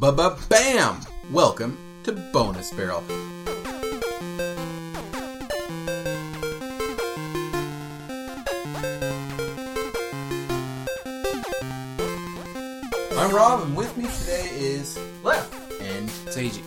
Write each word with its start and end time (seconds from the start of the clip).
Ba 0.00 0.12
ba 0.12 0.38
bam! 0.48 0.98
Welcome 1.30 1.76
to 2.04 2.12
Bonus 2.32 2.72
Barrel. 2.72 3.04
I'm 13.12 13.34
Rob, 13.34 13.60
and 13.60 13.76
with 13.76 13.94
me 13.98 14.04
today 14.04 14.48
is 14.54 14.98
Left. 15.22 15.52
and 15.82 16.08
Seiji. 16.08 16.62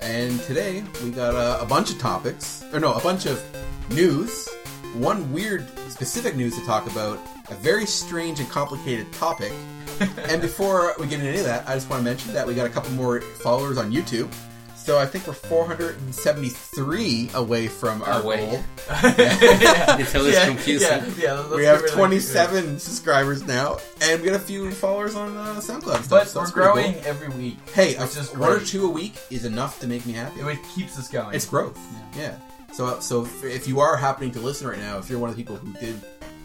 and 0.00 0.40
today 0.40 0.82
we 1.02 1.10
got 1.10 1.34
a, 1.34 1.60
a 1.60 1.66
bunch 1.66 1.90
of 1.90 1.98
topics, 1.98 2.64
or 2.72 2.80
no, 2.80 2.94
a 2.94 3.00
bunch 3.02 3.26
of 3.26 3.44
news. 3.90 4.48
One 4.94 5.30
weird, 5.34 5.68
specific 5.90 6.34
news 6.34 6.58
to 6.58 6.64
talk 6.64 6.90
about. 6.90 7.18
A 7.50 7.54
very 7.56 7.84
strange 7.84 8.40
and 8.40 8.48
complicated 8.48 9.12
topic. 9.12 9.52
and 10.30 10.40
before 10.40 10.94
we 10.98 11.06
get 11.06 11.18
into 11.20 11.28
any 11.30 11.38
of 11.38 11.44
that, 11.46 11.68
I 11.68 11.74
just 11.74 11.88
want 11.90 12.00
to 12.00 12.04
mention 12.04 12.32
that 12.34 12.46
we 12.46 12.54
got 12.54 12.66
a 12.66 12.70
couple 12.70 12.90
more 12.92 13.20
followers 13.20 13.78
on 13.78 13.90
YouTube. 13.92 14.32
So 14.76 14.98
I 14.98 15.06
think 15.06 15.26
we're 15.26 15.32
473 15.32 17.30
away 17.34 17.68
from 17.68 18.02
our 18.02 18.20
Away. 18.20 18.36
goal. 18.46 18.60
yeah. 19.16 19.96
Until 19.96 20.26
it's 20.26 20.44
confusing. 20.44 20.88
Yeah, 20.88 21.42
yeah, 21.46 21.54
We 21.56 21.64
have 21.64 21.80
rid 21.80 21.90
of- 21.90 21.96
27 21.96 22.78
subscribers 22.78 23.42
now, 23.46 23.78
and 24.02 24.20
we 24.20 24.28
got 24.28 24.36
a 24.36 24.38
few 24.40 24.70
followers 24.72 25.14
on 25.14 25.36
uh, 25.36 25.54
SoundCloud. 25.60 25.96
and 25.96 26.04
stuff, 26.04 26.08
But 26.10 26.28
so 26.28 26.40
we're 26.40 26.44
that's 26.44 26.50
growing 26.52 26.92
cool. 26.94 27.02
every 27.06 27.28
week. 27.30 27.56
Hey, 27.72 27.94
which 27.96 28.16
a- 28.16 28.20
is 28.20 28.34
one 28.36 28.52
or 28.52 28.60
two 28.60 28.84
a 28.84 28.90
week 28.90 29.14
is 29.30 29.44
enough 29.46 29.80
to 29.80 29.86
make 29.86 30.04
me 30.04 30.12
happy. 30.12 30.40
It 30.40 30.58
keeps 30.74 30.98
us 30.98 31.08
going. 31.08 31.34
It's 31.34 31.46
growth. 31.46 31.78
Yeah. 32.16 32.36
So, 32.74 33.00
so 33.00 33.22
if, 33.24 33.42
if 33.44 33.66
you 33.68 33.80
are 33.80 33.96
happening 33.96 34.32
to 34.32 34.40
listen 34.40 34.66
right 34.66 34.78
now, 34.78 34.98
if 34.98 35.08
you're 35.08 35.18
one 35.18 35.30
of 35.30 35.36
the 35.36 35.42
people 35.42 35.56
who 35.56 35.72
did 35.80 35.98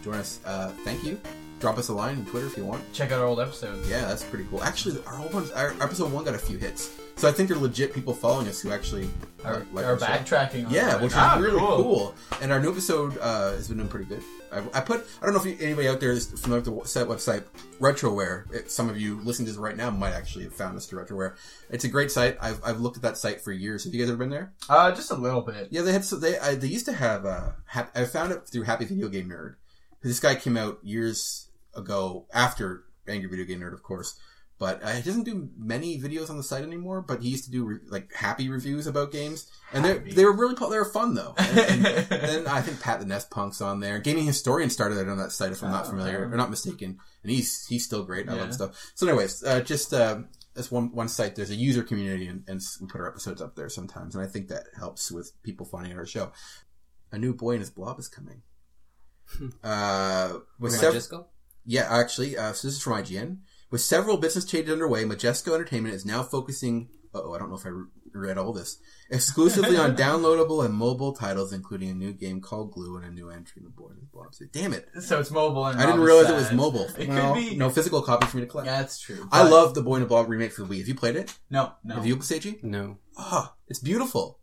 join 0.03 0.15
us, 0.15 0.39
uh, 0.45 0.69
thank 0.85 1.03
you. 1.03 1.19
Drop 1.59 1.77
us 1.77 1.89
a 1.89 1.93
line 1.93 2.17
on 2.17 2.25
Twitter 2.25 2.47
if 2.47 2.55
you 2.55 2.63
want. 2.65 2.81
Check 2.93 3.11
out 3.11 3.19
our 3.19 3.25
old 3.25 3.39
episodes. 3.39 3.89
Yeah, 3.89 4.05
that's 4.05 4.23
pretty 4.23 4.45
cool. 4.49 4.63
Actually, 4.63 5.03
our 5.05 5.19
old 5.19 5.33
ones, 5.33 5.51
our 5.51 5.71
episode 5.81 6.11
one 6.11 6.23
got 6.23 6.33
a 6.35 6.39
few 6.39 6.57
hits, 6.57 6.89
so 7.17 7.27
I 7.27 7.33
think 7.33 7.49
they're 7.49 7.57
legit 7.57 7.93
people 7.93 8.13
following 8.13 8.47
us 8.47 8.61
who 8.61 8.71
actually 8.71 9.09
are, 9.43 9.65
like- 9.73 9.83
show. 9.85 9.97
backtracking. 9.97 10.67
On 10.67 10.71
Yeah, 10.71 10.95
which 10.95 11.11
is 11.11 11.17
Ah, 11.17 11.37
really 11.39 11.59
cool. 11.59 12.15
And 12.41 12.51
our 12.53 12.61
new 12.61 12.71
episode 12.71 13.17
uh, 13.19 13.51
has 13.51 13.67
been 13.67 13.77
doing 13.77 13.89
pretty 13.89 14.05
good. 14.05 14.21
I, 14.51 14.63
I 14.73 14.81
put, 14.81 15.05
I 15.21 15.25
don't 15.25 15.33
know 15.35 15.41
if 15.41 15.45
you, 15.45 15.57
anybody 15.63 15.87
out 15.89 15.99
there 15.99 16.11
is 16.11 16.27
familiar 16.27 16.63
with 16.71 16.83
the 16.83 16.89
set 16.89 17.07
website 17.07 17.43
Retroware. 17.79 18.51
It, 18.53 18.71
some 18.71 18.89
of 18.89 18.99
you 18.99 19.19
listening 19.21 19.45
to 19.47 19.51
this 19.51 19.59
right 19.59 19.75
now 19.77 19.89
might 19.91 20.13
actually 20.13 20.45
have 20.45 20.53
found 20.53 20.75
us 20.77 20.85
through 20.85 21.03
Retroware. 21.05 21.35
It's 21.69 21.83
a 21.83 21.87
great 21.89 22.09
site. 22.09 22.37
I've, 22.41 22.59
I've 22.63 22.79
looked 22.79 22.95
at 22.97 23.03
that 23.03 23.17
site 23.17 23.41
for 23.41 23.51
years. 23.51 23.83
Have 23.83 23.93
you 23.93 23.99
guys 23.99 24.09
ever 24.09 24.17
been 24.17 24.29
there? 24.29 24.53
Uh, 24.69 24.91
just 24.91 25.11
a 25.11 25.15
little 25.15 25.41
bit. 25.41 25.67
Yeah, 25.71 25.81
they 25.81 25.91
had 25.91 26.03
so 26.05 26.15
they 26.15 26.39
I, 26.39 26.55
they 26.55 26.67
used 26.67 26.85
to 26.85 26.93
have 26.93 27.25
uh 27.25 27.51
hap, 27.65 27.95
I 27.95 28.05
found 28.05 28.31
it 28.31 28.47
through 28.47 28.63
Happy 28.63 28.85
Video 28.85 29.07
Game 29.09 29.29
Nerd. 29.29 29.55
This 30.01 30.19
guy 30.19 30.33
came 30.35 30.55
out 30.57 30.79
years 30.81 31.48
ago 31.75 32.27
after 32.33 32.83
Angry 33.07 33.29
Video 33.29 33.45
Game 33.45 33.59
Nerd, 33.61 33.73
of 33.73 33.83
course. 33.83 34.17
But 34.57 34.83
uh, 34.83 34.89
he 34.89 35.01
doesn't 35.01 35.23
do 35.23 35.47
many 35.57 35.97
videos 36.01 36.29
on 36.29 36.35
the 36.35 36.43
site 36.43 36.63
anymore. 36.65 37.01
But 37.01 37.21
he 37.21 37.29
used 37.29 37.45
to 37.45 37.51
do 37.51 37.63
re- 37.63 37.77
like 37.87 38.13
happy 38.13 38.49
reviews 38.49 38.87
about 38.87 39.09
games, 39.13 39.49
and 39.71 39.85
they 39.85 39.99
they 39.99 40.25
were 40.25 40.35
really 40.35 40.53
they 40.55 40.77
were 40.77 40.91
fun 40.91 41.13
though. 41.15 41.33
And, 41.37 41.57
and 41.59 41.85
then 42.09 42.45
I 42.47 42.59
think 42.61 42.81
Pat 42.81 42.99
the 42.99 43.05
NES 43.05 43.23
Punk's 43.25 43.61
on 43.61 43.79
there. 43.79 43.99
Gaming 43.99 44.25
Historian 44.25 44.69
started 44.69 44.97
it 44.97 45.07
on 45.07 45.17
that 45.17 45.31
site, 45.31 45.53
if 45.53 45.63
I'm 45.63 45.71
not 45.71 45.85
Oh, 45.85 45.91
familiar 45.91 46.29
or 46.29 46.35
not 46.35 46.49
mistaken, 46.49 46.99
and 47.23 47.31
he's 47.31 47.65
he's 47.67 47.85
still 47.85 48.03
great. 48.03 48.27
I 48.27 48.35
Yeah. 48.35 48.41
love 48.41 48.53
stuff. 48.53 48.91
So, 48.95 49.07
anyways, 49.07 49.43
uh, 49.45 49.61
just 49.61 49.93
uh, 49.93 50.23
that's 50.55 50.69
one 50.69 50.91
one 50.93 51.07
site. 51.07 51.37
There's 51.37 51.51
a 51.51 51.55
user 51.55 51.81
community, 51.81 52.27
and, 52.27 52.43
and 52.49 52.59
we 52.81 52.87
put 52.87 52.99
our 52.99 53.07
episodes 53.07 53.41
up 53.41 53.55
there 53.55 53.69
sometimes, 53.69 54.13
and 54.13 54.21
I 54.21 54.27
think 54.27 54.49
that 54.49 54.65
helps 54.77 55.09
with 55.09 55.31
people 55.41 55.65
finding 55.67 55.97
our 55.97 56.05
show. 56.05 56.33
A 57.13 57.17
new 57.17 57.33
Boy 57.33 57.51
and 57.51 57.61
His 57.61 57.69
Blob 57.69 57.97
is 57.97 58.09
coming. 58.09 58.41
uh, 59.63 60.33
with 60.59 60.73
sev-? 60.73 60.93
Yeah, 61.69 61.87
actually, 61.89 62.35
uh, 62.37 62.51
so 62.53 62.67
this 62.67 62.75
is 62.77 62.81
from 62.81 62.93
IGN. 62.93 63.37
With 63.69 63.81
several 63.81 64.17
business 64.17 64.45
changes 64.45 64.73
underway, 64.73 65.03
Majesco 65.03 65.53
Entertainment 65.53 65.93
is 65.93 66.03
now 66.05 66.23
focusing. 66.23 66.89
Oh, 67.13 67.33
I 67.33 67.37
don't 67.39 67.49
know 67.49 67.55
if 67.57 67.65
I 67.65 67.69
re- 67.69 67.85
read 68.13 68.37
all 68.39 68.51
this. 68.53 68.77
Exclusively 69.11 69.77
on 69.77 69.95
downloadable 70.05 70.65
and 70.65 70.73
mobile 70.73 71.13
titles, 71.13 71.53
including 71.53 71.89
a 71.91 71.93
new 71.93 72.11
game 72.11 72.41
called 72.41 72.71
Glue 72.71 72.97
and 72.97 73.05
a 73.05 73.11
new 73.11 73.29
entry 73.29 73.59
in 73.61 73.65
the 73.65 73.69
board. 73.69 73.97
Damn 74.51 74.73
it! 74.73 74.87
so 75.01 75.19
it's 75.19 75.31
mobile 75.31 75.65
and 75.65 75.79
I 75.79 75.85
didn't 75.85 76.01
Rob 76.01 76.07
is 76.09 76.13
realize 76.15 76.29
it 76.29 76.35
was 76.35 76.51
mobile. 76.51 76.87
It 76.97 77.07
Well, 77.09 77.33
could 77.35 77.49
be. 77.51 77.55
no 77.55 77.69
physical 77.69 78.01
copy 78.01 78.25
for 78.27 78.37
me 78.37 78.43
to 78.43 78.47
collect. 78.47 78.65
Yeah, 78.67 78.81
that's 78.81 78.99
true. 78.99 79.27
I 79.31 79.47
love 79.47 79.75
the 79.75 79.81
Boy 79.83 79.97
in 79.97 80.01
a 80.03 80.05
Blob 80.07 80.27
remake 80.29 80.51
for 80.53 80.63
the 80.63 80.67
Wii. 80.73 80.79
Have 80.79 80.87
you 80.87 80.95
played 80.95 81.15
it? 81.15 81.37
No, 81.49 81.73
no. 81.83 81.95
Have 81.95 82.05
you, 82.05 82.17
Seiji? 82.17 82.63
No. 82.63 82.97
Oh, 83.17 83.53
it's 83.67 83.79
beautiful. 83.79 84.38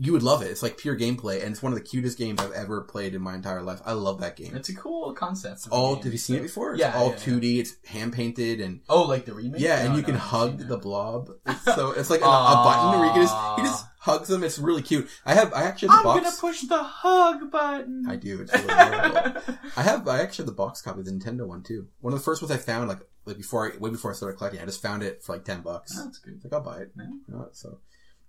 You 0.00 0.12
would 0.12 0.22
love 0.22 0.42
it. 0.42 0.46
It's 0.50 0.62
like 0.62 0.78
pure 0.78 0.96
gameplay, 0.96 1.42
and 1.42 1.50
it's 1.50 1.60
one 1.62 1.72
of 1.72 1.78
the 1.78 1.84
cutest 1.84 2.16
games 2.18 2.40
I've 2.40 2.52
ever 2.52 2.82
played 2.82 3.16
in 3.16 3.20
my 3.20 3.34
entire 3.34 3.62
life. 3.62 3.80
I 3.84 3.92
love 3.92 4.20
that 4.20 4.36
game. 4.36 4.54
It's 4.54 4.68
a 4.68 4.74
cool 4.74 5.12
concept. 5.12 5.66
all. 5.72 5.96
game, 5.96 6.04
Have 6.04 6.12
you 6.12 6.18
seen 6.18 6.36
it 6.36 6.42
before? 6.42 6.72
It's 6.72 6.80
Yeah, 6.80 6.96
all 6.96 7.08
yeah, 7.10 7.16
yeah. 7.26 7.38
2D. 7.40 7.58
It's 7.58 7.76
hand 7.84 8.12
painted 8.12 8.60
and 8.60 8.80
Oh, 8.88 9.02
like 9.02 9.24
the 9.24 9.34
remake. 9.34 9.60
yeah, 9.60 9.80
and 9.84 9.96
you 9.96 10.02
no, 10.02 10.06
can 10.06 10.14
hug 10.14 10.58
the 10.68 10.76
blob. 10.78 11.30
It's 11.46 11.64
so 11.64 11.90
it's 11.92 12.10
like 12.10 12.20
a, 12.20 12.24
a 12.24 12.62
button 12.64 13.00
where 13.00 13.06
you 13.08 13.12
can 13.12 13.22
just 13.22 13.34
he 13.56 13.62
just 13.62 13.84
ah. 13.84 13.92
hugs 13.98 14.28
them. 14.28 14.44
It's 14.44 14.58
really 14.60 14.82
cute. 14.82 15.08
I 15.26 15.34
have 15.34 15.52
I 15.52 15.62
actually 15.64 15.88
have 15.88 16.04
the 16.04 16.08
I'm 16.10 16.22
box. 16.22 16.40
gonna 16.40 16.52
push 16.52 16.60
the 16.62 16.82
hug 16.82 17.50
button. 17.50 18.06
I 18.08 18.14
do. 18.16 18.40
It's 18.42 18.52
really. 18.52 18.68
I 19.76 19.82
have 19.82 20.06
I 20.06 20.20
actually 20.20 20.44
have 20.44 20.46
the 20.46 20.52
box 20.52 20.80
copy 20.80 21.00
of 21.00 21.06
the 21.06 21.12
Nintendo 21.12 21.46
one 21.46 21.62
too. 21.64 21.88
One 22.00 22.12
of 22.12 22.20
the 22.20 22.24
first 22.24 22.40
ones 22.40 22.52
I 22.52 22.56
found 22.56 22.88
like 22.88 23.00
like 23.24 23.36
before 23.36 23.72
I 23.72 23.76
way 23.78 23.90
before 23.90 24.12
I 24.12 24.14
started 24.14 24.36
collecting. 24.38 24.60
I 24.60 24.64
just 24.64 24.80
found 24.80 25.02
it 25.02 25.24
for 25.24 25.32
like 25.34 25.44
ten 25.44 25.62
bucks. 25.62 25.96
That's 26.00 26.18
good. 26.18 26.40
Like 26.44 26.52
I'll 26.52 26.60
buy 26.60 26.82
it. 26.82 26.92
Yeah. 26.96 27.04
You 27.04 27.34
know, 27.34 27.48
so 27.52 27.80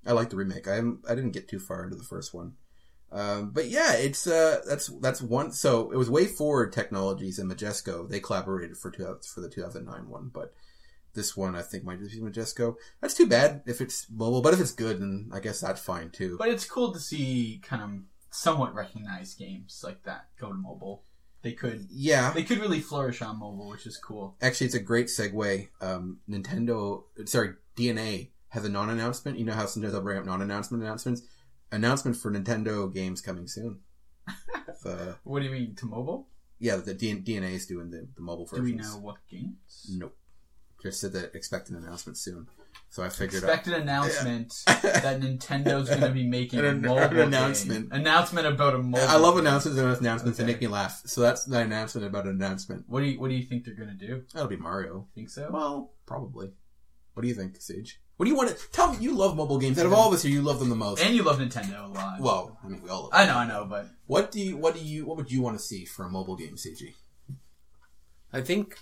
I 0.05 0.13
like 0.13 0.29
the 0.29 0.37
remake. 0.37 0.67
I 0.67 0.79
I 1.07 1.15
didn't 1.15 1.31
get 1.31 1.47
too 1.47 1.59
far 1.59 1.83
into 1.83 1.95
the 1.95 2.03
first 2.03 2.33
one. 2.33 2.53
Um, 3.11 3.49
but 3.51 3.67
yeah, 3.69 3.93
it's 3.93 4.27
uh 4.27 4.61
that's 4.67 4.87
that's 4.87 5.21
one. 5.21 5.51
So 5.51 5.91
it 5.91 5.97
was 5.97 6.09
WayForward 6.09 6.71
Technologies 6.71 7.39
and 7.39 7.51
Majesco. 7.51 8.07
They 8.07 8.19
collaborated 8.19 8.77
for 8.77 8.91
two 8.91 9.17
for 9.33 9.41
the 9.41 9.49
2009 9.49 10.09
one, 10.09 10.29
but 10.33 10.53
this 11.15 11.35
one 11.35 11.55
I 11.55 11.61
think 11.61 11.83
might 11.83 11.99
just 11.99 12.13
be 12.13 12.21
Majesco. 12.21 12.75
That's 13.01 13.15
too 13.15 13.27
bad 13.27 13.63
if 13.65 13.81
it's 13.81 14.07
mobile, 14.11 14.41
but 14.41 14.53
if 14.53 14.59
it's 14.59 14.73
good, 14.73 15.01
then 15.01 15.29
I 15.33 15.39
guess 15.39 15.61
that's 15.61 15.81
fine 15.81 16.11
too. 16.11 16.38
But 16.38 16.49
it's 16.49 16.65
cool 16.65 16.93
to 16.93 16.99
see 16.99 17.59
kind 17.63 17.81
of 17.81 17.89
somewhat 18.31 18.75
recognized 18.75 19.39
games 19.39 19.81
like 19.83 20.03
that 20.03 20.27
go 20.39 20.49
to 20.49 20.53
mobile. 20.53 21.03
They 21.41 21.53
could 21.53 21.88
yeah, 21.89 22.31
they 22.31 22.43
could 22.43 22.59
really 22.59 22.81
flourish 22.81 23.21
on 23.21 23.39
mobile, 23.39 23.69
which 23.69 23.88
is 23.88 23.97
cool. 23.97 24.35
actually, 24.41 24.67
it's 24.67 24.75
a 24.75 24.79
great 24.79 25.07
segue. 25.07 25.69
Um, 25.81 26.19
Nintendo, 26.29 27.03
sorry, 27.25 27.53
DeNA 27.75 28.29
has 28.49 28.65
a 28.65 28.69
non-announcement. 28.69 29.37
You 29.39 29.45
know 29.45 29.53
how 29.53 29.65
sometimes 29.65 29.93
I'll 29.93 30.01
bring 30.01 30.17
up 30.17 30.25
non-announcement 30.25 30.83
announcements. 30.83 31.21
Announcement 31.71 32.17
for 32.17 32.31
Nintendo 32.31 32.91
games 32.93 33.21
coming 33.21 33.47
soon. 33.47 33.79
What 35.23 35.39
do 35.39 35.45
you 35.45 35.51
mean 35.51 35.75
to 35.75 35.85
mobile? 35.85 36.27
yeah, 36.59 36.75
the 36.77 36.93
D- 36.93 37.21
DeNA 37.21 37.51
is 37.53 37.65
doing 37.65 37.89
the, 37.89 38.07
the 38.15 38.21
mobile 38.21 38.45
Do 38.45 38.57
versions. 38.57 38.65
we 38.71 38.75
know 38.75 38.97
what 38.99 39.15
games? 39.29 39.88
Nope. 39.91 40.15
Just 40.81 40.99
said 41.01 41.13
that 41.13 41.35
expect 41.35 41.69
an 41.69 41.75
announcement 41.75 42.17
soon. 42.17 42.47
So 42.89 43.03
I 43.03 43.09
figured 43.09 43.43
Expect 43.43 43.67
an 43.67 43.73
announcement 43.73 44.53
that 44.65 45.19
Nintendo's 45.21 45.89
going 45.89 46.01
to 46.01 46.09
be 46.11 46.25
making 46.25 46.59
An- 46.63 46.65
a 46.65 46.69
an 46.69 46.81
mobile 46.81 47.09
game. 47.09 47.19
announcement. 47.27 47.89
Announcement 47.93 48.47
about 48.47 48.75
a 48.75 48.77
mobile. 48.79 49.07
I 49.07 49.17
love 49.17 49.35
game. 49.35 49.45
announcements 49.45 49.77
and 49.79 49.97
announcements 49.97 50.38
that 50.38 50.43
Okay. 50.45 50.53
make 50.53 50.61
me 50.61 50.67
laugh. 50.67 51.01
So 51.05 51.21
that's 51.21 51.45
the 51.45 51.59
announcement 51.59 52.07
about 52.07 52.25
an 52.25 52.31
announcement. 52.31 52.85
What 52.88 53.01
do 53.01 53.07
you 53.07 53.19
What 53.19 53.29
do 53.29 53.35
you 53.35 53.43
think 53.43 53.65
they're 53.65 53.75
going 53.75 53.95
to 53.97 54.07
do? 54.07 54.23
That'll 54.33 54.47
be 54.49 54.55
Mario. 54.57 55.07
Think 55.13 55.29
so? 55.29 55.49
Well, 55.51 55.93
probably. 56.05 56.51
What 57.13 57.21
do 57.23 57.27
you 57.27 57.35
think, 57.35 57.57
Sage? 57.61 57.99
What 58.19 58.25
do 58.25 58.31
you 58.31 58.35
want 58.35 58.50
to 58.50 58.72
tell 58.74 58.91
me? 58.91 58.97
You 59.00 59.13
love 59.13 59.38
mobile 59.38 59.57
games. 59.57 59.80
Out 59.80 59.85
of 59.85 59.94
all 59.94 60.09
of 60.09 60.13
us 60.13 60.24
here, 60.24 60.34
you 60.34 60.41
love 60.41 60.59
them 60.59 60.68
the 60.68 60.75
most. 60.75 61.02
and 61.02 61.16
you 61.16 61.24
love 61.24 61.40
Nintendo 61.40 61.85
a 61.85 61.88
lot. 61.88 62.19
well, 62.19 62.57
I 62.62 62.68
mean, 62.68 62.81
we 62.84 62.90
all 62.90 63.03
love. 63.03 63.12
I 63.13 63.25
know, 63.25 63.38
I 63.38 63.47
know, 63.47 63.63
but 63.63 63.88
What 64.07 64.30
do 64.30 64.41
you? 64.41 64.57
What 64.57 64.74
do 64.75 64.81
you? 64.81 65.06
What 65.06 65.16
would 65.16 65.31
you 65.31 65.41
want 65.41 65.57
to 65.57 65.63
see 65.63 65.85
for 65.85 66.03
a 66.03 66.09
mobile 66.09 66.35
game, 66.35 66.56
Seiji? 66.57 66.96
I 68.34 68.41
think 68.41 68.78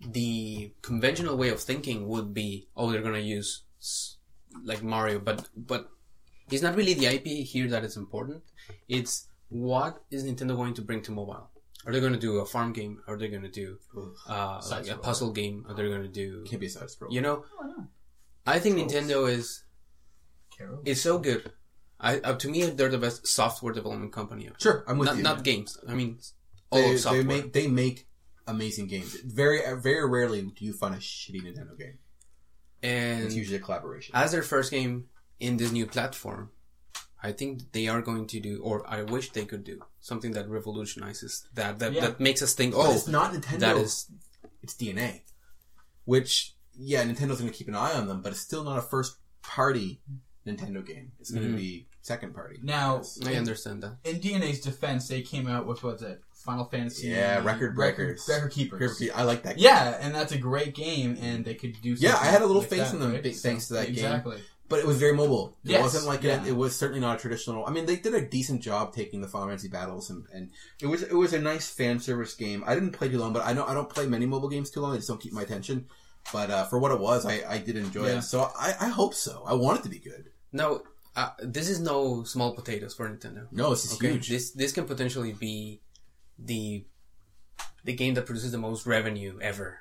the 0.00 0.72
conventional 0.80 1.36
way 1.36 1.50
of 1.50 1.60
thinking 1.60 2.08
would 2.08 2.32
be, 2.32 2.68
oh, 2.74 2.90
they're 2.90 3.02
gonna 3.02 3.18
use 3.18 3.64
like 4.64 4.82
Mario, 4.82 5.18
but 5.18 5.50
but 5.54 5.90
it's 6.50 6.62
not 6.62 6.76
really 6.76 6.94
the 6.94 7.08
IP 7.14 7.26
here 7.46 7.68
that 7.68 7.84
is 7.84 7.98
important. 7.98 8.42
It's 8.88 9.28
what 9.50 10.02
is 10.10 10.24
Nintendo 10.24 10.56
going 10.56 10.72
to 10.72 10.80
bring 10.80 11.02
to 11.02 11.12
mobile? 11.12 11.50
Are 11.88 11.92
they 11.92 12.00
going 12.00 12.12
to 12.12 12.18
do 12.18 12.38
a 12.40 12.44
farm 12.46 12.74
game? 12.74 13.00
Are 13.08 13.16
they 13.16 13.28
going 13.28 13.42
to 13.42 13.48
do 13.48 13.78
uh, 14.28 14.60
like 14.70 14.88
a 14.88 14.96
puzzle 14.98 15.32
game? 15.32 15.64
Are 15.68 15.74
they 15.74 15.88
going 15.88 16.02
to 16.02 16.08
do 16.08 16.44
Can't 16.44 16.60
be 16.60 16.66
a 16.66 16.70
side 16.70 16.88
scroller. 16.88 17.10
you 17.12 17.22
know? 17.22 17.44
I 17.62 17.66
know. 17.66 17.86
I 18.46 18.58
think 18.58 18.76
Nintendo 18.76 19.26
is 19.28 19.64
Carol. 20.56 20.82
is 20.84 21.00
so 21.00 21.18
good. 21.18 21.50
I 21.98 22.18
uh, 22.20 22.34
to 22.36 22.48
me 22.50 22.62
they're 22.66 22.90
the 22.90 22.98
best 22.98 23.26
software 23.26 23.72
development 23.72 24.12
company. 24.12 24.46
ever. 24.46 24.56
Sure, 24.60 24.84
I'm 24.86 24.98
with 24.98 25.06
Not 25.08 25.16
you. 25.16 25.22
not 25.22 25.44
games. 25.44 25.78
I 25.88 25.94
mean 25.94 26.18
all 26.70 26.78
they, 26.80 26.92
of 26.94 27.00
software. 27.00 27.22
they 27.22 27.28
make 27.28 27.52
they 27.52 27.66
make 27.66 28.06
amazing 28.46 28.86
games. 28.86 29.14
Very 29.24 29.60
very 29.80 30.06
rarely 30.08 30.42
do 30.42 30.64
you 30.64 30.72
find 30.74 30.94
a 30.94 30.98
shitty 30.98 31.40
Nintendo 31.42 31.76
game. 31.78 31.98
and 32.82 33.24
It's 33.24 33.34
usually 33.34 33.56
a 33.56 33.60
collaboration. 33.60 34.14
as 34.14 34.32
their 34.32 34.42
first 34.42 34.70
game 34.70 35.06
in 35.40 35.56
this 35.56 35.72
new 35.72 35.86
platform, 35.86 36.50
I 37.22 37.32
think 37.32 37.72
they 37.72 37.88
are 37.88 38.00
going 38.02 38.26
to 38.28 38.40
do, 38.40 38.60
or 38.62 38.88
I 38.88 39.02
wish 39.02 39.30
they 39.30 39.44
could 39.44 39.64
do 39.64 39.80
something 40.00 40.32
that 40.32 40.48
revolutionizes 40.48 41.46
that 41.54 41.78
that, 41.80 41.92
Yeah. 41.92 42.00
that 42.02 42.20
makes 42.20 42.42
us 42.42 42.54
think, 42.54 42.74
But 42.74 42.80
oh, 42.86 42.94
it's 42.94 43.08
not 43.08 43.32
Nintendo. 43.32 43.58
that 43.60 43.76
is 43.76 44.06
it's 44.62 44.74
DeNA, 44.74 45.22
which 46.04 46.54
yeah, 46.80 47.02
Nintendo's 47.04 47.40
going 47.40 47.50
to 47.50 47.56
keep 47.56 47.68
an 47.68 47.74
eye 47.74 47.92
on 47.92 48.06
them, 48.06 48.22
but 48.22 48.30
it's 48.32 48.40
still 48.40 48.62
not 48.64 48.78
a 48.78 48.82
first 48.82 49.16
party 49.42 50.00
Nintendo 50.46 50.84
game. 50.86 51.12
It's 51.18 51.30
going 51.30 51.46
to 51.46 51.52
Mhm. 51.52 51.56
be 51.56 51.88
second 52.02 52.34
party. 52.34 52.58
Now, 52.62 52.98
Yes. 52.98 53.18
I 53.26 53.34
understand 53.34 53.82
that. 53.82 53.96
in 54.04 54.20
DeNA's 54.20 54.60
defense, 54.60 55.08
they 55.08 55.22
came 55.22 55.46
out 55.48 55.66
with 55.66 55.82
what's 55.82 56.02
it, 56.02 56.22
Final 56.32 56.66
Fantasy. 56.66 57.08
Yeah, 57.08 57.42
Record 57.42 57.74
Breakers. 57.74 58.24
Record, 58.28 58.52
Keepers. 58.52 59.02
I 59.12 59.24
like 59.24 59.42
that. 59.42 59.56
Game. 59.56 59.64
Yeah, 59.64 59.98
and 60.00 60.14
that's 60.14 60.30
a 60.32 60.38
great 60.38 60.74
game, 60.74 61.18
and 61.20 61.44
they 61.44 61.54
could 61.54 61.74
do. 61.82 61.94
Yeah, 61.98 62.16
I 62.16 62.26
had 62.26 62.42
a 62.42 62.46
little 62.46 62.62
like 62.62 62.70
faith 62.70 62.78
that, 62.78 62.94
in 62.94 63.00
them 63.00 63.12
right? 63.12 63.22
be- 63.22 63.32
thanks 63.32 63.66
to 63.68 63.74
that 63.74 63.86
game. 63.86 63.94
exactly. 63.94 64.40
But 64.68 64.78
it 64.80 64.86
was 64.86 64.98
very 64.98 65.14
mobile. 65.14 65.56
It 65.64 65.70
Yes, 65.72 65.82
wasn't 65.82 66.06
like 66.06 66.22
yeah. 66.22 66.44
a, 66.44 66.48
it 66.48 66.56
was 66.56 66.76
certainly 66.76 67.00
not 67.00 67.16
a 67.16 67.20
traditional. 67.20 67.64
I 67.66 67.70
mean, 67.70 67.86
they 67.86 67.96
did 67.96 68.14
a 68.14 68.20
decent 68.20 68.60
job 68.62 68.92
taking 68.92 69.20
the 69.20 69.28
Final 69.28 69.48
Fantasy 69.48 69.68
battles, 69.68 70.10
and, 70.10 70.24
and 70.32 70.50
it 70.80 70.86
was 70.86 71.02
it 71.02 71.14
was 71.14 71.32
a 71.32 71.40
nice 71.40 71.70
fan 71.70 72.00
service 72.00 72.34
game. 72.34 72.62
I 72.66 72.74
didn't 72.74 72.92
play 72.92 73.08
too 73.08 73.18
long, 73.18 73.32
but 73.32 73.44
I 73.46 73.52
know 73.52 73.64
I 73.64 73.74
don't 73.74 73.88
play 73.88 74.06
many 74.06 74.26
mobile 74.26 74.48
games 74.48 74.70
too 74.70 74.80
long. 74.80 74.92
I 74.92 74.96
just 74.96 75.08
don't 75.08 75.20
keep 75.20 75.32
my 75.32 75.42
attention. 75.42 75.86
But 76.32 76.50
uh, 76.50 76.64
for 76.66 76.78
what 76.78 76.92
it 76.92 77.00
was, 77.00 77.24
I, 77.24 77.42
I 77.48 77.58
did 77.58 77.76
enjoy 77.76 78.06
Yeah. 78.08 78.18
it. 78.18 78.22
So 78.22 78.50
I, 78.58 78.74
I 78.80 78.88
hope 78.88 79.14
so. 79.14 79.44
I 79.46 79.54
want 79.54 79.80
it 79.80 79.82
to 79.84 79.88
be 79.88 79.98
good. 79.98 80.30
No, 80.52 80.82
uh, 81.16 81.30
this 81.42 81.70
is 81.70 81.80
no 81.80 82.22
small 82.24 82.52
potatoes 82.54 82.94
for 82.94 83.08
Nintendo. 83.08 83.46
No, 83.50 83.70
this 83.70 83.86
is 83.86 83.94
Okay, 83.94 84.12
huge. 84.12 84.28
this 84.28 84.50
this 84.52 84.72
can 84.72 84.84
potentially 84.84 85.32
be 85.32 85.80
the 86.38 86.84
the 87.84 87.94
game 87.94 88.14
that 88.14 88.26
produces 88.26 88.52
the 88.52 88.58
most 88.58 88.86
revenue 88.86 89.38
ever. 89.40 89.78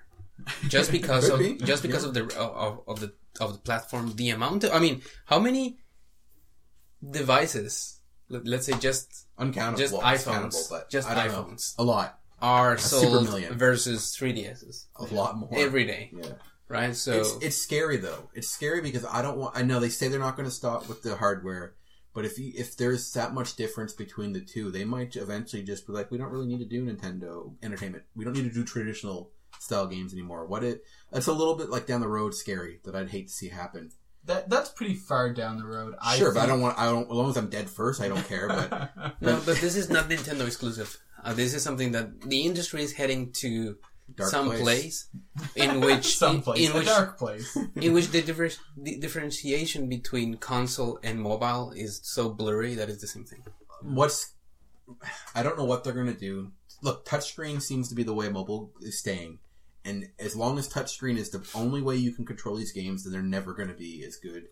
Just 0.70 0.92
because 0.92 1.28
of 1.34 1.40
be. 1.40 1.56
just 1.56 1.82
because 1.84 2.04
of 2.06 2.14
the 2.14 2.24
of, 2.40 2.82
of 2.88 3.00
the 3.02 3.12
of 3.42 3.54
the 3.54 3.60
platform, 3.60 4.14
the 4.16 4.30
amount. 4.30 4.64
Of, 4.64 4.72
I 4.74 4.80
mean, 4.80 5.02
how 5.26 5.40
many 5.40 5.78
devices? 7.12 8.00
let- 8.30 8.46
Let's 8.46 8.66
say 8.66 8.74
just 8.78 9.28
Uncountable. 9.38 9.78
just 9.80 9.94
Well, 9.94 10.02
iPhones, 10.02 10.70
but 10.70 10.90
just 10.90 11.08
I 11.08 11.16
don't 11.16 11.28
know. 11.32 11.44
iPhones 11.46 11.74
A 11.78 11.84
lot. 11.84 12.20
are 12.42 12.78
super 12.78 13.06
sold 13.12 13.24
million. 13.26 13.58
versus 13.58 14.16
3DSs 14.18 14.88
A 14.98 15.04
lot 15.14 15.38
more. 15.38 15.50
every 15.54 15.86
day, 15.86 16.12
Yeah. 16.14 16.34
right? 16.68 16.96
So 16.96 17.14
It's 17.22 17.34
it's 17.42 17.58
scary 17.58 17.98
though. 17.98 18.30
It's 18.34 18.50
scary 18.50 18.82
because 18.82 19.06
I 19.06 19.22
don't 19.22 19.38
want. 19.38 19.56
I 19.58 19.62
know 19.64 19.80
they 19.80 19.90
say 19.90 20.08
they're 20.08 20.20
not 20.20 20.36
going 20.36 20.50
to 20.50 20.54
stop 20.54 20.88
with 20.90 21.02
the 21.04 21.16
hardware, 21.16 21.76
but 22.14 22.26
if 22.26 22.38
you, 22.38 22.52
if 22.56 22.76
there's 22.76 23.12
that 23.14 23.34
much 23.34 23.56
difference 23.56 23.94
between 23.94 24.34
the 24.34 24.42
two, 24.42 24.70
they 24.72 24.84
might 24.84 25.16
eventually 25.16 25.64
just 25.64 25.88
be 25.88 25.94
like, 25.94 26.12
we 26.12 26.18
don't 26.18 26.32
really 26.32 26.48
need 26.48 26.60
to 26.60 26.66
do 26.66 26.86
Nintendo 26.86 27.56
Entertainment. 27.64 28.04
We 28.16 28.26
don't 28.26 28.34
need 28.34 28.44
to 28.50 28.54
do 28.54 28.64
traditional 28.66 29.32
style 29.60 29.88
games 29.88 30.14
anymore. 30.14 30.46
What 30.46 30.64
it? 30.64 30.84
It's 31.12 31.28
a 31.28 31.34
little 31.34 31.56
bit 31.56 31.70
like 31.70 31.86
down 31.86 32.02
the 32.02 32.08
road 32.08 32.34
scary 32.34 32.80
that 32.86 32.96
I'd 32.96 33.10
hate 33.10 33.28
to 33.28 33.34
see 33.34 33.50
happen. 33.50 33.92
That 34.26 34.50
that's 34.50 34.70
pretty 34.70 34.96
far 34.96 35.34
down 35.34 35.58
the 35.58 35.66
road. 35.66 35.96
I 36.02 36.18
sure, 36.18 36.34
but 36.34 36.42
I 36.42 36.46
don't 36.46 36.62
want. 36.62 36.78
I 36.78 36.86
don't. 36.86 37.04
As 37.04 37.12
long 37.12 37.30
as 37.30 37.38
I'm 37.38 37.50
dead 37.50 37.70
first, 37.70 38.02
I 38.02 38.10
don't 38.10 38.28
care. 38.28 38.48
But 38.48 38.92
no, 39.22 39.42
but 39.46 39.58
this 39.58 39.76
is 39.76 39.90
not 39.90 40.10
Nintendo 40.10 40.46
exclusive. 40.46 40.98
Uh, 41.24 41.34
this 41.34 41.54
is 41.54 41.64
something 41.64 41.94
that 41.94 42.22
the 42.22 42.46
industry 42.46 42.84
is 42.84 42.94
heading 42.94 43.32
to 43.34 43.78
Dark 44.16 44.30
some 44.30 44.48
place. 44.48 44.62
place. 44.62 45.10
in 45.56 45.82
which 45.82 46.18
some 46.18 46.38
in, 46.38 46.42
place, 46.42 46.70
in 46.70 46.76
a 46.76 46.80
which 46.80 46.88
dark 46.88 47.18
place. 47.18 47.58
in 47.76 47.94
which 47.94 48.10
the, 48.10 48.22
differ- 48.22 48.50
the 48.78 48.98
differentiation 48.98 49.90
between 49.90 50.38
console 50.38 51.00
and 51.04 51.22
mobile 51.22 51.72
is 51.76 52.00
so 52.04 52.30
blurry 52.30 52.76
that 52.76 52.90
it's 52.90 53.02
the 53.02 53.08
same 53.08 53.26
thing. 53.26 53.44
what's 53.82 54.34
I 55.36 55.44
don't 55.44 55.58
know 55.58 55.66
what 55.66 55.84
they're 55.84 55.94
gonna 55.94 56.14
do. 56.14 56.52
Look, 56.82 57.06
touchscreen 57.06 57.62
seems 57.62 57.90
to 57.90 57.96
be 57.96 58.04
the 58.04 58.14
way 58.14 58.30
mobile 58.30 58.72
is 58.82 58.98
staying, 58.98 59.40
and 59.86 60.10
as 60.20 60.36
long 60.36 60.58
as 60.58 60.68
touchscreen 60.68 61.18
is 61.18 61.30
the 61.30 61.46
only 61.56 61.82
way 61.82 61.96
you 61.96 62.12
can 62.12 62.26
control 62.26 62.56
these 62.56 62.72
games, 62.74 63.04
then 63.04 63.14
they're 63.14 63.22
never 63.22 63.54
gonna 63.54 63.74
be 63.74 64.04
as 64.06 64.18
good. 64.18 64.48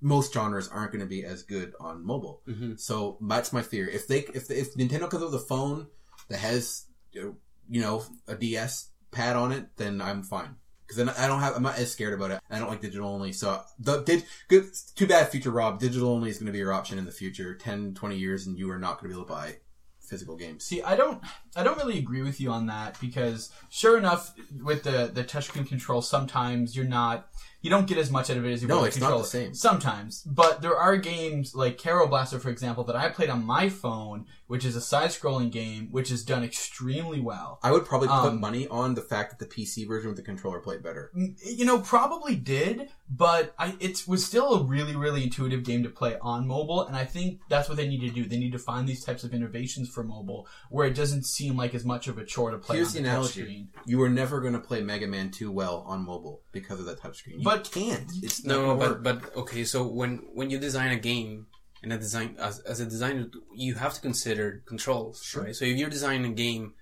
Most 0.00 0.32
genres 0.34 0.68
aren't 0.68 0.92
gonna 0.92 1.06
be 1.06 1.24
as 1.24 1.42
good 1.42 1.74
on 1.80 2.04
mobile. 2.04 2.42
Mhm. 2.46 2.78
So 2.78 3.18
that's 3.20 3.52
my 3.52 3.62
fear. 3.62 3.88
If 3.88 4.08
they 4.08 4.20
if 4.34 4.50
if 4.50 4.74
Nintendo 4.74 5.08
comes 5.08 5.22
up 5.22 5.32
with 5.32 5.42
a 5.42 5.46
phone 5.46 5.88
that 6.28 6.38
has 6.38 6.86
you 7.12 7.36
know 7.68 8.04
a 8.26 8.34
DS 8.34 8.90
pad 9.10 9.36
on 9.36 9.52
it, 9.52 9.76
then 9.76 10.00
I'm 10.00 10.22
fine. 10.22 10.56
Because 10.82 10.96
then 10.96 11.08
I 11.16 11.26
don't 11.26 11.40
have, 11.40 11.56
I'm 11.56 11.62
not 11.62 11.78
as 11.78 11.90
scared 11.90 12.12
about 12.12 12.32
it. 12.32 12.40
I 12.50 12.58
don't 12.58 12.68
like 12.68 12.82
digital 12.82 13.08
only. 13.08 13.32
So 13.32 13.62
the 13.78 14.02
did 14.02 14.24
good. 14.48 14.66
Too 14.94 15.06
bad, 15.06 15.30
future 15.30 15.50
Rob. 15.50 15.78
Digital 15.78 16.10
only 16.10 16.28
is 16.28 16.36
going 16.36 16.46
to 16.46 16.52
be 16.52 16.58
your 16.58 16.72
option 16.72 16.98
in 16.98 17.06
the 17.06 17.12
future. 17.12 17.54
10, 17.54 17.94
20 17.94 18.18
years, 18.18 18.46
and 18.46 18.58
you 18.58 18.70
are 18.70 18.78
not 18.78 19.00
going 19.00 19.10
to 19.10 19.16
be 19.16 19.20
able 19.20 19.26
to 19.26 19.32
buy 19.32 19.56
physical 20.02 20.36
games. 20.36 20.64
See, 20.64 20.82
I 20.82 20.96
don't, 20.96 21.22
I 21.56 21.62
don't 21.62 21.78
really 21.78 21.98
agree 21.98 22.22
with 22.22 22.40
you 22.40 22.50
on 22.50 22.66
that 22.66 23.00
because, 23.00 23.50
sure 23.70 23.96
enough, 23.98 24.34
with 24.62 24.82
the 24.82 25.10
the 25.12 25.24
touchscreen 25.24 25.66
control, 25.66 26.02
sometimes 26.02 26.76
you're 26.76 26.84
not, 26.84 27.28
you 27.62 27.70
don't 27.70 27.86
get 27.86 27.98
as 27.98 28.10
much 28.10 28.28
out 28.28 28.36
of 28.36 28.44
it 28.44 28.52
as 28.52 28.62
you 28.62 28.68
No, 28.68 28.76
would 28.76 28.82
with 28.82 28.88
it's 28.88 28.96
a 28.98 29.00
not 29.00 29.16
the 29.18 29.24
same. 29.24 29.54
Sometimes, 29.54 30.22
but 30.22 30.60
there 30.62 30.76
are 30.76 30.96
games 30.96 31.54
like 31.54 31.78
Kero 31.78 32.08
Blaster, 32.08 32.38
for 32.38 32.50
example, 32.50 32.84
that 32.84 32.96
I 32.96 33.08
played 33.08 33.30
on 33.30 33.44
my 33.44 33.68
phone, 33.68 34.26
which 34.48 34.64
is 34.64 34.74
a 34.76 34.80
side-scrolling 34.80 35.50
game, 35.52 35.88
which 35.90 36.10
is 36.10 36.24
done 36.24 36.42
extremely 36.42 37.20
well. 37.20 37.60
I 37.62 37.70
would 37.72 37.84
probably 37.86 38.08
put 38.08 38.14
Um, 38.28 38.40
money 38.40 38.66
on 38.68 38.94
the 38.94 39.02
fact 39.02 39.38
that 39.38 39.48
the 39.48 39.54
PC 39.54 39.86
version 39.86 40.08
with 40.08 40.16
the 40.16 40.24
controller 40.24 40.58
played 40.60 40.82
better. 40.82 41.10
You 41.14 41.64
know, 41.64 41.78
probably 41.78 42.34
did, 42.34 42.88
but 43.14 43.54
I, 43.58 43.76
it 43.78 44.04
was 44.08 44.24
still 44.24 44.54
a 44.54 44.64
really, 44.64 44.96
really 44.96 45.22
intuitive 45.24 45.64
game 45.64 45.82
to 45.82 45.90
play 45.90 46.16
on 46.22 46.46
mobile, 46.46 46.86
and 46.86 46.96
I 46.96 47.04
think 47.04 47.40
that's 47.50 47.68
what 47.68 47.76
they 47.76 47.86
need 47.86 48.00
to 48.00 48.08
do. 48.10 48.24
They 48.24 48.38
need 48.38 48.52
to 48.52 48.58
find 48.58 48.88
these 48.88 49.04
types 49.04 49.22
of 49.22 49.34
innovations 49.34 49.90
for 49.90 50.02
mobile 50.02 50.46
where 50.70 50.86
it 50.86 50.94
doesn't 50.94 51.24
seem 51.26 51.56
like 51.56 51.74
as 51.74 51.84
much 51.84 52.08
of 52.08 52.16
a 52.16 52.24
chore 52.24 52.50
to 52.52 52.58
play 52.58 52.76
Here's 52.76 52.88
on 52.96 53.02
the 53.02 53.02
the 53.02 53.08
analogy: 53.10 53.42
touchscreen. 53.42 53.66
you 53.86 53.98
were 53.98 54.08
never 54.08 54.40
going 54.40 54.54
to 54.54 54.60
play 54.60 54.80
Mega 54.80 55.06
Man 55.06 55.30
2 55.30 55.50
well 55.52 55.84
on 55.86 56.04
mobile 56.06 56.42
because 56.52 56.80
of 56.80 56.86
that 56.86 57.00
touchscreen. 57.00 57.38
You 57.38 57.44
But- 57.44 57.70
can't. 57.70 58.10
It's 58.22 58.44
No, 58.44 58.76
gonna 58.76 58.78
but 58.78 59.20
but 59.22 59.36
okay. 59.36 59.64
So 59.64 59.86
when 59.86 60.18
when 60.32 60.48
you 60.50 60.58
design 60.58 60.90
a 60.92 60.98
game 60.98 61.46
and 61.82 61.92
a 61.92 61.98
design 61.98 62.36
as, 62.38 62.60
as 62.60 62.80
a 62.80 62.86
designer, 62.86 63.26
you 63.54 63.74
have 63.74 63.92
to 63.94 64.00
consider 64.00 64.62
controls, 64.66 65.20
Sure. 65.22 65.42
right? 65.44 65.54
So 65.56 65.64
if 65.64 65.76
you're 65.76 65.90
designing 65.90 66.32
a 66.32 66.34
game 66.34 66.74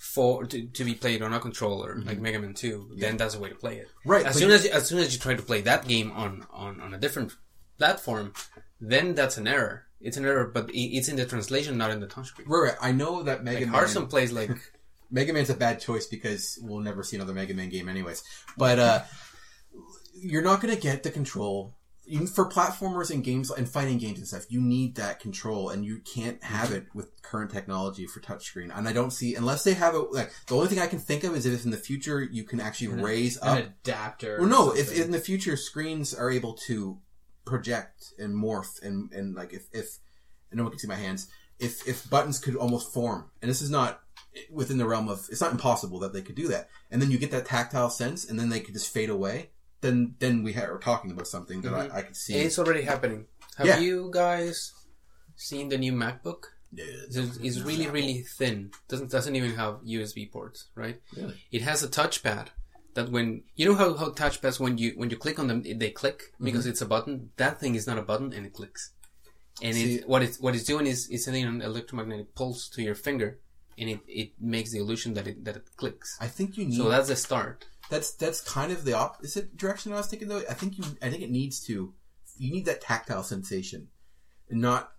for 0.00 0.46
to, 0.46 0.66
to 0.66 0.82
be 0.84 0.94
played 0.94 1.20
on 1.20 1.34
a 1.34 1.38
controller 1.38 2.00
like 2.06 2.18
Mega 2.18 2.38
Man 2.40 2.54
Two, 2.54 2.88
then 2.96 3.18
that's 3.18 3.34
the 3.34 3.40
way 3.40 3.50
to 3.50 3.54
play 3.54 3.76
it. 3.76 3.86
Mm-hmm. 3.88 4.10
Right, 4.10 4.24
As 4.26 4.36
soon 4.36 4.48
you- 4.48 4.54
as 4.54 4.64
as 4.64 4.86
soon 4.88 4.98
as 4.98 5.12
you 5.12 5.20
try 5.20 5.34
to 5.34 5.42
play 5.42 5.60
that 5.60 5.86
game 5.86 6.10
on 6.12 6.46
on 6.50 6.80
on 6.80 6.94
a 6.94 6.98
different 6.98 7.32
platform, 7.76 8.32
then 8.80 9.14
that's 9.14 9.36
an 9.36 9.46
error. 9.46 9.84
It's 10.00 10.16
an 10.16 10.24
error, 10.24 10.46
but 10.46 10.70
it's 10.72 11.08
in 11.08 11.16
the 11.16 11.26
translation, 11.26 11.76
not 11.76 11.90
in 11.90 12.00
the 12.00 12.06
touchscreen. 12.06 12.46
Right, 12.46 12.70
right. 12.70 12.76
I 12.80 12.92
know 12.92 13.22
that 13.24 13.44
Mega 13.44 13.58
Like 13.58 13.66
Man. 13.66 13.74
Hearthstone 13.74 14.06
plays 14.06 14.32
like 14.32 14.50
Mega 15.10 15.34
Man's 15.34 15.50
a 15.50 15.54
bad 15.54 15.80
choice 15.80 16.06
because 16.06 16.58
we'll 16.62 16.80
never 16.80 17.02
see 17.02 17.16
another 17.16 17.34
Mega 17.34 17.52
Man 17.52 17.68
game 17.68 17.86
anyways. 17.88 18.22
But 18.56 18.78
uh 18.78 19.02
you're 20.14 20.42
not 20.42 20.60
going 20.60 20.74
to 20.74 20.80
get 20.80 21.02
the 21.02 21.10
control 21.10 21.74
for 22.26 22.48
platformers 22.48 23.10
and 23.10 23.22
games 23.22 23.50
and 23.50 23.68
fighting 23.68 23.98
games 23.98 24.18
and 24.18 24.26
stuff. 24.26 24.46
You 24.48 24.60
need 24.60 24.96
that 24.96 25.20
control, 25.20 25.70
and 25.70 25.84
you 25.84 26.00
can't 26.00 26.42
have 26.42 26.68
mm-hmm. 26.68 26.76
it 26.78 26.86
with 26.94 27.22
current 27.22 27.50
technology 27.50 28.06
for 28.06 28.20
touchscreen. 28.20 28.76
And 28.76 28.88
I 28.88 28.92
don't 28.92 29.12
see 29.12 29.34
unless 29.34 29.64
they 29.64 29.74
have 29.74 29.94
it. 29.94 30.12
Like 30.12 30.32
the 30.46 30.56
only 30.56 30.68
thing 30.68 30.80
I 30.80 30.86
can 30.86 30.98
think 30.98 31.24
of 31.24 31.34
is 31.34 31.46
if 31.46 31.64
in 31.64 31.70
the 31.70 31.76
future 31.76 32.22
you 32.22 32.44
can 32.44 32.60
actually 32.60 32.88
raise 32.88 33.38
up 33.40 33.58
An 33.58 33.64
up. 33.64 33.72
adapter. 33.84 34.38
Well, 34.40 34.48
no, 34.48 34.72
if 34.72 34.96
in 34.98 35.10
the 35.10 35.20
future 35.20 35.56
screens 35.56 36.14
are 36.14 36.30
able 36.30 36.54
to 36.68 36.98
project 37.46 38.12
and 38.18 38.34
morph 38.34 38.82
and 38.82 39.12
and 39.12 39.34
like 39.34 39.52
if 39.52 39.66
if 39.72 39.98
and 40.50 40.58
no 40.58 40.64
one 40.64 40.72
can 40.72 40.78
see 40.78 40.88
my 40.88 40.96
hands, 40.96 41.28
if 41.58 41.86
if 41.86 42.08
buttons 42.08 42.38
could 42.38 42.56
almost 42.56 42.92
form, 42.92 43.30
and 43.40 43.50
this 43.50 43.62
is 43.62 43.70
not 43.70 44.00
within 44.50 44.78
the 44.78 44.86
realm 44.86 45.08
of 45.08 45.26
it's 45.30 45.40
not 45.40 45.52
impossible 45.52 45.98
that 46.00 46.12
they 46.12 46.22
could 46.22 46.34
do 46.34 46.48
that, 46.48 46.68
and 46.90 47.00
then 47.00 47.10
you 47.10 47.18
get 47.18 47.30
that 47.30 47.46
tactile 47.46 47.90
sense, 47.90 48.28
and 48.28 48.38
then 48.38 48.48
they 48.48 48.60
could 48.60 48.74
just 48.74 48.92
fade 48.92 49.10
away. 49.10 49.50
Then 49.80 50.14
then 50.18 50.42
we 50.42 50.54
are 50.56 50.78
talking 50.78 51.10
about 51.10 51.26
something 51.26 51.62
that 51.62 51.72
I, 51.74 51.98
I 51.98 52.02
could 52.02 52.16
see. 52.16 52.34
it's 52.34 52.58
already 52.58 52.82
happening. 52.82 53.26
Have 53.56 53.66
Yeah. 53.66 53.78
you 53.78 54.10
guys 54.12 54.72
seen 55.36 55.68
the 55.68 55.78
new 55.78 55.92
MacBook? 55.92 56.44
Yeah, 56.72 56.84
It's, 57.08 57.36
it's 57.38 57.60
really, 57.60 57.88
really 57.88 58.22
thin. 58.38 58.70
Doesn't 58.88 59.10
doesn't 59.10 59.34
even 59.36 59.54
have 59.54 59.80
USB 59.84 60.30
ports, 60.30 60.68
right? 60.74 61.00
Really? 61.16 61.34
It 61.50 61.62
has 61.62 61.82
a 61.82 61.88
touchpad 61.88 62.48
that 62.94 63.10
when 63.10 63.42
you 63.56 63.66
know 63.66 63.74
how, 63.74 63.94
how 63.94 64.10
touchpads 64.10 64.60
when 64.60 64.78
you 64.78 64.92
when 64.96 65.10
you 65.10 65.16
click 65.16 65.38
on 65.38 65.46
them 65.48 65.62
they 65.62 65.90
click 65.90 66.18
Mm-hmm. 66.34 66.44
because 66.44 66.66
it's 66.66 66.80
a 66.82 66.86
button. 66.86 67.30
That 67.38 67.58
thing 67.60 67.74
is 67.74 67.86
not 67.86 67.98
a 67.98 68.02
button 68.02 68.32
and 68.32 68.46
it 68.46 68.52
clicks. 68.52 68.92
And 69.62 69.74
See- 69.74 69.96
it, 69.96 70.08
what 70.08 70.22
it's 70.22 70.38
what 70.40 70.54
it's 70.54 70.64
doing 70.64 70.86
is 70.86 71.08
it's 71.10 71.24
sending 71.24 71.44
an 71.44 71.60
electromagnetic 71.62 72.34
pulse 72.34 72.68
to 72.74 72.82
your 72.82 72.94
finger, 72.94 73.38
and 73.78 73.88
it, 73.90 74.00
it 74.06 74.30
makes 74.40 74.70
the 74.72 74.78
illusion 74.78 75.14
that 75.14 75.26
it 75.26 75.44
that 75.44 75.56
it 75.56 75.64
clicks. 75.76 76.16
I 76.20 76.28
think 76.28 76.56
you 76.56 76.66
need. 76.66 76.76
So 76.76 76.88
that's 76.88 77.08
the 77.08 77.16
start. 77.16 77.66
That's 77.90 78.12
that's 78.12 78.40
kind 78.40 78.72
of 78.72 78.84
the 78.84 78.94
opposite 78.94 79.56
direction 79.56 79.92
I 79.92 79.96
was 79.96 80.06
thinking 80.06 80.28
though. 80.28 80.42
I 80.48 80.54
think 80.54 80.78
you 80.78 80.84
I 81.02 81.10
think 81.10 81.22
it 81.22 81.30
needs 81.30 81.60
to 81.66 81.92
you 82.38 82.50
need 82.50 82.64
that 82.66 82.80
tactile 82.80 83.22
sensation. 83.22 83.88
And 84.48 84.60
not 84.60 84.92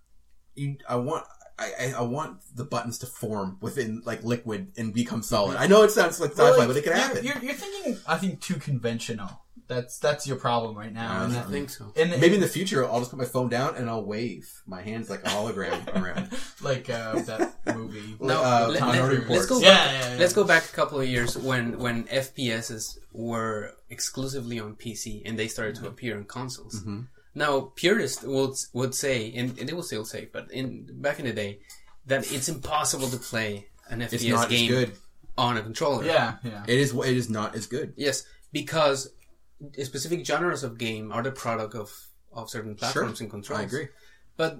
you 0.53 0.77
I 0.87 0.97
want 0.97 1.25
I, 1.61 1.71
I, 1.79 1.93
I 1.99 2.01
want 2.01 2.39
the 2.55 2.65
buttons 2.65 2.97
to 2.99 3.05
form 3.05 3.57
within 3.61 4.01
like 4.05 4.23
liquid 4.23 4.61
and 4.77 4.93
become 4.93 5.21
solid. 5.21 5.57
I 5.57 5.67
know 5.67 5.83
it 5.83 5.91
sounds 5.91 6.19
like 6.19 6.31
sci-fi, 6.31 6.43
Well, 6.43 6.57
like, 6.59 6.67
but 6.67 6.77
it 6.77 6.83
can 6.83 6.91
you're, 6.93 7.01
happen. 7.01 7.25
You're, 7.25 7.37
you're 7.45 7.53
thinking, 7.53 7.97
I 8.07 8.17
think, 8.17 8.41
too 8.41 8.55
conventional. 8.55 9.29
That's 9.67 9.99
that's 9.99 10.27
your 10.27 10.35
problem 10.35 10.75
right 10.77 10.91
now. 10.91 11.23
And 11.23 11.31
I 11.31 11.35
that, 11.37 11.49
think 11.49 11.69
so. 11.69 11.93
and 11.95 12.09
Maybe 12.19 12.35
in 12.35 12.41
the 12.41 12.47
future 12.59 12.83
I'll 12.83 12.99
just 12.99 13.11
put 13.11 13.19
my 13.25 13.25
phone 13.35 13.47
down 13.47 13.75
and 13.77 13.89
I'll 13.89 14.03
wave 14.03 14.45
my 14.67 14.81
hands 14.81 15.09
like 15.09 15.21
a 15.23 15.29
hologram 15.29 15.79
around. 16.01 16.27
like 16.61 16.89
uh, 16.89 17.21
that 17.21 17.53
movie. 17.73 18.17
No, 18.19 18.43
uh, 18.43 18.67
let, 18.69 19.29
let's, 19.29 19.45
go. 19.45 19.59
Yeah, 19.59 19.69
back, 19.69 19.91
yeah, 19.93 20.11
yeah. 20.13 20.19
Let's 20.19 20.33
go 20.33 20.43
back 20.43 20.65
a 20.65 20.73
couple 20.79 20.99
of 20.99 21.07
years 21.07 21.37
when 21.37 21.79
when 21.79 22.03
FPSs 22.05 22.97
were 23.13 23.71
exclusively 23.89 24.59
on 24.59 24.75
PC 24.75 25.21
and 25.25 25.39
they 25.39 25.47
started 25.47 25.75
Mm-hmm. 25.75 25.85
to 25.85 25.89
appear 25.89 26.17
on 26.17 26.25
consoles. 26.25 26.83
Now 27.33 27.71
purists 27.75 28.23
would 28.23 28.55
would 28.73 28.93
say, 28.93 29.31
and, 29.35 29.57
and 29.57 29.67
they 29.69 29.73
will 29.73 29.83
still 29.83 30.05
say, 30.05 30.29
but 30.31 30.51
in 30.51 30.87
back 31.01 31.19
in 31.19 31.25
the 31.25 31.33
day, 31.33 31.59
that 32.05 32.31
it's 32.31 32.49
impossible 32.49 33.09
to 33.09 33.17
play 33.17 33.67
an 33.89 34.01
It's 34.01 34.13
FPS 34.13 34.29
not 34.31 34.45
as 34.45 34.49
game 34.51 34.69
good. 34.69 34.91
on 35.37 35.57
a 35.57 35.61
controller. 35.61 36.05
Yeah, 36.05 36.37
yeah. 36.43 36.63
It 36.67 36.79
is 36.79 36.93
it 36.93 37.17
is 37.17 37.29
not 37.29 37.55
as 37.55 37.67
good. 37.67 37.93
Yes, 37.95 38.25
because 38.51 39.13
specific 39.83 40.25
genres 40.25 40.63
of 40.63 40.77
game 40.77 41.11
are 41.11 41.23
the 41.23 41.31
product 41.31 41.75
of 41.75 41.91
of 42.33 42.49
certain 42.49 42.75
platforms 42.75 43.21
and 43.21 43.29
controls. 43.29 43.61
I 43.61 43.63
agree. 43.63 43.87
But 44.37 44.59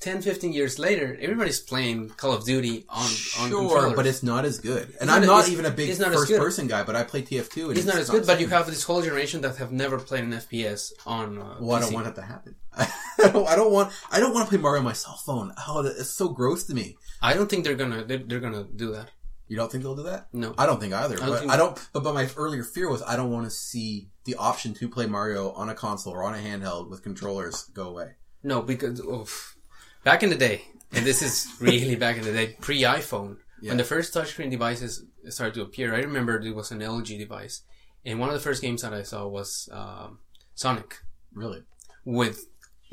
10, 0.00 0.22
15 0.22 0.52
years 0.54 0.78
later, 0.78 1.16
everybody's 1.20 1.60
playing 1.60 2.08
Call 2.10 2.32
of 2.32 2.44
Duty 2.44 2.86
on 2.88 3.02
on 3.04 3.08
Sure, 3.08 3.48
controllers. 3.48 3.92
but 3.96 4.06
it's 4.06 4.22
not 4.22 4.44
as 4.46 4.58
good. 4.58 4.94
And 4.98 5.08
not- 5.08 5.20
I'm 5.20 5.26
not 5.26 5.40
it's- 5.40 5.50
even 5.50 5.66
a 5.66 5.70
big 5.70 5.90
it's 5.90 5.98
not 6.00 6.10
as 6.12 6.20
first 6.20 6.32
person 6.32 6.66
guy, 6.66 6.82
but 6.84 6.96
I 6.96 7.04
play 7.04 7.20
TF2 7.22 7.68
and 7.68 7.76
it's 7.78 7.86
not 7.86 7.96
as 7.96 8.08
good. 8.08 8.26
But 8.26 8.40
you 8.40 8.48
have 8.48 8.66
this 8.66 8.82
whole 8.84 9.02
generation 9.02 9.42
that 9.42 9.56
have 9.56 9.72
never 9.72 9.98
played 9.98 10.24
an 10.24 10.32
FPS 10.32 10.92
on. 11.06 11.38
Uh, 11.38 11.56
Well, 11.60 11.76
I 11.76 11.80
don't 11.80 11.90
PC. 11.90 11.94
want 11.94 12.06
it 12.06 12.14
to 12.14 12.22
happen. 12.22 12.56
I 12.76 12.88
don't, 13.18 13.46
I 13.46 13.56
don't 13.56 13.72
want. 13.72 13.92
I 14.10 14.20
don't 14.20 14.32
want 14.32 14.46
to 14.46 14.50
play 14.50 14.58
Mario 14.60 14.78
on 14.78 14.84
my 14.84 14.94
cell 14.94 15.18
phone. 15.26 15.52
Oh, 15.68 15.82
that- 15.82 15.96
it's 15.98 16.10
so 16.10 16.28
gross 16.28 16.64
to 16.64 16.74
me. 16.74 16.96
I 17.20 17.34
don't 17.34 17.50
think 17.50 17.64
they're 17.64 17.74
gonna 17.76 18.02
they're, 18.04 18.18
they're 18.26 18.40
gonna 18.40 18.64
do 18.64 18.92
that. 18.92 19.10
You 19.48 19.56
don't 19.56 19.70
think 19.70 19.82
they'll 19.82 19.96
do 19.96 20.04
that? 20.04 20.28
No. 20.32 20.54
I 20.56 20.64
don't 20.64 20.80
think 20.80 20.94
either. 20.94 21.16
don't 21.16 21.28
but 21.28 21.40
think- 21.40 21.52
I 21.52 21.56
don't. 21.58 21.76
But, 21.92 22.04
but 22.04 22.14
my 22.14 22.26
earlier 22.36 22.62
fear 22.62 22.88
was 22.88 23.02
I 23.02 23.16
don't 23.16 23.30
want 23.32 23.44
to 23.46 23.50
see 23.50 24.08
the 24.24 24.36
option 24.36 24.72
to 24.74 24.88
play 24.88 25.06
Mario 25.06 25.50
on 25.52 25.68
a 25.68 25.74
console 25.74 26.14
or 26.14 26.22
on 26.22 26.34
a 26.34 26.38
handheld 26.38 26.88
with 26.88 27.02
controllers 27.02 27.64
go 27.74 27.88
away. 27.88 28.12
No, 28.42 28.62
because 28.62 29.00
oof. 29.00 29.56
Back 30.04 30.22
in 30.22 30.30
the 30.30 30.36
day, 30.36 30.62
and 30.92 31.04
this 31.06 31.22
is 31.22 31.46
really 31.60 31.96
back 31.96 32.16
in 32.16 32.24
the 32.24 32.32
day, 32.32 32.56
pre 32.60 32.82
iPhone, 32.82 33.36
Yeah. 33.62 33.70
when 33.70 33.78
the 33.78 33.84
first 33.84 34.14
touchscreen 34.14 34.50
devices 34.50 35.04
started 35.28 35.54
to 35.54 35.62
appear, 35.62 35.94
I 35.94 35.98
remember 36.00 36.38
it 36.40 36.54
was 36.54 36.70
an 36.70 36.80
LG 36.80 37.18
device, 37.18 37.62
and 38.04 38.18
one 38.18 38.28
of 38.28 38.34
the 38.34 38.40
first 38.40 38.62
games 38.62 38.82
that 38.82 38.94
I 38.94 39.02
saw 39.02 39.26
was 39.26 39.68
um, 39.72 40.18
Sonic 40.54 40.96
Really 41.32 41.62
with 42.04 42.46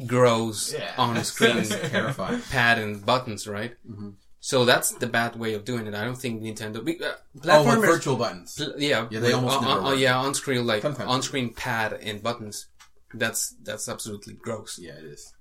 gross 0.05 0.73
Yeah. 0.73 0.93
on 0.97 1.23
screen 1.23 1.63
terrifying. 1.89 2.41
pad 2.51 2.77
and 2.77 3.03
buttons, 3.05 3.47
right? 3.47 3.73
Mhm. 3.89 4.15
So 4.39 4.63
that's 4.63 4.91
the 4.91 5.07
bad 5.07 5.35
way 5.35 5.55
of 5.55 5.65
doing 5.65 5.87
it. 5.87 5.95
I 5.95 6.03
don't 6.05 6.15
think 6.17 6.41
Nintendo. 6.41 6.83
be- 6.85 7.03
Uh, 7.03 7.15
Oh, 7.49 7.81
virtual 7.81 8.15
buttons. 8.15 8.53
pl- 8.55 8.75
yeah, 8.77 9.07
Yeah, 9.09 9.19
they 9.19 9.33
almost 9.33 9.57
uh, 9.57 9.61
never 9.61 9.79
uh, 9.81 9.83
work. 9.91 9.99
yeah, 9.99 10.17
on 10.19 10.33
screen 10.35 10.65
like 10.67 10.83
Sometimes. 10.83 11.09
on 11.09 11.21
screen 11.23 11.53
pad 11.53 11.93
and 11.93 12.21
buttons. 12.21 12.67
That's 13.13 13.55
that's 13.63 13.89
absolutely 13.89 14.35
gross. 14.35 14.77
Yeah, 14.79 14.93
it 15.01 15.05
is. 15.05 15.33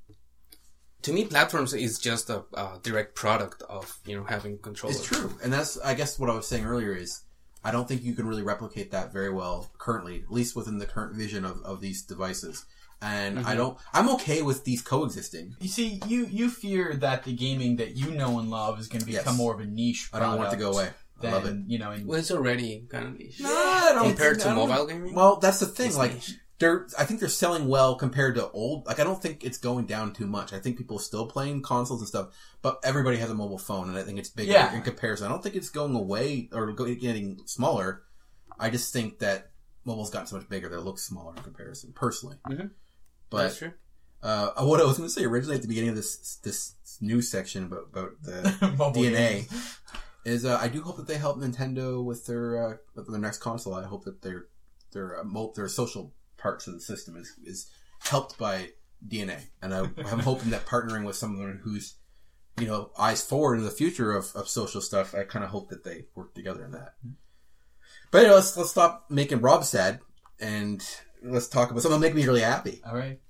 To 1.07 1.13
me, 1.13 1.25
platforms 1.25 1.73
is 1.73 1.99
just 1.99 2.31
a, 2.31 2.43
a 2.55 2.79
direct 2.83 3.15
product 3.15 3.63
of 3.69 3.99
you 4.07 4.17
know 4.17 4.25
having 4.25 4.59
control. 4.59 4.91
It's 4.93 5.05
true, 5.05 5.31
and 5.43 5.53
that's 5.53 5.79
I 5.81 5.95
guess 5.95 6.19
what 6.19 6.29
I 6.31 6.35
was 6.35 6.47
saying 6.49 6.65
earlier 6.67 6.95
is 6.95 7.23
I 7.65 7.71
don't 7.71 7.87
think 7.89 8.03
you 8.03 8.15
can 8.15 8.27
really 8.27 8.43
replicate 8.43 8.91
that 8.91 9.13
very 9.13 9.31
well 9.33 9.71
currently, 9.79 10.17
at 10.27 10.31
least 10.33 10.55
within 10.57 10.79
the 10.79 10.87
current 10.87 11.15
vision 11.15 11.45
of, 11.45 11.63
of 11.63 11.81
these 11.81 12.03
devices. 12.03 12.65
And 13.03 13.39
Mm-hmm. 13.39 13.47
I 13.47 13.55
don't. 13.55 13.79
I'm 13.93 14.09
okay 14.17 14.41
with 14.43 14.65
these 14.65 14.83
coexisting. 14.83 15.55
You 15.61 15.69
see, 15.69 16.01
you 16.09 16.27
you 16.27 16.49
fear 16.51 16.95
that 16.95 17.23
the 17.25 17.35
gaming 17.35 17.77
that 17.77 17.95
you 17.97 18.11
know 18.11 18.39
and 18.41 18.51
love 18.51 18.81
is 18.81 18.89
going 18.89 19.01
to 19.01 19.07
become 19.07 19.27
Yes. 19.35 19.37
more 19.43 19.55
of 19.55 19.61
a 19.61 19.67
niche. 19.67 20.09
I 20.13 20.19
don't 20.19 20.39
want 20.39 20.49
it 20.49 20.57
to 20.57 20.63
go 20.67 20.73
away. 20.73 20.91
I 21.23 21.31
love 21.31 21.47
it. 21.47 21.57
You 21.67 21.79
know, 21.79 21.93
in, 21.93 22.07
Well, 22.07 22.19
it's 22.19 22.31
already 22.31 22.85
kind 22.91 23.07
of 23.07 23.19
niche 23.19 23.41
No, 23.41 23.49
I 23.49 23.93
don't 23.95 24.09
compared 24.09 24.37
think- 24.39 24.43
to 24.45 24.51
I 24.51 24.55
don't- 24.57 24.69
mobile 24.69 24.87
gaming. 24.87 25.15
Well, 25.15 25.37
that's 25.37 25.61
the 25.61 25.67
thing. 25.67 25.87
It's 25.89 25.97
like 25.97 26.15
niche. 26.15 26.35
They're, 26.59 26.87
I 26.99 27.05
think 27.05 27.21
they're 27.21 27.29
selling 27.29 27.69
well 27.69 27.97
compared 27.97 28.35
to 28.37 28.51
old. 28.51 28.87
Like 28.87 28.99
I 28.99 29.05
don't 29.05 29.21
think 29.21 29.45
it's 29.45 29.59
going 29.59 29.85
down 29.87 30.15
too 30.15 30.27
much. 30.27 30.55
I 30.55 30.59
think 30.59 30.79
people 30.79 30.97
are 30.97 31.01
still 31.03 31.27
playing 31.27 31.61
consoles 31.63 32.01
and 32.01 32.09
stuff, 32.09 32.29
but 32.63 32.81
everybody 32.83 33.19
has 33.19 33.29
a 33.31 33.35
mobile 33.35 33.59
phone, 33.59 33.91
and 33.91 33.99
I 33.99 34.03
think 34.03 34.19
it's 34.19 34.31
bigger 34.31 34.53
Yeah. 34.53 34.75
in 34.75 34.81
comparison. 34.83 35.27
I 35.27 35.31
don't 35.31 35.43
think 35.43 35.55
it's 35.55 35.69
going 35.69 35.95
away 35.95 36.49
or 36.53 36.73
getting 36.73 37.41
smaller. 37.45 38.03
I 38.59 38.71
just 38.71 38.91
think 38.93 39.19
that 39.19 39.51
mobile's 39.85 40.09
gotten 40.11 40.27
so 40.29 40.37
much 40.37 40.49
bigger 40.49 40.69
that 40.71 40.79
it 40.79 40.81
looks 40.81 41.03
smaller 41.03 41.35
in 41.37 41.43
comparison. 41.43 41.93
Personally, 41.93 42.39
Mhm. 42.49 42.71
but 43.29 43.43
That's 43.43 43.59
true. 43.59 43.73
uh, 44.23 44.53
what 44.65 44.81
I 44.81 44.85
was 44.85 44.97
going 44.97 45.09
to 45.11 45.15
say 45.15 45.25
originally 45.27 45.57
at 45.57 45.63
the 45.63 45.69
beginning 45.69 45.91
of 45.91 45.97
this 45.97 46.37
this 46.37 46.73
news 47.03 47.29
section 47.31 47.65
about 47.65 47.89
about 47.93 48.23
the 48.23 48.43
DeNA 48.95 49.13
games. 49.47 49.79
is 50.25 50.47
uh, 50.47 50.59
I 50.59 50.69
do 50.69 50.81
hope 50.81 50.97
that 50.97 51.07
they 51.07 51.19
help 51.19 51.37
Nintendo 51.37 52.03
with 52.03 52.25
their 52.25 52.67
uh, 52.67 52.77
with 52.95 53.11
their 53.11 53.21
next 53.21 53.39
console. 53.39 53.75
I 53.75 53.85
hope 53.85 54.05
that 54.05 54.23
their 54.23 54.47
their 54.93 55.21
uh, 55.21 55.47
their 55.55 55.69
social 55.69 56.15
parts 56.39 56.67
of 56.67 56.75
the 56.75 56.81
system 56.81 57.17
is 57.17 57.33
is 57.45 57.67
helped 58.01 58.39
by 58.39 58.71
DeNA, 59.07 59.41
and 59.63 59.75
I, 59.75 59.81
I'm 59.81 60.21
hoping 60.21 60.51
that 60.51 60.67
partnering 60.67 61.05
with 61.05 61.17
someone 61.17 61.61
who's 61.63 61.97
you 62.59 62.67
know 62.67 62.91
eyes 62.99 63.23
forward 63.23 63.59
in 63.59 63.65
the 63.65 63.71
future 63.71 64.13
of, 64.13 64.33
of 64.35 64.49
social 64.49 64.81
stuff, 64.81 65.15
I 65.15 65.25
kind 65.25 65.45
of 65.45 65.51
hope 65.51 65.69
that 65.71 65.85
they 65.85 66.05
work 66.15 66.35
together 66.35 66.65
in 66.65 66.73
that. 66.73 66.95
Mm-hmm. 66.99 67.13
But 68.11 68.19
anyway, 68.19 68.35
let's 68.37 68.57
let's 68.57 68.71
stop 68.71 69.07
making 69.11 69.41
Rob 69.41 69.65
sad 69.65 70.01
and 70.41 70.83
let's 71.23 71.49
talk 71.49 71.71
about 71.71 71.83
something 71.83 72.01
that'll 72.01 72.15
make 72.15 72.15
me 72.15 72.27
really 72.27 72.43
happy. 72.43 72.81
All 72.87 72.97
right. 72.97 73.21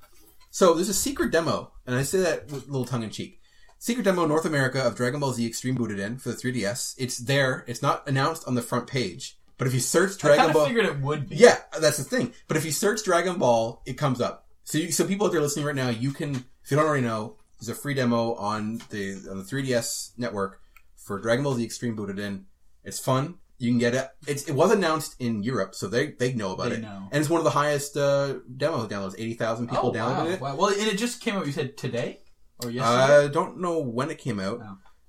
So 0.51 0.75
there's 0.75 0.89
a 0.89 0.95
secret 0.95 1.33
demo, 1.33 1.73
and 1.87 1.97
I 1.97 2.03
say 2.03 2.19
that 2.19 2.51
with 2.51 2.69
a 2.69 2.71
little 2.71 2.87
tongue 2.87 3.03
in 3.03 3.11
cheek. 3.11 3.41
Secret 3.79 4.05
demo 4.05 4.27
North 4.27 4.47
America 4.47 4.81
of 4.81 4.97
Dragon 4.97 5.21
Ball 5.21 5.33
Z 5.33 5.47
Extreme 5.47 5.77
Butoden 5.77 6.21
for 6.21 6.31
the 6.31 6.37
3DS. 6.37 6.95
It's 6.99 7.19
there. 7.19 7.65
It's 7.67 7.83
not 7.83 8.09
announced 8.09 8.47
on 8.47 8.55
the 8.55 8.63
front 8.63 8.87
page, 8.87 9.36
but 9.59 9.67
if 9.67 9.75
you 9.75 9.81
search 9.81 10.19
Dragon 10.19 10.45
Ball 10.45 10.51
I 10.51 10.53
Ball, 10.53 10.67
figured 10.67 10.85
it 10.87 11.01
would 11.01 11.29
be. 11.29 11.37
yeah, 11.37 11.59
that's 11.81 11.97
the 11.99 12.05
thing. 12.05 12.33
But 12.49 12.57
if 12.57 12.65
you 12.65 12.73
search 12.73 13.05
Dragon 13.05 13.39
Ball, 13.39 13.83
it 13.87 13.95
comes 13.95 14.21
up. 14.21 14.47
So 14.65 14.79
you, 14.79 14.93
so 14.93 15.07
people 15.07 15.27
out 15.27 15.33
there 15.33 15.41
listening 15.41 15.65
right 15.67 15.75
now, 15.75 15.89
you 15.89 16.13
can, 16.13 16.35
if 16.65 16.71
you 16.71 16.77
don't 16.77 16.87
already 16.87 17.07
know, 17.07 17.37
there's 17.59 17.69
a 17.69 17.75
free 17.81 17.95
demo 17.95 18.35
on 18.35 18.81
the 18.91 19.13
on 19.31 19.39
the 19.39 19.45
3DS 19.45 20.19
network 20.19 20.61
for 20.97 21.21
Dragon 21.21 21.45
Ball 21.45 21.55
Z 21.55 21.65
Extreme 21.65 21.97
Butoden. 21.97 22.45
It's 22.85 22.99
fun. 22.99 23.37
You 23.59 23.71
can 23.71 23.79
get 23.79 23.95
it. 23.95 24.09
It's, 24.27 24.43
it 24.47 24.53
was 24.53 24.71
announced 24.71 25.17
in 25.19 25.43
Europe, 25.43 25.75
so 25.75 25.87
they 25.89 26.09
they 26.09 26.35
know 26.35 26.53
about 26.53 26.69
They 26.71 26.77
it. 26.77 26.83
know. 26.83 27.09
And 27.11 27.21
it's 27.21 27.31
one 27.31 27.39
of 27.39 27.45
the 27.45 27.51
highest 27.51 27.97
uh, 27.97 28.35
demo 28.55 28.87
downloads. 28.87 29.15
Eighty 29.17 29.33
thousand 29.35 29.69
people 29.71 29.89
oh, 29.89 29.93
downloaded 29.93 30.25
wow. 30.25 30.27
it. 30.27 30.41
wow. 30.41 30.57
Well, 30.57 30.69
and 30.69 30.89
it 30.89 30.99
just 30.99 31.23
came 31.23 31.37
out. 31.37 31.47
You 31.47 31.53
said 31.53 31.79
today 31.79 32.21
or 32.63 32.71
yesterday? 32.71 33.25
I 33.25 33.29
don't 33.29 33.61
know 33.61 33.79
when 33.81 34.11
it 34.11 34.19
came 34.19 34.39
out. 34.41 34.61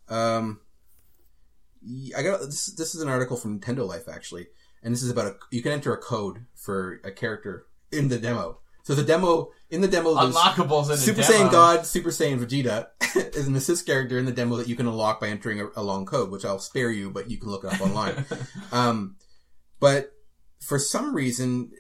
Um, 0.08 0.62
y- 0.62 0.67
I 2.18 2.24
got 2.24 2.40
this. 2.42 2.68
This 2.68 2.96
is 2.96 3.02
an 3.02 3.10
article 3.10 3.38
from 3.38 3.60
Nintendo 3.60 3.88
Life 3.88 4.08
actually, 4.08 4.48
and 4.84 4.94
this 4.94 5.04
is 5.04 5.10
about 5.10 5.28
a. 5.28 5.36
You 5.52 5.62
can 5.62 5.72
enter 5.72 5.94
a 5.94 5.98
code 5.98 6.46
for 6.56 7.00
a 7.04 7.12
character 7.12 7.66
in 7.92 8.08
the 8.08 8.18
demo. 8.18 8.60
So 8.84 8.96
the 8.96 9.04
demo 9.04 9.52
in 9.70 9.82
the 9.82 9.88
demo, 9.88 10.16
Unlockables 10.16 10.90
in 10.90 10.98
Super. 10.98 11.22
Saiyan 11.22 11.52
God, 11.52 11.86
Super 11.86 12.10
Saiyan 12.10 12.40
Vegeta 12.40 12.88
is 13.36 13.48
an 13.48 13.56
assist 13.56 13.86
character 13.86 14.18
in 14.18 14.26
the 14.26 14.32
demo 14.32 14.56
that 14.56 14.68
you 14.68 14.78
can 14.78 14.88
unlock 14.88 15.20
by 15.20 15.28
entering 15.28 15.60
a, 15.60 15.68
a 15.76 15.84
long 15.84 16.06
code, 16.06 16.32
which 16.32 16.46
I'll 16.46 16.60
spare 16.60 16.90
you, 16.90 17.10
but 17.10 17.30
you 17.30 17.38
can 17.38 17.50
look 17.50 17.66
it 17.66 17.74
up 17.74 17.82
online. 17.82 18.26
Um, 18.72 19.16
but 19.80 20.14
for 20.60 20.80
some 20.80 21.16
reason, 21.16 21.72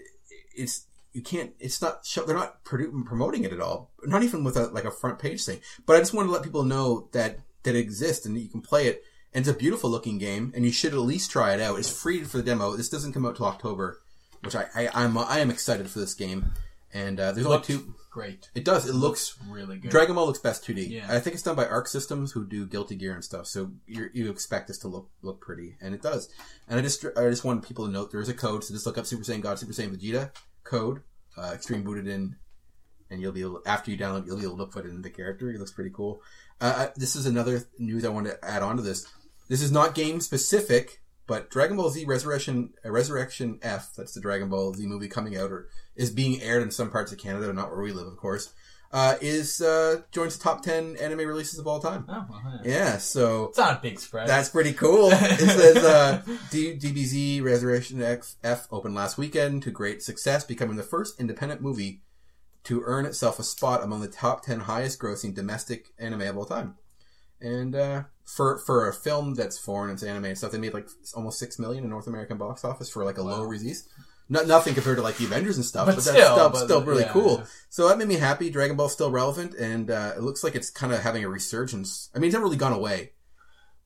it's 0.55 0.85
you 1.13 1.21
can't. 1.21 1.53
It's 1.59 1.81
not. 1.81 2.07
They're 2.25 2.35
not 2.35 2.63
produ- 2.63 3.05
promoting 3.05 3.43
it 3.43 3.51
at 3.51 3.59
all. 3.59 3.91
Not 4.03 4.23
even 4.23 4.43
with 4.43 4.55
a 4.55 4.67
like 4.67 4.85
a 4.85 4.91
front 4.91 5.19
page 5.19 5.43
thing. 5.43 5.59
But 5.85 5.95
I 5.95 5.99
just 5.99 6.13
want 6.13 6.27
to 6.27 6.31
let 6.31 6.43
people 6.43 6.63
know 6.63 7.09
that 7.13 7.39
that 7.63 7.75
exists 7.75 8.25
and 8.25 8.35
that 8.35 8.41
you 8.41 8.49
can 8.49 8.61
play 8.61 8.87
it. 8.87 9.01
And 9.33 9.45
it's 9.45 9.55
a 9.55 9.57
beautiful 9.57 9.89
looking 9.89 10.17
game, 10.17 10.51
and 10.55 10.65
you 10.65 10.71
should 10.71 10.93
at 10.93 10.99
least 10.99 11.31
try 11.31 11.53
it 11.53 11.61
out. 11.61 11.77
It's 11.77 11.91
free 11.91 12.23
for 12.23 12.37
the 12.37 12.43
demo. 12.43 12.75
This 12.75 12.89
doesn't 12.89 13.13
come 13.13 13.25
out 13.25 13.35
till 13.35 13.45
October, 13.45 13.99
which 14.43 14.55
I, 14.55 14.65
I 14.75 14.89
I'm 14.93 15.17
I 15.17 15.39
am 15.39 15.51
excited 15.51 15.89
for 15.89 15.99
this 15.99 16.13
game. 16.13 16.53
And 16.93 17.19
uh, 17.19 17.33
there's 17.33 17.45
only 17.45 17.57
Looks 17.57 17.67
two. 17.67 17.93
Great. 18.09 18.49
It 18.55 18.63
does. 18.63 18.87
It 18.87 18.95
looks 18.95 19.35
Really 19.47 19.77
good. 19.77 19.91
Dragon 19.91 20.15
Ball 20.15 20.25
looks 20.25 20.39
best 20.39 20.65
2D. 20.65 20.89
Yeah. 20.89 21.05
I 21.09 21.19
think 21.19 21.33
it's 21.33 21.43
done 21.43 21.55
by 21.55 21.67
Arc 21.67 21.87
Systems, 21.87 22.31
who 22.31 22.47
do 22.47 22.65
Guilty 22.65 22.95
Gear 22.95 23.13
and 23.13 23.23
stuff. 23.23 23.45
So 23.45 23.71
you 23.85 24.09
you 24.13 24.31
expect 24.31 24.67
this 24.67 24.79
to 24.79 24.87
look 24.87 25.09
look 25.21 25.41
pretty, 25.41 25.75
and 25.81 25.93
it 25.93 26.01
does. 26.01 26.29
And 26.67 26.79
I 26.79 26.81
just 26.81 27.05
I 27.17 27.29
just 27.29 27.43
want 27.43 27.67
people 27.67 27.85
to 27.85 27.91
note 27.91 28.11
there 28.11 28.21
is 28.21 28.29
a 28.29 28.33
code. 28.33 28.63
So 28.63 28.73
just 28.73 28.85
look 28.85 28.97
up 28.97 29.05
Super 29.05 29.23
Saiyan 29.23 29.41
God, 29.41 29.59
Super 29.59 29.73
Saiyan 29.73 29.95
Vegeta 29.95 30.31
code, 30.63 31.01
uh, 31.37 31.51
Extreme 31.53 31.83
Butoden, 31.83 32.35
and 33.09 33.21
you'll 33.21 33.33
be 33.33 33.41
able 33.41 33.61
after 33.65 33.91
you 33.91 33.97
download, 33.97 34.25
you'll 34.25 34.37
be 34.37 34.43
able 34.45 34.57
to 34.57 34.65
put 34.65 34.85
it 34.85 34.89
in 34.89 35.01
the 35.01 35.09
character. 35.09 35.51
It 35.51 35.59
looks 35.59 35.71
pretty 35.71 35.91
cool. 35.93 36.21
Uh, 36.59 36.87
this 36.95 37.15
is 37.15 37.25
another 37.27 37.63
news 37.77 38.03
I 38.03 38.09
want 38.09 38.27
to 38.27 38.43
add 38.43 38.63
on 38.63 38.77
to 38.77 38.81
this. 38.81 39.05
This 39.47 39.61
is 39.61 39.71
not 39.71 39.95
game 39.95 40.19
specific, 40.21 41.01
but 41.25 41.49
Dragon 41.49 41.77
Ball 41.77 41.89
Z 41.89 42.05
Resurrection 42.05 42.73
uh, 42.85 42.91
Resurrection 42.91 43.59
F, 43.61 43.93
that's 43.95 44.13
the 44.13 44.21
Dragon 44.21 44.49
Ball 44.49 44.73
Z 44.73 44.85
movie 44.85 45.07
coming 45.07 45.37
out, 45.37 45.51
or 45.51 45.69
is 45.95 46.09
being 46.11 46.41
aired 46.41 46.63
in 46.63 46.71
some 46.71 46.89
parts 46.91 47.11
of 47.11 47.17
Canada, 47.17 47.51
not 47.53 47.69
where 47.71 47.81
we 47.81 47.91
live, 47.91 48.07
of 48.07 48.17
course. 48.17 48.53
Uh, 48.89 49.15
is 49.19 49.59
uh, 49.61 50.01
joins 50.13 50.37
the 50.37 50.43
top 50.43 50.61
ten 50.63 50.95
anime 50.95 51.19
releases 51.27 51.59
of 51.59 51.67
all 51.67 51.81
time. 51.81 52.05
Oh, 52.07 52.25
well, 52.29 52.61
yeah. 52.63 52.71
Yeah, 52.73 52.97
so 52.97 53.45
It's 53.49 53.57
not 53.57 53.79
a 53.79 53.81
big 53.81 53.99
spread. 53.99 54.29
that's 54.29 54.47
pretty 54.47 54.71
cool. 54.71 55.09
It 55.11 55.39
says 55.49 55.75
uh, 55.77 56.21
D- 56.51 56.77
DBZ 56.77 57.43
Resurrection 57.43 58.01
X 58.01 58.37
F 58.45 58.65
opened 58.71 58.95
last 58.95 59.17
weekend 59.17 59.63
to 59.63 59.71
great 59.71 60.01
success, 60.03 60.45
becoming 60.45 60.77
the 60.77 60.83
first 60.83 61.19
independent 61.19 61.61
movie 61.61 62.01
to 62.63 62.81
earn 62.85 63.05
itself 63.05 63.39
a 63.39 63.43
spot 63.43 63.83
among 63.83 63.99
the 63.99 64.07
top 64.07 64.45
ten 64.45 64.61
highest 64.61 64.99
grossing 64.99 65.35
domestic 65.35 65.87
anime 65.99 66.21
of 66.21 66.37
all 66.37 66.45
time. 66.45 66.75
And 67.41 67.75
uh, 67.75 68.03
for 68.35 68.57
for 68.59 68.87
a 68.87 68.93
film 68.93 69.33
that's 69.33 69.57
foreign, 69.57 69.91
it's 69.91 70.03
anime 70.03 70.25
and 70.25 70.37
stuff, 70.37 70.51
they 70.51 70.57
made 70.59 70.73
like 70.73 70.87
almost 71.15 71.39
six 71.39 71.57
million 71.57 71.83
in 71.83 71.89
North 71.89 72.07
American 72.07 72.37
box 72.37 72.63
office 72.65 72.89
for 72.89 73.03
like 73.05 73.17
a 73.17 73.23
low 73.23 73.43
release. 73.43 73.87
Not 74.29 74.45
nothing 74.45 74.73
compared 74.73 74.97
to 74.97 75.01
like 75.03 75.15
the 75.15 75.23
Avengers 75.25 75.55
and 75.55 75.65
stuff, 75.65 75.85
But 75.85 75.95
but, 75.95 76.01
still, 76.01 76.13
that's 76.13 76.33
still, 76.35 76.49
but- 76.49 76.63
still 76.65 76.81
really 76.83 77.03
yeah, 77.03 77.11
cool. 77.13 77.37
yeah. 77.39 77.45
So 77.69 77.87
that 77.87 77.97
made 77.97 78.09
me 78.09 78.15
happy. 78.15 78.49
Dragon 78.49 78.75
Ball's 78.75 78.91
still 78.91 79.09
relevant, 79.09 79.53
and 79.55 79.89
uh, 79.89 80.13
it 80.17 80.21
looks 80.21 80.43
like 80.43 80.53
it's 80.53 80.69
kind 80.69 80.91
of 80.91 80.99
having 80.99 81.23
a 81.23 81.29
resurgence. 81.29 82.09
I 82.13 82.19
mean, 82.19 82.27
it's 82.27 82.33
never 82.33 82.43
really 82.43 82.57
gone 82.57 82.73
away. 82.73 83.13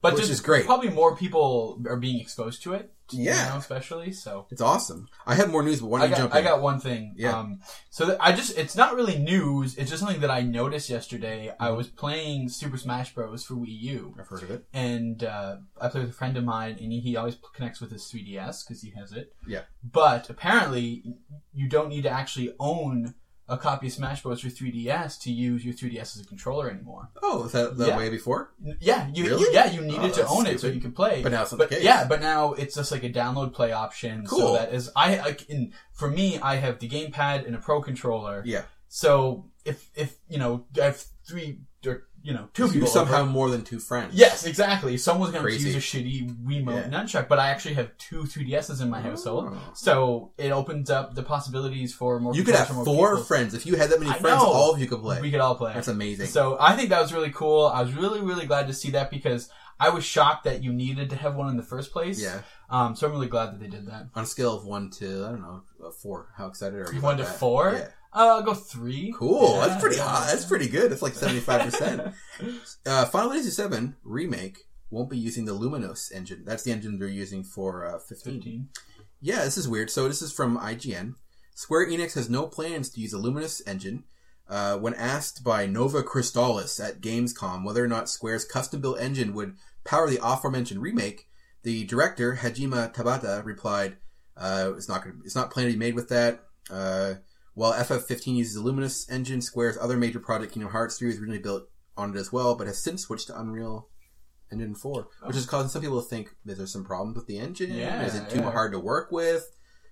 But 0.02 0.12
which 0.14 0.22
just 0.22 0.32
is 0.32 0.40
great. 0.40 0.66
Probably 0.66 0.90
more 0.90 1.16
people 1.16 1.80
are 1.88 1.96
being 1.96 2.20
exposed 2.20 2.62
to 2.64 2.74
it. 2.74 2.92
you 3.10 3.24
Yeah. 3.24 3.50
know, 3.50 3.56
especially 3.58 4.12
so. 4.12 4.46
It's 4.50 4.60
awesome. 4.62 5.08
I 5.26 5.34
had 5.34 5.50
more 5.50 5.62
news, 5.62 5.80
but 5.80 5.88
why 5.88 5.98
I 5.98 6.00
don't 6.02 6.10
you 6.10 6.14
got, 6.16 6.22
jump 6.22 6.34
I 6.34 6.38
in? 6.38 6.44
got 6.44 6.62
one 6.62 6.80
thing. 6.80 7.14
Yeah. 7.16 7.38
Um, 7.38 7.60
so 7.90 8.06
that 8.06 8.16
I 8.20 8.32
just, 8.32 8.56
it's 8.58 8.74
not 8.74 8.94
really 8.96 9.18
news. 9.18 9.76
It's 9.76 9.90
just 9.90 10.02
something 10.02 10.20
that 10.22 10.30
I 10.30 10.40
noticed 10.42 10.88
yesterday. 10.90 11.52
I 11.60 11.70
was 11.70 11.88
playing 11.88 12.48
Super 12.48 12.76
Smash 12.78 13.14
Bros. 13.14 13.44
for 13.44 13.54
Wii 13.54 13.80
U. 13.80 14.14
I've 14.18 14.28
heard 14.28 14.42
of 14.42 14.50
it. 14.50 14.64
And, 14.72 15.22
uh, 15.24 15.56
I 15.80 15.88
play 15.88 16.00
with 16.00 16.10
a 16.10 16.14
friend 16.14 16.36
of 16.36 16.44
mine 16.44 16.78
and 16.80 16.90
he, 16.92 17.00
he 17.00 17.16
always 17.16 17.36
connects 17.54 17.80
with 17.80 17.90
his 17.92 18.04
3DS 18.10 18.66
because 18.66 18.82
he 18.82 18.90
has 18.98 19.12
it. 19.12 19.34
Yeah. 19.46 19.62
But 19.84 20.30
apparently 20.30 21.14
you 21.52 21.68
don't 21.68 21.88
need 21.90 22.02
to 22.02 22.10
actually 22.10 22.54
own 22.58 23.14
a 23.52 23.58
copy 23.58 23.86
of 23.88 23.92
Smash 23.92 24.22
Bros. 24.22 24.40
for 24.40 24.48
3DS 24.48 25.20
to 25.22 25.30
use 25.32 25.64
your 25.64 25.74
3DS 25.74 26.16
as 26.16 26.20
a 26.22 26.24
controller 26.24 26.70
anymore. 26.70 27.10
Oh, 27.22 27.44
is 27.44 27.52
that 27.52 27.76
the 27.76 27.88
Yeah. 27.88 27.96
way 27.98 28.08
before? 28.08 28.52
Yeah, 28.80 29.08
you, 29.14 29.24
Really? 29.26 29.52
yeah 29.54 29.70
you 29.70 29.82
needed 29.82 30.10
Oh, 30.12 30.22
to 30.22 30.26
own 30.26 30.46
it 30.46 30.58
so 30.60 30.66
you 30.68 30.80
could 30.80 30.96
play. 30.96 31.22
But 31.22 31.32
now 31.32 31.42
it's 31.42 31.52
not 31.52 31.58
but 31.58 31.68
the 31.70 31.76
case. 31.76 31.84
yeah, 31.84 32.04
but 32.06 32.20
now 32.20 32.54
it's 32.54 32.74
just 32.74 32.90
like 32.90 33.04
a 33.04 33.10
download 33.10 33.52
play 33.52 33.72
option. 33.72 34.24
Cool. 34.26 34.38
So 34.38 34.52
that 34.54 34.72
is 34.72 34.90
I, 34.96 35.18
I 35.18 35.36
in 35.48 35.72
for 35.92 36.08
me 36.10 36.38
I 36.38 36.56
have 36.56 36.78
the 36.78 36.88
gamepad 36.88 37.46
and 37.46 37.54
a 37.54 37.58
pro 37.58 37.82
controller. 37.82 38.42
Yeah. 38.46 38.62
So 38.88 39.46
if 39.64 39.90
if 39.94 40.16
you 40.28 40.38
know 40.38 40.66
I 40.80 40.84
have 40.84 41.04
three 41.28 41.60
or 41.86 42.08
you 42.22 42.32
know 42.32 42.48
two 42.54 42.66
You 42.66 42.72
people 42.72 42.88
somehow 42.88 43.24
more 43.24 43.50
than 43.50 43.62
two 43.64 43.78
friends. 43.80 44.14
Yes, 44.14 44.46
exactly. 44.46 44.96
Someone's 44.96 45.32
going 45.32 45.44
to 45.44 45.52
use 45.52 45.74
a 45.74 45.78
shitty 45.78 46.34
Wiimote 46.44 46.90
Yeah. 46.90 46.98
nunchuck, 47.00 47.28
but 47.28 47.38
I 47.38 47.48
actually 47.50 47.74
have 47.74 47.96
two 47.98 48.22
2DSs 48.24 48.80
in 48.80 48.88
my 48.90 49.00
household, 49.00 49.48
Oh. 49.52 49.58
so 49.74 50.30
it 50.38 50.52
opens 50.52 50.90
up 50.90 51.14
the 51.14 51.22
possibilities 51.22 51.92
for 51.94 52.20
more. 52.20 52.34
You 52.34 52.44
could 52.44 52.54
have 52.54 52.68
four 52.68 52.84
people. 53.10 53.24
friends. 53.24 53.54
If 53.54 53.66
you 53.66 53.76
had 53.76 53.90
that 53.90 53.98
many 54.00 54.12
I 54.12 54.18
friends, 54.18 54.42
know. 54.42 54.48
all 54.48 54.72
of 54.72 54.80
you 54.80 54.86
could 54.86 55.00
play. 55.00 55.20
We 55.20 55.30
could 55.30 55.40
all 55.40 55.54
play. 55.56 55.74
That's 55.74 55.88
amazing. 55.88 56.26
So 56.26 56.56
I 56.60 56.76
think 56.76 56.90
that 56.90 57.00
was 57.02 57.12
really 57.12 57.30
cool. 57.30 57.66
I 57.66 57.82
was 57.82 57.92
really, 57.94 58.20
really 58.20 58.46
glad 58.46 58.66
to 58.68 58.72
see 58.74 58.90
that 58.92 59.10
because 59.10 59.48
I 59.80 59.88
was 59.88 60.04
shocked 60.04 60.44
that 60.44 60.62
you 60.62 60.72
needed 60.72 61.10
to 61.10 61.16
have 61.16 61.34
one 61.34 61.48
in 61.48 61.56
the 61.56 61.62
first 61.64 61.92
place. 61.92 62.22
yeah. 62.22 62.42
Um, 62.70 62.94
so 62.96 63.06
I'm 63.06 63.12
really 63.12 63.26
glad 63.26 63.46
that 63.52 63.60
they 63.60 63.66
did 63.66 63.86
that. 63.88 64.06
On 64.14 64.22
a 64.22 64.26
scale 64.26 64.56
of 64.56 64.64
one 64.64 64.90
to 64.98 65.24
I 65.26 65.30
don't 65.30 65.40
know 65.42 65.62
four, 66.00 66.28
how 66.36 66.46
excited 66.46 66.78
are 66.88 66.92
you? 66.94 67.00
One 67.02 67.16
to 67.18 67.24
that? 67.24 67.38
four? 67.38 67.72
Yeah. 67.74 67.88
Uh, 68.14 68.36
I'll 68.36 68.42
go 68.42 68.54
three. 68.54 69.14
Cool. 69.16 69.56
Yeah, 69.56 69.68
That's 69.68 69.80
pretty 69.80 69.98
hot. 69.98 70.26
That's 70.28 70.44
pretty 70.44 70.68
good. 70.68 70.90
That's 70.90 71.02
like 71.02 71.14
seventy 71.14 71.40
five 71.40 71.62
percent. 71.62 72.14
Uh, 72.84 73.04
Final 73.04 73.30
Fantasy 73.30 73.62
VII 73.62 73.92
remake 74.02 74.64
won't 74.90 75.08
be 75.08 75.16
using 75.16 75.44
the 75.44 75.52
Luminous 75.52 76.10
engine. 76.10 76.42
That's 76.44 76.64
the 76.64 76.72
engine 76.72 76.98
they're 76.98 77.06
using 77.06 77.44
for 77.44 77.86
uh, 77.86 77.98
15. 78.00 78.34
15. 78.34 78.68
Yeah, 79.20 79.44
this 79.44 79.56
is 79.56 79.68
weird. 79.68 79.90
So 79.90 80.08
this 80.08 80.20
is 80.20 80.32
from 80.32 80.58
IGN. 80.58 81.14
Square 81.54 81.88
Enix 81.88 82.14
has 82.14 82.28
no 82.28 82.46
plans 82.48 82.90
to 82.90 83.00
use 83.00 83.12
a 83.12 83.18
Luminous 83.18 83.62
engine. 83.66 84.04
Uh, 84.48 84.76
when 84.76 84.94
asked 84.94 85.44
by 85.44 85.66
Nova 85.66 86.02
Crystallis 86.02 86.84
at 86.84 87.00
Gamescom 87.00 87.64
whether 87.64 87.82
or 87.84 87.88
not 87.88 88.08
Square's 88.10 88.44
custom-built 88.44 89.00
engine 89.00 89.32
would 89.34 89.54
power 89.84 90.10
the 90.10 90.18
aforementioned 90.22 90.82
remake, 90.82 91.28
the 91.62 91.84
director 91.84 92.36
Hajime 92.42 92.92
Tabata 92.92 93.44
replied, 93.44 93.96
uh, 94.36 94.72
"It's 94.76 94.88
not. 94.88 95.04
Gonna, 95.04 95.16
it's 95.24 95.36
not 95.36 95.52
planned 95.52 95.68
to 95.68 95.72
be 95.74 95.78
made 95.78 95.94
with 95.94 96.08
that." 96.08 96.44
Uh, 96.68 97.14
while 97.54 97.72
FF15 97.72 98.34
uses 98.36 98.56
a 98.56 98.62
Luminous 98.62 99.08
engine, 99.10 99.40
Square's 99.42 99.76
other 99.78 99.96
major 99.96 100.18
project, 100.20 100.52
Kingdom 100.52 100.72
Hearts 100.72 100.98
3, 100.98 101.08
was 101.08 101.18
originally 101.18 101.38
built 101.38 101.64
on 101.96 102.14
it 102.16 102.18
as 102.18 102.32
well, 102.32 102.54
but 102.54 102.66
has 102.66 102.82
since 102.82 103.02
switched 103.02 103.26
to 103.26 103.38
Unreal 103.38 103.88
Engine 104.50 104.74
4, 104.74 105.08
which 105.26 105.36
is 105.36 105.46
causing 105.46 105.68
some 105.68 105.82
people 105.82 106.00
to 106.02 106.08
think 106.08 106.30
that 106.44 106.56
there's 106.56 106.72
some 106.72 106.84
problems 106.84 107.16
with 107.16 107.26
the 107.26 107.38
engine. 107.38 107.72
Yeah, 107.74 108.02
is 108.04 108.14
it 108.14 108.28
too 108.30 108.40
yeah. 108.40 108.50
hard 108.50 108.72
to 108.72 108.78
work 108.78 109.10
with? 109.12 109.46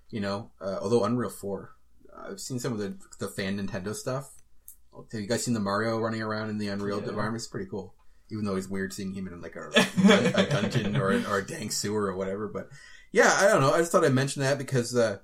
You 0.09 0.19
know, 0.21 0.51
uh, 0.59 0.77
although 0.81 1.03
Unreal 1.03 1.29
4, 1.29 1.71
I've 2.29 2.39
seen 2.39 2.59
some 2.59 2.73
of 2.73 2.79
the 2.79 2.97
the 3.19 3.27
fan 3.27 3.57
Nintendo 3.57 3.95
stuff. 3.95 4.29
Have 5.11 5.21
you 5.21 5.27
guys 5.27 5.45
seen 5.45 5.53
the 5.53 5.59
Mario 5.61 5.97
running 5.99 6.21
around 6.21 6.49
in 6.49 6.57
the 6.57 6.67
Unreal 6.67 6.99
Yeah. 7.01 7.09
environment? 7.09 7.41
It's 7.41 7.47
pretty 7.47 7.69
cool. 7.69 7.95
Even 8.29 8.43
though 8.45 8.55
it's 8.55 8.67
weird 8.67 8.93
seeing 8.93 9.13
him 9.13 9.27
in 9.27 9.41
like 9.41 9.55
a, 9.55 9.69
a 10.35 10.45
dungeon 10.45 10.95
or, 10.97 11.11
a- 11.11 11.23
or 11.29 11.37
a 11.39 11.45
dank 11.45 11.71
sewer 11.71 12.03
or 12.07 12.15
whatever. 12.15 12.47
But 12.47 12.67
yeah, 13.11 13.33
I 13.39 13.47
don't 13.47 13.61
know. 13.61 13.71
I 13.73 13.79
just 13.79 13.91
thought 13.91 14.03
I'd 14.05 14.13
mention 14.13 14.41
that 14.41 14.57
because 14.57 14.95
uh, 14.95 15.19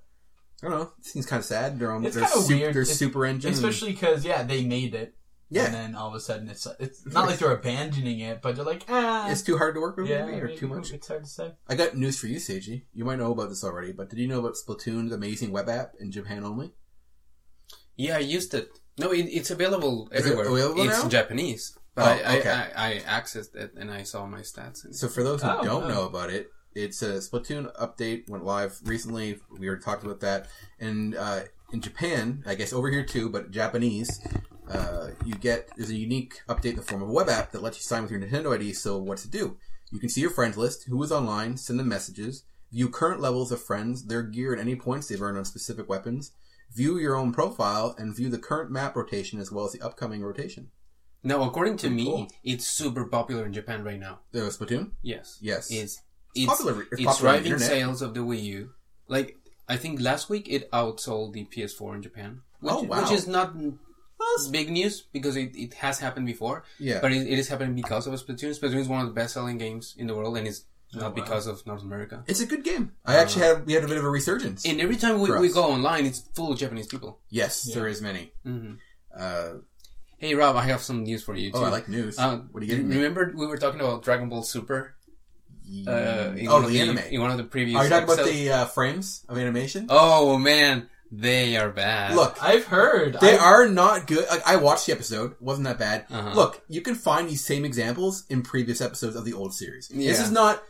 I 0.64 0.68
don't 0.70 0.78
know. 0.80 0.92
It 1.00 1.06
seems 1.06 1.26
kind 1.26 1.40
of 1.40 1.46
sad. 1.46 1.78
They're 1.80 1.92
on 1.92 2.04
It's 2.06 2.16
their, 2.16 2.26
kinda 2.26 2.42
super, 2.42 2.56
weird. 2.60 2.74
their 2.74 2.82
It's- 2.82 2.98
super 2.98 3.26
engine. 3.26 3.52
Especially 3.54 3.92
because, 3.92 4.26
yeah, 4.26 4.42
they 4.44 4.64
made 4.66 4.96
it. 4.96 5.14
yeah, 5.50 5.66
And 5.66 5.74
then 5.74 5.96
all 5.96 6.10
of 6.10 6.16
a 6.16 6.20
sudden 6.20 6.50
it's 6.50 6.68
it's 6.80 7.06
not 7.06 7.28
like 7.28 7.38
they're 7.40 7.52
abandoning 7.52 8.20
it, 8.20 8.42
but 8.42 8.56
they're 8.56 8.66
like, 8.66 8.84
ah. 8.90 9.30
it's 9.30 9.42
too 9.44 9.58
hard 9.58 9.76
to 9.76 9.82
work 9.82 9.96
with 9.98 10.08
yeah, 10.10 10.26
maybe, 10.26 10.42
or 10.42 10.46
maybe 10.48 10.58
too 10.60 10.68
much. 10.68 10.92
It's 10.92 11.08
hard 11.08 11.24
to 11.24 11.30
say. 11.30 11.54
I 11.70 11.76
got 11.76 11.96
news 11.96 12.20
for 12.20 12.28
you, 12.28 12.38
Seiji. 12.38 12.84
You 12.94 13.06
might 13.06 13.18
know 13.20 13.32
about 13.32 13.50
this 13.50 13.64
already, 13.64 13.92
but 13.94 14.10
did 14.10 14.20
you 14.20 14.28
know 14.28 14.40
about 14.40 14.56
Splatoon's 14.56 15.12
amazing 15.14 15.52
web 15.52 15.70
app 15.70 15.94
in 16.00 16.12
Japan 16.12 16.44
only? 16.44 16.74
Yeah, 17.96 18.16
I 18.18 18.20
used 18.20 18.54
it. 18.54 18.70
No, 18.98 19.12
it, 19.12 19.24
it's 19.30 19.52
available 19.52 20.10
Is 20.12 20.26
it 20.26 20.32
everywhere. 20.32 20.48
available 20.52 20.82
it's 20.90 21.04
now? 21.04 21.10
Japanese, 21.10 21.78
but 21.96 22.20
Oh, 22.26 22.30
I, 22.30 22.38
okay. 22.40 22.50
I, 22.50 22.64
I, 22.76 22.90
I 22.96 23.22
accessed 23.22 23.56
it 23.56 23.74
and 23.78 23.92
I 23.92 24.04
saw 24.04 24.26
my 24.26 24.42
stats. 24.42 24.84
And 24.86 24.96
So 24.96 25.08
for 25.08 25.24
those 25.24 25.42
who 25.44 25.50
Oh, 25.50 25.64
don't 25.64 25.84
wow. 25.84 25.88
know 25.90 26.06
about 26.06 26.30
it, 26.32 26.50
it's 26.78 27.02
a 27.02 27.14
Splatoon 27.18 27.76
update 27.78 28.30
went 28.30 28.46
live 28.46 28.80
recently. 28.84 29.40
We 29.58 29.68
already 29.68 29.84
talked 29.84 30.04
about 30.04 30.20
that. 30.22 30.48
And 30.80 31.16
uh, 31.16 31.42
in 31.74 31.82
Japan, 31.82 32.44
I 32.46 32.56
guess 32.56 32.72
over 32.72 32.90
here 32.92 33.04
too, 33.04 33.30
but 33.30 33.52
Japanese, 33.52 34.20
uh, 34.70 35.10
you 35.26 35.34
get 35.36 35.70
there's 35.76 35.90
a 35.90 35.96
unique 35.96 36.42
update 36.48 36.72
in 36.72 36.76
the 36.76 36.82
form 36.84 37.02
of 37.02 37.10
a 37.10 37.12
web 37.12 37.30
app 37.30 37.52
that 37.52 37.64
lets 37.64 37.78
you 37.78 37.84
sign 37.84 38.04
with 38.04 38.12
your 38.12 38.20
Nintendo 38.22 38.54
ID. 38.54 38.74
So 38.74 38.98
what 38.98 39.18
to 39.20 39.28
do? 39.28 39.58
You 39.92 40.00
can 40.00 40.10
see 40.10 40.22
your 40.22 40.30
friends 40.30 40.58
list, 40.58 40.86
who 40.88 41.02
is 41.02 41.12
online, 41.12 41.58
send 41.58 41.80
them 41.80 41.88
messages, 41.90 42.44
view 42.72 42.90
current 42.90 43.22
levels 43.22 43.52
of 43.52 43.64
friends, 43.64 44.06
their 44.06 44.22
gear, 44.24 44.52
and 44.52 44.62
any 44.62 44.76
points 44.76 45.08
they've 45.08 45.22
earned 45.22 45.38
on 45.38 45.46
specific 45.46 45.90
weapons. 45.90 46.32
View 46.76 46.98
your 47.00 47.16
own 47.16 47.32
profile 47.32 47.96
and 47.98 48.14
view 48.16 48.30
the 48.30 48.38
current 48.38 48.70
map 48.70 48.96
rotation 48.96 49.40
as 49.40 49.52
well 49.52 49.66
as 49.66 49.72
the 49.72 49.82
upcoming 49.82 50.22
rotation. 50.22 50.70
now, 51.24 51.42
according 51.44 51.78
to 51.78 51.90
me, 51.90 52.06
Cool. 52.06 52.28
it's 52.44 52.68
super 52.68 53.06
popular 53.06 53.46
in 53.46 53.54
Japan 53.54 53.84
right 53.84 54.00
now. 54.00 54.20
The 54.34 54.42
Splatoon, 54.42 54.92
Yes, 55.02 55.38
yes, 55.42 55.72
it's 55.72 56.02
It's 56.36 56.44
it's 56.44 56.46
popular- 56.52 56.82
it's 56.84 56.92
It's, 56.94 57.04
popular 57.04 57.30
on 57.32 57.44
the 57.44 57.50
driving 57.50 57.68
sales 57.68 58.02
of 58.02 58.14
the 58.14 58.20
Wii 58.22 58.44
U. 58.44 58.70
Like 59.08 59.38
I 59.70 59.78
think 59.78 60.00
last 60.02 60.30
week 60.30 60.48
it 60.50 60.70
outsold 60.72 61.34
the 61.34 61.46
PS4 61.46 61.96
in 61.96 62.02
Japan, 62.02 62.42
which, 62.62 62.74
Oh, 62.74 62.84
wow. 62.84 63.02
which 63.02 63.12
is 63.12 63.28
not 63.28 63.54
big 64.52 64.70
news 64.72 65.02
because 65.12 65.36
it, 65.36 65.56
it 65.56 65.74
has 65.76 66.00
happened 66.00 66.26
before. 66.26 66.64
yeah. 66.80 67.00
But 67.02 67.12
it, 67.12 67.28
it 67.28 67.40
is 67.40 67.48
happening 67.48 67.76
because 67.76 68.08
of 68.08 68.14
Splatoon. 68.14 68.58
Splatoon 68.58 68.76
is 68.80 68.88
one 68.88 69.02
of 69.02 69.08
the 69.08 69.14
best 69.14 69.34
selling 69.34 69.58
games 69.58 69.96
in 69.98 70.08
the 70.08 70.16
world, 70.16 70.38
and 70.38 70.48
it's 70.48 70.64
Oh, 70.96 71.00
not 71.00 71.10
wow. 71.18 71.22
because 71.22 71.48
of 71.48 71.66
North 71.68 71.82
America. 71.84 72.24
It's 72.28 72.40
a 72.40 72.46
good 72.46 72.64
game. 72.64 72.94
I 73.06 73.18
actually 73.18 73.44
had 73.46 73.66
we 73.66 73.74
had 73.74 73.84
a 73.84 73.88
bit 73.90 73.98
of 73.98 74.06
a 74.06 74.10
resurgence. 74.10 74.64
And 74.66 74.80
every 74.80 74.96
time 74.96 75.20
we, 75.20 75.30
we 75.38 75.50
go 75.50 75.66
online, 75.66 76.06
it's 76.06 76.22
full 76.34 76.54
of 76.54 76.58
Japanese 76.60 76.88
people. 76.88 77.20
yes, 77.30 77.66
Yeah. 77.68 77.76
there 77.76 77.88
is 77.88 78.02
many. 78.02 78.32
hmm 78.44 78.76
Uh, 79.14 79.50
Hey 80.18 80.34
Rob, 80.34 80.56
I 80.56 80.64
have 80.64 80.82
some 80.82 81.04
news 81.04 81.24
for 81.24 81.36
you 81.36 81.52
too. 81.52 81.58
oh, 81.60 81.66
I 81.66 81.70
like 81.70 81.90
news. 81.90 82.18
Uh, 82.18 82.38
what 82.52 82.64
are 82.64 82.66
you 82.66 82.72
getting 82.72 82.88
me? 82.90 82.96
Remember 82.96 83.34
we 83.36 83.46
were 83.46 83.58
talking 83.58 83.82
about 83.82 84.02
Dragon 84.04 84.30
Ball 84.30 84.42
Super? 84.44 84.96
Uh, 85.88 86.34
in 86.38 86.48
oh, 86.48 86.54
one 86.54 86.64
of 86.64 86.70
the 86.70 86.80
anime. 86.80 86.98
In 86.98 87.22
one 87.22 87.32
of 87.32 87.38
the 87.38 87.44
previous. 87.44 87.78
Are 87.78 87.84
you 87.84 87.90
talking 87.90 88.14
about 88.14 88.26
the 88.26 88.52
uh, 88.52 88.66
frames 88.66 89.26
of 89.28 89.38
animation? 89.38 89.88
Oh 89.90 90.38
man, 90.38 90.90
they 91.12 91.58
are 91.58 91.70
bad. 91.70 92.16
Look, 92.16 92.42
I've 92.42 92.66
heard. 92.66 93.18
they 93.20 93.34
I've- 93.34 93.40
are 93.40 93.68
not 93.68 94.08
good. 94.08 94.26
Like, 94.30 94.48
I 94.48 94.58
watched 94.58 94.86
the 94.86 94.94
episode; 94.94 95.36
wasn't 95.40 95.66
that 95.66 95.80
bad. 95.80 96.06
Uh-huh. 96.10 96.34
Look, 96.36 96.62
you 96.68 96.82
can 96.82 96.96
find 96.96 97.30
these 97.30 97.46
same 97.46 97.66
examples 97.66 98.26
in 98.30 98.44
previous 98.44 98.82
episodes 98.82 99.16
of 99.16 99.26
the 99.26 99.34
old 99.34 99.54
series. 99.54 99.90
This 99.90 100.20
is 100.20 100.32
not 100.32 100.64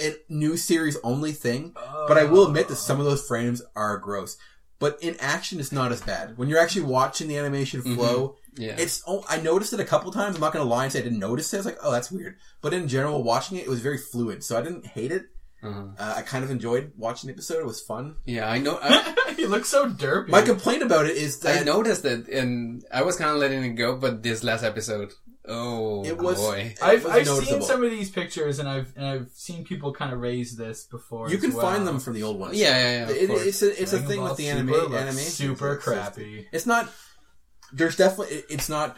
a 0.00 0.14
new 0.28 0.56
series 0.56 0.96
only 1.04 1.32
thing, 1.32 1.72
but 2.08 2.18
I 2.18 2.24
will 2.24 2.46
admit 2.46 2.68
that 2.68 2.76
some 2.76 2.98
of 2.98 3.06
those 3.06 3.26
frames 3.26 3.62
are 3.76 3.96
gross. 3.98 4.36
But 4.78 4.98
in 5.00 5.16
action, 5.20 5.60
it's 5.60 5.70
not 5.70 5.92
as 5.92 6.00
bad. 6.00 6.36
When 6.36 6.48
you're 6.48 6.58
actually 6.58 6.82
watching 6.86 7.28
the 7.28 7.38
animation 7.38 7.82
flow, 7.82 8.36
yeah. 8.56 8.76
It's. 8.78 9.02
Oh, 9.06 9.24
I 9.28 9.40
noticed 9.40 9.72
it 9.72 9.80
a 9.80 9.84
couple 9.84 10.10
times. 10.12 10.34
I'm 10.36 10.40
not 10.40 10.52
gonna 10.52 10.64
lie 10.64 10.84
and 10.84 10.92
say 10.92 10.98
I 11.00 11.02
didn't 11.02 11.18
notice 11.18 11.52
it. 11.52 11.56
I 11.56 11.60
was 11.60 11.66
like, 11.66 11.78
oh, 11.82 11.90
that's 11.92 12.10
weird. 12.10 12.36
But 12.60 12.74
in 12.74 12.88
general, 12.88 13.22
watching 13.22 13.56
it, 13.58 13.62
it 13.66 13.68
was 13.70 13.80
very 13.80 13.98
fluid, 13.98 14.44
so 14.44 14.58
I 14.58 14.62
didn't 14.62 14.86
hate 14.86 15.12
it. 15.12 15.26
uh-huh. 15.62 15.84
Uh, 15.98 16.14
I 16.16 16.22
kind 16.22 16.44
of 16.44 16.50
enjoyed 16.50 16.92
watching 16.96 17.28
the 17.28 17.34
episode. 17.34 17.58
It 17.60 17.66
was 17.66 17.80
fun. 17.80 18.16
Yeah, 18.24 18.48
I 18.50 18.58
know. 18.58 18.78
I, 18.82 19.14
he 19.36 19.46
looks 19.46 19.68
so 19.68 19.88
derpy. 19.88 20.28
My 20.28 20.42
complaint 20.42 20.82
about 20.82 21.06
it 21.06 21.16
is 21.16 21.38
that 21.40 21.60
I 21.60 21.64
noticed 21.64 22.04
it, 22.04 22.28
and 22.28 22.84
I 22.92 23.02
was 23.02 23.16
kind 23.16 23.30
of 23.30 23.36
letting 23.38 23.62
it 23.64 23.70
go. 23.70 23.96
But 23.96 24.22
this 24.22 24.42
last 24.44 24.64
episode, 24.64 25.12
oh 25.48 26.04
It 26.04 26.18
was- 26.18 26.36
boy, 26.38 26.74
I've, 26.82 27.04
was 27.04 27.12
I've 27.12 27.44
seen 27.46 27.62
some 27.62 27.82
of 27.84 27.90
these 27.90 28.10
pictures 28.10 28.58
and 28.58 28.68
I've 28.68 28.92
and 28.96 29.04
I've 29.06 29.28
seen 29.34 29.64
people 29.64 29.92
kind 29.92 30.12
of 30.12 30.20
raise 30.20 30.56
this 30.56 30.84
before. 30.84 31.28
you 31.28 31.36
as 31.36 31.40
can 31.42 31.52
well. 31.52 31.62
find 31.62 31.86
them 31.86 31.98
from 32.00 32.14
the 32.14 32.22
old 32.22 32.38
ones. 32.38 32.56
yeah, 32.58 32.68
yeah, 32.68 32.92
yeah. 32.92 33.02
Of 33.04 33.10
It- 33.16 33.26
course. 33.28 33.46
it's 33.46 33.62
a 33.62 33.82
it's 33.82 33.92
a 33.92 33.98
thing 33.98 34.18
Ball 34.20 34.28
with 34.28 34.36
the 34.38 34.44
Super 34.46 34.58
anime 34.58 34.70
looks 34.70 34.94
animation. 34.94 35.30
Super 35.30 35.72
It's- 35.74 35.88
it's- 35.88 35.98
crappy. 36.14 36.48
It's 36.52 36.66
not. 36.66 36.88
There's 37.72 37.96
definitely. 37.96 38.36
it- 38.36 38.46
It's 38.50 38.68
not. 38.68 38.96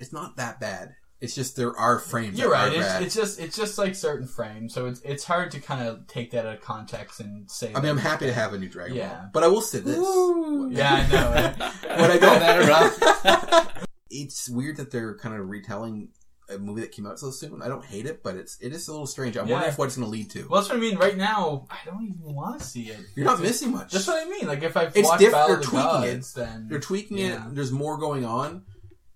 It's 0.00 0.12
not 0.12 0.36
that 0.36 0.58
bad. 0.60 0.94
It's 1.20 1.34
just 1.34 1.56
there 1.56 1.74
are 1.76 1.98
frames. 2.00 2.38
You're 2.38 2.50
right. 2.50 2.70
It's, 2.72 3.00
it's 3.00 3.14
just 3.14 3.40
it's 3.40 3.56
just 3.56 3.78
like 3.78 3.94
certain 3.94 4.26
frames, 4.26 4.74
so 4.74 4.86
it's 4.86 5.00
it's 5.02 5.24
hard 5.24 5.52
to 5.52 5.60
kind 5.60 5.86
of 5.88 6.06
take 6.06 6.32
that 6.32 6.44
out 6.44 6.54
of 6.56 6.60
context 6.60 7.20
and 7.20 7.50
say. 7.50 7.72
I 7.74 7.80
mean, 7.80 7.90
I'm 7.90 7.96
happy 7.98 8.26
to 8.26 8.32
have 8.34 8.52
a 8.52 8.58
new 8.58 8.68
Dragon 8.68 8.96
Yeah. 8.96 9.08
Ball, 9.14 9.30
but 9.32 9.42
I 9.44 9.46
will 9.46 9.62
say 9.62 9.78
this: 9.78 9.96
Yeah, 9.96 10.94
I 10.94 11.12
know. 11.12 11.30
right? 11.30 11.56
What 12.00 12.10
I 12.10 12.18
don't- 12.18 12.40
that 12.40 12.68
Rob. 12.68 13.84
it's 14.10 14.50
weird 14.50 14.76
that 14.76 14.90
they're 14.90 15.16
kind 15.16 15.34
of 15.38 15.48
retelling 15.48 16.08
a 16.48 16.58
movie 16.58 16.82
that 16.82 16.92
came 16.92 17.06
out 17.06 17.18
so 17.18 17.30
soon. 17.30 17.62
I 17.62 17.68
don't 17.68 17.84
hate 17.84 18.06
it, 18.06 18.22
but 18.22 18.36
it's 18.36 18.58
it 18.60 18.72
is 18.72 18.86
a 18.88 18.92
little 18.92 19.06
strange. 19.06 19.36
I'm 19.36 19.46
Yeah. 19.46 19.54
wondering 19.54 19.72
if 19.72 19.78
what 19.78 19.86
it's 19.86 19.96
going 19.96 20.06
to 20.06 20.10
lead 20.10 20.30
to. 20.30 20.46
Well, 20.48 20.60
that's 20.60 20.68
what 20.70 20.76
I 20.78 20.80
mean. 20.80 20.96
Right 20.98 21.16
now, 21.16 21.66
I 21.70 21.78
don't 21.86 22.02
even 22.04 22.34
want 22.34 22.60
to 22.60 22.66
see 22.66 22.84
it. 22.90 22.98
You're 23.14 23.24
not 23.24 23.40
missing 23.40 23.72
much. 23.72 23.92
That's 23.92 24.06
what 24.06 24.26
I 24.26 24.28
mean. 24.28 24.46
Like 24.46 24.62
if 24.62 24.76
I've 24.76 24.96
It's 24.96 25.08
watched 25.08 25.20
diff- 25.20 25.32
they're 25.32 25.60
tweaking 25.60 26.02
it. 26.04 26.24
Then 26.34 26.68
They're 26.68 26.80
tweaking 26.80 27.18
Yeah. 27.18 27.48
it. 27.48 27.54
There's 27.54 27.72
more 27.72 27.96
going 27.98 28.24
on, 28.24 28.64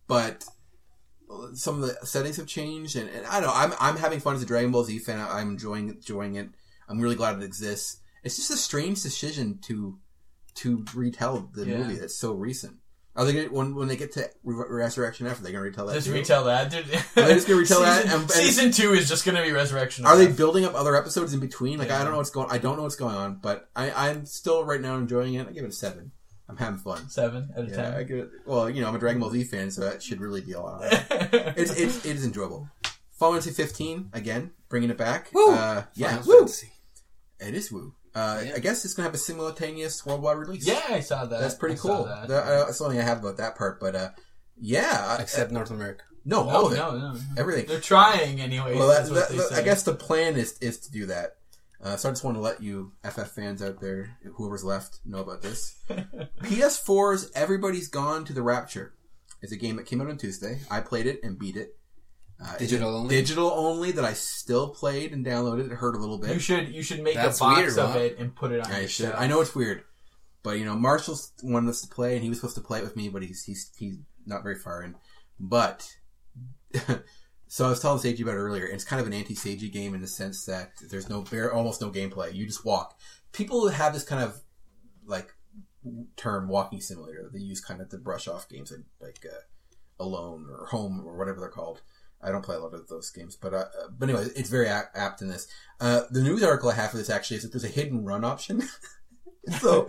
but 0.07 0.45
some 1.55 1.83
of 1.83 1.89
the 1.89 2.07
settings 2.07 2.37
have 2.39 2.47
changed, 2.47 2.97
and, 2.97 3.09
and 3.11 3.27
I 3.27 3.41
don't 3.41 3.49
know. 3.51 3.55
I'm 3.55 3.73
I'm 3.79 3.97
having 3.97 4.21
fun 4.21 4.35
as 4.35 4.43
a 4.43 4.47
Dragon 4.47 4.71
Ball 4.71 4.85
Z 4.85 4.99
fan. 5.01 5.21
I- 5.21 5.41
I'm 5.41 5.51
enjoying 5.51 5.91
enjoying 5.91 6.37
it. 6.37 6.49
I'm 6.89 6.99
really 7.01 7.17
glad 7.17 7.37
it 7.37 7.43
exists. 7.45 7.99
It's 8.25 8.37
just 8.37 8.51
a 8.51 8.57
strange 8.57 9.03
decision 9.03 9.59
to 9.67 9.99
to 10.57 10.85
retell 10.95 11.51
the 11.55 11.67
Yeah. 11.67 11.79
movie 11.79 11.97
that's 11.97 12.17
so 12.17 12.33
recent. 12.33 12.78
Are 13.19 13.25
they 13.25 13.33
gonna, 13.33 13.49
when 13.49 13.75
when 13.75 13.89
they 13.89 13.97
get 13.97 14.13
to 14.13 14.31
Re- 14.45 14.65
Resurrection 14.71 15.27
F? 15.27 15.41
Are 15.41 15.43
they 15.43 15.51
going 15.51 15.65
to 15.65 15.69
retell 15.71 15.87
that? 15.87 15.95
just 15.95 16.07
too? 16.07 16.13
retell 16.15 16.45
that. 16.45 16.71
Dude. 16.71 16.85
Are 17.17 17.27
they 17.29 17.35
just 17.35 17.49
gonna 17.49 17.59
retell 17.61 17.81
that 17.81 18.03
season, 18.05 18.13
and- 18.13 18.23
and- 18.23 18.31
season 18.31 18.71
two 18.71 18.95
is 18.95 19.09
just 19.09 19.25
gonna 19.27 19.43
be 19.43 19.51
Resurrection. 19.51 20.07
Are 20.07 20.17
they 20.17 20.29
building 20.29 20.65
up 20.65 20.75
other 20.75 20.95
episodes 20.97 21.35
in 21.35 21.41
between? 21.41 21.81
Like 21.81 21.91
I 21.91 22.03
don't 22.05 22.13
know 22.13 22.19
what's 22.19 22.31
going. 22.31 22.49
I 22.49 22.59
don't 22.59 22.77
know 22.77 22.85
what's 22.85 22.95
going 22.97 23.17
on, 23.17 23.41
but 23.43 23.69
I 23.75 23.91
I'm 23.91 24.25
still 24.25 24.65
right 24.65 24.81
now 24.81 24.97
enjoying 24.97 25.35
it. 25.35 25.49
I 25.49 25.51
give 25.53 25.65
it 25.65 25.71
a 25.71 25.73
seven. 25.73 26.13
I'm 26.49 26.57
having 26.57 26.79
fun. 26.79 27.11
Seven 27.11 27.51
out 27.57 27.65
of 27.65 27.71
Yeah, 27.71 27.97
I 27.99 28.05
ten. 28.05 28.19
it. 28.21 28.31
Well, 28.47 28.71
you 28.71 28.81
know, 28.83 28.89
I'm 28.89 28.95
a 28.95 28.99
Dragon 29.01 29.21
Ball 29.21 29.31
Z 29.31 29.45
fan, 29.45 29.71
so 29.73 29.81
that 29.83 30.03
should 30.03 30.21
really 30.21 30.41
be 30.41 30.53
a 30.53 30.61
lot. 30.61 30.81
it's, 31.11 31.77
it's 31.77 32.07
it 32.07 32.17
is 32.17 32.25
enjoyable. 32.25 32.71
Final 33.19 33.35
Fantasy 33.35 33.51
15 33.51 34.11
again, 34.13 34.53
bringing 34.69 34.91
it 34.91 34.97
back. 34.97 35.31
Woo! 35.35 35.51
Uh, 35.53 35.83
yeah, 35.95 36.23
woo! 36.25 36.47
It 37.41 37.55
is 37.55 37.71
woo. 37.73 37.95
Uh, 38.19 38.43
Yeah. 38.45 38.53
I 38.57 38.59
guess 38.59 38.85
it's 38.85 38.95
gonna 38.95 39.07
have 39.09 39.15
a 39.15 39.19
simultaneous 39.19 40.05
worldwide 40.05 40.39
release. 40.39 40.67
yeah, 40.67 40.83
I 40.89 41.01
saw 41.01 41.25
that. 41.27 41.41
that's 41.41 41.55
pretty 41.55 41.75
I 41.77 41.79
cool. 41.79 42.05
that. 42.05 42.29
That- 42.29 42.45
uh, 42.47 42.65
That's 42.67 42.79
something 42.79 42.99
I 42.99 43.03
have 43.03 43.19
about 43.19 43.37
that 43.39 43.57
part, 43.57 43.79
but 43.81 43.95
uh, 43.95 44.11
yeah, 44.61 45.17
I- 45.19 45.23
Except 45.23 45.53
North 45.53 45.71
America. 45.71 46.05
no, 46.25 46.45
no, 46.45 46.51
all 46.51 46.67
of 46.67 46.73
it, 46.73 46.77
no, 46.77 46.99
no. 46.99 47.21
everything. 47.37 47.67
They're 47.67 47.81
trying 47.81 48.41
anyway. 48.41 48.77
Well, 48.77 48.89
that, 48.89 48.99
that's 49.07 49.11
what 49.11 49.29
that- 49.29 49.31
they 49.31 49.37
that- 49.55 49.59
I 49.61 49.63
guess 49.63 49.83
the 49.85 49.95
plan 49.95 50.37
is 50.37 50.59
is 50.61 50.79
to 50.81 50.91
do 50.91 51.07
that. 51.07 51.37
Uh, 51.81 51.97
so 51.97 52.09
I 52.09 52.13
just 52.13 52.25
want 52.25 52.37
to 52.37 52.41
let 52.41 52.61
you 52.61 52.93
FF 53.05 53.31
fans 53.31 53.63
out 53.63 53.81
there, 53.81 54.19
whoever's 54.35 54.65
left, 54.65 54.99
know 55.05 55.19
about 55.21 55.43
this. 55.43 55.77
PS4's 56.43 57.31
Everybody's 57.37 57.89
Gone 57.89 58.25
to 58.25 58.33
the 58.33 58.43
Rapture 58.43 58.95
is 59.43 59.53
a 59.53 59.57
game 59.57 59.77
that 59.77 59.87
came 59.87 60.01
out 60.01 60.09
on 60.11 60.17
Tuesday. 60.19 60.61
I 60.71 60.81
played 60.81 61.07
it 61.07 61.21
and 61.23 61.39
beat 61.39 61.57
it. 61.57 61.78
Uh, 62.43 62.57
Digital 62.57 62.97
only? 62.97 63.17
Digital 63.17 63.51
only 63.51 63.91
that 63.93 64.05
I 64.05 64.13
still 64.13 64.69
played 64.69 65.13
and 65.13 65.27
downloaded. 65.27 65.73
It 65.73 65.75
hurt 65.75 65.97
a 65.97 65.99
little 65.99 66.19
bit. 66.19 66.35
You 66.35 66.39
should 66.39 66.69
you 66.69 66.83
should 66.83 67.03
make 67.03 67.15
That's 67.15 67.39
a 67.39 67.45
box 67.45 67.59
weird, 67.59 67.79
of 67.79 67.93
huh? 67.93 67.99
it 67.99 68.19
and 68.19 68.35
put 68.35 68.53
it 68.53 68.61
on. 68.65 68.71
I 68.71 68.81
your 68.81 68.89
should. 68.89 69.07
shelf. 69.07 69.17
I 69.19 69.27
know 69.27 69.41
it's 69.41 69.55
weird, 69.55 69.83
but 70.45 70.59
you 70.59 70.65
know, 70.65 70.77
Marshall's 70.77 71.33
wanted 71.43 71.71
us 71.71 71.81
to 71.83 71.89
play, 71.89 72.15
and 72.15 72.23
he 72.23 72.29
was 72.29 72.39
supposed 72.39 72.55
to 72.55 72.61
play 72.63 72.79
it 72.79 72.85
with 72.85 72.97
me, 72.97 73.09
but 73.09 73.23
he's 73.23 73.43
he's 73.45 73.73
he's 73.77 73.97
not 74.25 74.43
very 74.45 74.55
far 74.55 74.83
in. 74.83 74.95
But 75.41 75.89
so 77.49 77.67
I 77.67 77.71
was 77.71 77.81
telling 77.81 77.99
Seiji 78.01 78.23
about 78.23 78.35
it 78.35 78.39
earlier. 78.39 78.67
And 78.67 78.75
it's 78.75 78.85
kind 78.85 79.01
of 79.01 79.07
an 79.07 79.13
anti-Seiji 79.15 79.73
game 79.73 79.95
in 79.95 80.01
the 80.01 80.07
sense 80.07 80.45
that 80.45 80.73
there's 80.91 81.09
no 81.09 81.23
bare, 81.23 81.53
almost 81.53 81.81
no 81.81 81.91
gameplay. 81.91 82.35
You 82.35 82.47
just 82.47 82.65
walk. 82.65 82.99
People 83.33 83.69
have 83.69 83.93
this 83.93 84.05
kind 84.05 84.23
of 84.23 84.41
like 85.07 85.33
term 86.17 86.49
walking 86.49 86.81
simulator 86.81 87.23
that 87.25 87.33
they 87.33 87.39
use 87.41 87.61
kind 87.61 87.81
of 87.81 87.89
to 87.89 87.99
brush 87.99 88.29
off 88.29 88.49
games 88.49 88.71
like 88.71 88.85
like 89.01 89.27
uh, 89.33 90.03
Alone 90.03 90.47
or 90.51 90.67
Home 90.67 91.03
or 91.05 91.17
whatever 91.17 91.41
they're 91.41 91.49
called. 91.49 91.81
I 92.23 92.31
don't 92.31 92.45
play 92.45 92.57
a 92.57 92.61
lot 92.61 92.75
of 92.75 92.89
those 92.89 93.11
games, 93.11 93.37
but 93.37 93.55
uh, 93.55 93.67
but 93.97 94.09
anyway, 94.09 94.27
it's 94.35 94.51
very 94.51 94.69
apt 94.69 95.23
in 95.23 95.29
this. 95.29 95.47
Uh, 95.81 96.03
the 96.11 96.23
news 96.23 96.43
article 96.43 96.71
I 96.71 96.75
have 96.75 96.91
for 96.91 96.97
this 96.97 97.11
actually 97.11 97.39
is 97.39 97.43
that 97.45 97.53
there's 97.53 97.65
a 97.65 97.69
hidden 97.69 98.05
run 98.05 98.25
option. 98.25 98.63
so 99.61 99.89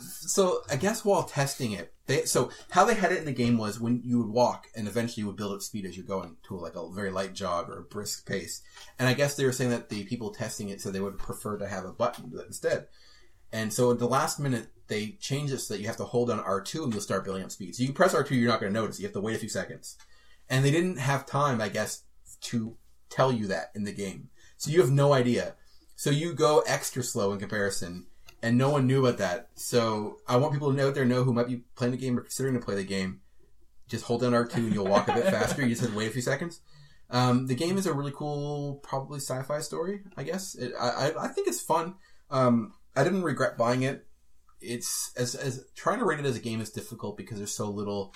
so 0.00 0.62
I 0.70 0.76
guess 0.76 1.04
while 1.04 1.22
testing 1.22 1.72
it, 1.72 1.92
they 2.06 2.24
so 2.24 2.50
how 2.70 2.84
they 2.84 2.94
had 2.94 3.12
it 3.12 3.18
in 3.18 3.24
the 3.24 3.32
game 3.32 3.58
was 3.58 3.80
when 3.80 4.02
you 4.04 4.18
would 4.18 4.28
walk 4.28 4.68
and 4.74 4.88
eventually 4.88 5.22
you 5.22 5.26
would 5.26 5.36
build 5.36 5.54
up 5.54 5.62
speed 5.62 5.86
as 5.86 5.96
you're 5.96 6.06
going 6.06 6.36
to 6.48 6.56
like 6.56 6.76
a 6.76 6.88
very 6.90 7.10
light 7.10 7.34
jog 7.34 7.68
or 7.68 7.78
a 7.78 7.82
brisk 7.82 8.26
pace. 8.26 8.62
And 8.98 9.08
I 9.08 9.14
guess 9.14 9.36
they 9.36 9.44
were 9.44 9.52
saying 9.52 9.70
that 9.70 9.88
the 9.88 10.04
people 10.04 10.30
testing 10.30 10.68
it 10.68 10.80
said 10.80 10.92
they 10.92 11.00
would 11.00 11.18
prefer 11.18 11.58
to 11.58 11.68
have 11.68 11.84
a 11.84 11.92
button 11.92 12.32
instead. 12.46 12.86
And 13.52 13.72
so 13.72 13.90
at 13.92 13.98
the 13.98 14.08
last 14.08 14.40
minute 14.40 14.68
they 14.88 15.16
changed 15.20 15.52
it 15.52 15.58
so 15.58 15.74
that 15.74 15.80
you 15.80 15.86
have 15.86 15.96
to 15.96 16.04
hold 16.04 16.28
down 16.28 16.42
R2 16.42 16.84
and 16.84 16.92
you'll 16.92 17.02
start 17.02 17.24
building 17.24 17.44
up 17.44 17.50
speed. 17.50 17.74
So 17.74 17.82
you 17.82 17.92
press 17.92 18.14
R2, 18.14 18.30
you're 18.30 18.48
not 18.48 18.60
going 18.60 18.72
to 18.72 18.80
notice. 18.80 18.98
You 18.98 19.06
have 19.06 19.14
to 19.14 19.20
wait 19.20 19.36
a 19.36 19.40
few 19.40 19.48
seconds. 19.48 19.96
And 20.48 20.64
they 20.64 20.70
didn't 20.70 20.98
have 20.98 21.26
time, 21.26 21.60
I 21.60 21.68
guess, 21.68 22.02
to 22.42 22.76
tell 23.10 23.32
you 23.32 23.46
that 23.48 23.70
in 23.74 23.84
the 23.84 23.92
game. 23.92 24.30
So 24.56 24.70
you 24.70 24.80
have 24.80 24.90
no 24.90 25.12
idea. 25.12 25.54
So 25.96 26.10
you 26.10 26.34
go 26.34 26.62
extra 26.66 27.02
slow 27.02 27.32
in 27.32 27.38
comparison, 27.38 28.06
and 28.42 28.58
no 28.58 28.70
one 28.70 28.86
knew 28.86 29.04
about 29.04 29.18
that. 29.18 29.48
So 29.54 30.18
I 30.28 30.36
want 30.36 30.52
people 30.52 30.70
to 30.70 30.76
know 30.76 30.88
out 30.88 30.94
there 30.94 31.04
know 31.04 31.24
who 31.24 31.32
might 31.32 31.48
be 31.48 31.62
playing 31.74 31.92
the 31.92 31.98
game 31.98 32.18
or 32.18 32.22
considering 32.22 32.54
to 32.54 32.64
play 32.64 32.74
the 32.74 32.84
game. 32.84 33.20
Just 33.88 34.04
hold 34.04 34.20
down 34.20 34.32
R2 34.32 34.54
and 34.54 34.74
you'll 34.74 34.86
walk 34.86 35.08
a 35.08 35.14
bit 35.14 35.24
faster. 35.30 35.62
You 35.62 35.70
just 35.70 35.82
have 35.82 35.90
to 35.92 35.96
wait 35.96 36.08
a 36.08 36.12
few 36.12 36.22
seconds. 36.22 36.60
Um, 37.08 37.46
the 37.46 37.54
game 37.54 37.78
is 37.78 37.86
a 37.86 37.94
really 37.94 38.12
cool, 38.12 38.80
probably 38.82 39.20
sci-fi 39.20 39.60
story. 39.60 40.00
I 40.16 40.24
guess 40.24 40.54
it, 40.54 40.72
I, 40.78 40.88
I 40.88 41.24
I 41.24 41.28
think 41.28 41.46
it's 41.48 41.60
fun. 41.60 41.94
Um, 42.30 42.74
I 42.96 43.04
didn't 43.04 43.22
regret 43.22 43.56
buying 43.56 43.82
it. 43.82 44.06
It's 44.60 45.12
as 45.16 45.34
as 45.34 45.64
trying 45.76 46.00
to 46.00 46.04
rate 46.04 46.18
it 46.18 46.26
as 46.26 46.36
a 46.36 46.40
game 46.40 46.60
is 46.60 46.70
difficult 46.70 47.16
because 47.16 47.38
there's 47.38 47.54
so 47.54 47.70
little 47.70 48.12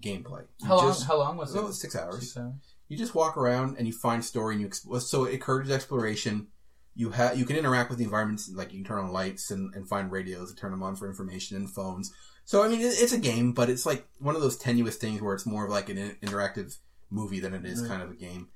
gameplay. 0.00 0.44
You 0.60 0.66
How 0.68 0.76
long? 0.76 1.00
How 1.06 1.16
long 1.18 1.36
was 1.36 1.54
it? 1.54 1.60
it's 1.60 1.80
six 1.80 1.94
hours 1.96 2.20
Six 2.20 2.36
hours. 2.36 2.54
you 2.88 2.96
just 2.96 3.14
walk 3.14 3.36
around 3.36 3.76
and 3.78 3.86
you 3.86 3.92
find 3.92 4.24
story 4.24 4.54
and 4.54 4.60
you 4.60 4.66
explore. 4.66 5.00
So 5.00 5.24
it 5.24 5.34
encourages 5.34 5.72
exploration. 5.72 6.48
You 6.94 7.10
have 7.10 7.38
you 7.38 7.44
can 7.44 7.56
interact 7.56 7.88
with 7.90 7.98
the 7.98 8.04
environments 8.04 8.50
like 8.54 8.72
you 8.72 8.78
can 8.80 8.86
turn 8.86 8.98
on 9.04 9.12
lights 9.12 9.50
and, 9.50 9.74
and 9.74 9.88
find 9.88 10.10
radios 10.10 10.50
and 10.50 10.58
turn 10.58 10.70
them 10.72 10.82
on 10.82 10.96
for 10.96 11.08
information 11.08 11.56
and 11.56 11.70
phones. 11.70 12.12
So 12.44 12.62
I 12.62 12.68
mean 12.68 12.80
it, 12.80 12.94
it's 13.00 13.12
a 13.12 13.18
game, 13.18 13.52
but 13.52 13.70
it's 13.70 13.86
like 13.86 14.06
one 14.18 14.34
of 14.36 14.42
those 14.42 14.56
tenuous 14.58 14.96
things 14.96 15.22
where 15.22 15.34
it's 15.34 15.46
more 15.46 15.64
of 15.64 15.70
like 15.70 15.88
an 15.88 15.98
in- 15.98 16.16
interactive 16.22 16.76
movie 17.10 17.40
than 17.40 17.54
it 17.54 17.64
is 17.64 17.80
Right. 17.80 17.88
kind 17.90 18.02
of 18.02 18.10
a 18.10 18.14
game. 18.16 18.48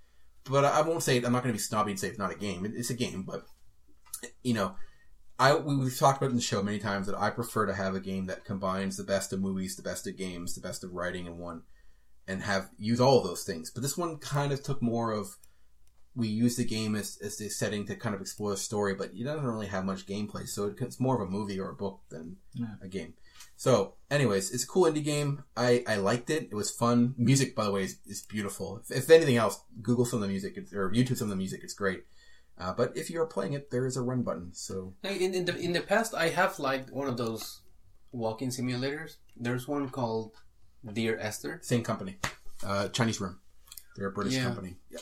But 0.44 0.64
I, 0.64 0.78
I 0.78 0.80
won't 0.82 1.02
say 1.02 1.16
I'm 1.16 1.32
not 1.32 1.42
going 1.42 1.52
to 1.52 1.58
be 1.58 1.58
snobby 1.58 1.92
and 1.92 2.00
say 2.00 2.08
it's 2.08 2.18
not 2.18 2.32
a 2.32 2.36
game. 2.38 2.64
It, 2.66 2.72
it's 2.74 2.90
a 2.90 2.94
game, 2.94 3.22
but 3.22 3.46
you 4.42 4.54
know. 4.54 4.74
I 5.38 5.54
we, 5.54 5.76
we've 5.76 5.98
talked 5.98 6.18
about 6.18 6.28
it 6.28 6.30
in 6.30 6.36
the 6.36 6.42
show 6.42 6.62
many 6.62 6.78
times 6.78 7.06
that 7.06 7.16
I 7.18 7.30
prefer 7.30 7.66
to 7.66 7.74
have 7.74 7.94
a 7.94 8.00
game 8.00 8.26
that 8.26 8.44
combines 8.44 8.96
the 8.96 9.04
best 9.04 9.32
of 9.32 9.40
movies, 9.40 9.76
the 9.76 9.82
best 9.82 10.06
of 10.06 10.16
games, 10.16 10.54
the 10.54 10.60
best 10.60 10.82
of 10.84 10.92
writing 10.92 11.26
in 11.26 11.38
one 11.38 11.62
and 12.28 12.42
have 12.42 12.70
use 12.78 13.00
all 13.00 13.18
of 13.18 13.24
those 13.24 13.44
things. 13.44 13.70
But 13.70 13.82
this 13.82 13.96
one 13.96 14.16
kind 14.18 14.52
of 14.52 14.62
took 14.62 14.82
more 14.82 15.12
of 15.12 15.36
we 16.14 16.28
use 16.28 16.56
the 16.56 16.64
game 16.64 16.96
as, 16.96 17.18
as 17.22 17.36
the 17.36 17.48
setting 17.50 17.86
to 17.86 17.94
kind 17.94 18.14
of 18.14 18.22
explore 18.22 18.50
the 18.50 18.56
story, 18.56 18.94
but 18.94 19.10
it 19.14 19.22
doesn't 19.24 19.44
really 19.44 19.66
have 19.66 19.84
much 19.84 20.06
gameplay, 20.06 20.48
so 20.48 20.74
it's 20.80 20.98
more 20.98 21.14
of 21.14 21.20
a 21.28 21.30
movie 21.30 21.60
or 21.60 21.68
a 21.68 21.74
book 21.74 22.00
than 22.08 22.36
Yeah. 22.54 22.68
a 22.80 22.88
game. 22.88 23.12
So, 23.58 23.96
anyways, 24.10 24.50
it's 24.50 24.64
a 24.64 24.66
cool 24.66 24.84
indie 24.90 25.04
game. 25.04 25.44
I, 25.56 25.84
I 25.86 25.96
liked 25.96 26.30
it. 26.30 26.48
It 26.50 26.54
was 26.54 26.70
fun. 26.70 27.14
Music, 27.18 27.54
by 27.54 27.64
the 27.64 27.70
way, 27.70 27.84
is, 27.84 27.98
is 28.06 28.22
beautiful. 28.22 28.80
If, 28.88 28.96
if 28.96 29.10
anything 29.10 29.36
else, 29.36 29.60
Google 29.82 30.06
some 30.06 30.18
of 30.18 30.22
the 30.22 30.28
music 30.28 30.56
or 30.74 30.90
YouTube 30.90 31.18
some 31.18 31.26
of 31.26 31.30
the 31.30 31.36
music. 31.36 31.60
It's 31.62 31.74
great. 31.74 32.04
Uh, 32.58 32.72
but 32.72 32.96
if 32.96 33.10
you're 33.10 33.26
playing 33.26 33.52
it, 33.52 33.70
there 33.70 33.86
is 33.86 33.96
a 33.96 34.02
run 34.02 34.22
button. 34.22 34.50
So 34.54 34.94
In, 35.04 35.34
in 35.34 35.44
the 35.44 35.56
in 35.56 35.72
the 35.72 35.80
past, 35.82 36.14
I 36.14 36.28
have 36.30 36.58
liked 36.58 36.90
one 36.90 37.06
of 37.08 37.16
those 37.16 37.60
walking 38.12 38.48
simulators. 38.50 39.16
There's 39.36 39.68
one 39.68 39.90
called 39.90 40.32
Dear 40.92 41.18
Esther. 41.18 41.60
same 41.62 41.82
company, 41.82 42.16
uh, 42.64 42.88
Chinese 42.88 43.20
Room. 43.20 43.40
They're 43.96 44.08
a 44.08 44.12
British 44.12 44.34
Yeah. 44.34 44.44
company. 44.44 44.76
Yeah. 44.90 45.00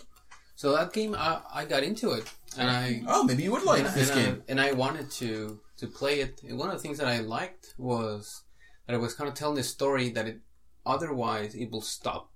So 0.57 0.73
that 0.77 0.93
game, 0.93 1.15
I, 1.15 1.41
I 1.53 1.65
got 1.65 1.83
into 1.83 2.13
it, 2.13 2.25
and 2.59 2.71
I 2.71 3.03
Oh, 3.09 3.23
maybe 3.25 3.43
you 3.43 3.53
would 3.53 3.65
like 3.65 3.85
and, 3.85 3.95
this 3.95 4.11
and 4.11 4.19
game. 4.21 4.43
I, 4.49 4.51
and 4.51 4.61
I 4.61 4.73
wanted 4.73 5.11
to 5.23 5.61
to 5.79 5.87
play 5.87 6.21
it. 6.21 6.43
And 6.49 6.59
one 6.59 6.71
of 6.71 6.75
the 6.77 6.83
things 6.83 6.99
that 6.99 7.07
I 7.09 7.19
liked 7.21 7.75
was 7.79 8.43
that 8.87 8.95
it 8.95 9.01
was 9.01 9.15
kind 9.15 9.29
of 9.29 9.35
telling 9.35 9.59
a 9.59 9.63
story 9.65 10.11
that 10.11 10.27
it 10.27 10.41
otherwise 10.87 11.55
it 11.55 11.71
will 11.71 11.83
stop. 11.83 12.31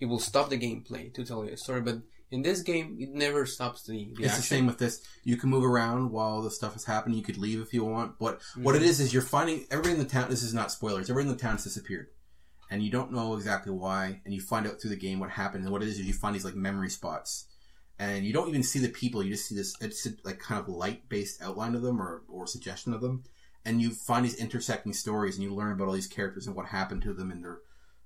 It 0.00 0.06
will 0.06 0.18
stop 0.18 0.50
the 0.50 0.58
gameplay 0.58 1.12
to 1.14 1.24
tell 1.24 1.44
you 1.44 1.52
a 1.52 1.56
story, 1.56 1.80
but 1.80 1.98
in 2.34 2.42
this 2.42 2.62
game, 2.62 2.96
it 3.00 3.10
never 3.10 3.46
stops 3.46 3.84
the, 3.84 3.92
the 4.16 4.24
It's 4.24 4.32
action. 4.34 4.36
the 4.36 4.42
same 4.42 4.66
with 4.66 4.78
this. 4.78 5.00
You 5.22 5.36
can 5.36 5.50
move 5.50 5.64
around 5.64 6.10
while 6.10 6.42
the 6.42 6.50
stuff 6.50 6.74
is 6.76 6.84
happening. 6.84 7.16
You 7.16 7.24
could 7.24 7.38
leave 7.38 7.60
if 7.60 7.72
you 7.72 7.84
want. 7.84 8.18
But 8.18 8.40
what 8.56 8.74
it 8.74 8.78
Mm-hmm. 8.78 8.88
is 8.88 9.00
is 9.00 9.12
you're 9.12 9.22
finding 9.22 9.66
everybody 9.70 9.94
in 9.94 9.98
the 10.00 10.04
town. 10.10 10.28
This 10.30 10.42
is 10.42 10.52
not 10.54 10.70
spoilers. 10.72 11.08
Everybody 11.08 11.30
in 11.30 11.36
the 11.36 11.42
town 11.42 11.52
has 11.52 11.64
disappeared, 11.64 12.08
and 12.70 12.82
you 12.82 12.90
don't 12.90 13.12
know 13.12 13.34
exactly 13.34 13.72
why. 13.72 14.20
And 14.24 14.34
you 14.34 14.40
find 14.40 14.66
out 14.66 14.80
through 14.80 14.90
the 14.90 14.96
game 14.96 15.20
what 15.20 15.30
happened. 15.30 15.64
And 15.64 15.72
what 15.72 15.82
it 15.82 15.88
is 15.88 15.98
is 15.98 16.06
you 16.06 16.12
find 16.12 16.34
these 16.34 16.44
like 16.44 16.56
memory 16.56 16.90
spots, 16.90 17.46
and 17.98 18.24
you 18.26 18.32
don't 18.32 18.48
even 18.48 18.62
see 18.62 18.80
the 18.80 18.88
people. 18.88 19.22
You 19.22 19.30
just 19.32 19.48
see 19.48 19.54
this. 19.54 19.74
It's 19.80 20.06
like 20.24 20.38
kind 20.40 20.60
of 20.60 20.68
light 20.68 21.08
based 21.08 21.40
outline 21.42 21.74
of 21.74 21.82
them 21.82 22.00
or 22.02 22.22
or 22.28 22.46
suggestion 22.46 22.92
of 22.92 23.00
them, 23.00 23.22
and 23.64 23.80
you 23.80 23.90
find 23.90 24.24
these 24.24 24.36
intersecting 24.36 24.92
stories, 24.92 25.36
and 25.36 25.44
you 25.44 25.54
learn 25.54 25.72
about 25.72 25.86
all 25.88 25.94
these 25.94 26.08
characters 26.08 26.46
and 26.46 26.56
what 26.56 26.66
happened 26.66 27.02
to 27.02 27.14
them 27.14 27.30
and 27.30 27.44
their 27.44 27.58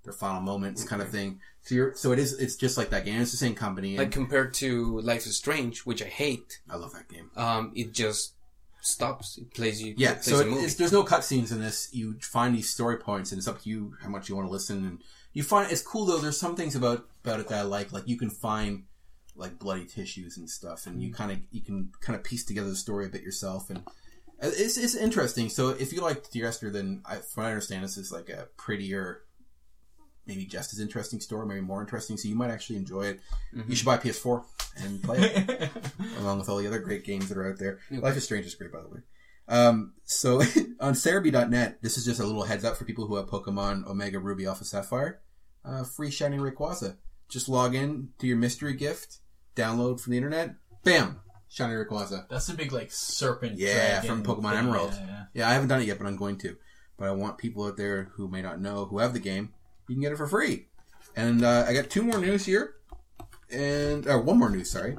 their 0.04 0.12
final 0.12 0.40
moments, 0.40 0.84
kind 0.84 1.02
of 1.02 1.10
thing. 1.10 1.40
So 1.62 1.74
you're 1.74 1.94
so 1.94 2.12
it 2.12 2.18
is. 2.18 2.38
It's 2.38 2.56
just 2.56 2.78
like 2.78 2.90
that 2.90 3.04
game. 3.04 3.20
It's 3.20 3.30
the 3.30 3.36
same 3.36 3.54
company. 3.54 3.98
Like 3.98 4.10
compared 4.10 4.54
to 4.54 5.00
Life 5.00 5.26
is 5.26 5.36
Strange, 5.36 5.80
which 5.80 6.02
I 6.02 6.06
hate. 6.06 6.60
I 6.70 6.76
love 6.76 6.92
that 6.92 7.08
game. 7.08 7.30
Um, 7.36 7.72
it 7.74 7.92
just 7.92 8.34
stops. 8.80 9.38
It 9.38 9.52
plays 9.52 9.82
you. 9.82 9.94
Yeah, 9.96 10.14
plays 10.14 10.24
so 10.24 10.40
it, 10.40 10.48
it's, 10.64 10.74
there's 10.74 10.92
no 10.92 11.04
cutscenes 11.04 11.52
in 11.52 11.60
this. 11.60 11.90
You 11.92 12.14
find 12.20 12.54
these 12.54 12.70
story 12.70 12.96
points, 12.96 13.32
and 13.32 13.38
it's 13.38 13.48
up 13.48 13.62
to 13.62 13.68
you 13.68 13.94
how 14.00 14.08
much 14.08 14.28
you 14.28 14.36
want 14.36 14.48
to 14.48 14.52
listen. 14.52 14.84
And 14.86 14.98
you 15.32 15.42
find 15.42 15.70
it's 15.70 15.82
cool 15.82 16.06
though. 16.06 16.18
There's 16.18 16.40
some 16.40 16.56
things 16.56 16.74
about 16.74 17.06
about 17.24 17.40
it 17.40 17.48
that 17.48 17.58
I 17.58 17.62
like. 17.62 17.92
Like 17.92 18.08
you 18.08 18.16
can 18.16 18.30
find 18.30 18.84
like 19.36 19.58
bloody 19.58 19.84
tissues 19.84 20.36
and 20.36 20.48
stuff, 20.48 20.86
and 20.86 21.02
you 21.02 21.12
kind 21.12 21.30
of 21.30 21.38
you 21.50 21.60
can 21.60 21.92
kind 22.00 22.16
of 22.16 22.24
piece 22.24 22.44
together 22.44 22.68
the 22.68 22.76
story 22.76 23.06
a 23.06 23.08
bit 23.08 23.22
yourself, 23.22 23.70
and 23.70 23.82
it's 24.40 24.76
it's 24.76 24.94
interesting. 24.94 25.48
So 25.48 25.70
if 25.70 25.92
you 25.92 26.00
like 26.00 26.30
Dear 26.30 26.48
Esther, 26.48 26.70
then 26.70 27.02
I, 27.04 27.16
from 27.16 27.44
what 27.44 27.48
I 27.48 27.52
understand, 27.52 27.84
this 27.84 27.96
is 27.96 28.12
like 28.12 28.28
a 28.28 28.48
prettier. 28.56 29.22
Maybe 30.28 30.44
just 30.44 30.72
as 30.74 30.78
interesting 30.78 31.20
story, 31.20 31.46
maybe 31.46 31.62
more 31.62 31.80
interesting. 31.80 32.16
So 32.18 32.28
you 32.28 32.34
might 32.36 32.50
actually 32.50 32.76
enjoy 32.76 33.06
it. 33.06 33.20
You 33.66 33.74
should 33.74 33.86
buy 33.86 33.96
PS4 33.96 34.44
and 34.76 35.02
play 35.02 35.18
it 35.20 35.70
along 36.20 36.38
with 36.38 36.48
all 36.48 36.58
the 36.58 36.66
other 36.66 36.78
great 36.78 37.04
games 37.04 37.28
that 37.28 37.38
are 37.38 37.50
out 37.50 37.58
there. 37.58 37.78
Yeah. 37.90 38.00
Life 38.00 38.16
is 38.16 38.24
Strange 38.24 38.46
is 38.46 38.54
great, 38.54 38.70
by 38.70 38.82
the 38.82 38.88
way. 38.88 39.00
Um, 39.48 39.94
so 40.04 40.40
on 40.80 40.92
Serebii.net, 40.92 41.78
this 41.80 41.96
is 41.96 42.04
just 42.04 42.20
a 42.20 42.26
little 42.26 42.44
heads 42.44 42.64
up 42.64 42.76
for 42.76 42.84
people 42.84 43.06
who 43.06 43.16
have 43.16 43.26
Pokemon 43.26 43.86
Omega 43.86 44.18
Ruby 44.18 44.46
Alpha 44.46 44.64
Sapphire. 44.64 45.20
Uh, 45.64 45.82
free 45.84 46.10
Shining 46.10 46.40
Rayquaza. 46.40 46.96
Just 47.28 47.48
log 47.48 47.74
in 47.74 48.10
to 48.18 48.26
your 48.26 48.36
mystery 48.36 48.74
gift, 48.74 49.18
download 49.56 50.00
from 50.00 50.12
the 50.12 50.16
internet, 50.16 50.54
bam, 50.84 51.20
Shiny 51.48 51.74
Rayquaza. 51.74 52.28
That's 52.28 52.46
the 52.46 52.54
big 52.54 52.72
like 52.72 52.92
serpent. 52.92 53.58
Yeah, 53.58 54.00
from 54.02 54.22
Pokemon 54.22 54.50
thing. 54.50 54.58
Emerald. 54.58 54.92
Yeah, 54.92 55.06
yeah. 55.06 55.24
Yeah, 55.34 55.48
I 55.48 55.52
haven't 55.52 55.68
done 55.68 55.80
it 55.80 55.86
yet, 55.86 55.98
but 55.98 56.06
I'm 56.06 56.16
going 56.16 56.38
to. 56.38 56.56
But 56.96 57.08
I 57.08 57.12
want 57.12 57.38
people 57.38 57.64
out 57.64 57.76
there 57.76 58.10
who 58.14 58.28
may 58.28 58.42
not 58.42 58.60
know, 58.60 58.86
who 58.86 58.98
have 58.98 59.12
the 59.12 59.20
game, 59.20 59.54
you 59.88 59.94
can 59.94 60.02
get 60.02 60.12
it 60.12 60.16
for 60.16 60.26
free. 60.26 60.66
And 61.16 61.44
uh, 61.44 61.64
I 61.66 61.72
got 61.72 61.90
two 61.90 62.04
more 62.04 62.18
news 62.18 62.46
here, 62.46 62.74
and 63.50 64.06
uh, 64.06 64.18
one 64.18 64.38
more 64.38 64.50
news. 64.50 64.70
Sorry, 64.70 64.96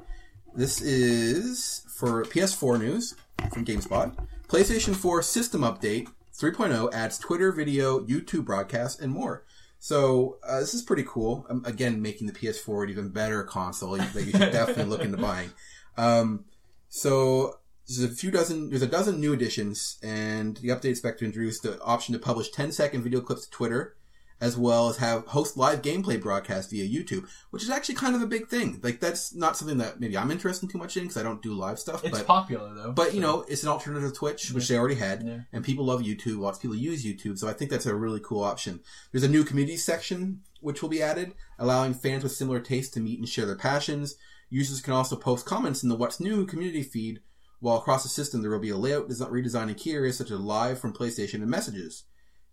this 0.56 0.82
is 0.82 1.86
for 1.97 2.23
PS4 2.25 2.80
news 2.80 3.15
from 3.54 3.65
GameSpot. 3.65 4.15
PlayStation 4.47 4.95
4 4.95 5.21
system 5.21 5.62
update 5.62 6.08
3.0 6.39 6.93
adds 6.93 7.17
Twitter, 7.17 7.52
video, 7.52 7.99
YouTube 7.99 8.45
broadcasts, 8.45 8.99
and 8.99 9.12
more. 9.12 9.45
So 9.78 10.38
uh, 10.45 10.60
this 10.60 10.73
is 10.73 10.82
pretty 10.82 11.06
cool. 11.08 11.45
Um, 11.49 11.63
again, 11.65 12.02
making 12.02 12.28
the 12.28 12.34
PS4 12.34 12.84
an 12.84 12.89
even 12.89 13.10
better 13.10 13.43
console 13.43 13.97
that 13.97 14.13
you 14.15 14.32
should 14.32 14.52
definitely 14.52 14.86
look 14.86 15.02
into 15.02 15.17
buying. 15.17 15.52
Um, 15.97 16.45
so 16.89 17.60
there's 17.88 18.12
a 18.12 18.13
few 18.13 18.32
dozen, 18.32 18.69
there's 18.69 18.82
a 18.82 18.88
dozen 18.88 19.19
new 19.19 19.34
additions, 19.34 19.99
and 20.02 20.58
the 20.58 20.69
update 20.69 20.91
expect 20.91 21.19
to 21.19 21.25
introduce 21.25 21.60
the 21.60 21.80
option 21.82 22.13
to 22.13 22.19
publish 22.19 22.52
10 22.52 22.71
second 22.71 23.04
video 23.04 23.21
clips 23.21 23.45
to 23.45 23.52
Twitter, 23.52 23.95
as 24.41 24.56
well 24.58 24.88
as 24.89 24.97
have 24.97 25.25
host 25.28 25.58
live 25.58 25.82
gameplay 25.82 26.19
broadcasts 26.21 26.71
via 26.71 26.88
YouTube, 26.88 27.28
which 27.49 27.62
is 27.63 27.69
actually 27.69 27.95
kind 27.95 28.15
of 28.15 28.21
a 28.21 28.28
big 28.28 28.47
thing. 28.47 28.80
Like 28.82 28.99
that's 28.99 29.36
not 29.36 29.58
something 29.58 29.78
that 29.80 29.99
maybe 29.99 30.17
I'm 30.17 30.32
interested 30.32 30.69
too 30.69 30.78
much 30.78 30.95
in 30.97 31.04
because 31.04 31.17
I 31.17 31.23
don't 31.23 31.41
do 31.41 31.54
live 31.54 31.78
stuff. 31.80 32.04
It's 32.06 32.17
but 32.17 32.28
popular 32.28 32.73
though. 32.73 32.91
but 32.93 33.13
you 33.13 33.19
know, 33.21 33.41
it's 33.49 33.63
an 33.63 33.69
alternative 33.69 34.10
to 34.12 34.15
Twitch, 34.17 34.52
which 34.52 34.67
they 34.67 34.78
already 34.78 34.95
had, 34.95 35.23
Yeah. 35.25 35.39
and 35.52 35.63
people 35.63 35.86
love 35.86 36.02
YouTube. 36.02 36.39
Lots 36.39 36.58
of 36.58 36.62
people 36.62 36.78
use 36.78 37.06
YouTube, 37.06 37.38
so 37.38 37.47
I 37.49 37.54
think 37.54 37.69
that's 37.71 37.86
a 37.86 37.95
really 37.95 38.21
cool 38.21 38.43
option. 38.43 38.80
There's 39.12 39.23
a 39.23 39.28
new 39.30 39.43
community 39.43 39.78
section 39.78 40.41
which 40.62 40.82
will 40.82 40.89
be 40.89 41.02
added, 41.02 41.34
allowing 41.58 41.93
fans 41.93 42.23
with 42.23 42.32
similar 42.34 42.60
tastes 42.60 42.93
to 42.93 42.99
meet 42.99 43.19
and 43.19 43.28
share 43.28 43.45
their 43.45 43.56
passions. 43.56 44.15
Users 44.49 44.82
can 44.82 44.93
also 44.93 45.15
post 45.15 45.45
comments 45.45 45.84
in 45.84 45.89
the 45.89 45.95
What's 45.95 46.19
New 46.19 46.45
community 46.45 46.84
feed, 46.84 47.19
while 47.60 47.78
across 47.78 48.04
the 48.04 48.10
system 48.10 48.41
there 48.41 48.52
will 48.52 48.60
be 48.60 48.69
a 48.69 48.78
layout 48.78 49.10
desi- 49.10 49.30
redesign 49.30 49.69
in 49.69 49.75
key 49.75 49.91
areas 49.93 50.17
such 50.17 50.32
as 50.32 50.39
live 50.39 50.80
from 50.80 50.93
PlayStation 50.93 51.36
and 51.36 51.49
messages. 51.49 52.04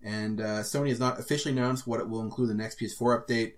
And 0.03 0.41
uh, 0.41 0.61
Sony 0.61 0.91
has 0.91 1.01
not 1.01 1.19
officially 1.19 1.53
announced 1.53 1.87
what 1.87 2.01
it 2.01 2.09
will 2.09 2.21
include 2.21 2.51
in 2.51 2.57
the 2.57 2.63
next 2.63 2.79
PS4 2.79 3.27
update, 3.27 3.55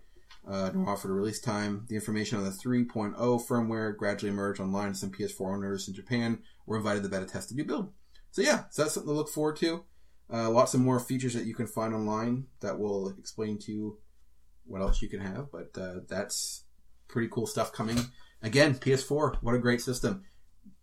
uh, 0.48 0.70
nor 0.74 0.90
offered 0.90 1.10
a 1.10 1.14
release 1.14 1.40
time. 1.40 1.84
The 1.88 1.94
information 1.94 2.38
on 2.38 2.44
the 2.44 2.50
3.0 2.50 3.16
firmware 3.16 3.96
gradually 3.96 4.30
emerged 4.30 4.60
online. 4.60 4.94
Some 4.94 5.10
PS4 5.10 5.54
owners 5.54 5.88
in 5.88 5.94
Japan 5.94 6.38
were 6.66 6.76
invited 6.76 7.02
to 7.02 7.08
beta 7.08 7.26
test 7.26 7.50
the 7.50 7.54
new 7.54 7.64
build. 7.64 7.92
So 8.30 8.42
yeah, 8.42 8.64
so 8.70 8.82
that's 8.82 8.94
something 8.94 9.10
to 9.12 9.16
look 9.16 9.28
forward 9.28 9.56
to. 9.56 9.84
Uh, 10.32 10.50
lots 10.50 10.74
of 10.74 10.80
more 10.80 11.00
features 11.00 11.34
that 11.34 11.46
you 11.46 11.54
can 11.54 11.66
find 11.66 11.94
online 11.94 12.46
that 12.60 12.78
will 12.78 13.08
explain 13.18 13.58
to 13.58 13.72
you 13.72 13.98
what 14.64 14.82
else 14.82 15.00
you 15.00 15.08
can 15.08 15.20
have. 15.20 15.50
But 15.50 15.76
uh, 15.80 16.00
that's 16.08 16.64
pretty 17.08 17.28
cool 17.28 17.46
stuff 17.46 17.72
coming. 17.72 17.98
Again, 18.42 18.74
PS4, 18.74 19.36
what 19.42 19.54
a 19.54 19.58
great 19.58 19.80
system. 19.80 20.24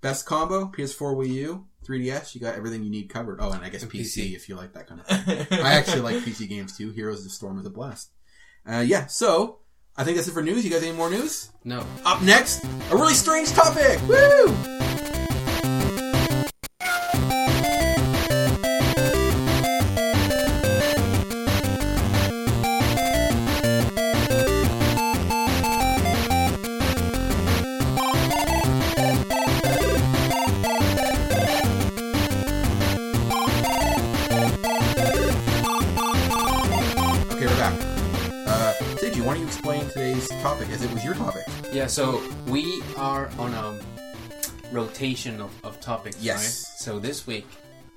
Best 0.01 0.25
combo, 0.25 0.65
PS4 0.65 1.15
Wii 1.15 1.29
U, 1.29 1.67
3DS, 1.85 2.35
you 2.35 2.41
got 2.41 2.55
everything 2.55 2.83
you 2.83 2.89
need 2.89 3.09
covered. 3.09 3.39
Oh, 3.41 3.51
and 3.51 3.63
I 3.63 3.69
guess 3.69 3.83
PC, 3.85 4.01
PC. 4.31 4.35
if 4.35 4.49
you 4.49 4.55
like 4.55 4.73
that 4.73 4.87
kind 4.87 5.01
of 5.01 5.07
thing. 5.07 5.47
I 5.59 5.73
actually 5.73 6.01
like 6.01 6.17
PC 6.17 6.47
games 6.49 6.77
too. 6.77 6.91
Heroes 6.91 7.19
of 7.19 7.23
the 7.25 7.29
Storm 7.29 7.59
is 7.59 7.65
a 7.65 7.69
blast. 7.69 8.11
Uh, 8.67 8.83
yeah, 8.85 9.05
so 9.05 9.59
I 9.95 10.03
think 10.03 10.15
that's 10.17 10.27
it 10.27 10.31
for 10.31 10.41
news. 10.41 10.65
You 10.65 10.71
guys 10.71 10.83
any 10.83 10.95
more 10.95 11.09
news? 11.09 11.51
No. 11.63 11.85
Up 12.05 12.21
next, 12.21 12.63
a 12.91 12.95
really 12.95 13.13
strange 13.13 13.51
topic. 13.51 13.99
Woo! 14.07 14.84
Seiji, 39.15 39.25
why 39.25 39.33
don't 39.33 39.41
you 39.41 39.47
explain 39.47 39.87
today's 39.89 40.27
topic 40.41 40.69
as 40.69 40.83
it 40.83 40.91
was 40.91 41.03
your 41.03 41.13
topic? 41.15 41.43
Yeah, 41.71 41.87
so 41.87 42.21
we 42.47 42.81
are 42.97 43.29
on 43.39 43.53
a 43.53 43.79
rotation 44.71 45.39
of, 45.41 45.51
of 45.63 45.79
topics, 45.79 46.17
Yes. 46.21 46.37
right? 46.41 46.79
So 46.81 46.99
this 46.99 47.25
week 47.25 47.47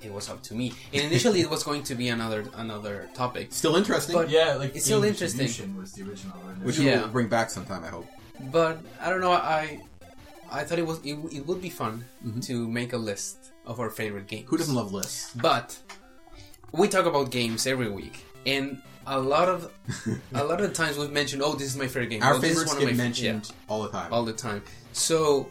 it 0.01 0.13
was 0.13 0.29
up 0.29 0.41
to 0.43 0.53
me. 0.55 0.71
And 0.93 1.03
initially 1.03 1.41
it 1.41 1.49
was 1.49 1.63
going 1.63 1.83
to 1.83 1.95
be 1.95 2.07
another 2.09 2.45
another 2.55 3.09
topic. 3.13 3.47
Still 3.51 3.75
interesting, 3.75 4.15
But- 4.15 4.29
yeah, 4.29 4.55
like 4.55 4.75
It's 4.75 4.85
still 4.85 5.03
interesting. 5.03 5.45
distribution 5.47 5.77
Was 5.81 5.91
the 5.93 6.03
original. 6.03 6.37
one. 6.39 6.63
which 6.63 6.77
Yeah. 6.79 6.99
we'll 7.01 7.07
bring 7.09 7.27
back 7.27 7.49
sometime, 7.49 7.83
I 7.83 7.89
hope. 7.89 8.07
But 8.51 8.79
I 9.01 9.09
don't 9.09 9.19
know, 9.21 9.33
I 9.33 9.81
I 10.51 10.63
thought 10.63 10.79
it 10.79 10.87
was 10.87 10.99
it, 11.03 11.15
it 11.31 11.45
would 11.45 11.61
be 11.61 11.69
fun 11.69 12.05
Mhm. 12.25 12.41
to 12.47 12.67
make 12.67 12.93
a 12.93 12.97
list 12.97 13.51
of 13.65 13.79
our 13.79 13.89
favorite 13.89 14.27
games. 14.27 14.45
Who 14.49 14.57
doesn't 14.57 14.73
love 14.75 14.93
lists? 14.93 15.31
But 15.35 15.77
we 16.71 16.87
talk 16.87 17.05
about 17.05 17.29
games 17.29 17.67
every 17.67 17.89
week, 17.89 18.25
and 18.45 18.81
a 19.09 19.19
lot 19.19 19.49
of 19.49 19.71
a 20.33 20.43
lot 20.43 20.61
of 20.61 20.69
the 20.69 20.73
times 20.73 20.97
we've 20.97 21.11
mentioned, 21.11 21.41
"Oh, 21.43 21.53
this 21.53 21.67
is 21.67 21.75
my 21.75 21.87
favorite 21.87 22.09
game." 22.09 22.23
Our 22.23 22.35
oh, 22.35 22.37
this 22.37 22.51
is 22.51 22.57
favorites 22.57 22.73
one 22.73 22.83
of 22.83 22.89
get 22.89 22.97
mentioned 22.97 23.47
yeah, 23.49 23.55
all 23.67 23.83
the 23.83 23.89
time. 23.89 24.13
all 24.13 24.23
the 24.23 24.33
time. 24.33 24.63
So 24.93 25.49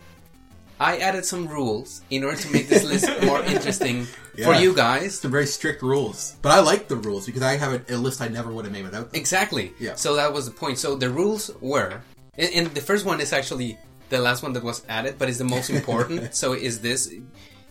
I 0.80 0.98
added 0.98 1.24
some 1.24 1.48
rules 1.48 2.02
in 2.08 2.24
order 2.24 2.36
to 2.36 2.52
make 2.52 2.68
this 2.68 2.84
list 2.84 3.08
more 3.24 3.42
interesting 3.42 4.06
for 4.44 4.54
you 4.54 4.74
guys. 4.74 5.18
Some 5.18 5.32
very 5.32 5.46
strict 5.46 5.82
rules, 5.82 6.36
but 6.40 6.52
I 6.52 6.60
like 6.60 6.88
the 6.88 6.96
rules 6.96 7.26
because 7.26 7.42
I 7.42 7.56
have 7.56 7.72
a, 7.90 7.94
a 7.94 7.98
list 7.98 8.20
I 8.20 8.28
never 8.28 8.52
would 8.52 8.64
have 8.64 8.72
made 8.72 8.84
without 8.84 9.10
them. 9.10 9.20
Exactly. 9.20 9.72
Yeah. 9.78 9.96
So 9.96 10.14
that 10.16 10.32
was 10.32 10.46
the 10.46 10.52
point. 10.52 10.78
So 10.78 10.94
the 10.94 11.10
rules 11.10 11.50
were, 11.60 12.00
and, 12.36 12.50
and 12.54 12.66
the 12.68 12.80
first 12.80 13.04
one 13.04 13.20
is 13.20 13.32
actually 13.32 13.76
the 14.08 14.20
last 14.20 14.42
one 14.42 14.52
that 14.52 14.62
was 14.62 14.84
added, 14.88 15.16
but 15.18 15.28
it's 15.28 15.38
the 15.38 15.44
most 15.44 15.68
important. 15.78 16.34
so 16.34 16.52
is 16.52 16.80
this? 16.80 17.12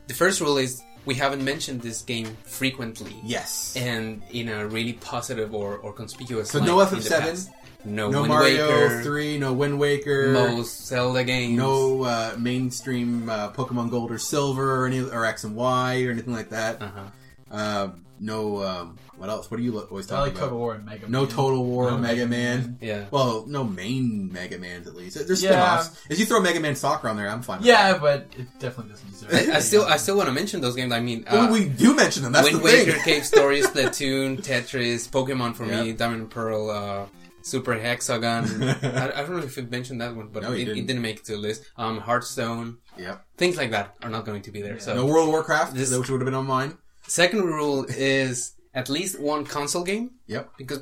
The 0.08 0.14
first 0.14 0.42
rule 0.42 0.58
is 0.58 0.84
we 1.08 1.16
haven't 1.16 1.44
mentioned 1.44 1.82
this 1.82 2.02
game 2.04 2.28
frequently. 2.44 3.16
Yes. 3.24 3.74
and 3.76 4.22
in 4.32 4.50
a 4.50 4.68
really 4.68 4.94
positive 4.94 5.56
or, 5.56 5.78
or 5.78 5.92
conspicuous 5.94 6.52
So 6.52 6.60
no 6.60 6.80
in 6.82 6.90
the 6.90 6.96
FF7? 6.98 7.20
past. 7.20 7.50
no, 7.86 8.10
no 8.12 8.22
Wind 8.22 8.34
Mario 8.34 8.68
Waker, 8.68 9.02
Three, 9.04 9.38
no 9.40 9.54
Wind 9.54 9.80
Waker, 9.80 10.32
most 10.34 10.86
Zelda 10.86 11.24
games, 11.24 11.58
no 11.58 12.04
uh, 12.04 12.36
mainstream 12.38 13.30
uh, 13.30 13.52
Pokemon 13.54 13.90
Gold 13.90 14.12
or 14.12 14.20
Silver, 14.20 14.82
or 14.82 14.86
any 14.86 15.00
or 15.02 15.26
X 15.26 15.44
and 15.46 15.56
Y 15.56 16.04
or 16.04 16.12
anything 16.12 16.34
like 16.34 16.50
that. 16.50 16.82
Uh-huh. 16.82 17.02
Um, 17.50 18.04
no, 18.20 18.64
um, 18.64 18.98
what 19.18 19.30
else? 19.30 19.50
What 19.52 19.58
do 19.58 19.64
you 19.64 19.72
lo- 19.74 19.88
always 19.90 20.12
I 20.12 20.16
talk 20.16 20.20
like 20.26 20.32
about? 20.34 20.42
Total 20.46 20.58
War 20.58 20.74
and 20.76 20.86
Mega 20.86 21.08
No 21.10 21.22
Man. 21.22 21.30
Total 21.30 21.64
War, 21.66 21.92
No 21.92 21.98
Mega 21.98 22.26
Mega 22.26 22.28
Man. 22.28 22.78
Yeah, 22.82 23.06
Well, 23.12 23.46
no 23.48 23.64
main 23.64 24.32
Mega 24.32 24.58
Mans 24.58 24.88
at 24.88 24.96
least. 24.96 25.16
There's 25.28 25.42
Yeah. 25.44 25.80
spin-offs. 25.80 26.06
If 26.10 26.20
you 26.20 26.26
throw 26.26 26.40
Mega 26.40 26.60
Man 26.60 26.76
Soccer 26.76 27.10
on 27.10 27.18
there, 27.18 27.30
I'm 27.30 27.42
fine. 27.42 27.60
With 27.60 27.68
Yeah, 27.68 27.98
but 27.98 28.28
it 28.38 28.48
definitely 28.60 28.92
doesn't 28.94 29.12
deserve. 29.12 29.34
it. 29.34 29.50
I, 29.50 29.58
I 29.58 29.60
still 29.60 29.84
I 29.86 29.98
still 29.98 30.18
want 30.18 30.28
to 30.30 30.34
mention 30.34 30.62
those 30.62 30.76
games. 30.76 30.92
I 30.94 31.00
mean, 31.00 31.24
that. 31.24 31.34
Well, 31.34 31.50
uh, 31.50 31.52
we 31.52 31.66
do 31.70 31.96
mention 31.96 32.24
them. 32.24 32.32
That's 32.34 32.52
Wind 32.52 32.64
the 32.64 32.68
thing. 32.70 32.88
Waker, 32.88 33.00
Cave 33.04 33.26
Story, 33.34 33.62
Splatoon, 33.62 34.38
Tetris, 34.44 35.10
Pokemon 35.10 35.56
for 35.56 35.66
me, 35.66 35.94
Diamond 35.94 36.22
and 36.22 36.30
Pearl, 36.32 36.70
uh, 36.70 37.06
Super 37.42 37.80
Hexagon. 37.80 38.44
I, 38.64 39.12
I 39.16 39.22
don't 39.24 39.38
know 39.38 39.44
if 39.44 39.56
we 39.56 39.64
mentioned 39.64 40.02
that 40.02 40.16
one, 40.16 40.28
but 40.34 40.44
No, 40.44 40.52
it, 40.52 40.58
didn't. 40.66 40.78
it 40.80 40.88
didn't 40.88 41.02
make 41.02 41.18
it 41.18 41.26
to 41.26 41.32
the 41.34 41.38
list. 41.38 41.64
Um, 41.78 42.00
Hearthstone, 42.00 42.78
Yep. 42.98 43.26
things 43.38 43.56
like 43.58 43.72
that 43.72 43.96
are 44.04 44.10
not 44.10 44.26
going 44.26 44.42
to 44.42 44.52
be 44.52 44.62
there. 44.62 44.74
Yeah. 44.74 44.80
So 44.80 44.96
No 44.96 45.06
World 45.06 45.28
of 45.28 45.32
Warcraft, 45.34 45.74
This- 45.76 45.96
which 45.96 46.10
would 46.10 46.20
have 46.22 46.26
been 46.26 46.34
on 46.34 46.46
mine. 46.46 46.78
Second 47.08 47.44
rule 47.44 47.86
is 47.90 48.54
at 48.74 48.90
least 48.90 49.20
one 49.20 49.46
console 49.46 49.84
game 49.84 50.12
Yep, 50.28 50.52
because 50.58 50.80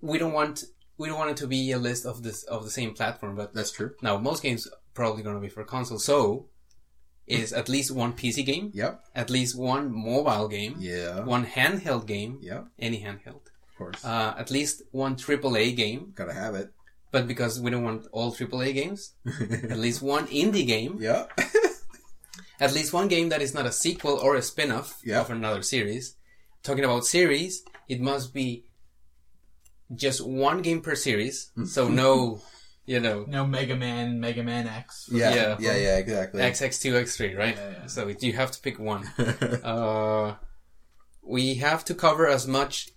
we 0.00 0.18
don't 0.18 0.32
want 0.32 0.64
we 0.96 1.06
don't 1.08 1.18
want 1.18 1.30
it 1.30 1.36
to 1.38 1.46
be 1.46 1.70
a 1.72 1.78
list 1.78 2.04
of 2.06 2.22
this 2.22 2.42
of 2.44 2.64
the 2.64 2.70
same 2.70 2.92
platform. 2.94 3.36
But 3.36 3.54
that's 3.54 3.70
true. 3.72 3.92
now 4.02 4.18
most 4.18 4.42
games 4.42 4.66
probably 4.94 5.22
going 5.22 5.36
to 5.36 5.40
be 5.40 5.48
for 5.48 5.64
console, 5.64 5.98
so 5.98 6.46
is 7.26 7.52
at 7.52 7.68
least 7.68 7.90
one 7.90 8.14
PC 8.14 8.44
game, 8.44 8.70
Yep. 8.74 9.00
at 9.14 9.28
least 9.30 9.56
one 9.56 9.92
mobile 9.94 10.48
game, 10.48 10.76
Yeah. 10.78 11.24
one 11.24 11.44
handheld 11.44 12.06
game, 12.06 12.38
Yep. 12.40 12.64
any 12.78 13.02
handheld, 13.02 13.44
Of 13.68 13.76
course. 13.76 14.02
uh, 14.04 14.34
at 14.38 14.50
least 14.50 14.82
one 14.92 15.14
AAA 15.16 15.72
game. 15.76 16.12
Gotta 16.16 16.32
have 16.32 16.54
it. 16.54 16.70
But 17.12 17.26
because 17.28 17.60
we 17.60 17.70
don't 17.70 17.84
want 17.84 18.06
all 18.12 18.32
AAA 18.32 18.72
games, 18.72 19.12
at 19.72 19.78
least 19.78 20.00
one 20.02 20.26
indie 20.28 20.66
game, 20.66 20.98
yep. 21.00 21.30
at 22.60 22.72
least 22.72 22.92
one 22.92 23.08
game 23.08 23.28
that 23.30 23.42
is 23.42 23.54
not 23.54 23.66
a 23.66 23.72
sequel 23.72 24.14
or 24.18 24.34
a 24.36 24.42
spin-off 24.42 25.00
Yeah. 25.04 25.20
of 25.20 25.30
another 25.30 25.62
series. 25.62 26.16
Talking 26.62 26.84
about 26.84 27.04
series, 27.06 27.62
it 27.88 28.00
must 28.00 28.34
be 28.34 28.64
just 29.94 30.24
one 30.26 30.62
game 30.62 30.80
per 30.80 30.94
series. 30.94 31.50
So 31.66 31.88
no, 31.88 32.42
you 32.86 33.00
know, 33.00 33.24
No 33.28 33.46
Mega 33.46 33.76
Man, 33.76 34.20
Mega 34.20 34.42
Man 34.42 34.66
X. 34.66 35.08
yeah. 35.10 35.34
Yeah. 35.34 35.56
Yeah. 35.60 35.76
Yeah. 35.76 35.96
Exactly. 35.98 36.42
X 36.42 36.78
two 36.80 36.92
X3, 36.94 37.36
right? 37.36 37.56
Yeah, 37.56 37.70
yeah. 37.70 37.86
So 37.86 38.08
you 38.20 38.32
have 38.34 38.50
to 38.52 38.60
pick 38.60 38.78
one. 38.78 39.06
uh, 39.64 40.34
we 41.22 41.54
have 41.56 41.84
to 41.86 41.94
cover 41.94 42.26
as 42.26 42.46
much 42.46 42.90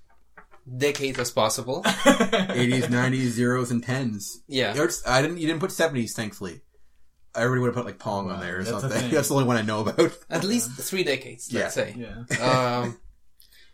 decades 0.77 1.19
as 1.19 1.31
possible. 1.31 1.83
80s, 1.85 2.83
90s, 2.83 3.29
zeros, 3.29 3.71
and 3.71 3.83
tens. 3.83 4.41
Yeah. 4.47 4.73
There's- 4.73 5.01
I 5.05 5.21
didn't. 5.21 5.37
You 5.37 5.47
didn't 5.47 5.59
put 5.59 5.71
70s, 5.71 6.11
thankfully. 6.13 6.61
Everybody 7.35 7.61
would 7.61 7.67
have 7.67 7.75
put 7.75 7.85
like 7.85 7.99
Pong 7.99 8.29
on 8.29 8.39
there 8.39 8.59
or 8.59 8.63
that's 8.63 8.69
a 8.77 8.79
something. 8.81 8.99
thing. 9.01 9.11
That's 9.15 9.27
the 9.29 9.35
only 9.35 9.47
one 9.47 9.57
I 9.57 9.61
know 9.61 9.81
about. 9.81 10.11
At 10.29 10.43
least 10.43 10.71
three 10.71 11.03
decades, 11.03 11.51
let's 11.53 11.73
say. 11.73 11.95
Yeah. 11.97 12.23
Um, 12.83 12.97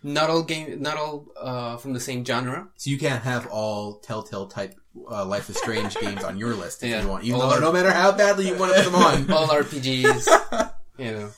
not 0.04 0.30
all 0.30 0.44
game, 0.44 0.80
not 0.82 0.96
all 0.96 1.26
uh, 1.40 1.78
from 1.78 1.94
the 1.94 2.00
same 2.00 2.24
genre. 2.24 2.70
So 2.78 2.92
you 2.92 3.00
can't 3.00 3.24
have 3.24 3.48
all 3.48 3.96
Telltale 4.00 4.46
type 4.46 4.80
uh, 5.10 5.26
Life 5.26 5.50
is 5.50 5.58
Strange 5.58 5.96
games 6.00 6.24
on 6.24 6.38
your 6.38 6.54
list 6.54 6.84
if 6.84 6.92
Yeah. 6.92 7.02
you 7.02 7.08
want, 7.08 7.24
even 7.24 7.42
All 7.42 7.50
though 7.50 7.56
our- 7.56 7.62
no 7.62 7.72
matter 7.74 7.92
how 7.92 8.12
badly 8.12 8.48
you 8.48 8.56
want 8.56 8.76
to 8.76 8.84
put 8.84 8.92
them 8.92 8.96
on. 9.02 9.32
All 9.32 9.48
RPGs, 9.48 10.72
you 11.00 11.12
know. 11.12 11.30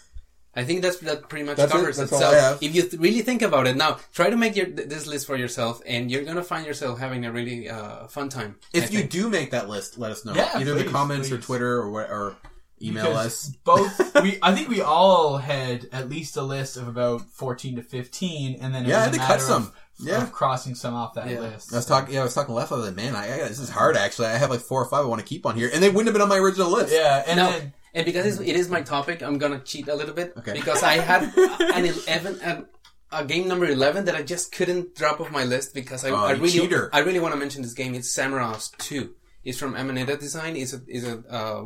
I 0.56 0.64
think 0.64 0.82
that's 0.82 0.98
that 1.00 1.30
pretty 1.30 1.46
much 1.46 1.58
That's 1.58 1.72
it. 1.72 1.76
covers 1.78 1.98
That's 1.98 2.12
it. 2.12 2.16
all 2.16 2.24
I 2.34 2.36
have. 2.38 2.64
if 2.64 2.74
you 2.76 2.82
th- 2.82 2.94
really 3.00 3.22
think 3.22 3.42
about 3.44 3.68
it 3.68 3.78
now, 3.78 3.98
try 4.14 4.30
to 4.30 4.36
make 4.36 4.56
your 4.56 4.66
th- 4.66 4.90
this 4.90 5.06
list 5.08 5.28
for 5.28 5.36
yourself, 5.38 5.82
and 5.86 6.10
you're 6.10 6.24
gonna 6.24 6.44
find 6.44 6.66
yourself 6.66 7.00
having 7.00 7.24
a 7.26 7.32
really 7.32 7.70
uh, 7.70 8.08
fun 8.08 8.30
time. 8.30 8.56
I 8.74 8.80
If 8.80 8.92
you 8.92 9.00
think. 9.00 9.12
do 9.12 9.30
make 9.30 9.52
that 9.52 9.70
list, 9.70 9.98
let 10.00 10.12
us 10.12 10.26
know. 10.26 10.34
Yeah, 10.34 10.52
Either 10.56 10.72
in 10.72 10.78
the 10.80 10.84
please, 10.86 10.92
comments 10.92 11.32
or. 11.32 11.38
Twitter 11.38 11.78
or 11.78 11.92
where, 11.92 12.12
or 12.12 12.36
Email 12.82 13.08
Because 13.08 13.26
us. 13.26 13.50
Both 13.66 14.16
we, 14.24 14.40
I 14.42 14.56
think 14.56 14.70
we 14.70 14.82
all 14.82 15.38
had 15.38 15.88
at 15.92 16.08
least 16.10 16.36
a 16.38 16.42
list 16.42 16.78
of 16.78 16.88
about 16.88 17.22
fourteen 17.30 17.76
to 17.76 17.84
fifteen, 17.84 18.58
and 18.62 18.74
then 18.74 18.86
it 18.86 18.90
Yeah, 18.90 19.00
I 19.00 19.04
had 19.04 19.10
a 19.14 19.18
to 19.18 19.24
cut 19.24 19.42
some. 19.42 19.64
Of, 19.64 19.74
Yeah. 20.02 20.24
of 20.24 20.32
crossing 20.32 20.76
some 20.76 20.94
off 20.96 21.14
that 21.16 21.30
Yeah. 21.30 21.42
list. 21.42 21.74
I 21.74 21.76
was 21.76 21.86
talking. 21.86 22.14
Yeah, 22.16 22.22
I 22.22 22.24
was 22.24 22.34
talking 22.34 22.56
left. 22.56 22.72
I 22.72 22.76
was 22.76 22.86
like, 22.86 22.96
man, 22.96 23.16
I, 23.18 23.26
I 23.26 23.38
this 23.50 23.60
is 23.60 23.70
hard. 23.70 23.98
Actually, 23.98 24.30
I 24.30 24.38
have 24.38 24.50
like 24.50 24.62
four 24.62 24.82
or 24.82 24.86
five 24.90 25.04
I 25.06 25.08
want 25.10 25.20
to 25.22 25.28
keep 25.28 25.46
on 25.46 25.56
here, 25.58 25.70
and 25.72 25.84
they 25.84 25.90
wouldn't 25.90 26.08
have 26.08 26.14
been 26.14 26.22
on 26.22 26.30
my 26.30 26.38
original 26.38 26.72
list. 26.72 26.94
Yeah, 26.94 27.22
and 27.28 27.38
No. 27.38 27.52
then 27.52 27.74
And 27.94 28.06
because 28.06 28.26
it's, 28.26 28.40
it 28.40 28.56
is 28.56 28.70
my 28.70 28.82
topic, 28.82 29.22
I'm 29.24 29.38
gonna 29.38 29.60
cheat 29.60 29.88
a 29.88 29.96
little 29.96 30.14
bit. 30.14 30.34
Okay. 30.38 30.54
Because 30.54 30.84
I 30.84 30.94
had 31.00 31.24
an 31.76 31.86
eleven, 31.86 32.40
a, 32.42 32.66
a 33.12 33.26
game 33.26 33.48
number 33.48 33.66
eleven 33.66 34.06
that 34.06 34.16
I 34.16 34.22
just 34.24 34.52
couldn't 34.52 34.96
drop 34.96 35.20
off 35.20 35.32
my 35.32 35.44
list 35.44 35.74
because 35.74 36.06
I, 36.06 36.10
Oh, 36.12 36.16
I 36.16 36.32
really, 36.32 36.50
cheater. 36.52 36.90
I 36.94 37.00
really 37.00 37.20
want 37.20 37.34
to 37.34 37.40
mention 37.40 37.62
this 37.62 37.74
game. 37.74 37.96
It's 37.96 38.16
Samorost 38.16 38.78
Two. 38.78 39.16
It's 39.44 39.58
from 39.58 39.76
Amanita 39.76 40.18
Design. 40.18 40.56
It's 40.56 40.74
a, 40.74 40.82
is 40.88 41.08
a 41.08 41.24
uh, 41.30 41.64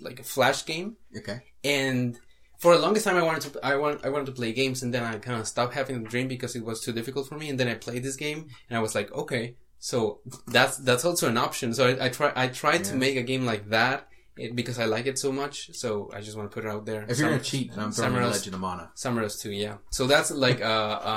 like 0.00 0.20
a 0.20 0.22
flash 0.22 0.64
game, 0.66 0.96
Okay. 1.16 1.40
and 1.64 2.18
for 2.58 2.76
the 2.76 2.82
longest 2.82 3.06
time 3.06 3.16
I 3.16 3.22
wanted 3.22 3.52
to, 3.54 3.60
I 3.64 3.76
want, 3.76 4.04
I 4.04 4.10
wanted 4.10 4.26
to 4.26 4.32
play 4.32 4.52
games, 4.52 4.82
and 4.82 4.92
then 4.94 5.02
I 5.02 5.16
kind 5.18 5.40
of 5.40 5.48
stopped 5.48 5.72
having 5.74 6.02
the 6.02 6.08
dream 6.08 6.28
because 6.28 6.54
it 6.54 6.64
was 6.64 6.80
too 6.82 6.92
difficult 6.92 7.26
for 7.26 7.36
me. 7.36 7.48
And 7.48 7.58
then 7.58 7.68
I 7.68 7.74
played 7.74 8.02
this 8.02 8.16
game, 8.16 8.48
and 8.68 8.78
I 8.78 8.80
was 8.82 8.94
like, 8.94 9.10
okay, 9.12 9.56
so 9.78 10.20
that's 10.46 10.76
that's 10.76 11.04
also 11.06 11.26
an 11.28 11.38
option. 11.38 11.72
So 11.74 11.88
I, 11.88 12.06
I 12.06 12.08
try, 12.10 12.32
I 12.36 12.48
tried 12.48 12.84
to 12.84 12.96
make 12.96 13.16
a 13.16 13.22
game 13.22 13.46
like 13.46 13.70
that. 13.70 14.08
It, 14.36 14.54
because 14.56 14.78
I 14.78 14.84
like 14.86 15.06
it 15.06 15.18
so 15.18 15.32
much, 15.32 15.70
so 15.74 16.10
I 16.14 16.20
just 16.20 16.36
want 16.36 16.50
to 16.50 16.54
put 16.54 16.64
it 16.64 16.68
out 16.70 16.86
there. 16.86 17.04
If 17.08 17.18
you're 17.18 17.28
gonna 17.28 17.42
cheat, 17.42 17.70
then 17.74 17.80
I'm 17.84 17.92
throwing 17.92 18.12
in 18.12 18.18
Samurai's- 18.18 18.36
Legend 18.38 18.54
of 18.54 18.60
Mana. 18.60 18.90
Samurai's 18.94 19.36
too, 19.36 19.50
yeah. 19.50 19.76
So 19.90 20.06
that's 20.06 20.30
like 20.30 20.60
a, 20.60 20.64
a, 20.64 21.10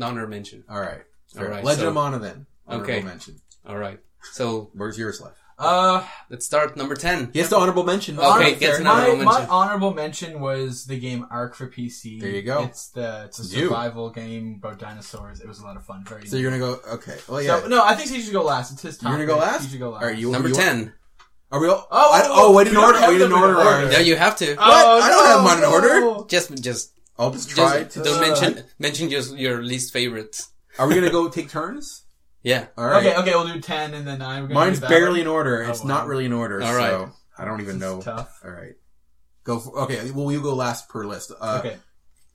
a 0.00 0.04
honor 0.04 0.26
mention. 0.26 0.64
All 0.68 0.80
right. 0.80 1.02
Fair. 1.34 1.44
All 1.46 1.50
right, 1.54 1.64
Legend 1.64 1.82
so- 1.82 1.88
of 1.88 1.94
Mana 1.94 2.18
then. 2.18 2.46
Honorable 2.66 2.90
Okay. 2.92 3.02
Mention. 3.02 3.36
All 3.66 3.78
right. 3.78 4.00
So 4.32 4.70
Where's 4.74 4.98
yours 4.98 5.20
left? 5.20 5.36
uh, 5.58 6.02
let's 6.30 6.46
start 6.46 6.76
number 6.76 6.94
ten. 6.94 7.30
Yes, 7.34 7.48
the 7.50 7.56
honorable 7.56 7.84
mention. 7.84 8.18
Okay, 8.18 8.26
honor- 8.26 8.54
gets 8.54 8.78
an 8.78 8.84
my, 8.84 8.90
honorable 8.90 9.24
my 9.24 9.32
mention. 9.32 9.50
honorable 9.50 9.94
mention 9.94 10.40
was 10.40 10.86
the 10.86 10.98
game 10.98 11.26
Ark 11.30 11.54
for 11.54 11.68
PC. 11.68 12.20
There 12.20 12.30
you 12.30 12.42
go. 12.42 12.64
It's 12.64 12.88
the 12.88 13.24
it's 13.26 13.38
a 13.40 13.42
You. 13.56 13.68
survival 13.68 14.10
game 14.10 14.60
about 14.62 14.78
dinosaurs. 14.78 15.40
It 15.40 15.46
was 15.48 15.58
a 15.60 15.64
lot 15.64 15.76
of 15.76 15.84
fun. 15.84 16.04
Very. 16.04 16.26
So 16.26 16.36
you're 16.36 16.50
gonna 16.50 16.60
go. 16.62 16.80
Okay. 16.94 17.18
Well, 17.28 17.42
yeah. 17.42 17.60
So, 17.60 17.68
no, 17.68 17.84
I 17.84 17.94
think 17.94 18.10
he 18.10 18.20
should 18.22 18.32
go 18.32 18.42
last. 18.42 18.72
It's 18.72 18.82
his 18.82 18.98
time. 18.98 19.10
You're 19.18 19.26
gonna 19.26 19.38
go 19.40 19.44
last. 19.46 19.64
He 19.64 19.70
should 19.70 19.78
go 19.80 19.90
last. 19.90 20.02
All 20.02 20.08
right, 20.08 20.18
you 20.18 20.30
Number 20.30 20.48
you- 20.48 20.54
ten. 20.54 20.92
Are 21.52 21.60
we 21.60 21.68
all? 21.68 21.86
Oh, 21.90 22.12
I, 22.12 22.20
oh, 22.24 22.28
oh, 22.50 22.52
wait 22.54 22.66
in 22.68 22.72
we 22.72 22.76
don't 22.76 22.84
order. 22.84 22.98
have 22.98 23.08
Wait 23.08 23.14
in 23.20 23.20
them 23.28 23.32
in 23.32 23.38
order. 23.38 23.56
order. 23.56 23.68
ours. 23.68 23.92
Yeah, 23.92 23.98
you 24.00 24.16
have 24.16 24.36
to. 24.36 24.54
What? 24.54 24.60
I 24.60 25.08
don't 25.08 25.26
have 25.26 25.42
mine 25.44 25.58
in 25.58 25.64
order. 25.64 26.00
no. 26.00 26.26
Just, 26.28 26.62
just, 26.62 26.92
I'll 27.18 27.30
just 27.32 27.50
try. 27.50 27.82
just 27.84 27.94
to- 27.96 28.02
don't 28.04 28.20
mention 28.20 28.64
mention 28.78 29.10
just 29.10 29.36
your 29.36 29.62
least 29.62 29.92
favorites. 29.92 30.48
Are 30.78 30.86
we 30.86 30.94
gonna 30.94 31.10
go 31.10 31.28
take 31.28 31.50
turns? 31.50 32.04
Yeah. 32.42 32.68
All 32.78 32.86
right. 32.86 33.04
Okay, 33.04 33.14
okay, 33.18 33.30
we'll 33.32 33.52
do 33.52 33.60
ten, 33.60 33.92
and 33.92 34.06
then 34.08 34.22
I'm. 34.22 34.44
Gonna 34.44 34.54
Mine's 34.54 34.80
barely 34.80 35.10
one. 35.10 35.20
in 35.20 35.26
order. 35.26 35.62
Oh, 35.62 35.68
It's 35.68 35.80
wow. 35.82 35.88
not 35.88 36.06
really 36.06 36.24
in 36.24 36.32
order. 36.32 36.62
All 36.62 36.74
right. 36.74 36.88
So 36.88 37.12
I 37.36 37.44
don't 37.44 37.60
even 37.60 37.78
This 37.78 37.86
is 37.90 37.96
know. 37.96 38.00
Tough. 38.00 38.40
All 38.42 38.50
right. 38.50 38.72
Go. 39.44 39.58
For, 39.58 39.80
okay. 39.80 40.10
Well, 40.10 40.32
you 40.32 40.40
go 40.40 40.54
last 40.54 40.88
per 40.88 41.04
list. 41.06 41.32
Uh, 41.38 41.56
Okay. 41.58 41.76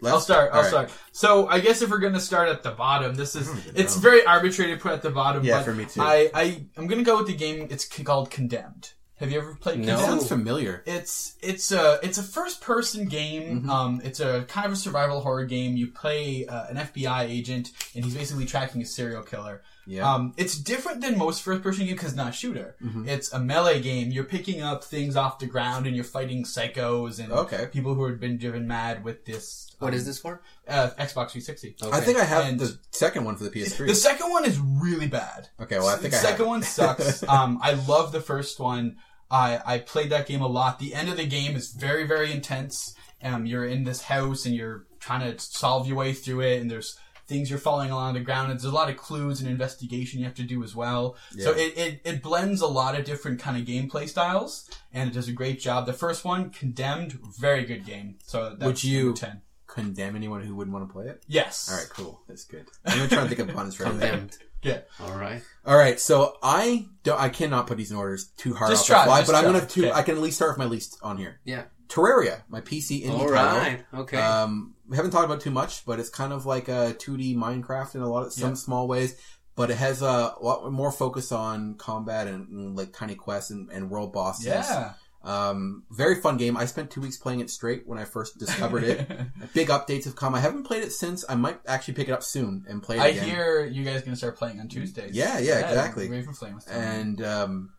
left? 0.01 0.13
I'll 0.13 0.19
start. 0.21 0.51
I'll 0.51 0.57
All 0.57 0.61
right. 0.61 0.69
start. 0.69 0.91
So 1.11 1.47
I 1.47 1.59
guess 1.59 1.81
if 1.81 1.89
we're 1.89 1.97
gonna 1.97 2.19
start 2.19 2.49
at 2.49 2.61
the 2.61 2.69
bottom, 2.69 3.15
this 3.15 3.35
is 3.35 3.49
it's 3.73 3.95
very 3.95 4.23
arbitrary 4.23 4.73
to 4.75 4.77
put 4.77 4.91
at 4.91 5.01
the 5.01 5.09
bottom. 5.09 5.43
Yeah, 5.43 5.57
but 5.57 5.65
for 5.65 5.73
me 5.73 5.85
too. 5.85 6.03
I, 6.03 6.29
I 6.35 6.67
I'm 6.77 6.85
gonna 6.85 7.01
go 7.01 7.17
with 7.17 7.25
the 7.25 7.35
game. 7.35 7.67
It's 7.71 7.85
called 7.85 8.29
Condemned. 8.29 8.93
Have 9.17 9.31
you 9.31 9.37
ever 9.39 9.55
played? 9.55 9.79
No. 9.79 9.95
It 9.95 9.99
sounds 9.99 10.27
familiar. 10.27 10.83
It's 10.85 11.35
it's 11.41 11.71
a 11.71 11.99
it's 12.03 12.17
a 12.17 12.23
first 12.23 12.59
person 12.61 13.05
game. 13.07 13.61
Mhm. 13.63 13.69
Um, 13.69 14.01
it's 14.03 14.19
a 14.19 14.43
kind 14.49 14.65
of 14.65 14.73
a 14.73 14.75
survival 14.75 15.21
horror 15.21 15.45
game. 15.45 15.77
You 15.77 15.87
play 15.87 16.45
uh, 16.45 16.65
an 16.67 16.75
FBI 16.77 17.21
agent, 17.23 17.71
and 17.95 18.03
he's 18.03 18.13
basically 18.13 18.45
tracking 18.45 18.81
a 18.81 18.85
serial 18.85 19.23
killer. 19.23 19.61
Yeah. 19.87 20.11
Um, 20.11 20.33
it's 20.37 20.57
different 20.57 21.01
than 21.01 21.17
most 21.17 21.43
first 21.43 21.61
person 21.61 21.85
games 21.85 21.93
because 21.97 22.09
it's 22.09 22.17
not 22.17 22.29
a 22.29 22.31
shooter. 22.31 22.75
Mhm. 22.83 23.07
It's 23.07 23.31
a 23.33 23.39
melee 23.39 23.81
game. 23.81 24.11
You're 24.11 24.23
picking 24.23 24.61
up 24.61 24.83
things 24.83 25.15
off 25.15 25.39
the 25.39 25.45
ground 25.45 25.85
and 25.85 25.95
you're 25.95 26.05
fighting 26.05 26.43
psychos 26.43 27.19
and 27.23 27.31
Okay. 27.31 27.67
people 27.71 27.93
who 27.95 28.05
have 28.07 28.19
been 28.19 28.37
driven 28.37 28.67
mad 28.67 29.03
with 29.03 29.25
this. 29.25 29.67
What 29.79 29.89
um, 29.89 29.93
is 29.93 30.05
this 30.05 30.17
for? 30.17 30.41
Uh, 30.67 30.89
Xbox 30.97 31.31
360. 31.31 31.75
Okay. 31.83 31.95
I 31.95 32.01
think 32.01 32.17
I 32.17 32.23
have 32.23 32.45
And- 32.45 32.59
the 32.59 32.77
second 32.91 33.25
one 33.25 33.35
for 33.35 33.43
the 33.43 33.49
PS3. 33.55 33.87
The 33.87 33.95
second 33.95 34.31
one 34.31 34.45
is 34.45 34.57
really 34.59 35.07
bad. 35.07 35.49
okay. 35.61 35.77
Well, 35.77 35.89
I 35.89 35.97
think 35.97 36.13
the 36.13 36.19
I 36.19 36.21
second 36.21 36.37
have. 36.39 36.47
one 36.47 36.63
sucks. 36.63 37.23
um, 37.27 37.59
I 37.61 37.73
love 37.73 38.11
the 38.11 38.21
first 38.21 38.59
one. 38.59 38.95
I 39.29 39.59
I 39.65 39.77
played 39.79 40.09
that 40.11 40.27
game 40.27 40.41
a 40.41 40.47
lot. 40.47 40.79
The 40.79 40.93
end 40.93 41.09
of 41.09 41.17
the 41.17 41.25
game 41.27 41.55
is 41.55 41.71
very 41.73 42.05
very 42.07 42.31
intense. 42.31 42.93
Um, 43.23 43.45
you're 43.45 43.65
in 43.65 43.83
this 43.83 44.03
house 44.03 44.45
and 44.45 44.53
you're 44.55 44.85
trying 44.99 45.21
to 45.31 45.39
solve 45.43 45.87
your 45.87 45.97
way 45.97 46.13
through 46.13 46.41
it, 46.41 46.61
and 46.61 46.69
there's 46.69 46.97
things 47.27 47.49
you're 47.49 47.59
falling 47.59 47.91
along 47.91 48.13
the 48.13 48.19
ground. 48.19 48.51
And 48.51 48.59
there's 48.59 48.71
a 48.71 48.75
lot 48.75 48.89
of 48.89 48.97
clues 48.97 49.41
and 49.41 49.49
investigation 49.49 50.19
you 50.19 50.25
have 50.25 50.35
to 50.35 50.43
do 50.43 50.63
as 50.63 50.75
well. 50.75 51.15
So 51.39 51.51
it, 51.51 51.77
it 51.77 52.01
it 52.03 52.21
blends 52.23 52.61
a 52.61 52.67
lot 52.67 52.97
of 52.97 53.05
different 53.05 53.39
kind 53.39 53.57
of 53.57 53.67
gameplay 53.67 54.07
styles, 54.07 54.69
and 54.93 55.09
it 55.09 55.13
does 55.13 55.27
a 55.27 55.31
great 55.33 55.59
job. 55.59 55.85
The 55.85 55.93
first 55.93 56.23
one, 56.25 56.49
Condemned, 56.51 57.19
very 57.39 57.65
good 57.65 57.85
game. 57.85 58.17
So 58.25 58.49
that's 58.51 58.63
Would 58.65 58.83
you- 58.83 59.13
ten? 59.13 59.41
condemn 59.67 60.15
anyone 60.15 60.41
who 60.41 60.55
wouldn't 60.55 60.73
want 60.73 60.87
to 60.87 60.93
play 60.93 61.07
it. 61.07 61.21
Yes. 61.27 61.69
All 61.69 61.77
right. 61.77 61.89
Cool. 61.89 62.21
That's 62.29 62.45
good. 62.45 62.65
I'm 62.85 62.97
gonna 62.97 63.09
try 63.09 63.19
and 63.25 63.27
think 63.29 63.49
of 63.49 63.53
puns 63.53 63.75
for 63.75 63.85
everything. 63.85 64.09
Condemned. 64.09 64.37
Yeah. 64.61 64.79
All 65.01 65.17
right. 65.17 65.41
All 65.65 65.75
right, 65.77 65.99
so 65.99 66.37
I 66.41 66.85
don't, 67.03 67.19
I 67.19 67.27
cannot 67.27 67.67
put 67.67 67.75
these 67.77 67.91
in 67.91 67.97
orders 67.97 68.25
too 68.37 68.53
hard 68.53 68.71
Just 68.71 68.83
off 68.83 68.87
try, 68.87 68.99
the 69.01 69.05
fly, 69.07 69.19
just 69.19 69.31
but 69.31 69.37
I'm 69.37 69.43
gonna 69.51 69.65
to, 69.65 69.87
Okay. 69.87 69.91
I 69.91 70.01
can 70.01 70.15
at 70.15 70.21
least 70.21 70.37
start 70.37 70.51
with 70.51 70.59
my 70.59 70.65
least 70.65 70.97
on 71.03 71.17
here. 71.17 71.41
Yeah. 71.43 71.63
Terraria, 71.89 72.43
my 72.47 72.61
PC 72.61 73.03
indie 73.05 73.09
All 73.19 73.27
title. 73.29 73.59
right. 73.59 73.85
Okay. 73.93 74.17
Um, 74.17 74.74
we 74.89 74.95
haven't 74.97 75.11
talked 75.11 75.25
about 75.25 75.41
too 75.41 75.51
much, 75.51 75.85
but 75.85 75.99
it's 75.99 76.09
kind 76.09 76.31
of 76.33 76.45
like 76.45 76.67
a 76.67 76.95
2D 76.99 77.35
Minecraft 77.35 77.95
in 77.95 78.01
a 78.01 78.09
lot 78.09 78.25
of 78.25 78.33
some 78.33 78.49
Yeah. 78.49 78.55
small 78.55 78.87
ways. 78.87 79.15
But 79.55 79.71
it 79.71 79.77
has 79.77 80.01
a 80.01 80.33
lot 80.41 80.69
more 80.71 80.91
focus 80.91 81.31
on 81.31 81.75
combat 81.75 82.27
and, 82.27 82.49
and, 82.49 82.75
like 82.75 82.91
tiny 82.91 83.15
quests 83.15 83.51
and, 83.51 83.69
and 83.71 83.89
world 83.89 84.11
bosses. 84.11 84.45
Yeah. 84.47 84.93
Um, 85.23 85.83
very 85.89 86.21
fun 86.21 86.35
game. 86.37 86.55
I 86.57 86.65
spent 86.65 86.91
two 86.91 86.99
weeks 87.01 87.17
playing 87.17 87.39
it 87.39 87.49
straight 87.49 87.87
when 87.87 87.97
I 87.97 88.03
first 88.03 88.37
discovered 88.37 88.83
it. 88.83 89.09
Big 89.53 89.69
updates 89.69 90.03
have 90.03 90.15
come. 90.15 90.35
I 90.35 90.39
haven't 90.41 90.65
played 90.65 90.83
it 90.83 90.91
since. 90.91 91.23
I 91.27 91.35
might 91.35 91.57
actually 91.67 91.95
pick 91.95 92.09
it 92.09 92.11
up 92.11 92.21
soon 92.21 92.65
and 92.67 92.83
play 92.83 92.97
it 92.97 93.01
I 93.01 93.07
again. 93.07 93.23
hear 93.29 93.65
you 93.65 93.83
guys 93.85 94.03
gonna 94.03 94.17
start 94.17 94.37
playing 94.37 94.59
on 94.59 94.67
Tuesdays. 94.67 95.15
Yeah, 95.15 95.39
yeah, 95.39 95.59
exactly. 95.67 96.09
Ravenflame 96.09 96.55
was 96.55 96.65
telling 96.65 96.81
me. 96.83 96.99
and 96.99 97.23
um, 97.23 97.69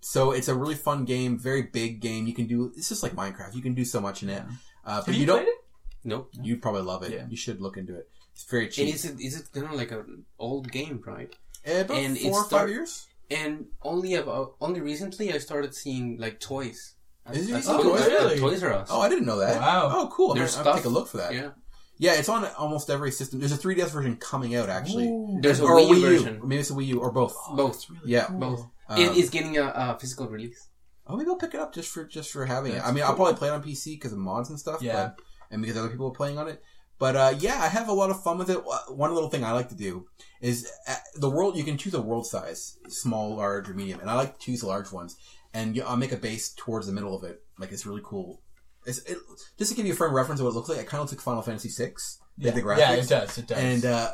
so 0.00 0.32
it's 0.32 0.48
a 0.48 0.54
really 0.56 0.74
fun 0.74 1.04
game, 1.04 1.38
very 1.38 1.62
big 1.62 2.00
game. 2.00 2.26
You 2.26 2.34
can 2.34 2.46
do 2.48 2.72
it's 2.76 2.88
just 2.88 3.02
like 3.04 3.12
Minecraft. 3.12 3.54
You 3.54 3.62
can 3.62 3.74
do 3.74 3.84
so 3.84 4.00
much 4.00 4.22
in 4.24 4.30
it. 4.30 4.42
Yeah. 4.44 4.54
Uh, 4.84 4.96
but 5.00 5.06
Have 5.06 5.14
you, 5.14 5.20
you 5.20 5.26
don't. 5.26 5.42
it? 5.46 5.54
Nope. 6.04 6.30
You'd 6.40 6.62
probably 6.62 6.82
love 6.82 7.02
it. 7.02 7.12
Yeah. 7.12 7.26
You 7.28 7.36
should 7.36 7.60
look 7.60 7.76
into 7.76 7.94
it. 7.96 8.08
It's 8.34 8.44
very 8.44 8.64
And 8.64 8.72
cheap. 8.72 8.94
is 8.94 9.04
it 9.04 9.20
is 9.20 9.38
it 9.40 9.52
kind 9.52 9.66
of 9.66 9.72
like 9.72 9.90
an 9.90 10.24
old 10.38 10.70
game, 10.72 11.02
right? 11.06 11.34
Eh, 11.64 11.80
about 11.80 11.96
and 11.96 12.18
four 12.18 12.30
it's 12.40 12.52
or 12.52 12.58
five 12.58 12.68
years. 12.70 13.06
And 13.30 13.66
only 13.82 14.14
about 14.14 14.56
only 14.60 14.80
recently 14.80 15.32
I 15.32 15.38
started 15.38 15.74
seeing 15.74 16.18
like 16.18 16.40
toys. 16.40 16.94
Is 17.32 17.48
it 17.48 17.52
At- 17.52 17.56
using 17.58 17.74
at 17.74 17.82
toys? 17.82 18.08
Toys- 18.08 18.40
Toys 18.40 18.62
R 18.64 18.72
Us. 18.72 18.88
Oh, 18.90 19.00
I 19.00 19.08
didn't 19.08 19.26
know 19.26 19.38
that. 19.38 19.60
Wow. 19.60 19.90
Oh, 19.94 20.08
cool. 20.12 20.32
I'm 20.32 20.38
There's 20.38 20.56
gonna, 20.56 20.70
I'll 20.70 20.76
take 20.76 20.84
a 20.86 20.88
look 20.88 21.08
for 21.08 21.18
that. 21.18 21.32
Yeah. 21.34 21.50
Yeah, 21.98 22.14
it's 22.14 22.28
on 22.28 22.44
almost 22.58 22.90
every 22.90 23.12
system. 23.12 23.38
There's 23.38 23.52
a 23.52 23.56
3DS 23.56 23.90
version 23.92 24.16
coming 24.16 24.56
out 24.56 24.68
actually, 24.68 25.06
Ooh. 25.08 25.38
There's 25.40 25.60
a 25.60 25.64
or 25.64 25.76
Wii 25.76 25.88
U 25.88 25.94
Wii 25.94 26.00
U. 26.00 26.18
version. 26.18 26.40
Maybe 26.42 26.60
it's 26.60 26.70
a 26.70 26.74
Wii 26.74 26.86
U 26.86 27.00
or 27.00 27.12
both. 27.12 27.36
Both. 27.54 27.88
Really 27.88 28.00
Yeah, 28.12 28.24
cool. 28.24 28.38
Both. 28.40 28.66
Um, 28.88 28.98
it 29.00 29.16
is 29.16 29.30
getting 29.30 29.56
a, 29.58 29.66
a 29.66 29.98
physical 30.00 30.26
release. 30.26 30.68
Oh, 31.06 31.16
maybe 31.16 31.30
I'll 31.30 31.36
pick 31.36 31.54
it 31.54 31.60
up 31.60 31.72
just 31.72 31.90
for 31.90 32.04
just 32.04 32.32
for 32.32 32.44
having 32.46 32.72
it. 32.72 32.82
I 32.84 32.90
mean, 32.90 33.04
I'll 33.04 33.14
probably 33.14 33.34
play 33.34 33.48
it 33.48 33.52
on 33.52 33.62
PC 33.62 33.94
because 33.94 34.12
of 34.12 34.18
mods 34.18 34.50
and 34.50 34.58
stuff. 34.58 34.82
Yeah. 34.82 35.12
but, 35.16 35.20
and 35.52 35.62
because 35.62 35.76
other 35.76 35.88
people 35.90 36.08
are 36.08 36.14
playing 36.14 36.38
on 36.38 36.48
it. 36.48 36.60
But 36.98 37.16
uh, 37.16 37.34
yeah, 37.38 37.60
I 37.62 37.68
have 37.68 37.88
a 37.88 37.92
lot 37.92 38.10
of 38.10 38.22
fun 38.22 38.38
with 38.38 38.50
it. 38.50 38.58
One 38.88 39.12
little 39.14 39.28
thing 39.28 39.44
I 39.44 39.52
like 39.52 39.68
to 39.70 39.74
do 39.76 40.06
is 40.40 40.70
uh, 40.88 40.94
the 41.16 41.30
world. 41.30 41.56
You 41.56 41.64
can 41.64 41.76
choose 41.78 41.94
a 41.94 42.02
world 42.02 42.26
size, 42.26 42.78
small, 42.88 43.36
large, 43.36 43.68
or 43.68 43.74
medium, 43.74 44.00
and 44.00 44.08
I 44.10 44.14
like 44.14 44.38
to 44.38 44.44
choose 44.44 44.60
the 44.60 44.66
large 44.68 44.90
ones. 44.92 45.16
And 45.54 45.76
you- 45.76 45.82
I'll 45.84 45.96
make 45.96 46.12
a 46.12 46.16
base 46.16 46.52
towards 46.54 46.86
the 46.86 46.92
middle 46.92 47.14
of 47.16 47.24
it. 47.24 47.42
Like 47.58 47.72
it's 47.72 47.86
really 47.86 48.02
cool. 48.04 48.40
It's, 48.86 48.98
it, 49.00 49.18
just 49.58 49.70
to 49.70 49.76
give 49.76 49.86
you 49.86 49.92
a 49.92 49.96
frame 49.96 50.12
reference 50.14 50.40
of 50.40 50.44
what 50.44 50.50
it 50.52 50.54
looks 50.56 50.68
like, 50.68 50.78
it 50.78 50.86
kind 50.88 51.00
of 51.00 51.04
looks 51.10 51.12
like 51.12 51.24
Final 51.24 51.42
Fantasy 51.42 51.68
VI. 51.68 51.92
Yeah. 52.38 52.50
the 52.52 52.62
graphics. 52.62 52.78
yeah, 52.78 52.92
it 52.94 53.08
does. 53.08 53.38
It 53.38 53.46
does. 53.46 53.58
And 53.58 53.84
uh, 53.84 54.10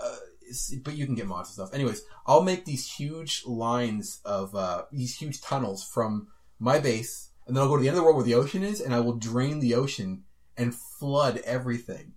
but 0.83 0.97
you 0.97 1.05
can 1.07 1.15
get 1.15 1.27
mods 1.27 1.51
and 1.51 1.55
stuff. 1.55 1.75
Anyways, 1.75 2.03
I'll 2.27 2.43
make 2.43 2.65
these 2.65 2.91
huge 2.91 3.43
lines 3.47 4.21
of 4.25 4.55
uh, 4.55 4.85
these 4.93 5.15
huge 5.17 5.41
tunnels 5.43 5.85
from 5.85 6.29
my 6.59 6.79
base, 6.79 7.31
and 7.47 7.55
then 7.57 7.63
I'll 7.63 7.69
go 7.69 7.77
to 7.77 7.83
the 7.83 7.89
end 7.89 7.97
of 7.97 8.01
the 8.01 8.05
world 8.05 8.17
where 8.17 8.25
the 8.25 8.35
ocean 8.35 8.63
is, 8.63 8.81
and 8.81 8.95
I 8.95 9.01
will 9.01 9.15
drain 9.17 9.61
the 9.61 9.75
ocean 9.75 10.25
and 10.59 10.75
flood 10.75 11.41
everything. 11.45 12.13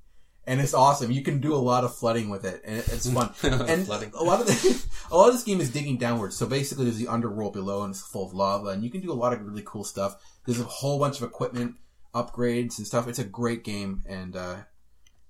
And 0.48 0.60
it's 0.60 0.74
awesome. 0.74 1.12
You 1.12 1.22
can 1.22 1.40
do 1.40 1.54
a 1.54 1.58
lot 1.58 1.84
of 1.84 1.96
flooding 1.96 2.30
with 2.30 2.46
it, 2.46 2.62
and 2.66 2.78
it's 2.80 3.10
fun. 3.10 3.32
and 3.44 3.86
Flooding. 3.86 4.12
a 4.16 4.24
lot 4.24 4.42
of 4.42 4.48
the, 4.48 4.86
a 5.12 5.16
lot 5.16 5.28
of 5.28 5.36
this 5.36 5.44
game 5.44 5.62
is 5.62 5.70
digging 5.70 5.98
downwards. 5.98 6.36
So 6.36 6.48
basically, 6.48 6.86
there's 6.86 6.98
the 6.98 7.08
underworld 7.08 7.54
below, 7.54 7.84
and 7.84 7.92
it's 7.92 8.02
full 8.02 8.26
of 8.26 8.34
lava, 8.34 8.70
and 8.70 8.84
you 8.84 8.90
can 8.90 9.02
do 9.02 9.12
a 9.12 9.14
lot 9.14 9.34
of 9.34 9.46
really 9.46 9.62
cool 9.64 9.84
stuff. 9.84 10.16
There's 10.46 10.60
a 10.60 10.64
whole 10.64 10.98
bunch 10.98 11.18
of 11.18 11.24
equipment 11.24 11.76
upgrades 12.14 12.80
and 12.80 12.88
stuff. 12.88 13.08
It's 13.08 13.20
a 13.20 13.24
great 13.24 13.64
game, 13.64 14.04
and 14.08 14.36
uh, 14.36 14.58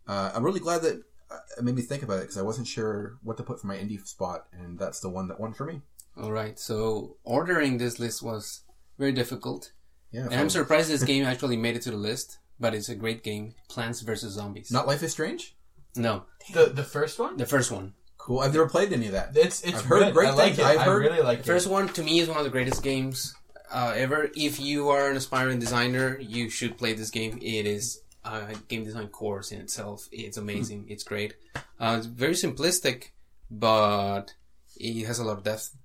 uh, 0.08 0.32
I'm 0.34 0.44
really 0.44 0.62
glad 0.62 0.82
that 0.84 1.04
uh, 1.30 1.38
it 1.58 1.64
made 1.64 1.76
me 1.76 1.82
think 1.82 2.04
about 2.04 2.20
it 2.20 2.22
because 2.22 2.38
I 2.38 2.42
wasn't 2.42 2.68
sure 2.68 3.18
what 3.22 3.38
to 3.38 3.44
put 3.44 3.60
for 3.60 3.68
my 3.68 3.76
indie 3.76 4.04
spot, 4.08 4.48
and 4.54 4.80
that's 4.80 5.02
the 5.02 5.10
one 5.10 5.28
that 5.28 5.40
won 5.40 5.54
for 5.54 5.66
me. 5.66 5.82
All 6.18 6.32
right. 6.32 6.58
So 6.58 7.18
ordering 7.24 7.78
this 7.78 8.00
list 8.00 8.24
was 8.24 8.62
very 8.98 9.12
difficult, 9.12 9.74
Yeah, 10.12 10.26
and 10.26 10.36
I'm 10.36 10.50
surprised 10.50 10.90
this 10.90 11.04
game 11.12 11.26
actually 11.26 11.58
made 11.58 11.76
it 11.76 11.82
to 11.84 11.92
the 11.92 11.98
list. 11.98 12.38
But 12.62 12.74
it's 12.76 12.88
a 12.90 12.96
great 12.96 13.24
game. 13.24 13.56
Plants 13.68 14.00
vs 14.02 14.32
Zombies. 14.34 14.72
Not 14.72 14.88
Life 14.88 15.04
is 15.04 15.12
Strange. 15.12 15.56
No, 15.96 16.24
the 16.54 16.68
the 16.68 16.84
first 16.84 17.20
one. 17.20 17.36
the 17.38 17.46
first 17.46 17.72
one. 17.72 17.94
Cool. 18.18 18.40
I've 18.40 18.54
never 18.54 18.70
played 18.70 18.94
any 18.94 19.08
of 19.08 19.14
that. 19.14 19.36
It's 19.36 19.62
it's 19.64 19.80
I've 19.80 19.86
heard 19.86 20.04
good. 20.04 20.14
great 20.14 20.30
I 20.30 20.34
like 20.34 20.46
things. 20.56 20.60
it. 20.60 20.66
I've 20.66 20.80
I 20.80 20.84
heard- 20.84 21.02
really 21.02 21.22
like 21.22 21.40
The 21.40 21.46
first 21.56 21.68
one 21.68 21.88
to 21.90 22.04
me 22.04 22.20
is 22.20 22.30
one 22.30 22.38
of 22.38 22.44
the 22.46 22.52
greatest 22.58 22.84
games 22.84 23.36
uh, 23.72 23.94
ever. 23.96 24.30
If 24.36 24.60
you 24.60 24.90
are 24.90 25.10
an 25.10 25.18
aspiring 25.18 25.60
designer, 25.60 26.18
you 26.20 26.50
should 26.50 26.78
play 26.78 26.94
this 26.94 27.10
game. 27.10 27.40
It 27.42 27.66
is 27.66 28.00
a 28.24 28.56
game 28.68 28.84
design 28.84 29.08
course 29.08 29.52
in 29.52 29.60
itself. 29.60 30.08
It's 30.12 30.38
amazing. 30.38 30.86
It's 30.88 31.04
great. 31.04 31.34
Uh, 31.80 31.96
it's 31.98 32.06
very 32.06 32.34
simplistic, 32.36 33.10
but 33.50 34.36
it 34.78 35.06
has 35.08 35.18
a 35.20 35.24
lot 35.24 35.38
of 35.40 35.44
depth. 35.44 35.76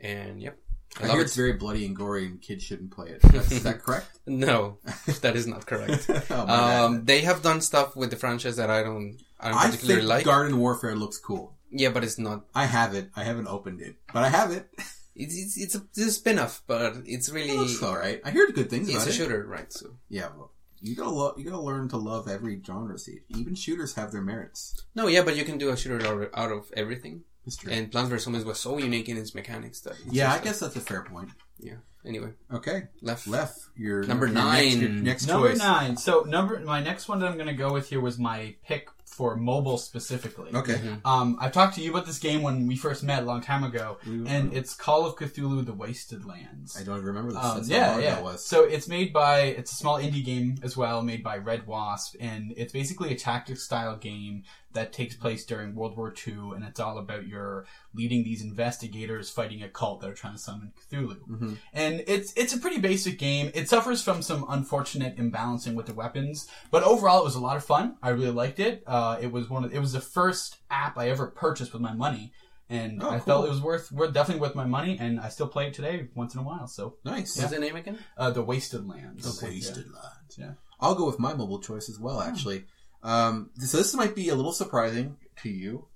And 0.00 0.40
yep, 0.40 0.56
I, 1.00 1.06
I 1.06 1.10
hear 1.12 1.20
it. 1.20 1.24
it's 1.24 1.36
very 1.36 1.54
bloody 1.54 1.84
and 1.86 1.96
gory, 1.96 2.26
and 2.26 2.40
kids 2.40 2.62
shouldn't 2.62 2.90
play 2.92 3.08
it. 3.10 3.22
That's, 3.22 3.50
is 3.58 3.62
that 3.64 3.82
correct? 3.82 4.06
No, 4.26 4.78
that 5.22 5.36
is 5.36 5.46
not 5.46 5.66
correct. 5.66 6.08
Oh, 6.30 6.84
um, 6.86 7.04
they 7.04 7.20
have 7.22 7.42
done 7.42 7.60
stuff 7.60 7.96
with 7.96 8.10
the 8.10 8.16
franchise 8.16 8.56
that 8.56 8.70
I 8.70 8.82
don't, 8.82 9.18
I 9.40 9.48
don't 9.50 9.58
I 9.58 9.66
particularly 9.66 10.06
like. 10.06 10.24
Garden 10.24 10.58
Warfare 10.58 10.94
looks 10.96 11.18
cool. 11.18 11.54
yeah, 11.70 11.90
but 11.90 12.04
it's 12.04 12.18
not. 12.18 12.44
I 12.54 12.66
have 12.66 12.94
it. 12.94 13.10
I 13.16 13.24
haven't 13.24 13.48
opened 13.48 13.80
it, 13.80 13.96
but 14.12 14.22
I 14.24 14.28
have 14.28 14.50
it. 14.52 14.68
It's 15.16 15.34
it's, 15.36 15.56
it's, 15.56 15.74
a, 15.76 15.82
it's 15.90 15.98
a 16.06 16.10
spin-off, 16.10 16.62
but 16.66 16.94
it's 17.06 17.30
really 17.30 17.50
It 17.50 17.58
looks 17.58 17.80
all 17.82 17.96
right. 17.96 18.20
I 18.24 18.30
heard 18.30 18.52
good 18.54 18.68
things 18.68 18.88
it's 18.88 18.96
about 18.96 19.06
a 19.06 19.10
it. 19.10 19.14
shooter, 19.14 19.46
right? 19.46 19.72
So 19.72 19.90
Yeah, 20.08 20.28
well, 20.36 20.50
you 20.80 20.96
gotta 20.96 21.10
lo- 21.10 21.34
you 21.38 21.44
gotta 21.44 21.60
learn 21.62 21.88
to 21.90 21.96
love 21.96 22.26
every 22.28 22.60
genre. 22.66 22.98
See, 22.98 23.20
even 23.28 23.54
shooters 23.54 23.94
have 23.94 24.10
their 24.10 24.22
merits. 24.22 24.74
no, 24.94 25.06
yeah, 25.06 25.22
but 25.22 25.36
you 25.36 25.44
can 25.44 25.56
do 25.58 25.70
a 25.70 25.76
shooter 25.76 26.04
out 26.34 26.50
of 26.50 26.70
everything. 26.76 27.22
It's. 27.46 27.62
And 27.64 27.90
Plants 27.92 28.10
vs 28.10 28.24
Zombies 28.24 28.44
was 28.44 28.58
so 28.60 28.78
unique 28.78 29.08
in 29.08 29.16
its 29.18 29.34
mechanics 29.34 29.80
that 29.80 29.92
it's 30.04 30.14
yeah, 30.14 30.28
I 30.30 30.32
just 30.34 30.44
guess 30.44 30.60
that's 30.60 30.76
a 30.76 30.80
fair 30.80 31.02
point. 31.02 31.30
yeah. 31.58 31.74
Anyway, 32.06 32.32
Okay, 32.52 32.82
left. 33.00 33.26
left 33.26 33.58
your 33.76 34.02
Number 34.04 34.26
your 34.26 34.34
Next, 34.34 34.74
your 34.76 34.88
nine. 34.90 35.02
next 35.04 35.26
Number 35.26 35.48
choice. 35.48 35.58
nine. 35.58 35.96
So 35.96 36.20
number 36.24 36.60
my 36.60 36.80
next 36.82 37.08
one 37.08 37.18
that 37.20 37.30
I'm 37.30 37.38
gonna 37.38 37.54
go 37.54 37.72
with 37.72 37.88
here 37.88 38.00
was 38.00 38.18
my 38.18 38.56
pick 38.66 38.88
for 39.06 39.36
mobile 39.36 39.78
specifically. 39.78 40.50
Okay. 40.52 40.78
Um, 41.04 41.38
I've 41.40 41.52
talked 41.52 41.76
to 41.76 41.80
you 41.80 41.90
about 41.92 42.04
this 42.04 42.18
game 42.18 42.42
when 42.42 42.66
we 42.66 42.76
first 42.76 43.02
met 43.04 43.22
a 43.22 43.26
long 43.26 43.40
time 43.40 43.62
ago, 43.64 43.96
We- 44.06 44.26
and 44.26 44.52
it's 44.52 44.74
Call 44.74 45.06
of 45.06 45.14
Cthulhu: 45.16 45.64
The 45.64 45.72
Wasted 45.72 46.26
Lands. 46.26 46.76
I 46.78 46.82
don't 46.82 46.96
even 46.96 47.06
remember 47.06 47.32
this. 47.32 47.42
Um, 47.42 47.56
That's 47.58 47.70
how 47.70 47.74
yeah, 47.76 47.90
long 47.92 48.02
yeah. 48.02 48.14
that 48.16 48.24
was. 48.24 48.44
So 48.44 48.64
it's 48.64 48.86
made 48.88 49.12
by 49.14 49.40
it's 49.42 49.72
a 49.72 49.76
small 49.76 49.96
indie 49.98 50.24
game 50.24 50.56
as 50.62 50.76
well, 50.76 51.00
made 51.00 51.22
by 51.22 51.38
Red 51.38 51.66
Wasp, 51.66 52.16
and 52.20 52.52
it's 52.56 52.72
basically 52.72 53.12
a 53.12 53.16
tactics 53.16 53.62
style 53.64 53.96
game 53.96 54.42
that 54.74 54.92
takes 54.92 55.14
place 55.14 55.44
during 55.44 55.74
World 55.74 55.96
War 55.96 56.12
II, 56.26 56.52
and 56.54 56.64
it's 56.64 56.78
all 56.80 56.98
about 56.98 57.26
your 57.26 57.66
leading 57.94 58.22
these 58.24 58.42
investigators 58.42 59.30
fighting 59.30 59.62
a 59.62 59.68
cult 59.68 60.00
that 60.00 60.10
are 60.10 60.14
trying 60.14 60.34
to 60.34 60.38
summon 60.38 60.72
Cthulhu. 60.90 61.18
Mhm. 61.28 61.56
And 61.72 62.04
it's 62.06 62.32
it's 62.36 62.52
a 62.54 62.58
pretty 62.58 62.80
basic 62.80 63.18
game. 63.18 63.50
It 63.54 63.68
suffers 63.68 64.02
from 64.02 64.20
some 64.22 64.44
unfortunate 64.48 65.16
imbalancing 65.16 65.74
with 65.74 65.86
the 65.86 65.94
weapons, 65.94 66.46
but 66.70 66.82
overall 66.82 67.20
it 67.20 67.24
was 67.24 67.34
a 67.36 67.40
lot 67.40 67.56
of 67.56 67.64
fun. 67.64 67.96
I 68.02 68.10
really 68.10 68.30
liked 68.30 68.60
it. 68.60 68.82
Uh, 68.86 69.16
it 69.20 69.32
was 69.32 69.48
one 69.48 69.64
of 69.64 69.72
it 69.74 69.78
was 69.78 69.92
the 69.92 70.00
first 70.00 70.58
app 70.70 70.98
I 70.98 71.08
ever 71.10 71.26
purchased 71.28 71.72
with 71.72 71.82
my 71.82 71.94
money. 71.94 72.32
And 72.70 73.02
Oh, 73.02 73.08
I 73.10 73.18
cool. 73.18 73.26
felt 73.26 73.46
it 73.46 73.50
was 73.50 73.60
worth, 73.60 73.92
worth 73.92 74.14
definitely 74.14 74.40
worth 74.40 74.54
my 74.54 74.64
money, 74.64 74.96
and 74.98 75.20
I 75.20 75.28
still 75.28 75.46
play 75.46 75.66
it 75.66 75.74
today 75.74 76.08
once 76.14 76.32
in 76.34 76.40
a 76.40 76.42
while. 76.42 76.66
So 76.66 76.96
Nice. 77.04 77.36
What's 77.36 77.50
the 77.50 77.58
name 77.58 77.76
again? 77.76 77.98
uh, 78.16 78.30
the 78.30 78.42
Wasted 78.42 78.88
Lands. 78.88 79.38
The 79.38 79.46
Wasted 79.46 79.84
Lands. 79.92 80.38
Yeah. 80.38 80.52
I'll 80.80 80.94
go 80.94 81.04
with 81.06 81.18
my 81.18 81.34
mobile 81.34 81.60
choice 81.60 81.90
as 81.90 81.98
well, 82.00 82.20
actually. 82.22 82.64
Um, 83.04 83.50
so 83.58 83.76
this 83.76 83.94
might 83.94 84.14
be 84.14 84.30
a 84.30 84.34
little 84.34 84.52
surprising 84.52 85.16
to 85.42 85.48
you, 85.48 85.86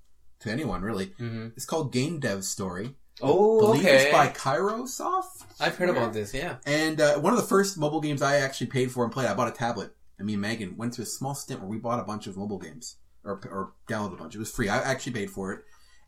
to 0.41 0.51
anyone 0.51 0.81
really. 0.81 1.07
Mm-hmm. 1.07 1.47
It's 1.55 1.65
called 1.65 1.91
Game 1.91 2.19
Dev 2.19 2.43
Story. 2.43 2.95
Oh, 3.21 3.59
believe 3.59 3.85
okay. 3.85 4.03
it's 4.03 4.11
by 4.13 4.27
Kairosoft. 4.27 5.43
I've 5.59 5.75
heard 5.75 5.89
about 5.89 6.13
this. 6.13 6.33
Yeah. 6.33 6.57
And 6.65 7.01
uh, 7.01 7.19
one 7.19 7.33
of 7.33 7.39
the 7.39 7.45
first 7.45 7.77
mobile 7.77 7.99
games 7.99 8.21
I 8.21 8.37
actually 8.37 8.67
paid 8.67 8.91
for 8.91 9.03
and 9.03 9.11
played, 9.11 9.27
I 9.27 9.33
bought 9.33 9.49
a 9.49 9.51
tablet. 9.51 9.91
And 10.17 10.25
me 10.25 10.33
and 10.33 10.41
Megan 10.41 10.77
went 10.77 10.95
through 10.95 11.03
a 11.03 11.07
small 11.07 11.35
stint 11.35 11.59
where 11.59 11.69
we 11.69 11.77
bought 11.77 11.99
a 11.99 12.03
bunch 12.03 12.27
of 12.27 12.37
mobile 12.37 12.59
games 12.59 12.97
or, 13.23 13.41
or 13.51 13.73
downloaded 13.89 14.13
a 14.13 14.17
bunch. 14.17 14.35
It 14.35 14.39
was 14.39 14.51
free. 14.51 14.69
I 14.69 14.77
actually 14.77 15.13
paid 15.13 15.31
for 15.31 15.51
it. 15.51 15.63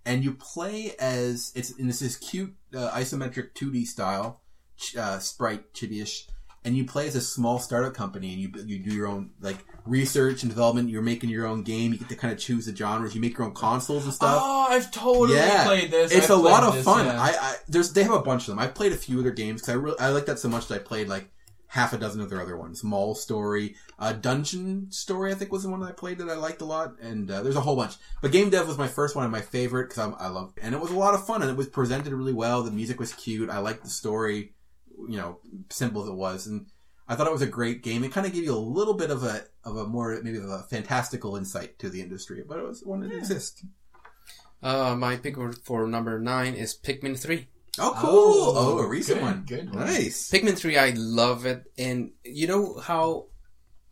And 0.05 0.23
you 0.23 0.33
play 0.33 0.95
as 0.99 1.51
it's 1.55 1.71
in 1.71 1.87
this, 1.87 1.99
this 1.99 2.17
cute 2.17 2.55
uh, 2.75 2.89
isometric 2.91 3.53
2D 3.53 3.85
style, 3.85 4.41
uh, 4.97 5.19
sprite 5.19 5.73
chibi-ish, 5.73 6.27
and 6.63 6.77
you 6.77 6.85
play 6.85 7.07
as 7.07 7.15
a 7.15 7.21
small 7.21 7.59
startup 7.59 7.93
company, 7.93 8.33
and 8.33 8.41
you 8.41 8.51
you 8.65 8.79
do 8.79 8.93
your 8.95 9.07
own 9.07 9.31
like 9.41 9.57
research 9.85 10.43
and 10.43 10.51
development. 10.51 10.89
You're 10.89 11.01
making 11.01 11.29
your 11.29 11.45
own 11.47 11.63
game. 11.63 11.91
You 11.91 11.97
get 11.99 12.09
to 12.09 12.15
kind 12.15 12.31
of 12.33 12.39
choose 12.39 12.65
the 12.67 12.75
genres. 12.75 13.15
You 13.15 13.21
make 13.21 13.37
your 13.37 13.47
own 13.47 13.53
consoles 13.53 14.05
and 14.05 14.13
stuff. 14.13 14.37
Oh, 14.41 14.67
I've 14.69 14.91
totally 14.91 15.35
Yeah. 15.35 15.65
played 15.65 15.89
this. 15.91 16.11
It's 16.11 16.25
I've 16.25 16.31
a 16.31 16.35
lot 16.35 16.63
of 16.63 16.75
this, 16.75 16.85
fun. 16.85 17.05
yeah. 17.07 17.21
I, 17.21 17.29
I 17.29 17.55
there's 17.67 17.91
they 17.93 18.03
have 18.03 18.13
a 18.13 18.21
bunch 18.21 18.43
of 18.43 18.47
them. 18.47 18.59
I 18.59 18.67
played 18.67 18.91
a 18.91 18.97
few 18.97 19.17
of 19.17 19.23
their 19.23 19.33
games 19.33 19.61
because 19.61 19.73
I 19.73 19.77
really 19.77 19.99
I 19.99 20.09
like 20.09 20.25
that 20.27 20.39
so 20.39 20.49
much 20.49 20.67
that 20.67 20.75
I 20.75 20.79
played 20.79 21.07
like 21.07 21.31
half 21.67 21.93
a 21.93 21.97
dozen 21.97 22.19
of 22.21 22.29
their 22.29 22.41
other 22.41 22.57
ones. 22.57 22.83
Mall 22.83 23.15
Story, 23.15 23.75
uh, 23.97 24.11
Dungeon 24.11 24.91
Story, 24.91 25.31
I 25.31 25.35
think 25.35 25.53
was 25.53 25.63
the 25.63 25.69
one 25.69 25.79
that 25.79 25.87
I 25.87 25.93
played 25.93 26.17
that 26.17 26.29
I 26.29 26.35
liked 26.35 26.61
a 26.61 26.65
lot. 26.65 26.99
And 27.01 27.31
uh, 27.31 27.41
there's 27.43 27.55
a 27.55 27.61
whole 27.61 27.77
bunch. 27.77 27.93
But 28.21 28.33
Game 28.33 28.49
Dev 28.49 28.67
was 28.67 28.77
my 28.77 28.89
first 28.89 29.15
one 29.15 29.23
and 29.23 29.31
my 29.31 29.39
favorite 29.39 29.87
because 29.89 30.13
I 30.19 30.27
love 30.27 30.53
and 30.61 30.75
it 30.75 30.81
was 30.81 30.91
a 30.91 30.97
lot 30.97 31.13
of 31.15 31.25
fun 31.25 31.41
and 31.41 31.49
it 31.49 31.57
was 31.57 31.67
presented 31.67 32.11
really 32.13 32.33
well. 32.33 32.61
The 32.61 32.71
music 32.71 32.99
was 32.99 33.13
cute. 33.13 33.49
I 33.49 33.59
liked 33.59 33.83
the 33.83 33.89
story, 33.89 34.53
you 35.09 35.17
know, 35.17 35.39
simple 35.69 36.03
as 36.03 36.09
it 36.09 36.15
was 36.15 36.47
and. 36.47 36.67
I 37.07 37.15
thought 37.15 37.27
it 37.27 37.33
was 37.33 37.41
a 37.41 37.47
great 37.47 37.83
game. 37.83 38.05
It 38.05 38.13
kind 38.13 38.25
of 38.25 38.31
gave 38.31 38.45
you 38.45 38.55
a 38.55 38.55
little 38.55 38.93
bit 38.93 39.09
of 39.11 39.21
a 39.23 39.43
of 39.65 39.75
a 39.75 39.85
more 39.85 40.17
maybe 40.23 40.37
of 40.37 40.45
a 40.49 40.63
fantastical 40.69 41.35
insight 41.35 41.77
to 41.79 41.89
the 41.89 41.99
industry, 41.99 42.41
but 42.47 42.57
it 42.57 42.65
was 42.65 42.85
one 42.85 43.01
that 43.01 43.11
exists. 43.11 43.65
Uh, 44.63 44.95
my 44.95 45.17
pick 45.17 45.35
for 45.65 45.87
number 45.87 46.19
nine 46.19 46.53
is 46.53 46.73
Pikmin 46.77 47.19
Three. 47.19 47.47
Oh, 47.79 47.93
cool! 47.97 48.57
Oh, 48.57 48.77
Oh, 48.77 48.79
a 48.79 48.87
recent 48.87 49.19
good, 49.19 49.23
one. 49.25 49.43
good 49.45 49.73
one. 49.75 49.85
Nice. 49.85 50.29
Pikmin 50.29 50.57
3, 50.57 50.77
I 50.77 50.89
love 50.95 51.45
it. 51.45 51.63
And 51.77 52.11
you 52.23 52.47
know 52.47 52.77
how 52.77 53.25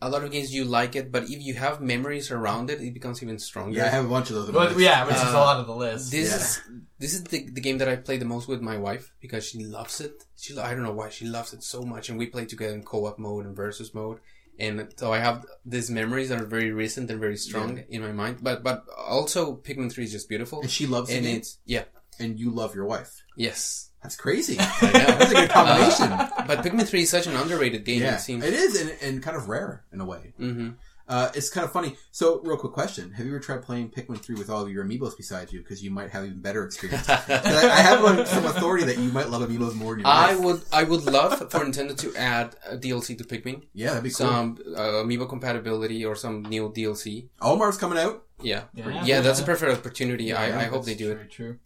a 0.02 0.10
lot 0.10 0.24
of 0.24 0.32
games 0.32 0.54
you 0.54 0.64
like 0.64 0.96
it, 0.96 1.12
but 1.12 1.24
if 1.24 1.42
you 1.42 1.54
have 1.56 1.82
memories 1.82 2.32
around 2.32 2.70
it, 2.70 2.80
it 2.82 2.94
becomes 2.94 3.22
even 3.22 3.38
stronger. 3.40 3.78
Yeah, 3.78 3.86
I 3.88 3.90
have 3.90 4.06
a 4.06 4.10
bunch 4.10 4.30
of 4.30 4.36
those. 4.38 4.52
But 4.52 4.70
list. 4.70 4.80
yeah, 4.82 5.06
which 5.06 5.16
is 5.16 5.22
a 5.24 5.30
Uh, 5.30 5.34
lot 5.50 5.60
of 5.60 5.68
the 5.68 5.76
list. 5.76 6.12
This 6.12 6.30
Yeah. 6.30 6.36
is 6.38 6.62
this 7.00 7.14
is 7.14 7.24
the, 7.26 7.50
the 7.50 7.62
game 7.62 7.78
that 7.80 7.90
I 7.90 7.96
play 7.98 8.18
the 8.18 8.26
most 8.26 8.48
with 8.48 8.62
my 8.62 8.78
wife 8.78 9.12
because 9.22 9.46
she 9.48 9.60
loves 9.64 10.00
it. 10.02 10.24
She 10.38 10.58
I 10.58 10.74
don't 10.74 10.84
know 10.84 10.94
why 10.94 11.10
she 11.10 11.26
loves 11.26 11.54
it 11.54 11.64
so 11.64 11.84
much, 11.84 12.10
and 12.10 12.18
we 12.18 12.28
play 12.28 12.46
together 12.46 12.74
in 12.74 12.84
co-op 12.84 13.20
mode 13.20 13.46
and 13.46 13.56
versus 13.56 13.94
mode. 13.94 14.20
And 14.58 14.88
so 14.98 15.14
I 15.14 15.20
have 15.20 15.46
these 15.66 15.90
memories 15.90 16.28
that 16.30 16.42
are 16.42 16.46
very 16.46 16.72
recent 16.72 17.10
and 17.12 17.20
very 17.20 17.38
strong 17.38 17.84
in 17.90 18.02
my 18.02 18.12
mind. 18.12 18.40
But 18.42 18.64
but 18.64 18.84
also 18.98 19.56
Pikmin 19.56 19.90
3 19.92 20.04
is 20.04 20.12
just 20.12 20.28
beautiful, 20.28 20.62
And 20.62 20.70
she 20.72 20.86
loves 20.86 21.10
it. 21.10 21.16
and 21.18 21.26
game, 21.26 21.38
it's 21.38 21.58
yeah 21.66 21.86
and 22.20 22.38
you 22.40 22.52
love 22.52 22.76
your 22.76 22.86
wife. 22.86 23.24
yes. 23.38 23.89
That's 24.02 24.16
crazy. 24.16 24.58
I 24.60 24.66
know. 24.86 24.92
That's 24.92 25.32
a 25.32 25.36
good 25.36 25.50
combination. 25.50 26.12
Uh, 26.12 26.30
but 26.48 26.60
Pikmin 26.60 26.88
3 26.88 27.02
is 27.02 27.10
such 27.10 27.28
an 27.28 27.36
underrated 27.36 27.84
game. 27.84 28.02
yeah, 28.02 28.16
It 28.16 28.20
seems. 28.22 28.44
it 28.46 28.54
is, 28.54 28.80
and, 28.82 28.96
and 29.02 29.22
kind 29.24 29.36
of 29.36 29.50
rare 29.50 29.84
in 29.92 30.00
a 30.02 30.06
way. 30.06 30.34
Mm-hmm. 30.40 30.70
Uh, 31.08 31.32
it's 31.34 31.50
kind 31.50 31.66
of 31.66 31.72
funny. 31.74 31.98
So, 32.12 32.40
real 32.44 32.56
quick 32.56 32.72
question: 32.72 33.12
Have 33.14 33.26
you 33.26 33.32
ever 33.32 33.40
tried 33.40 33.64
playing 33.64 33.90
Pikmin 33.90 34.20
three 34.22 34.36
with 34.36 34.48
all 34.48 34.62
of 34.62 34.70
your 34.72 34.86
amiibos 34.86 35.18
beside 35.18 35.52
you? 35.52 35.58
Because 35.60 35.84
you 35.84 35.90
might 35.90 36.12
have 36.12 36.24
even 36.24 36.40
better 36.40 36.64
experience. 36.64 37.10
I, 37.10 37.16
I 37.28 37.82
have 37.82 38.06
on 38.06 38.28
some 38.28 38.46
authority 38.46 38.86
that 38.86 39.00
you 39.00 39.12
might 39.12 39.28
love 39.30 39.42
amiibos 39.42 39.74
more 39.74 39.94
than 39.96 40.02
your 40.02 40.08
I 40.08 40.36
wife. 40.36 40.44
would 40.46 40.62
I 40.72 40.84
would 40.84 41.04
love 41.06 41.40
for 41.40 41.48
Nintendo 41.66 41.98
to 41.98 42.16
add 42.16 42.56
a 42.70 42.78
DLC 42.78 43.18
to 43.18 43.24
Pikmin, 43.24 43.64
Yeah, 43.74 43.88
that'd 43.90 44.04
be 44.04 44.12
cool. 44.12 44.28
some 44.28 44.60
uh, 44.78 45.02
amiibo 45.04 45.28
compatibility 45.28 46.06
or 46.06 46.16
some 46.16 46.44
new 46.44 46.70
DLC. 46.70 47.30
Omar's 47.42 47.78
coming 47.78 47.98
out. 47.98 48.24
Yeah, 48.44 48.66
Yeah. 48.76 49.04
yeah, 49.04 49.22
that's 49.22 49.40
a 49.42 49.44
perfect 49.44 49.76
opportunity. 49.80 50.26
Yeah, 50.26 50.40
I, 50.40 50.60
I 50.62 50.64
hope 50.66 50.86
they 50.86 50.94
do 50.96 51.10
it. 51.12 51.16
Very 51.16 51.28
true. 51.28 51.60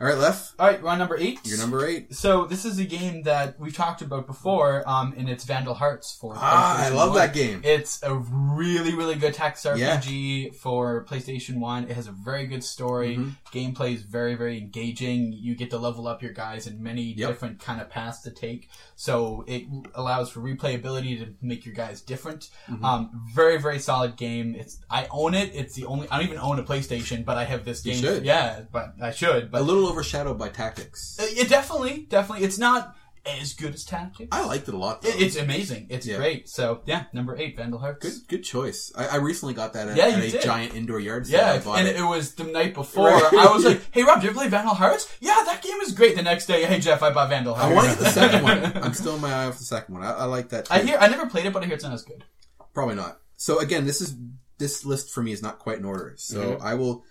All 0.00 0.06
right, 0.06 0.16
left. 0.16 0.54
All 0.58 0.66
right, 0.66 0.82
we're 0.82 0.88
on 0.88 0.98
number 0.98 1.18
eight. 1.18 1.40
you're 1.44 1.58
number 1.58 1.84
eight. 1.86 2.14
So 2.14 2.46
this 2.46 2.64
is 2.64 2.78
a 2.78 2.86
game 2.86 3.24
that 3.24 3.60
we've 3.60 3.74
talked 3.76 4.00
about 4.00 4.26
before, 4.26 4.82
um, 4.88 5.12
and 5.14 5.28
it's 5.28 5.44
Vandal 5.44 5.74
Hearts 5.74 6.16
for. 6.18 6.32
Ah, 6.36 6.86
I 6.86 6.88
love 6.88 7.10
1. 7.10 7.18
that 7.18 7.34
game. 7.34 7.60
It's 7.64 8.02
a 8.02 8.14
really, 8.14 8.94
really 8.94 9.16
good 9.16 9.34
text 9.34 9.66
RPG 9.66 10.54
for 10.54 11.04
PlayStation 11.04 11.58
One. 11.58 11.84
It 11.84 11.90
has 11.96 12.06
a 12.06 12.12
very 12.12 12.46
good 12.46 12.64
story. 12.64 13.18
Mhm. 13.18 13.36
Gameplay 13.52 13.94
is 13.94 14.00
very, 14.02 14.34
very 14.36 14.56
engaging. 14.56 15.34
You 15.34 15.54
get 15.54 15.68
to 15.68 15.78
level 15.78 16.08
up 16.08 16.22
your 16.22 16.32
guys 16.32 16.66
in 16.66 16.82
many 16.82 17.12
Yep. 17.12 17.28
different 17.28 17.60
kind 17.60 17.78
of 17.82 17.90
paths 17.90 18.22
to 18.22 18.30
take. 18.30 18.70
So 18.96 19.44
it 19.46 19.64
allows 19.94 20.30
for 20.30 20.40
replayability 20.40 21.18
to 21.22 21.34
make 21.42 21.66
your 21.66 21.74
guys 21.74 22.00
different. 22.00 22.48
Mhm. 22.70 22.82
Um, 22.82 23.28
very, 23.34 23.58
very 23.58 23.78
solid 23.78 24.16
game. 24.16 24.54
It's 24.54 24.78
I 24.88 25.08
own 25.10 25.34
it. 25.34 25.50
It's 25.54 25.74
the 25.74 25.84
only 25.84 26.08
I 26.10 26.16
don't 26.16 26.26
even 26.26 26.38
own 26.38 26.58
a 26.58 26.62
PlayStation, 26.62 27.22
but 27.22 27.36
I 27.36 27.44
have 27.44 27.66
this 27.66 27.84
You 27.84 27.92
game. 27.92 28.00
should. 28.00 28.24
Yeah, 28.24 28.62
but 28.72 28.94
I 29.02 29.10
should. 29.10 29.50
A 29.52 29.60
little 29.62 29.89
overshadowed 29.90 30.38
by 30.38 30.48
Tactics. 30.48 31.18
uh, 31.20 31.26
it 31.28 31.48
definitely, 31.48 32.06
definitely, 32.08 32.44
it's 32.44 32.58
not 32.58 32.96
as 33.26 33.52
good 33.52 33.74
as 33.74 33.84
Tactics. 33.84 34.28
I 34.32 34.46
liked 34.46 34.66
it 34.66 34.72
a 34.72 34.78
lot. 34.78 35.02
Though. 35.02 35.10
It- 35.10 35.20
it's 35.20 35.36
amazing. 35.36 35.88
It's 35.90 36.06
Yeah. 36.06 36.16
great. 36.16 36.48
So 36.48 36.80
yeah, 36.86 37.04
number 37.12 37.36
eight, 37.36 37.54
Vandal 37.56 37.78
Hearts. 37.78 38.00
Good, 38.20 38.28
good 38.28 38.42
choice. 38.44 38.90
I, 38.96 39.06
I 39.08 39.16
recently 39.16 39.52
got 39.52 39.74
that 39.74 39.88
at, 39.88 39.96
Yeah, 39.98 40.06
at 40.06 40.18
a 40.24 40.30
did. 40.30 40.40
giant 40.42 40.74
indoor 40.74 40.98
yard 40.98 41.26
sale. 41.26 41.38
Yeah, 41.40 41.52
I 41.52 41.58
bought 41.58 41.78
and 41.80 41.86
it. 41.88 41.96
it. 41.96 42.02
was 42.02 42.34
the 42.34 42.44
night 42.44 42.72
before. 42.72 43.08
Right. 43.08 43.34
I 43.34 43.52
was 43.52 43.64
like, 43.66 43.82
"Hey 43.90 44.04
Rob, 44.04 44.22
did 44.22 44.28
you 44.28 44.32
play 44.34 44.48
Vandal 44.48 44.74
Hearts? 44.74 45.06
Yeah, 45.20 45.36
that 45.44 45.60
game 45.62 45.78
is 45.82 45.92
great." 45.92 46.16
The 46.16 46.22
next 46.22 46.46
day, 46.46 46.64
"Hey 46.64 46.80
Jeff, 46.80 47.02
I 47.02 47.10
bought 47.12 47.28
Vandal 47.28 47.52
Hearts." 47.54 47.70
I 47.70 47.74
want 47.74 47.88
to 47.90 47.94
get 47.94 47.98
the 48.04 48.10
second 48.10 48.42
one. 48.42 48.76
I'm 48.84 48.94
still 48.94 49.16
in 49.16 49.20
my 49.20 49.32
eye 49.34 49.44
off 49.46 49.58
the 49.58 49.64
second 49.64 49.96
one. 49.96 50.02
I, 50.04 50.12
I 50.12 50.24
like 50.24 50.48
that. 50.48 50.64
Too. 50.64 50.72
I 50.74 50.78
hear. 50.80 50.96
I 50.98 51.08
never 51.08 51.26
played 51.26 51.44
it, 51.44 51.52
but 51.52 51.62
I 51.62 51.66
hear 51.66 51.74
it's 51.74 51.84
not 51.84 51.92
as 51.92 52.02
good. 52.02 52.24
Probably 52.72 52.94
not. 52.94 53.20
So 53.36 53.58
again, 53.58 53.84
this 53.84 54.00
is 54.00 54.14
this 54.56 54.86
list 54.86 55.10
for 55.10 55.22
me 55.22 55.32
is 55.32 55.42
not 55.42 55.58
quite 55.58 55.76
in 55.78 55.84
order. 55.84 56.14
So 56.16 56.52
Mm-hmm. 56.54 56.66
I 56.66 56.74
will. 56.74 57.04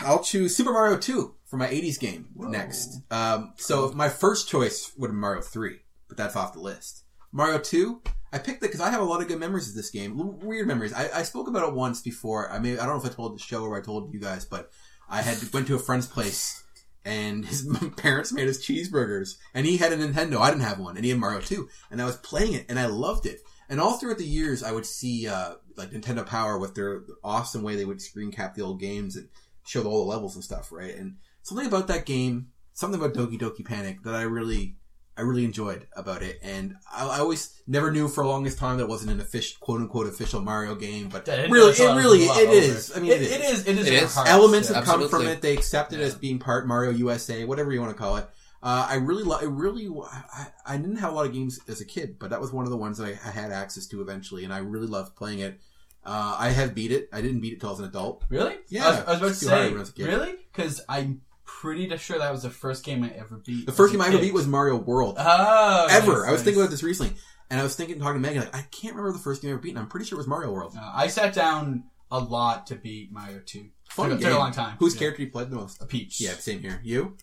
I'll 0.00 0.22
choose 0.22 0.54
Super 0.54 0.72
Mario 0.72 0.98
2 0.98 1.34
for 1.52 1.58
my 1.58 1.68
80s 1.68 2.00
game 2.00 2.28
next. 2.34 3.02
Um, 3.10 3.52
so 3.58 3.92
my 3.92 4.08
first 4.08 4.48
choice 4.48 4.90
would 4.96 5.10
have 5.10 5.14
Mario 5.14 5.42
3, 5.42 5.80
but 6.08 6.16
that's 6.16 6.34
off 6.34 6.54
the 6.54 6.60
list. 6.60 7.04
Mario 7.30 7.58
2, 7.58 8.00
I 8.32 8.38
picked 8.38 8.62
it 8.64 8.68
because 8.68 8.80
I 8.80 8.88
have 8.88 9.02
a 9.02 9.04
lot 9.04 9.20
of 9.20 9.28
good 9.28 9.38
memories 9.38 9.68
of 9.68 9.74
this 9.74 9.90
game. 9.90 10.38
Weird 10.40 10.66
memories. 10.66 10.94
I, 10.94 11.10
I 11.14 11.22
spoke 11.24 11.48
about 11.48 11.68
it 11.68 11.74
once 11.74 12.00
before. 12.00 12.50
I 12.50 12.58
mean, 12.58 12.78
I 12.78 12.86
don't 12.86 12.96
know 12.96 13.04
if 13.04 13.12
I 13.12 13.14
told 13.14 13.36
the 13.36 13.42
show 13.42 13.64
or 13.64 13.76
I 13.76 13.82
told 13.84 14.14
you 14.14 14.18
guys, 14.18 14.46
but 14.46 14.70
I 15.10 15.20
had 15.20 15.36
went 15.52 15.66
to 15.66 15.74
a 15.74 15.78
friend's 15.78 16.06
place 16.06 16.64
and 17.04 17.44
his 17.44 17.68
parents 17.98 18.32
made 18.32 18.48
us 18.48 18.64
cheeseburgers, 18.64 19.36
and 19.52 19.66
he 19.66 19.76
had 19.76 19.92
a 19.92 19.98
Nintendo. 19.98 20.40
I 20.40 20.48
didn't 20.48 20.62
have 20.62 20.78
one, 20.78 20.96
and 20.96 21.04
he 21.04 21.10
had 21.10 21.20
Mario 21.20 21.42
2 21.42 21.68
and 21.90 22.00
I 22.00 22.06
was 22.06 22.16
playing 22.16 22.54
it, 22.54 22.64
and 22.70 22.78
I 22.78 22.86
loved 22.86 23.26
it. 23.26 23.40
And 23.68 23.78
all 23.78 23.98
throughout 23.98 24.16
the 24.16 24.24
years, 24.24 24.62
I 24.62 24.72
would 24.72 24.86
see 24.86 25.28
uh, 25.28 25.56
like 25.76 25.90
Nintendo 25.90 26.24
Power 26.24 26.58
with 26.58 26.74
their 26.74 27.02
awesome 27.22 27.62
way 27.62 27.76
they 27.76 27.84
would 27.84 28.00
screen 28.00 28.32
cap 28.32 28.54
the 28.54 28.62
old 28.62 28.80
games 28.80 29.16
and 29.16 29.28
show 29.66 29.84
all 29.84 30.06
the 30.06 30.10
levels 30.10 30.34
and 30.34 30.42
stuff, 30.42 30.72
right? 30.72 30.94
And 30.94 31.16
something 31.42 31.66
about 31.66 31.88
that 31.88 32.06
game, 32.06 32.48
something 32.72 33.00
about 33.00 33.14
Doki 33.14 33.38
Doki 33.38 33.64
Panic 33.64 34.02
that 34.04 34.14
I 34.14 34.22
really, 34.22 34.76
I 35.16 35.22
really 35.22 35.44
enjoyed 35.44 35.86
about 35.94 36.22
it. 36.22 36.38
And 36.42 36.76
I, 36.92 37.06
I 37.06 37.18
always 37.18 37.60
never 37.66 37.90
knew 37.90 38.08
for 38.08 38.24
the 38.24 38.30
longest 38.30 38.58
time 38.58 38.78
that 38.78 38.84
it 38.84 38.88
wasn't 38.88 39.12
an 39.12 39.20
official, 39.20 39.58
quote 39.60 39.80
unquote, 39.80 40.06
official 40.06 40.40
Mario 40.40 40.74
game, 40.74 41.08
but 41.08 41.26
Yeah, 41.28 41.42
really, 41.50 41.72
it 41.72 41.78
really, 41.80 42.26
a 42.26 42.32
it 42.32 42.48
over. 42.48 42.52
is. 42.56 42.96
I 42.96 43.00
mean, 43.00 43.12
it, 43.12 43.22
it 43.22 43.30
it 43.32 43.40
is. 43.42 43.60
is. 43.60 43.66
It 43.68 43.78
is. 43.78 43.86
It 43.86 43.92
in 43.92 44.04
is. 44.04 44.16
our 44.16 44.24
hearts, 44.24 44.30
Elements 44.30 44.70
yeah. 44.70 44.76
have 44.76 44.84
come 44.84 45.08
from 45.08 45.26
it. 45.26 45.42
They 45.42 45.54
accept 45.54 45.92
it 45.92 45.98
Yeah. 46.00 46.06
as 46.06 46.14
being 46.14 46.38
part 46.38 46.66
Mario 46.66 46.90
USA, 46.92 47.44
whatever 47.44 47.72
you 47.72 47.80
want 47.80 47.92
to 47.94 47.98
call 47.98 48.16
it. 48.16 48.26
Uh, 48.64 48.86
I 48.88 48.94
really, 48.94 49.24
lo- 49.24 49.38
I 49.40 49.44
really, 49.46 49.88
I, 50.32 50.46
I 50.64 50.76
didn't 50.76 50.96
have 50.98 51.10
a 51.12 51.14
lot 51.16 51.26
of 51.26 51.32
games 51.32 51.58
as 51.68 51.80
a 51.80 51.84
kid, 51.84 52.16
but 52.20 52.30
that 52.30 52.40
was 52.40 52.52
one 52.52 52.64
of 52.64 52.70
the 52.70 52.76
ones 52.76 52.98
that 52.98 53.06
I, 53.08 53.28
I 53.28 53.32
had 53.32 53.50
access 53.50 53.86
to 53.88 54.00
eventually, 54.00 54.44
and 54.44 54.52
I 54.54 54.58
really 54.58 54.86
loved 54.86 55.16
playing 55.16 55.40
it. 55.40 55.58
Uh, 56.04 56.36
I 56.38 56.50
have 56.50 56.72
beat 56.74 56.92
it. 56.92 57.08
I 57.12 57.20
didn't 57.22 57.40
beat 57.40 57.52
it 57.54 57.60
till 57.60 57.70
I 57.70 57.72
was 57.72 57.80
an 57.80 57.86
adult. 57.86 58.24
Really? 58.28 58.56
Yeah, 58.68 58.86
I 58.86 58.90
was, 58.90 58.98
I 58.98 59.00
was 59.00 59.06
about 59.18 59.18
to 59.20 59.26
it's 59.32 59.40
too 59.40 59.48
hard 59.48 59.60
say, 59.62 59.68
when 59.68 59.76
I 59.76 59.80
was 59.80 59.88
a 59.88 59.92
kid. 59.92 60.06
really? 60.06 60.34
Because 60.52 60.80
I'm 60.88 61.22
pretty 61.60 61.94
sure 61.98 62.18
that 62.18 62.30
was 62.32 62.42
the 62.42 62.50
first 62.50 62.84
game 62.84 63.02
I 63.04 63.10
ever 63.10 63.40
beat. 63.44 63.66
The 63.66 63.72
first 63.72 63.92
game 63.92 64.00
I 64.00 64.08
ever 64.08 64.18
beat 64.18 64.32
was 64.34 64.46
Mario 64.46 64.76
World. 64.76 65.16
Oh, 65.18 65.86
ever. 65.90 66.20
nice, 66.20 66.28
I 66.28 66.32
was 66.32 66.42
thinking 66.42 66.60
about 66.62 66.70
this 66.70 66.82
recently, 66.82 67.14
and 67.50 67.60
I 67.60 67.62
was 67.62 67.74
thinking, 67.76 67.98
talking 67.98 68.14
to 68.22 68.28
Megan, 68.28 68.42
like, 68.44 68.54
I 68.56 68.62
can't 68.70 68.94
remember 68.94 69.12
the 69.16 69.22
first 69.22 69.42
game 69.42 69.50
I 69.50 69.52
ever 69.52 69.60
beat, 69.62 69.70
and 69.70 69.78
I'm 69.78 69.88
pretty 69.88 70.06
sure 70.06 70.16
it 70.16 70.20
was 70.20 70.26
Mario 70.28 70.50
World. 70.52 70.74
Uh, 70.76 70.90
I 70.94 71.06
sat 71.08 71.34
down 71.34 71.84
a 72.10 72.18
lot 72.18 72.66
to 72.68 72.74
beat 72.76 73.12
Mario 73.12 73.40
2. 73.44 73.66
Fun 73.90 74.10
took, 74.10 74.20
game. 74.20 74.28
took 74.28 74.36
a 74.36 74.40
long 74.40 74.52
time. 74.52 74.76
Whose 74.78 74.94
Yeah. 74.94 74.98
character 75.00 75.22
you 75.22 75.30
played 75.30 75.50
the 75.50 75.56
most? 75.56 75.82
A 75.82 75.86
Peach. 75.86 76.20
Yeah, 76.20 76.32
same 76.32 76.60
here. 76.60 76.80
You 76.82 77.16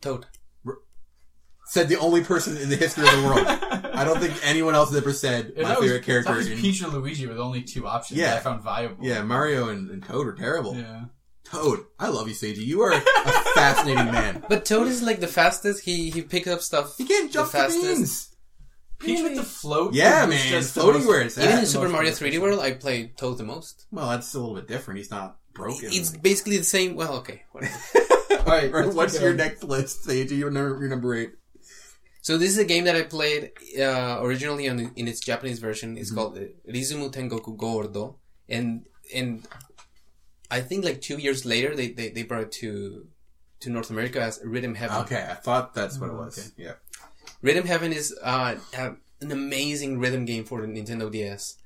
Toad. 0.00 0.26
said 1.66 1.88
the 1.88 1.98
only 1.98 2.24
person 2.24 2.56
in 2.56 2.68
the 2.70 2.76
history 2.76 3.06
of 3.06 3.14
the 3.14 3.22
world. 3.28 3.46
I 3.46 4.02
don't 4.04 4.18
think 4.20 4.34
anyone 4.42 4.74
else 4.74 4.88
has 4.88 4.96
ever 4.98 5.12
said 5.12 5.52
If 5.54 5.62
my 5.64 5.68
that 5.70 5.80
was- 5.80 5.86
favorite 5.88 6.04
character. 6.04 6.32
That 6.32 6.38
was 6.38 6.48
in- 6.48 6.58
Peach 6.58 6.82
or 6.82 6.88
Luigi 6.88 7.26
were 7.26 7.34
the 7.34 7.42
only 7.42 7.62
two 7.62 7.86
options 7.86 8.18
Yeah. 8.18 8.30
that 8.30 8.36
I 8.38 8.40
found 8.40 8.62
viable. 8.62 9.04
Yeah, 9.04 9.22
Mario 9.22 9.68
and, 9.68 9.90
and 9.90 10.02
Toad 10.02 10.26
are 10.28 10.32
terrible. 10.34 10.74
Yeah. 10.76 11.04
Toad, 11.50 11.80
I 11.98 12.08
love 12.08 12.28
you, 12.28 12.34
Seiji. 12.34 12.58
You 12.58 12.82
are 12.82 12.92
a 12.92 13.00
fascinating 13.54 14.12
man. 14.12 14.44
But 14.48 14.64
Toad 14.64 14.88
is 14.88 15.02
like 15.02 15.20
the 15.20 15.26
fastest. 15.28 15.84
He 15.84 16.10
he 16.10 16.22
picks 16.22 16.46
up 16.48 16.60
stuff. 16.60 16.96
He 16.98 17.04
can't 17.06 17.32
jump 17.32 17.50
the 17.52 17.58
the, 17.58 17.64
fastest. 17.64 17.84
beans. 17.86 18.24
Peach 18.98 19.22
with 19.22 19.36
the 19.36 19.44
float. 19.44 19.94
Yeah, 19.94 20.26
was 20.26 20.34
man, 20.34 20.48
just 20.48 20.74
the 20.74 20.80
floating 20.80 21.02
most- 21.02 21.08
where 21.08 21.20
it's 21.22 21.38
Even 21.38 21.50
at. 21.52 21.58
in 21.60 21.66
Super 21.66 21.88
Mario 21.88 22.10
3D 22.10 22.40
World, 22.40 22.60
I 22.60 22.72
play 22.72 23.12
Toad 23.16 23.38
the 23.38 23.44
most. 23.44 23.86
Well, 23.92 24.10
that's 24.10 24.34
a 24.34 24.40
little 24.40 24.56
bit 24.56 24.66
different. 24.66 24.98
He's 24.98 25.10
not 25.10 25.38
broken. 25.54 25.88
It's 25.92 26.10
basically 26.16 26.58
the 26.58 26.64
same. 26.64 26.96
Well, 26.96 27.14
okay. 27.18 27.42
Whatever. 27.52 27.74
All 28.40 28.44
right, 28.46 28.72
let's 28.72 28.94
What's 28.96 29.12
keep 29.14 29.22
your 29.22 29.34
going. 29.36 29.48
next 29.48 29.62
list, 29.64 30.06
Seiji? 30.06 30.36
You're 30.38 30.50
number, 30.50 30.78
you're 30.80 30.88
number 30.88 31.14
eight. 31.14 31.30
So 32.22 32.36
this 32.36 32.50
is 32.50 32.58
a 32.58 32.64
game 32.64 32.84
that 32.84 32.96
I 32.96 33.02
played 33.02 33.52
uh, 33.78 34.18
originally 34.20 34.68
on, 34.68 34.92
in 34.96 35.06
its 35.08 35.20
Japanese 35.20 35.60
version. 35.60 35.90
Mm-hmm. 35.90 35.98
It's 36.00 36.10
called 36.10 36.36
uh, 36.36 36.42
Rizumu 36.70 37.10
Tengoku 37.12 37.56
Gordo, 37.56 38.16
and 38.48 38.84
and 39.14 39.46
I 40.50 40.60
think 40.60 40.84
like 40.84 41.00
two 41.00 41.18
years 41.18 41.44
later 41.44 41.74
they, 41.76 41.88
they, 41.90 42.08
they 42.10 42.22
brought 42.22 42.42
it 42.42 42.52
to 42.52 43.06
to 43.60 43.70
North 43.70 43.90
America 43.90 44.20
as 44.22 44.40
Rhythm 44.44 44.74
Heaven. 44.74 44.96
Okay, 45.02 45.26
I 45.28 45.34
thought 45.34 45.74
that's 45.74 45.98
what 45.98 46.10
it 46.10 46.12
Oh, 46.12 46.24
was. 46.24 46.38
okay. 46.38 46.48
Yeah. 46.64 46.72
Rhythm 47.42 47.66
Heaven 47.66 47.92
is 47.92 48.16
uh, 48.22 48.54
an 48.76 49.30
amazing 49.32 49.98
rhythm 49.98 50.24
game 50.24 50.44
for 50.44 50.60
the 50.60 50.66
Nintendo 50.68 51.10
DS. 51.10 51.56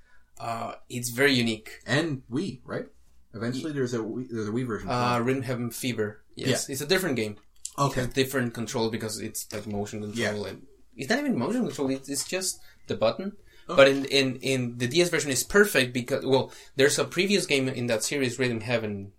Uh, 0.40 0.74
it's 0.88 1.10
very 1.10 1.32
unique. 1.34 1.80
And 1.86 2.22
Wii, 2.30 2.60
right? 2.64 2.86
Eventually, 3.34 3.72
there's 3.72 3.94
a 3.94 3.98
Wii, 3.98 4.28
there's 4.30 4.48
a 4.48 4.52
Wii 4.52 4.66
version. 4.66 4.88
Uh, 4.90 5.20
Rhythm 5.22 5.42
Heaven 5.42 5.70
Fever. 5.70 6.22
Yes, 6.34 6.68
it's 6.68 6.80
a 6.80 6.86
different 6.86 7.16
game. 7.16 7.36
It 7.78 7.80
okay. 7.80 8.00
has 8.02 8.08
different 8.10 8.52
control 8.54 8.90
because 8.90 9.20
it's 9.20 9.50
like 9.52 9.66
motion 9.66 10.00
control 10.02 10.42
Yeah. 10.44 10.48
and 10.50 10.66
it's 10.96 11.08
not 11.08 11.20
even 11.20 11.38
motion 11.38 11.64
control. 11.64 11.90
It's, 11.90 12.08
it's 12.08 12.24
just 12.24 12.58
the 12.86 12.96
button. 12.96 13.32
Oh. 13.68 13.76
But 13.76 13.88
in, 13.88 14.04
in 14.06 14.36
in 14.36 14.78
the 14.78 14.86
DS 14.88 15.08
version, 15.08 15.30
is 15.30 15.44
perfect 15.44 15.92
because 15.92 16.24
well, 16.24 16.52
there's 16.76 16.98
a 16.98 17.04
previous 17.04 17.46
game 17.46 17.68
in 17.68 17.86
that 17.86 18.02
series, 18.02 18.38
Rhythm 18.38 18.60
Heaven, 18.60 19.12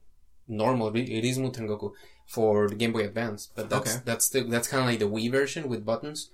normal 0.48 0.92
Ri- 0.92 1.22
Rizmu 1.24 1.54
Tengoku 1.54 1.92
for 2.28 2.68
the 2.70 2.76
Game 2.76 2.92
Boy 2.94 3.06
Advance. 3.06 3.50
But 3.56 3.70
that's 3.70 3.96
Okay. 3.96 4.02
that's 4.06 4.30
the, 4.30 4.42
that's 4.44 4.68
kind 4.68 4.82
of 4.84 4.88
like 4.90 5.00
the 5.00 5.10
Wii 5.10 5.32
version 5.32 5.70
with 5.70 5.86
buttons. 5.86 6.30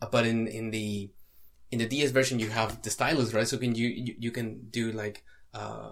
Uh, 0.00 0.06
But 0.10 0.26
in 0.26 0.46
in 0.46 0.70
the 0.70 1.10
in 1.70 1.78
the 1.78 1.86
DS 1.86 2.10
version, 2.10 2.38
you 2.38 2.48
have 2.50 2.82
the 2.82 2.90
stylus, 2.90 3.32
right? 3.34 3.46
So 3.46 3.58
can 3.58 3.74
you 3.74 3.88
you, 3.88 4.14
you 4.18 4.30
can 4.30 4.68
do 4.70 4.90
like 4.92 5.22
uh 5.54 5.90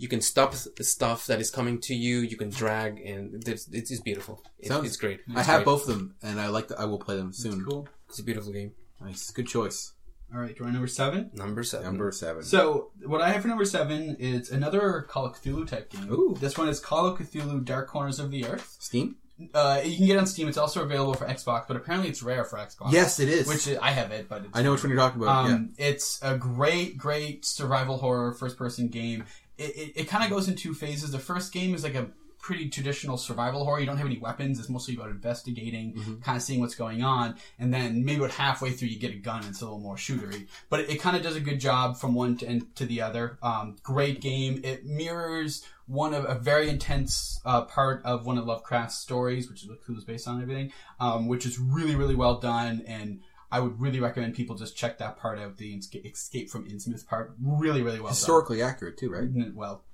you 0.00 0.06
can 0.06 0.20
stop 0.20 0.54
stuff 0.54 1.26
that 1.26 1.40
is 1.40 1.50
coming 1.50 1.80
to 1.80 1.94
you. 1.94 2.18
You 2.20 2.36
can 2.36 2.50
drag, 2.50 3.00
and 3.00 3.42
it's, 3.48 3.66
it's 3.72 3.90
just 3.90 4.04
beautiful. 4.04 4.44
It, 4.60 4.68
Sounds- 4.68 4.86
it's 4.86 4.96
great. 4.96 5.18
I 5.34 5.42
have 5.42 5.58
great. 5.58 5.64
both 5.64 5.82
of 5.82 5.88
them, 5.88 6.14
and 6.22 6.40
I 6.40 6.46
like. 6.48 6.68
The, 6.68 6.78
I 6.78 6.84
will 6.84 7.00
play 7.00 7.16
them 7.16 7.32
soon. 7.32 7.64
Cool. 7.64 7.88
It's 8.08 8.20
a 8.20 8.22
beautiful 8.22 8.52
game. 8.52 8.70
Nice, 9.00 9.30
good 9.32 9.48
choice. 9.48 9.92
All 10.32 10.40
right, 10.40 10.48
do 10.48 10.54
you 10.58 10.64
want 10.64 10.74
number 10.74 10.86
seven? 10.88 11.30
Number 11.32 11.62
seven. 11.62 11.86
Number 11.86 12.12
seven. 12.12 12.42
So 12.42 12.90
what 13.04 13.20
I 13.22 13.30
have 13.30 13.42
for 13.42 13.48
number 13.48 13.64
seven 13.64 14.16
is 14.18 14.50
another 14.50 15.02
Call 15.08 15.24
of 15.24 15.34
Cthulhu 15.34 15.66
type 15.66 15.90
game. 15.90 16.10
Ooh. 16.12 16.36
This 16.38 16.58
one 16.58 16.68
is 16.68 16.80
Call 16.80 17.06
of 17.06 17.18
Cthulhu: 17.18 17.64
Dark 17.64 17.88
Corners 17.88 18.18
of 18.18 18.30
the 18.30 18.44
Earth. 18.44 18.76
Steam. 18.78 19.16
Uh, 19.54 19.80
you 19.84 19.96
can 19.96 20.06
get 20.06 20.16
it 20.16 20.18
on 20.18 20.26
Steam. 20.26 20.48
It's 20.48 20.58
also 20.58 20.82
available 20.82 21.14
for 21.14 21.24
Xbox, 21.24 21.64
but 21.68 21.76
apparently 21.76 22.08
it's 22.10 22.22
rare 22.22 22.44
for 22.44 22.58
Xbox. 22.58 22.90
Yes, 22.92 23.20
it 23.20 23.28
is. 23.28 23.46
which 23.46 23.68
I 23.80 23.92
have 23.92 24.10
it, 24.10 24.28
but 24.28 24.44
it's 24.44 24.50
I 24.52 24.62
know 24.62 24.72
which 24.72 24.82
one 24.82 24.90
you're 24.90 24.98
talking 24.98 25.22
about. 25.22 25.46
Um, 25.46 25.72
It's 25.78 26.18
a 26.22 26.36
great, 26.36 26.98
great 26.98 27.44
survival 27.44 27.98
horror 27.98 28.32
first 28.34 28.58
person 28.58 28.88
game. 28.88 29.24
It, 29.56 29.76
it, 29.76 29.92
it 30.00 30.04
kind 30.08 30.24
of 30.24 30.30
goes 30.30 30.48
in 30.48 30.56
two 30.56 30.74
phases. 30.74 31.12
The 31.12 31.18
first 31.20 31.52
game 31.52 31.72
is 31.74 31.84
like 31.84 31.94
a 31.94 32.08
pretty 32.40 32.68
traditional 32.68 33.16
survival 33.16 33.64
horror. 33.64 33.80
You 33.80 33.86
don't 33.86 33.96
have 33.96 34.06
any 34.06 34.18
weapons. 34.18 34.58
It's 34.58 34.68
mostly 34.68 34.94
about 34.94 35.10
investigating, 35.10 35.94
Mm-hmm. 35.94 36.20
kind 36.20 36.36
of 36.36 36.42
seeing 36.42 36.60
what's 36.60 36.74
going 36.74 37.02
on. 37.02 37.36
And 37.58 37.72
then 37.74 38.04
maybe 38.04 38.18
about 38.20 38.30
halfway 38.32 38.70
through, 38.70 38.88
you 38.88 38.98
get 38.98 39.10
a 39.12 39.16
gun 39.16 39.40
and 39.40 39.48
it's 39.50 39.60
a 39.60 39.64
little 39.64 39.80
more 39.80 39.96
shootery. 39.96 40.46
But 40.70 40.80
it, 40.80 40.90
it 40.90 41.00
kind 41.00 41.16
of 41.16 41.22
does 41.22 41.36
a 41.36 41.40
good 41.40 41.60
job 41.60 41.96
from 41.96 42.14
one 42.14 42.36
to, 42.38 42.46
end 42.46 42.74
to 42.76 42.86
the 42.86 43.00
other. 43.02 43.38
Um, 43.42 43.76
great 43.82 44.20
game. 44.20 44.60
It 44.64 44.84
mirrors 44.86 45.64
one 45.86 46.14
of 46.14 46.24
a 46.26 46.34
very 46.38 46.68
intense 46.68 47.40
uh, 47.44 47.62
part 47.62 48.04
of 48.04 48.26
one 48.26 48.38
of 48.38 48.44
Lovecraft's 48.46 48.96
stories, 48.98 49.48
which 49.48 49.62
is 49.62 49.68
what 49.68 49.80
Cthulhu's 49.82 50.04
based 50.04 50.28
on 50.28 50.34
and 50.34 50.42
everything, 50.42 50.72
um, 51.00 51.26
which 51.28 51.44
is 51.46 51.58
really, 51.58 51.96
really 51.96 52.14
well 52.14 52.38
done. 52.38 52.82
And 52.86 53.20
I 53.50 53.60
would 53.60 53.80
really 53.80 53.98
recommend 53.98 54.34
people 54.34 54.56
just 54.56 54.76
check 54.76 54.98
that 54.98 55.16
part 55.16 55.38
out, 55.38 55.56
the 55.56 55.80
Escape 56.04 56.50
from 56.50 56.68
Innsmouth 56.68 57.06
part. 57.06 57.34
Really, 57.40 57.82
really 57.82 57.98
well 57.98 58.10
Historically 58.10 58.60
accurate 58.62 58.98
too, 58.98 59.10
right? 59.10 59.26
Well, 59.54 59.84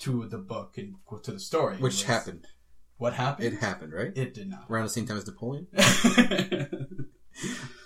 to 0.00 0.26
the 0.26 0.38
book 0.38 0.78
and 0.78 0.94
to 1.22 1.32
the 1.32 1.40
story. 1.40 1.76
Which 1.76 2.02
anyways. 2.02 2.02
happened. 2.02 2.46
What 2.98 3.12
happened? 3.14 3.46
It 3.46 3.58
happened, 3.58 3.92
right? 3.92 4.12
It 4.16 4.34
did 4.34 4.48
not. 4.48 4.64
Around 4.70 4.84
the 4.84 4.90
same 4.90 5.06
time 5.06 5.18
as 5.18 5.26
Napoleon. 5.26 5.66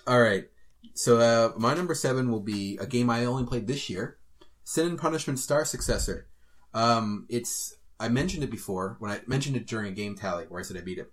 All 0.07 0.21
right. 0.21 0.45
So 0.93 1.19
uh, 1.19 1.51
my 1.57 1.73
number 1.73 1.93
seven 1.95 2.31
will 2.31 2.41
be 2.41 2.77
a 2.77 2.85
game 2.85 3.09
I 3.09 3.25
only 3.25 3.45
played 3.45 3.67
this 3.67 3.89
year, 3.89 4.17
Sin 4.63 4.87
and 4.87 4.99
Punishment 4.99 5.39
Star 5.39 5.65
Successor. 5.65 6.27
Um, 6.73 7.25
it's 7.29 7.75
I 7.99 8.09
mentioned 8.09 8.43
it 8.43 8.51
before 8.51 8.95
when 8.99 9.11
I 9.11 9.21
mentioned 9.27 9.55
it 9.55 9.67
during 9.67 9.87
a 9.87 9.91
game 9.91 10.15
tally 10.15 10.45
where 10.45 10.59
I 10.59 10.63
said 10.63 10.77
I 10.77 10.81
beat 10.81 10.97
it, 10.97 11.11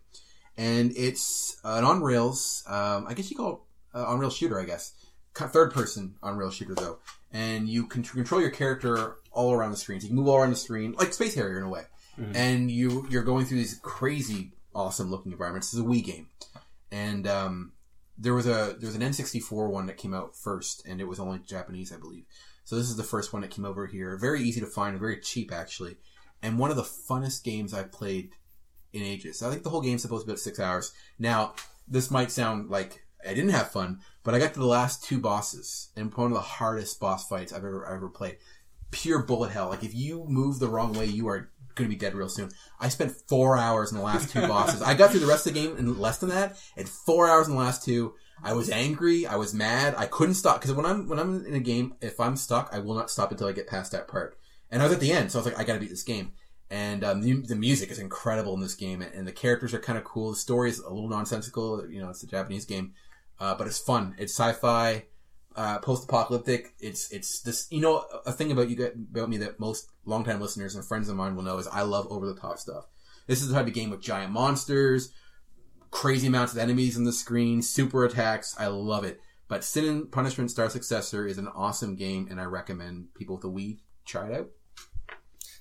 and 0.56 0.92
it's 0.96 1.58
an 1.64 1.84
on 1.84 2.02
rails. 2.02 2.64
Um, 2.66 3.06
I 3.08 3.14
guess 3.14 3.30
you 3.30 3.36
call 3.36 3.52
it 3.94 3.98
uh, 3.98 4.04
on 4.06 4.18
rail 4.18 4.30
shooter. 4.30 4.60
I 4.60 4.64
guess 4.64 4.94
third 5.34 5.72
person 5.72 6.16
on 6.22 6.36
rail 6.36 6.50
shooter 6.50 6.74
though, 6.74 6.98
and 7.32 7.68
you 7.68 7.86
can 7.86 8.02
control 8.02 8.40
your 8.40 8.50
character 8.50 9.16
all 9.38 9.52
around 9.52 9.70
the 9.70 9.76
screen. 9.76 10.00
So 10.00 10.04
you 10.04 10.08
can 10.08 10.16
move 10.16 10.26
all 10.28 10.38
around 10.38 10.50
the 10.50 10.56
screen 10.56 10.92
like 10.98 11.12
Space 11.12 11.36
Harrier 11.36 11.58
in 11.58 11.64
a 11.64 11.68
way, 11.68 11.84
and 12.34 12.70
you 12.70 13.06
you're 13.08 13.22
going 13.22 13.46
through 13.46 13.58
these 13.58 13.78
crazy 13.82 14.52
awesome 14.74 15.10
looking 15.10 15.30
environments. 15.30 15.72
It's 15.72 15.80
a 15.80 15.86
Wii 15.86 16.04
game, 16.04 16.26
and 16.90 17.26
um, 17.28 17.72
there 18.18 18.34
was 18.34 18.46
a 18.46 18.76
there 18.78 18.88
was 18.88 18.96
an 18.96 19.02
N64 19.02 19.70
one 19.70 19.86
that 19.86 19.96
came 19.96 20.12
out 20.12 20.34
first, 20.34 20.84
and 20.86 21.00
it 21.00 21.06
was 21.06 21.20
only 21.20 21.38
Japanese, 21.38 21.92
I 21.92 21.98
believe. 21.98 22.24
So 22.64 22.76
this 22.76 22.90
is 22.90 22.96
the 22.96 23.04
first 23.04 23.32
one 23.32 23.42
that 23.42 23.52
came 23.52 23.64
over 23.64 23.86
here. 23.86 24.16
Very 24.16 24.42
easy 24.42 24.60
to 24.60 24.66
find, 24.66 24.98
very 24.98 25.20
cheap 25.20 25.52
actually, 25.52 25.96
and 26.42 26.58
one 26.58 26.70
of 26.70 26.76
the 26.76 26.82
funnest 26.82 27.44
games 27.44 27.72
I've 27.72 27.92
played 27.92 28.32
in 28.92 29.02
ages. 29.02 29.40
I 29.42 29.50
think 29.50 29.62
the 29.62 29.70
whole 29.70 29.80
game's 29.82 30.02
supposed 30.02 30.24
to 30.24 30.26
be 30.26 30.32
about 30.32 30.40
six 30.40 30.58
hours. 30.58 30.92
Now, 31.18 31.54
this 31.86 32.10
might 32.10 32.32
sound 32.32 32.70
like 32.70 33.04
I 33.24 33.34
didn't 33.34 33.50
have 33.50 33.70
fun, 33.70 34.00
but 34.22 34.34
I 34.34 34.38
got 34.38 34.54
to 34.54 34.60
the 34.60 34.66
last 34.66 35.04
two 35.04 35.20
bosses, 35.20 35.90
and 35.96 36.12
one 36.14 36.32
of 36.32 36.34
the 36.34 36.40
hardest 36.40 36.98
boss 37.00 37.28
fights 37.28 37.52
I've 37.52 37.64
ever 37.64 37.86
ever 37.86 38.08
played. 38.08 38.38
Pure 38.90 39.24
bullet 39.24 39.50
hell. 39.50 39.68
Like 39.68 39.84
if 39.84 39.94
you 39.94 40.24
move 40.28 40.58
the 40.58 40.68
wrong 40.68 40.92
way, 40.92 41.06
you 41.06 41.28
are 41.28 41.50
going 41.74 41.88
to 41.88 41.94
be 41.94 41.98
dead 41.98 42.14
real 42.14 42.28
soon. 42.28 42.50
I 42.80 42.88
spent 42.88 43.12
four 43.28 43.56
hours 43.56 43.92
in 43.92 43.98
the 43.98 44.04
last 44.04 44.30
two 44.30 44.46
bosses. 44.46 44.82
I 44.82 44.94
got 44.94 45.10
through 45.10 45.20
the 45.20 45.26
rest 45.26 45.46
of 45.46 45.54
the 45.54 45.60
game 45.60 45.76
in 45.76 45.98
less 45.98 46.18
than 46.18 46.30
that. 46.30 46.56
And 46.76 46.88
four 46.88 47.28
hours 47.28 47.46
in 47.48 47.54
the 47.54 47.60
last 47.60 47.84
two. 47.84 48.14
I 48.42 48.52
was 48.52 48.70
angry. 48.70 49.26
I 49.26 49.36
was 49.36 49.52
mad. 49.52 49.94
I 49.96 50.06
couldn't 50.06 50.34
stop 50.34 50.60
because 50.60 50.74
when 50.74 50.86
I'm 50.86 51.08
when 51.08 51.18
I'm 51.18 51.44
in 51.44 51.54
a 51.54 51.60
game, 51.60 51.94
if 52.00 52.20
I'm 52.20 52.36
stuck, 52.36 52.70
I 52.72 52.78
will 52.78 52.94
not 52.94 53.10
stop 53.10 53.30
until 53.32 53.48
I 53.48 53.52
get 53.52 53.66
past 53.66 53.92
that 53.92 54.06
part. 54.06 54.38
And 54.70 54.82
I 54.82 54.84
was 54.84 54.94
at 54.94 55.00
the 55.00 55.12
end, 55.12 55.32
so 55.32 55.38
I 55.38 55.42
was 55.42 55.52
like, 55.52 55.58
I 55.58 55.64
got 55.64 55.74
to 55.74 55.80
beat 55.80 55.90
this 55.90 56.02
game. 56.02 56.32
And 56.70 57.02
um, 57.02 57.22
the, 57.22 57.32
the 57.40 57.56
music 57.56 57.90
is 57.90 57.98
incredible 57.98 58.54
in 58.54 58.60
this 58.60 58.74
game, 58.74 59.00
and 59.00 59.26
the 59.26 59.32
characters 59.32 59.72
are 59.72 59.80
kind 59.80 59.98
of 59.98 60.04
cool. 60.04 60.30
The 60.30 60.36
story 60.36 60.68
is 60.68 60.78
a 60.78 60.90
little 60.90 61.08
nonsensical. 61.08 61.88
You 61.90 62.02
know, 62.02 62.10
it's 62.10 62.22
a 62.22 62.26
Japanese 62.26 62.66
game, 62.66 62.92
uh, 63.40 63.54
but 63.54 63.66
it's 63.66 63.78
fun. 63.78 64.14
It's 64.18 64.34
sci-fi, 64.34 65.04
uh, 65.56 65.78
post-apocalyptic. 65.78 66.74
It's 66.80 67.10
it's 67.10 67.40
this. 67.40 67.66
You 67.70 67.80
know, 67.80 68.04
a 68.26 68.32
thing 68.32 68.52
about 68.52 68.68
you 68.70 68.76
get 68.76 68.94
about 68.94 69.28
me 69.28 69.38
that 69.38 69.58
most 69.60 69.90
longtime 70.04 70.40
listeners 70.40 70.74
and 70.74 70.84
friends 70.84 71.08
of 71.08 71.16
mine 71.16 71.36
will 71.36 71.42
know 71.42 71.58
is 71.58 71.66
I 71.66 71.82
love 71.82 72.06
over-the-top 72.10 72.58
stuff. 72.58 72.86
This 73.26 73.42
is 73.42 73.48
the 73.48 73.54
type 73.54 73.66
of 73.66 73.74
game 73.74 73.90
with 73.90 74.00
giant 74.00 74.32
monsters, 74.32 75.12
crazy 75.90 76.26
amounts 76.28 76.52
of 76.52 76.58
enemies 76.58 76.96
on 76.96 77.04
the 77.04 77.12
screen, 77.12 77.60
super 77.62 78.04
attacks. 78.04 78.54
I 78.58 78.68
love 78.68 79.04
it. 79.04 79.20
But 79.48 79.64
Sin 79.64 79.84
and 79.86 80.12
Punishment 80.12 80.50
Star 80.50 80.68
Successor 80.70 81.26
is 81.26 81.38
an 81.38 81.48
awesome 81.48 81.96
game, 81.96 82.28
and 82.30 82.40
I 82.40 82.44
recommend 82.44 83.14
people 83.14 83.36
with 83.36 83.44
a 83.44 83.48
Wii 83.48 83.78
try 84.04 84.28
it 84.30 84.34
out. 84.40 84.50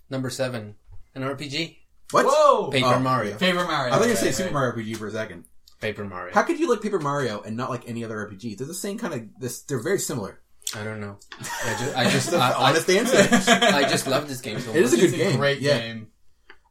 Number 0.10 0.30
seven, 0.30 0.76
an 1.16 1.24
RPG. 1.24 1.78
What? 2.12 2.26
Whoa! 2.26 2.70
Paper 2.70 2.88
Oh, 2.88 3.00
Mario. 3.00 3.38
Favorite 3.38 3.68
Mario. 3.68 3.94
I 3.94 3.98
thought 3.98 4.04
you 4.06 4.12
were 4.12 4.18
Okay, 4.18 4.32
saying 4.32 4.34
Super 4.34 4.46
right. 4.56 4.74
Mario 4.76 4.86
RPG 4.86 4.98
for 4.98 5.08
a 5.08 5.12
second. 5.12 5.46
Paper 5.82 6.03
Mario. 6.05 6.34
How 6.34 6.43
could 6.43 6.59
you 6.59 6.69
like 6.69 6.82
Paper 6.82 6.99
Mario 6.99 7.41
and 7.41 7.55
not 7.55 7.69
like 7.69 7.88
any 7.88 8.03
other 8.03 8.15
RPG? 8.17 8.57
They're 8.57 8.67
the 8.67 8.73
same 8.73 8.97
kind 8.97 9.13
of. 9.13 9.21
This, 9.39 9.61
they're 9.63 9.82
very 9.82 9.99
similar. 9.99 10.39
I 10.75 10.84
don't 10.84 10.99
know. 10.99 11.17
I 11.39 11.43
just, 11.80 11.97
I 11.97 12.03
just, 12.09 12.32
That's 12.32 12.34
I, 12.43 12.49
the 12.49 12.57
I, 12.57 12.69
honest 12.69 12.89
answer. 12.89 13.75
I 13.75 13.82
just 13.89 14.07
love 14.07 14.28
this 14.28 14.41
game 14.41 14.59
so 14.59 14.67
much. 14.67 14.75
It 14.75 14.84
is 14.84 14.93
a 14.93 14.95
good 14.97 15.05
It's 15.05 15.13
a 15.13 15.17
game. 15.17 15.38
great 15.38 15.59
Yeah. 15.61 15.78
game. 15.80 16.07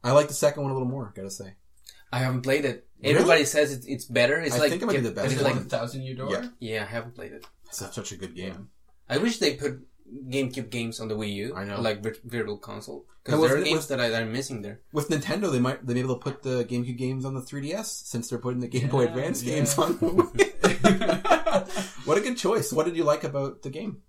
I 0.05 0.13
like 0.13 0.29
the 0.29 0.35
second 0.35 0.63
one 0.63 0.71
a 0.71 0.75
little 0.75 0.89
more. 0.89 1.13
Gotta 1.17 1.31
say. 1.31 1.55
I 2.13 2.19
haven't 2.19 2.43
played 2.43 2.65
it. 2.65 2.87
Really? 3.03 3.15
Everybody 3.15 3.45
says 3.45 3.73
it's, 3.73 3.87
it's 3.87 4.05
better. 4.05 4.39
It's 4.41 4.55
I 4.55 4.59
like 4.59 4.71
think 4.71 4.83
it 4.83 4.87
might 4.87 4.93
be 4.97 5.01
the 5.01 5.11
best 5.11 5.33
It's 5.33 5.43
like 5.43 5.55
like 5.55 5.65
the 5.65 5.69
Thousand 5.71 6.03
Year 6.03 6.15
Door? 6.15 6.31
Yeah. 6.33 6.49
yeah, 6.61 6.83
I 6.83 6.87
haven't 6.87 7.15
played 7.15 7.33
it. 7.33 7.45
It's 7.67 7.79
such, 7.79 7.95
such 7.95 8.13
a 8.13 8.17
good 8.17 8.35
game. 8.35 8.69
I 9.09 9.19
wish 9.19 9.39
they 9.39 9.55
put 9.55 9.81
GameCube 10.29 10.71
games 10.71 11.01
on 11.01 11.09
the 11.09 11.15
Wii 11.17 11.33
U. 11.35 11.55
I 11.57 11.65
know. 11.65 11.81
like 11.81 12.03
vir- 12.03 12.17
Virtual 12.25 12.59
Console, 12.59 13.01
And 13.01 13.07
because 13.25 13.41
was 13.41 13.51
there 13.51 13.61
are 13.61 13.65
games 13.65 13.77
was- 13.77 13.89
that, 13.89 14.01
I, 14.01 14.09
that 14.11 14.23
I'm 14.23 14.33
missing 14.33 14.63
there. 14.63 14.81
With 14.93 15.09
Nintendo, 15.09 15.51
they 15.51 15.59
might 15.61 15.85
they 15.87 15.95
may 15.95 16.03
be 16.03 16.07
able 16.07 16.17
to 16.19 16.23
put 16.23 16.43
the 16.43 16.65
GameCube 16.65 16.97
games 16.97 17.25
on 17.25 17.35
the 17.35 17.41
3DS 17.43 17.87
since 18.07 18.29
they're 18.29 18.39
putting 18.39 18.61
the 18.61 18.69
Game 18.69 18.89
Boy 18.89 19.05
Advance 19.07 19.43
yeah. 19.43 19.55
games 19.57 19.77
on. 19.79 19.99
the 19.99 20.07
Wii. 20.07 20.53
what 22.07 22.19
a 22.19 22.21
good 22.21 22.37
choice! 22.39 22.73
What 22.73 22.87
did 22.87 22.97
you 22.97 23.05
like 23.05 23.25
about 23.25 23.63
the 23.63 23.71
game? 23.71 24.03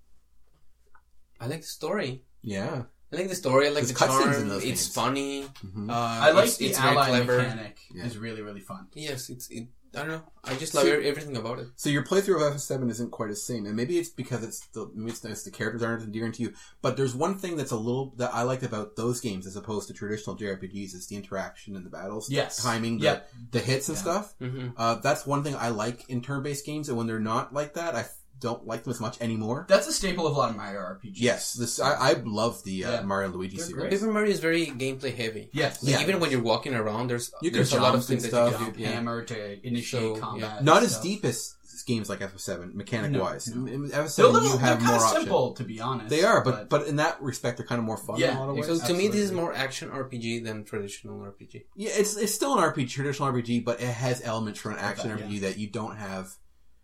I 1.39 1.47
like 1.47 1.61
the 1.61 1.67
story. 1.67 2.23
Yeah, 2.41 2.83
I 3.11 3.15
like 3.15 3.29
the 3.29 3.35
story. 3.35 3.67
I 3.67 3.69
like 3.71 3.85
the 3.87 3.93
cutscenes 3.93 4.23
charm. 4.33 4.41
in 4.41 4.49
those 4.49 4.63
It's 4.63 4.83
games. 4.85 4.93
funny. 4.93 5.43
Mhm. 5.65 5.89
Uh, 5.89 5.93
I 5.93 6.31
like 6.31 6.45
it's, 6.45 6.57
the 6.57 6.65
it's 6.67 6.79
ally 6.79 7.19
mechanic. 7.23 7.77
Yeah. 7.93 8.05
It's 8.05 8.15
really 8.15 8.41
really 8.41 8.61
fun. 8.61 8.87
Yes, 8.93 9.29
it's. 9.29 9.49
It, 9.49 9.67
I 9.95 9.99
don't 9.99 10.07
know. 10.09 10.21
I 10.43 10.55
just 10.55 10.73
love 10.73 10.85
e- 10.87 10.91
everything 11.07 11.35
about 11.37 11.59
it. 11.59 11.67
So 11.75 11.89
your 11.89 12.03
playthrough 12.03 12.35
of 12.47 12.53
FF7 12.55 12.89
isn't 12.91 13.11
quite 13.11 13.29
the 13.29 13.35
same, 13.35 13.65
and 13.65 13.75
maybe 13.75 13.97
it's 13.97 14.09
because 14.09 14.43
it's 14.43 14.59
the 14.67 14.89
maybe 14.93 15.11
it's, 15.11 15.23
it's 15.25 15.43
the 15.43 15.51
characters 15.51 15.81
aren't 15.83 16.03
endearing 16.03 16.31
to 16.33 16.41
you. 16.43 16.53
But 16.81 16.97
there's 16.97 17.15
one 17.15 17.37
thing 17.37 17.55
that's 17.57 17.71
a 17.71 17.77
little 17.77 18.13
that 18.17 18.33
I 18.33 18.43
liked 18.43 18.63
about 18.63 18.95
those 18.95 19.19
games 19.21 19.47
as 19.47 19.55
opposed 19.55 19.87
to 19.87 19.93
traditional 19.93 20.35
JRPGs 20.37 20.93
is 20.93 21.07
the 21.07 21.15
interaction 21.15 21.75
and 21.75 21.85
the 21.85 21.89
battles, 21.89 22.29
Yes. 22.29 22.61
timing, 22.61 22.97
the, 22.99 23.03
Yep. 23.05 23.29
the 23.51 23.59
hits 23.59 23.89
and 23.89 23.97
Yeah. 23.97 24.01
stuff. 24.01 24.33
hmm 24.39 24.67
Uh, 24.77 24.95
that's 24.95 25.25
one 25.25 25.43
thing 25.43 25.55
I 25.55 25.69
like 25.69 26.09
in 26.09 26.21
turn-based 26.21 26.65
games, 26.65 26.89
and 26.89 26.97
when 26.97 27.07
they're 27.07 27.19
not 27.19 27.53
like 27.53 27.73
that, 27.75 27.95
I 27.95 28.05
don't 28.39 28.65
like 28.67 28.83
them 28.83 28.91
as 28.91 28.99
much 28.99 29.19
anymore. 29.21 29.65
That's 29.67 29.87
a 29.87 29.93
staple 29.93 30.27
of 30.27 30.35
a 30.35 30.37
lot 30.39 30.49
of 30.51 30.55
Mario 30.57 30.79
RPGs. 30.79 31.13
Yes, 31.15 31.53
this 31.53 31.79
I, 31.79 31.93
I 31.93 32.13
love 32.25 32.63
the 32.63 32.85
uh, 32.85 32.91
Yeah. 32.91 33.01
Mario 33.01 33.27
and 33.29 33.35
Luigi 33.35 33.57
They're 33.57 33.65
series. 33.65 33.79
great. 33.81 33.91
Paper 33.99 34.11
Mario 34.11 34.31
is 34.31 34.39
very 34.39 34.67
gameplay 34.67 35.15
heavy. 35.15 35.49
Yes. 35.53 35.83
Like, 35.83 35.93
Yeah. 35.93 36.01
Even 36.01 36.19
when 36.19 36.31
you're 36.31 36.41
walking 36.41 36.73
around, 36.75 37.07
there's 37.09 37.31
You 37.41 37.49
can 37.49 37.57
there's 37.59 37.73
a 37.73 37.79
lot 37.81 37.95
of 37.95 38.01
jump 38.01 38.09
and 38.09 38.21
things 38.21 38.23
that 38.23 38.29
stuff. 38.29 38.51
you 38.51 38.57
Jump, 38.57 38.73
can 38.73 38.77
do. 38.77 38.81
Yeah. 38.83 38.91
hammer 38.95 39.23
to 39.23 39.67
initiate 39.67 40.01
So, 40.01 40.15
combat. 40.17 40.63
Not 40.63 40.77
and 40.77 40.85
as 40.85 40.91
stuff. 40.93 41.03
deep 41.03 41.25
as 41.25 41.53
games 41.85 42.09
like 42.09 42.19
FF7, 42.19 42.73
mechanic 42.73 43.11
No, 43.11 43.21
wise. 43.21 43.47
no. 43.47 43.65
In 43.65 43.87
They're 43.87 44.01
a 44.01 44.05
FF7, 44.05 44.33
little, 44.33 44.49
you 44.51 44.57
have 44.57 44.79
they're 44.79 44.87
more 44.87 44.87
kind 44.87 44.95
of 44.97 45.01
option. 45.03 45.21
simple, 45.21 45.53
to 45.53 45.63
be 45.63 45.79
honest. 45.79 46.09
They 46.09 46.23
are, 46.23 46.43
but, 46.43 46.67
but 46.69 46.85
in 46.87 46.97
that 46.97 47.21
respect, 47.21 47.57
they're 47.57 47.65
kind 47.67 47.79
of 47.79 47.85
more 47.85 47.95
fun 47.97 48.15
in 48.17 48.21
Yeah, 48.23 48.37
a 48.37 48.39
lot 48.39 48.49
of 48.49 48.55
ways. 48.57 48.65
So 48.65 48.87
to 48.87 48.93
me, 48.93 49.07
this 49.07 49.15
is 49.17 49.21
Absolutely. 49.31 49.41
more 49.41 49.53
action 49.53 49.89
RPG 49.91 50.43
than 50.43 50.65
traditional 50.65 51.19
RPG. 51.21 51.63
Yeah, 51.77 51.91
it's 51.93 52.17
it's 52.17 52.33
still 52.33 52.57
an 52.57 52.63
RPG, 52.63 52.89
traditional 52.89 53.31
RPG, 53.31 53.63
but 53.63 53.79
it 53.79 53.87
has 53.87 54.21
elements 54.23 54.59
from 54.59 54.73
an 54.73 54.79
action 54.79 55.09
that, 55.09 55.19
RPG 55.19 55.39
that 55.41 55.57
you 55.57 55.67
don't 55.69 55.95
have. 55.95 56.29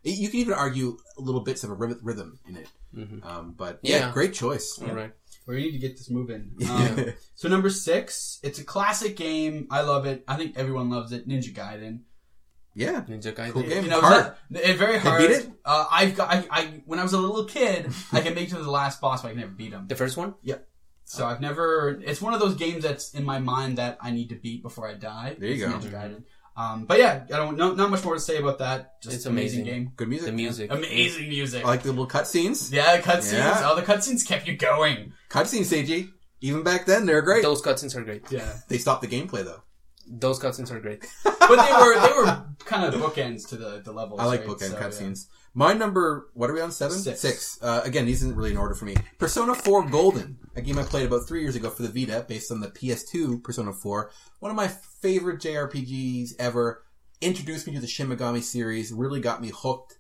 It- 0.04 0.18
You 0.18 0.30
can 0.30 0.40
even 0.40 0.54
argue 0.54 0.98
little 1.18 1.42
bits 1.42 1.64
of 1.64 1.70
a 1.70 1.74
rhythm- 1.74 2.00
rhythm 2.04 2.40
in 2.48 2.58
it. 2.58 2.68
Mhm. 2.96 3.26
Um, 3.26 3.54
but 3.58 3.80
yeah, 3.82 3.98
Yeah. 3.98 4.12
great 4.12 4.34
choice. 4.34 4.80
All 4.82 4.94
right. 4.94 5.14
we 5.46 5.58
need 5.58 5.72
to 5.72 5.78
get 5.80 5.98
this 5.98 6.10
moving. 6.10 6.52
Yeah. 6.58 6.70
Um, 6.98 7.14
so 7.36 7.50
number 7.50 7.70
six, 7.70 8.40
it's 8.44 8.60
a 8.60 8.64
classic 8.64 9.18
game. 9.18 9.68
I 9.70 9.82
love 9.82 10.06
it. 10.06 10.24
I 10.28 10.36
think 10.38 10.56
everyone 10.58 10.90
loves 10.90 11.12
it. 11.12 11.28
Ninja 11.28 11.54
Gaiden. 11.54 12.02
yeah, 12.76 13.02
Ninja 13.10 13.34
Gaiden. 13.34 13.52
Cool 13.52 13.64
game. 13.64 13.84
You 13.84 13.90
know, 13.90 14.00
Hard. 14.02 14.28
it's 14.28 14.38
not- 14.52 14.64
it's 14.64 14.80
very 14.80 14.98
hard. 15.00 15.22
you 15.22 15.28
beat 15.28 15.36
it? 15.38 15.52
Uh, 15.66 15.86
I've 15.92 16.16
got. 16.16 16.30
I, 16.34 16.46
I 16.50 16.82
when 16.86 17.00
I 17.00 17.04
was 17.04 17.14
a 17.14 17.18
little 17.20 17.46
kid, 17.46 17.92
I 18.12 18.22
can 18.22 18.34
make 18.36 18.48
it 18.48 18.56
to 18.56 18.64
the 18.64 18.72
last 18.72 19.02
boss, 19.02 19.22
but 19.22 19.28
I 19.30 19.32
can 19.32 19.42
never 19.42 19.52
beat 19.52 19.74
him. 19.74 19.86
The 19.88 19.96
first 19.96 20.16
one? 20.18 20.36
Yep. 20.44 20.68
So 21.06 21.26
I've 21.26 21.42
never. 21.42 22.00
It's 22.06 22.22
one 22.22 22.34
of 22.34 22.40
those 22.40 22.56
games 22.56 22.84
that's 22.84 23.14
in 23.14 23.26
my 23.26 23.40
mind 23.40 23.78
that 23.80 23.98
I 24.02 24.12
need 24.12 24.30
to 24.30 24.36
beat 24.36 24.64
before 24.64 24.88
I 24.88 24.94
die. 24.94 25.36
There 25.38 25.50
you 25.50 25.66
It's 25.66 25.74
go. 25.86 25.90
Ninja 25.90 25.92
Gaiden. 25.92 26.24
Um, 26.56 26.86
but 26.86 27.00
yeah, 27.00 27.24
I 27.34 27.38
don't. 27.38 27.58
know, 27.58 27.74
not 27.74 27.90
much 27.90 28.04
more 28.04 28.14
to 28.14 28.20
say 28.20 28.38
about 28.38 28.60
that. 28.60 29.02
Just 29.02 29.16
It's 29.16 29.26
amazing, 29.26 29.62
amazing. 29.62 29.84
game. 29.86 29.92
Good 29.96 30.08
music. 30.08 30.28
The 30.28 30.32
music. 30.34 30.72
Amazing 30.72 31.30
music. 31.30 31.64
I 31.66 31.68
like 31.68 31.82
the 31.82 31.90
little 31.90 32.08
cutscenes. 32.08 32.72
yeah, 32.72 32.98
the 32.98 33.02
cutscenes. 33.04 33.34
Yeah. 33.34 33.64
All 33.64 33.76
the 33.76 33.82
cutscenes 33.82 34.26
kept 34.28 34.48
you 34.48 34.56
going. 34.56 35.14
Cutscenes, 35.30 35.66
Seiji. 35.72 36.10
Even 36.42 36.62
back 36.62 36.86
then, 36.86 37.06
they're 37.06 37.22
great. 37.22 37.42
Those 37.42 37.62
cutscenes 37.62 37.96
are 37.96 38.04
great. 38.04 38.30
Yeah, 38.30 38.54
They 38.68 38.78
stopped 38.78 39.02
the 39.02 39.08
gameplay 39.08 39.44
though. 39.44 39.64
Those 40.08 40.38
cutscenes 40.40 40.70
are 40.72 40.80
great. 40.80 41.06
but 41.24 41.32
they 41.40 41.74
were 41.74 42.00
they 42.08 42.14
were 42.14 42.46
kind 42.66 42.84
of 42.86 43.02
bookends 43.02 43.48
to 43.50 43.56
the 43.56 43.82
the 43.84 43.92
levels. 43.94 44.20
I 44.20 44.26
like 44.26 44.42
right? 44.42 44.50
bookend 44.50 44.70
So, 44.70 44.74
yeah. 44.74 44.80
My 45.56 45.74
number, 45.74 46.30
what 46.34 46.50
are 46.50 46.54
we 46.54 46.62
on? 46.62 46.72
Seven? 46.72 46.98
Six. 46.98 47.60
Uh, 47.62 47.82
again, 47.84 48.06
these 48.08 48.24
isn't 48.24 48.36
really 48.36 48.52
in 48.52 48.58
order 48.58 48.74
for 48.74 48.86
me. 48.86 48.96
Persona 49.20 49.54
4 49.54 49.88
Golden, 49.90 50.40
a 50.56 50.62
game 50.62 50.80
I 50.80 50.84
played 50.84 51.06
about 51.06 51.28
three 51.28 51.42
years 51.42 51.56
ago 51.56 51.70
for 51.70 51.84
the 51.84 51.90
Vita, 51.90 52.26
based 52.28 52.52
on 52.52 52.60
the 52.60 52.70
PS2 52.70 53.44
Persona 53.44 53.72
4. 53.72 54.12
One 54.40 54.50
of 54.50 54.58
my 54.58 54.68
favorite 54.68 55.40
JRPGs 55.42 56.32
ever. 56.40 56.84
Introduced 57.22 57.68
me 57.68 57.74
to 57.74 57.80
the 57.80 57.88
Shin 57.88 58.08
Megami 58.08 58.42
series. 58.42 58.92
Really 58.92 59.22
got 59.22 59.42
me 59.42 59.52
hooked. 59.56 60.00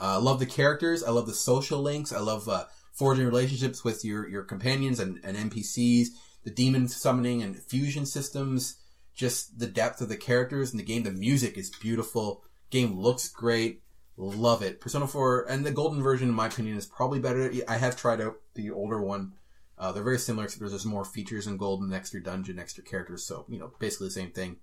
Uh, 0.00 0.20
love 0.20 0.40
the 0.40 0.46
characters. 0.46 1.04
I 1.04 1.10
love 1.10 1.26
the 1.26 1.32
social 1.32 1.80
links. 1.80 2.12
I 2.12 2.18
love 2.18 2.48
uh, 2.48 2.64
forging 2.92 3.24
relationships 3.24 3.84
with 3.84 4.04
your 4.04 4.28
your 4.28 4.42
companions 4.42 5.00
and, 5.00 5.20
and 5.24 5.36
NPCs. 5.36 6.08
The 6.44 6.50
demon 6.50 6.88
summoning 6.88 7.42
and 7.42 7.56
fusion 7.56 8.04
systems. 8.04 8.76
Just 9.14 9.58
the 9.58 9.66
depth 9.66 10.00
of 10.00 10.08
the 10.08 10.16
characters 10.16 10.72
in 10.72 10.76
the 10.76 10.84
game. 10.84 11.04
The 11.04 11.10
music 11.10 11.56
is 11.56 11.70
beautiful. 11.70 12.42
Game 12.70 12.98
looks 12.98 13.28
great. 13.28 13.82
Love 14.20 14.62
it. 14.62 14.80
Persona 14.80 15.06
4 15.06 15.46
and 15.48 15.64
the 15.64 15.70
golden 15.70 16.02
version, 16.02 16.28
in 16.28 16.34
my 16.34 16.46
opinion, 16.48 16.76
is 16.76 16.86
probably 16.86 17.20
better. 17.20 17.50
I 17.68 17.76
have 17.78 17.96
tried 17.96 18.20
out 18.20 18.34
the 18.54 18.70
older 18.70 19.00
one. 19.00 19.34
Uh, 19.78 19.92
they're 19.92 20.02
very 20.02 20.18
similar, 20.18 20.44
except 20.44 20.60
there's 20.68 20.84
more 20.84 21.04
features 21.04 21.46
in 21.46 21.56
golden, 21.56 21.92
extra 21.92 22.20
dungeon, 22.20 22.58
extra 22.58 22.82
characters. 22.82 23.24
So 23.24 23.44
you 23.48 23.58
know, 23.60 23.70
basically 23.78 24.08
the 24.08 24.12
same 24.12 24.32
thing. 24.32 24.56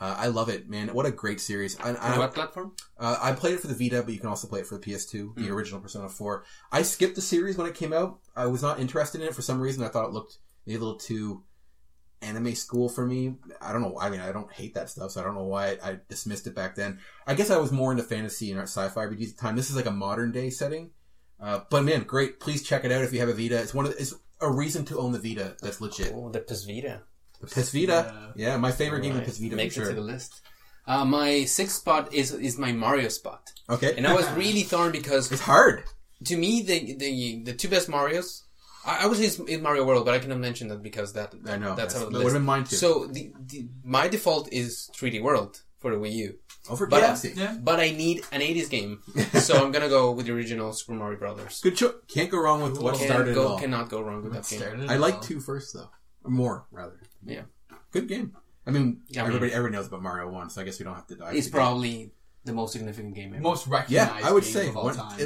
Uh, 0.00 0.16
I 0.18 0.26
love 0.28 0.48
it, 0.48 0.68
man. 0.68 0.88
What 0.88 1.06
a 1.06 1.12
great 1.12 1.40
series. 1.40 1.78
I, 1.78 1.90
I, 1.90 2.18
what 2.18 2.34
platform? 2.34 2.72
uh, 2.98 3.16
I 3.22 3.32
played 3.32 3.54
it 3.54 3.60
for 3.60 3.68
the 3.68 3.74
Vita, 3.74 4.02
but 4.02 4.12
you 4.12 4.18
can 4.18 4.28
also 4.28 4.48
play 4.48 4.60
it 4.60 4.66
for 4.66 4.76
the 4.76 4.80
PS2, 4.84 5.34
the 5.36 5.42
Mm. 5.42 5.50
original 5.50 5.80
Persona 5.80 6.08
4. 6.08 6.44
I 6.72 6.82
skipped 6.82 7.14
the 7.14 7.20
series 7.20 7.56
when 7.56 7.66
it 7.68 7.74
came 7.74 7.92
out. 7.92 8.18
I 8.34 8.46
was 8.46 8.60
not 8.62 8.80
interested 8.80 9.20
in 9.20 9.28
it 9.28 9.34
for 9.36 9.42
some 9.42 9.60
reason. 9.60 9.84
I 9.84 9.88
thought 9.88 10.06
it 10.06 10.12
looked 10.12 10.38
maybe 10.66 10.76
a 10.76 10.80
little 10.80 10.98
too 10.98 11.44
anime 12.24 12.54
school 12.54 12.88
for 12.88 13.06
me. 13.06 13.34
I 13.60 13.72
don't 13.72 13.82
know. 13.82 13.96
I 14.00 14.10
mean, 14.10 14.20
I 14.20 14.32
don't 14.32 14.50
hate 14.52 14.74
that 14.74 14.90
stuff, 14.90 15.10
so 15.12 15.20
I 15.20 15.24
don't 15.24 15.34
know 15.34 15.44
why 15.44 15.76
I, 15.82 15.90
I 15.90 15.98
dismissed 16.08 16.46
it 16.46 16.54
back 16.54 16.74
then. 16.74 16.98
I 17.26 17.34
guess 17.34 17.50
I 17.50 17.58
was 17.58 17.70
more 17.72 17.90
into 17.92 18.02
fantasy 18.02 18.50
and 18.50 18.60
sci-fi 18.60 19.06
RPGs 19.06 19.30
at 19.30 19.36
the 19.36 19.42
time. 19.42 19.56
This 19.56 19.70
is 19.70 19.76
like 19.76 19.86
a 19.86 19.90
modern 19.92 20.32
day 20.32 20.50
setting. 20.50 20.90
Uh, 21.40 21.60
but 21.70 21.84
man, 21.84 22.02
great. 22.04 22.40
Please 22.40 22.62
check 22.62 22.84
it 22.84 22.92
out 22.92 23.04
if 23.04 23.12
you 23.12 23.20
have 23.20 23.28
a 23.28 23.34
Vita. 23.34 23.58
It's 23.60 23.74
one 23.74 23.84
of 23.86 23.92
the, 23.92 24.00
it's 24.00 24.14
a 24.40 24.50
reason 24.50 24.84
to 24.86 24.98
own 24.98 25.12
the 25.12 25.18
Vita. 25.18 25.56
That's 25.60 25.80
legit. 25.80 26.12
Oh, 26.14 26.30
the 26.30 26.40
PS 26.40 26.64
Vita. 26.64 27.02
The 27.40 27.46
PS 27.48 27.70
Vita. 27.72 28.32
Yeah, 28.36 28.56
my 28.56 28.72
favorite 28.72 29.02
game, 29.02 29.12
the 29.14 29.18
Right. 29.20 29.28
PS 29.28 29.38
Vita 29.38 29.56
Makes 29.56 29.76
for 29.76 29.82
it 29.82 29.88
to 29.90 29.94
the 29.94 30.00
list. 30.00 30.40
Uh, 30.86 31.04
my 31.04 31.44
sixth 31.44 31.76
spot 31.76 32.12
is 32.12 32.32
is 32.32 32.58
my 32.58 32.70
Mario 32.72 33.08
spot, 33.08 33.50
Okay. 33.70 33.94
and 33.96 34.06
I 34.06 34.12
was 34.14 34.30
really 34.36 34.64
torn 34.64 34.92
because 34.92 35.32
it's 35.32 35.40
hard. 35.40 35.82
to 36.24 36.36
me 36.36 36.62
the 36.62 36.94
the 36.96 37.42
the 37.42 37.52
two 37.54 37.68
best 37.68 37.88
Mario's. 37.88 38.43
I, 38.86 39.04
I 39.04 39.06
would 39.06 39.16
say 39.18 39.24
it's 39.24 39.38
in 39.38 39.62
Mario 39.62 39.84
World, 39.84 40.04
but 40.04 40.14
I 40.14 40.18
cannot 40.18 40.38
mention 40.38 40.68
that 40.68 40.82
because 40.82 41.12
that 41.14 41.34
I 41.48 41.56
know. 41.56 41.74
that's 41.74 41.94
That's, 41.94 41.96
out 41.96 42.06
of 42.08 42.12
that 42.12 42.18
the 42.18 42.24
would 42.24 42.32
have 42.34 42.42
list. 42.42 42.46
mine 42.46 42.64
too. 42.64 42.76
So 42.76 43.06
the, 43.06 43.32
the 43.46 43.68
my 43.82 44.08
default 44.08 44.52
is 44.52 44.90
3D 44.94 45.22
World 45.22 45.62
for 45.78 45.90
the 45.90 45.96
Wii 45.96 46.12
U, 46.12 46.34
oh, 46.68 46.72
Over 46.72 46.86
but 46.86 47.00
Galaxy. 47.00 47.32
Yeah. 47.36 47.56
but 47.62 47.78
I 47.80 47.90
need 47.90 48.22
an 48.32 48.40
80s 48.40 48.70
game, 48.70 49.00
so 49.40 49.62
I'm 49.64 49.70
gonna 49.72 49.88
go 49.88 50.12
with 50.12 50.26
the 50.26 50.32
original 50.32 50.72
Super 50.72 50.92
Mario 50.94 51.18
Brothers. 51.18 51.60
Good 51.62 51.76
choice. 51.76 51.92
Can't 52.08 52.30
go 52.30 52.38
wrong 52.38 52.62
with 52.62 52.78
what 52.80 52.96
Can 52.96 53.06
started 53.06 53.30
it 53.32 53.34
go, 53.34 53.48
all. 53.48 53.58
cannot 53.58 53.88
go 53.90 54.00
wrong 54.00 54.22
with 54.22 54.32
that 54.32 54.48
game. 54.48 54.86
I 54.90 54.96
like 54.96 55.20
two 55.22 55.40
first 55.40 55.74
though, 55.74 55.90
or 56.24 56.30
more 56.30 56.66
rather. 56.70 57.00
Yeah. 57.24 57.42
Good 57.90 58.08
game. 58.08 58.36
I 58.66 58.70
mean, 58.70 59.02
Yeah, 59.08 59.20
I 59.20 59.24
mean- 59.24 59.34
everybody 59.36 59.52
everybody 59.52 59.76
knows 59.76 59.88
about 59.88 60.02
Mario 60.02 60.30
One, 60.30 60.48
so 60.50 60.60
I 60.60 60.64
guess 60.64 60.78
we 60.78 60.84
don't 60.84 60.94
have 60.94 61.06
to 61.08 61.16
dive. 61.16 61.34
It's 61.36 61.48
probably 61.48 62.12
the 62.46 62.52
most 62.52 62.72
significant 62.72 63.14
game 63.14 63.32
ever. 63.34 63.42
most 63.42 63.66
recognized. 63.66 63.92
yeah. 64.20 64.26
I 64.26 64.32
would 64.32 64.44
game 64.44 64.52
say 64.52 64.68
of 64.68 64.76
all 64.76 64.84
one, 64.84 64.94
time. 64.96 65.18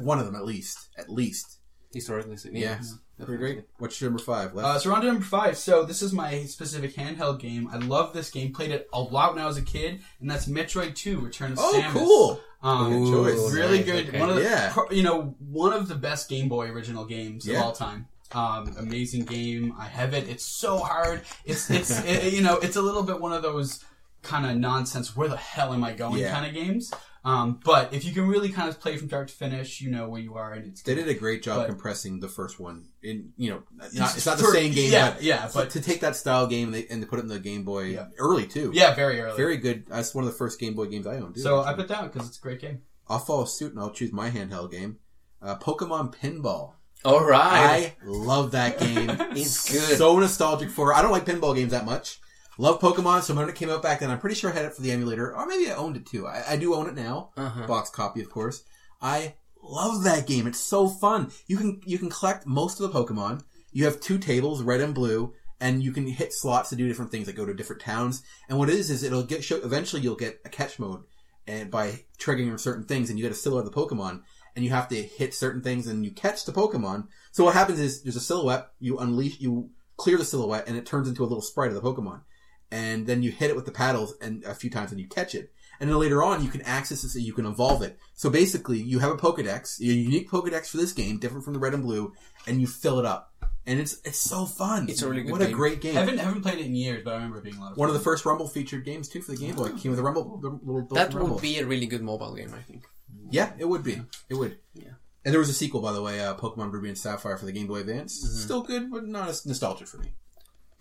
one 0.00 0.18
of 0.18 0.26
them 0.26 0.34
at 0.36 0.44
least. 0.44 0.88
At 0.98 1.08
least. 1.10 1.57
Historically. 1.92 2.36
so- 2.36 2.48
Yeah. 2.52 2.78
Yeah, 3.18 3.24
Pretty 3.24 3.38
great. 3.38 3.64
What's 3.78 4.00
your 4.00 4.10
number 4.10 4.22
five? 4.22 4.54
Left? 4.54 4.68
Uh, 4.68 4.78
so 4.78 4.90
we're 4.90 4.94
on 4.96 5.02
to 5.02 5.08
number 5.08 5.24
five. 5.24 5.56
So 5.58 5.84
this 5.84 6.02
is 6.02 6.12
my 6.12 6.44
specific 6.44 6.94
handheld 6.94 7.40
game. 7.40 7.68
I 7.72 7.78
love 7.78 8.12
this 8.12 8.30
game. 8.30 8.52
Played 8.52 8.70
it 8.70 8.88
a 8.92 9.00
lot 9.00 9.34
when 9.34 9.42
I 9.42 9.46
was 9.46 9.56
a 9.56 9.62
kid, 9.62 10.00
and 10.20 10.30
that's 10.30 10.46
Metroid 10.46 10.94
Two: 10.94 11.18
Return 11.20 11.52
of 11.52 11.58
oh, 11.60 11.72
Samus. 11.74 11.92
cool. 11.92 12.40
Um, 12.62 13.04
Good 13.04 13.12
choice. 13.12 13.52
really 13.52 13.78
nice, 13.78 13.86
good. 13.86 14.08
okay. 14.08 14.20
One 14.20 14.30
of 14.30 14.36
the, 14.36 14.42
Yeah. 14.42 14.72
you 14.92 15.02
know, 15.02 15.34
one 15.40 15.72
of 15.72 15.88
the 15.88 15.94
best 15.96 16.28
Game 16.28 16.48
Boy 16.48 16.68
original 16.70 17.04
games 17.04 17.44
Yeah. 17.46 17.58
of 17.58 17.64
all 17.64 17.72
time. 17.72 18.06
Um, 18.32 18.74
amazing 18.78 19.24
game. 19.24 19.74
I 19.78 19.86
have 19.86 20.12
it. 20.14 20.28
It's 20.28 20.44
so 20.44 20.78
hard. 20.78 21.22
It's 21.44 21.70
it's 21.70 21.90
it, 22.04 22.32
you 22.32 22.42
know, 22.42 22.58
it's 22.58 22.76
a 22.76 22.82
little 22.82 23.02
bit 23.02 23.20
one 23.20 23.32
of 23.32 23.42
those 23.42 23.84
kind 24.22 24.44
of 24.46 24.56
nonsense. 24.56 25.16
Where 25.16 25.28
the 25.28 25.36
hell 25.36 25.72
am 25.72 25.82
I 25.82 25.92
going? 25.92 26.18
Yeah. 26.20 26.32
Kind 26.32 26.46
of 26.46 26.52
games. 26.54 26.92
Um, 27.24 27.60
but 27.64 27.92
if 27.92 28.04
you 28.04 28.12
can 28.12 28.26
really 28.28 28.48
kind 28.50 28.68
of 28.68 28.80
play 28.80 28.96
from 28.96 29.08
start 29.08 29.28
to 29.28 29.34
finish, 29.34 29.80
you 29.80 29.90
know 29.90 30.08
where 30.08 30.20
you 30.20 30.34
are, 30.36 30.52
and 30.52 30.66
it's 30.66 30.82
They 30.82 30.94
did 30.94 31.08
a 31.08 31.14
great 31.14 31.42
job 31.42 31.58
But- 31.58 31.66
compressing 31.68 32.20
the 32.20 32.28
first 32.28 32.58
one. 32.60 32.86
In 33.02 33.32
you 33.36 33.50
know, 33.50 33.62
not, 33.92 34.16
it's 34.16 34.24
not 34.26 34.38
the 34.38 34.44
For- 34.44 34.52
same 34.52 34.72
game, 34.72 34.92
Yeah, 34.92 35.10
but 35.12 35.22
yeah, 35.22 35.42
but 35.46 35.54
but 35.54 35.70
to 35.70 35.80
take 35.80 36.00
that 36.00 36.16
style 36.16 36.46
game 36.46 36.68
and 36.68 36.74
they, 36.74 36.86
and 36.86 37.02
to 37.02 37.08
put 37.08 37.18
it 37.18 37.22
in 37.22 37.28
the 37.28 37.38
Game 37.40 37.64
Boy 37.64 37.84
Yeah. 37.86 38.06
early 38.18 38.46
too. 38.46 38.70
yeah, 38.72 38.94
very 38.94 39.20
early. 39.20 39.36
very 39.36 39.56
good. 39.56 39.86
That's 39.88 40.14
one 40.14 40.24
of 40.24 40.30
the 40.30 40.36
first 40.36 40.58
Game 40.60 40.74
Boy 40.74 40.86
games 40.86 41.06
I 41.06 41.16
owned. 41.16 41.34
Too, 41.34 41.40
so 41.42 41.60
I 41.62 41.74
put 41.74 41.88
that 41.88 42.12
because 42.12 42.28
it's 42.28 42.38
a 42.38 42.40
great 42.40 42.60
game. 42.60 42.82
I'll 43.08 43.18
follow 43.18 43.44
suit 43.46 43.72
and 43.72 43.80
I'll 43.80 43.90
choose 43.90 44.12
my 44.12 44.30
handheld 44.30 44.70
game, 44.70 44.98
uh, 45.42 45.56
Pokemon 45.58 46.14
Pinball. 46.14 46.74
All 47.04 47.24
right. 47.24 47.94
I 48.02 48.04
love 48.04 48.50
that 48.52 48.78
game. 48.80 49.08
It's 49.36 49.70
good. 49.70 49.96
So 49.98 50.18
nostalgic 50.18 50.70
for. 50.70 50.92
I 50.92 51.00
don't 51.02 51.12
like 51.12 51.24
pinball 51.24 51.54
games 51.54 51.70
that 51.70 51.84
much. 51.84 52.20
Love 52.60 52.80
Pokemon, 52.80 53.22
so 53.22 53.34
when 53.34 53.48
it 53.48 53.54
came 53.54 53.70
out 53.70 53.82
back 53.82 54.00
then, 54.00 54.10
I'm 54.10 54.18
pretty 54.18 54.34
sure 54.34 54.50
I 54.50 54.54
had 54.54 54.64
it 54.64 54.74
for 54.74 54.82
the 54.82 54.90
emulator, 54.90 55.34
or 55.34 55.46
maybe 55.46 55.70
I 55.70 55.76
owned 55.76 55.96
it 55.96 56.06
too. 56.06 56.26
I, 56.26 56.42
I 56.50 56.56
do 56.56 56.74
own 56.74 56.88
it 56.88 56.94
now, 56.96 57.30
Uh-huh. 57.36 57.66
box 57.68 57.88
copy, 57.88 58.20
of 58.20 58.28
course. 58.30 58.64
I 59.00 59.34
love 59.62 60.02
that 60.02 60.26
game. 60.26 60.46
It's 60.48 60.58
so 60.58 60.88
fun. 60.88 61.30
You 61.46 61.56
can 61.56 61.80
you 61.86 61.98
can 61.98 62.10
collect 62.10 62.46
most 62.46 62.80
of 62.80 62.92
the 62.92 62.98
Pokemon. 62.98 63.42
You 63.70 63.84
have 63.84 64.00
two 64.00 64.18
tables, 64.18 64.62
red 64.62 64.80
and 64.80 64.92
blue, 64.94 65.34
and 65.60 65.82
you 65.84 65.92
can 65.92 66.06
hit 66.08 66.32
slots 66.32 66.70
to 66.70 66.76
do 66.76 66.88
different 66.88 67.12
things, 67.12 67.26
like 67.28 67.36
go 67.36 67.46
to 67.46 67.54
different 67.54 67.82
towns. 67.82 68.22
And 68.48 68.58
what 68.58 68.68
it 68.68 68.74
is 68.74 68.90
is 68.90 69.02
it'll 69.04 69.22
get 69.22 69.44
show. 69.44 69.56
Eventually, 69.62 70.02
you'll 70.02 70.16
get 70.16 70.40
a 70.44 70.48
catch 70.48 70.80
mode, 70.80 71.04
and 71.46 71.70
by 71.70 72.04
triggering 72.18 72.58
certain 72.58 72.84
things, 72.84 73.08
and 73.08 73.18
you 73.20 73.24
get 73.24 73.30
a 73.32 73.36
silhouette 73.36 73.66
of 73.66 73.72
the 73.72 73.80
Pokemon, 73.80 74.22
and 74.56 74.64
you 74.64 74.72
have 74.72 74.88
to 74.88 75.00
hit 75.00 75.32
certain 75.32 75.62
things, 75.62 75.86
and 75.86 76.04
you 76.04 76.10
catch 76.10 76.44
the 76.44 76.52
Pokemon. 76.52 77.06
So 77.30 77.44
what 77.44 77.54
happens 77.54 77.78
is 77.78 78.02
there's 78.02 78.16
a 78.16 78.20
silhouette. 78.20 78.66
You 78.80 78.98
unleash, 78.98 79.38
you 79.38 79.70
clear 79.96 80.18
the 80.18 80.24
silhouette, 80.24 80.66
and 80.66 80.76
it 80.76 80.86
turns 80.86 81.06
into 81.08 81.22
a 81.22 81.26
little 81.30 81.42
sprite 81.42 81.70
of 81.70 81.74
the 81.74 81.82
Pokemon. 81.82 82.22
And 82.70 83.06
then 83.06 83.22
you 83.22 83.30
hit 83.30 83.50
it 83.50 83.56
with 83.56 83.64
the 83.64 83.72
paddles, 83.72 84.14
and 84.20 84.44
a 84.44 84.54
few 84.54 84.70
times, 84.70 84.90
and 84.92 85.00
you 85.00 85.06
catch 85.06 85.34
it. 85.34 85.52
And 85.80 85.88
then 85.88 85.98
later 85.98 86.22
on, 86.22 86.42
you 86.42 86.50
can 86.50 86.62
access 86.62 87.04
it 87.04 87.10
so 87.10 87.18
you 87.18 87.32
can 87.32 87.46
evolve 87.46 87.82
it. 87.82 87.98
So 88.14 88.28
basically, 88.30 88.78
you 88.78 88.98
have 88.98 89.12
a 89.12 89.16
Pokedex, 89.16 89.80
a 89.80 89.84
unique 89.84 90.28
Pokedex 90.28 90.68
for 90.68 90.76
this 90.76 90.92
game, 90.92 91.18
different 91.18 91.44
from 91.44 91.54
the 91.54 91.60
red 91.60 91.72
and 91.72 91.82
blue, 91.82 92.12
and 92.46 92.60
you 92.60 92.66
fill 92.66 92.98
it 92.98 93.04
up. 93.04 93.32
And 93.64 93.78
it's 93.78 94.00
it's 94.04 94.18
so 94.18 94.46
fun. 94.46 94.88
It's 94.88 95.02
a 95.02 95.08
really 95.08 95.22
good 95.22 95.32
What 95.32 95.42
a 95.42 95.50
great 95.50 95.80
game. 95.80 95.94
haven't 95.94 96.18
haven't 96.18 96.42
played 96.42 96.58
it 96.58 96.66
in 96.66 96.74
years, 96.74 97.04
but 97.04 97.12
I 97.12 97.16
remember 97.16 97.38
it 97.38 97.44
being 97.44 97.56
a 97.56 97.60
lot 97.60 97.72
of 97.72 97.78
One 97.78 97.88
of 97.88 97.94
the 97.94 98.00
first 98.00 98.24
Rumble 98.24 98.48
featured 98.48 98.84
games 98.84 99.08
too 99.08 99.20
for 99.20 99.32
the 99.32 99.36
Game 99.38 99.54
Boy. 99.54 99.66
It 99.66 99.76
came 99.78 99.90
with 99.90 100.00
a 100.00 100.02
Rumble, 100.02 100.38
the 100.38 100.48
little 100.48 100.88
that 100.94 101.12
Rumble. 101.12 101.34
would 101.34 101.42
be 101.42 101.58
a 101.58 101.66
really 101.66 101.86
good 101.86 102.02
mobile 102.02 102.34
game, 102.34 102.52
I 102.54 102.62
think. 102.62 102.84
Yeah, 103.30 103.52
it 103.58 103.66
would 103.66 103.84
be. 103.84 104.00
It 104.30 104.34
would. 104.34 104.58
Yeah. 104.74 104.92
And 105.24 105.34
there 105.34 105.38
was 105.38 105.50
a 105.50 105.54
sequel, 105.54 105.82
by 105.82 105.92
the 105.92 106.00
way, 106.00 106.18
uh, 106.20 106.34
Pokemon 106.34 106.72
Ruby 106.72 106.88
and 106.88 106.96
Sapphire 106.96 107.36
for 107.36 107.44
the 107.44 107.52
Game 107.52 107.66
Boy 107.66 107.80
Advance. 107.80 108.24
Mm-hmm. 108.24 108.38
Still 108.38 108.62
good, 108.62 108.90
but 108.90 109.06
not 109.06 109.28
as 109.28 109.44
nostalgic 109.44 109.86
for 109.86 109.98
me. 109.98 110.14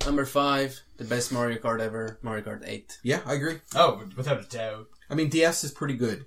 Number 0.05 0.25
five, 0.25 0.79
the 0.97 1.03
best 1.03 1.31
Mario 1.33 1.57
Kart 1.57 1.79
ever, 1.81 2.19
Mario 2.21 2.43
Kart 2.43 2.63
8. 2.65 2.99
Yeah, 3.03 3.19
I 3.25 3.33
agree. 3.33 3.57
Oh, 3.75 4.03
without 4.15 4.39
a 4.39 4.47
doubt. 4.47 4.87
I 5.09 5.15
mean, 5.15 5.29
DS 5.29 5.63
is 5.63 5.71
pretty 5.71 5.95
good. 5.95 6.25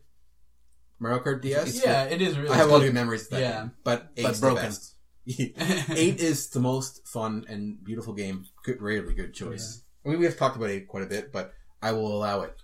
Mario 0.99 1.21
Kart 1.21 1.41
DS. 1.41 1.83
yeah, 1.85 2.05
it 2.05 2.21
is 2.21 2.37
really. 2.37 2.51
I 2.51 2.57
have 2.57 2.67
a 2.69 2.71
lot 2.71 2.77
of 2.77 2.83
good. 2.83 2.89
good 2.89 2.95
memories 2.95 3.23
of 3.25 3.31
that 3.31 3.41
Yeah. 3.41 3.61
game, 3.61 3.73
but 3.85 4.15
But 4.17 4.23
eight's 4.29 4.41
the 4.41 4.47
broken. 4.47 4.65
best. 4.65 4.95
Eight 5.97 6.21
is 6.21 6.49
the 6.51 6.61
most 6.61 7.07
fun 7.07 7.45
and 7.49 7.83
beautiful 7.85 8.13
game. 8.13 8.45
Good, 8.65 8.83
really 8.83 9.15
good 9.15 9.33
choice. 9.33 9.83
I 10.05 10.09
mean, 10.09 10.19
we 10.19 10.25
have 10.25 10.37
talked 10.37 10.57
about 10.57 10.71
eight 10.71 10.89
quite 10.89 11.05
a 11.05 11.07
bit, 11.07 11.31
but 11.33 11.53
I 11.81 11.93
will 11.93 12.15
allow 12.17 12.41
it. 12.43 12.57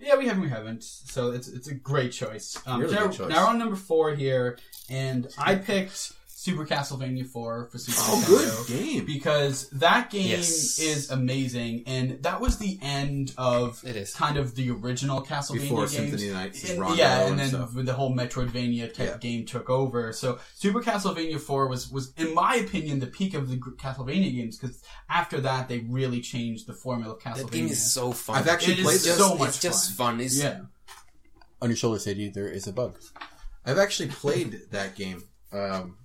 Yeah, 0.00 0.16
we 0.16 0.26
haven't. 0.26 0.42
We 0.42 0.48
haven't. 0.50 0.84
So 0.84 1.30
it's 1.32 1.48
it's 1.48 1.66
a 1.66 1.74
great 1.74 2.12
choice. 2.12 2.56
Um, 2.66 2.80
Really 2.80 2.94
now, 2.94 3.06
good 3.08 3.16
choice. 3.16 3.28
now 3.30 3.44
we're 3.44 3.50
on 3.50 3.58
number 3.58 3.74
four 3.76 4.14
here, 4.14 4.58
and 4.88 5.26
I 5.38 5.56
picked 5.56 6.12
Super 6.40 6.64
Castlevania 6.64 7.26
Four 7.26 7.68
for 7.72 7.78
Super 7.78 7.96
Oh, 8.00 8.24
Nintendo. 8.24 8.66
good 8.68 8.78
game. 8.78 9.04
because 9.04 9.68
that 9.70 10.08
game 10.08 10.28
Yes. 10.28 10.78
is 10.78 11.10
amazing, 11.10 11.82
and 11.86 12.22
that 12.22 12.40
was 12.40 12.58
the 12.58 12.78
end 12.80 13.34
of 13.36 13.82
It 13.84 13.96
is. 13.96 14.14
kind 14.14 14.36
of 14.36 14.54
the 14.54 14.70
original 14.70 15.20
Castlevania 15.20 15.60
Before 15.62 15.78
games. 15.80 15.92
Symphony 15.92 16.28
of 16.28 16.52
the 16.52 16.70
And- 16.70 16.80
Rondo 16.80 16.94
yeah, 16.96 17.20
and 17.22 17.30
and 17.30 17.38
then 17.40 17.48
stuff. 17.48 17.74
when 17.74 17.86
the 17.86 17.94
whole 17.94 18.14
Metroidvania 18.14 18.94
type 18.94 19.08
Yeah. 19.08 19.16
game 19.18 19.46
took 19.46 19.68
over. 19.68 20.12
So 20.12 20.38
Super 20.54 20.80
Castlevania 20.80 21.40
Four 21.40 21.66
was 21.66 21.90
was, 21.90 22.12
in 22.16 22.32
my 22.34 22.54
opinion, 22.54 23.00
the 23.00 23.08
peak 23.08 23.34
of 23.34 23.48
the 23.48 23.56
Castlevania 23.56 24.32
games 24.32 24.56
because 24.58 24.80
after 25.10 25.40
that 25.40 25.66
they 25.68 25.80
really 25.80 26.20
changed 26.20 26.68
the 26.68 26.72
formula 26.72 27.14
of 27.16 27.20
Castlevania. 27.20 27.36
That 27.46 27.50
game 27.50 27.66
is 27.66 27.92
so 27.92 28.12
fun. 28.12 28.36
I've 28.36 28.46
actually 28.46 28.74
It 28.74 28.78
is 28.78 28.84
played 28.84 28.94
it's 28.94 29.04
this. 29.06 29.16
just, 29.16 29.28
so 29.28 29.34
much 29.36 29.48
it's 29.48 29.58
just 29.58 29.92
fun. 29.94 30.14
fun. 30.18 30.20
It's, 30.20 30.36
yeah. 30.36 30.60
on 31.60 31.68
your 31.70 31.76
shoulder, 31.76 31.98
Seiji, 31.98 32.32
there 32.32 32.46
is 32.48 32.68
a 32.68 32.72
bug. 32.72 32.94
I've 33.66 33.78
actually 33.78 34.10
played 34.10 34.70
that 34.70 34.94
game. 34.94 35.24
Um, 35.52 35.96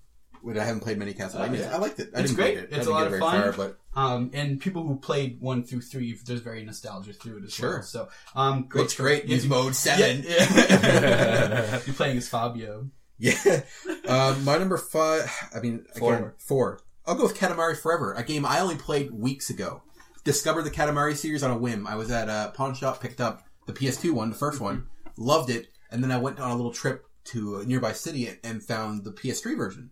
I 0.45 0.63
haven't 0.65 0.81
played 0.81 0.97
many 0.97 1.13
Castlevanias. 1.13 1.49
Oh, 1.49 1.53
yeah. 1.53 1.73
I 1.73 1.77
liked 1.77 1.99
it. 1.99 2.09
I 2.15 2.19
It's 2.21 2.33
great. 2.33 2.57
It. 2.57 2.69
It's 2.71 2.87
a 2.87 2.91
lot 2.91 3.03
of 3.03 3.09
very 3.11 3.19
fun. 3.21 3.41
Far, 3.41 3.51
but 3.53 3.79
Um, 3.95 4.31
and 4.33 4.59
people 4.59 4.85
who 4.85 4.97
played 4.97 5.39
one 5.39 5.63
through 5.63 5.81
three, 5.81 6.17
there's 6.25 6.41
very 6.41 6.63
nostalgia 6.63 7.13
through 7.13 7.37
it 7.37 7.43
as 7.45 7.53
Sure. 7.53 7.69
well. 7.75 7.83
So, 7.83 8.09
um, 8.35 8.65
great 8.67 8.81
looks 8.81 8.95
great. 8.95 9.25
Use 9.25 9.45
mode 9.45 9.75
seven. 9.75 10.23
Yeah, 10.27 10.47
yeah. 10.53 11.79
You're 11.85 11.95
playing 11.95 12.17
as 12.17 12.27
Fabio. 12.27 12.89
Yeah. 13.19 13.61
Um, 14.07 14.43
my 14.43 14.57
number 14.57 14.77
five, 14.77 15.31
I 15.55 15.59
mean, 15.59 15.85
Four. 15.97 16.15
again, 16.15 16.31
four. 16.39 16.79
I'll 17.05 17.15
go 17.15 17.23
with 17.23 17.37
Katamari 17.37 17.77
Forever, 17.77 18.13
a 18.13 18.23
game 18.23 18.45
I 18.45 18.59
only 18.59 18.75
played 18.75 19.11
weeks 19.11 19.49
ago. 19.49 19.83
Discovered 20.23 20.63
the 20.63 20.71
Katamari 20.71 21.15
series 21.15 21.43
on 21.43 21.51
a 21.51 21.57
whim. 21.57 21.85
I 21.87 21.95
was 21.95 22.09
at 22.11 22.27
a 22.29 22.51
pawn 22.55 22.73
shop, 22.73 23.01
picked 23.01 23.21
up 23.21 23.43
the 23.67 23.73
PS2 23.73 24.11
one, 24.11 24.29
the 24.31 24.35
1st 24.35 24.59
one, 24.59 24.87
loved 25.17 25.49
it, 25.49 25.67
and 25.91 26.03
then 26.03 26.11
I 26.11 26.17
went 26.17 26.39
on 26.39 26.51
a 26.51 26.55
little 26.55 26.71
trip 26.73 27.05
to 27.25 27.57
a 27.57 27.65
nearby 27.65 27.93
city 27.93 28.29
and 28.43 28.61
found 28.63 29.03
the 29.05 29.11
PS3 29.11 29.55
version, 29.55 29.91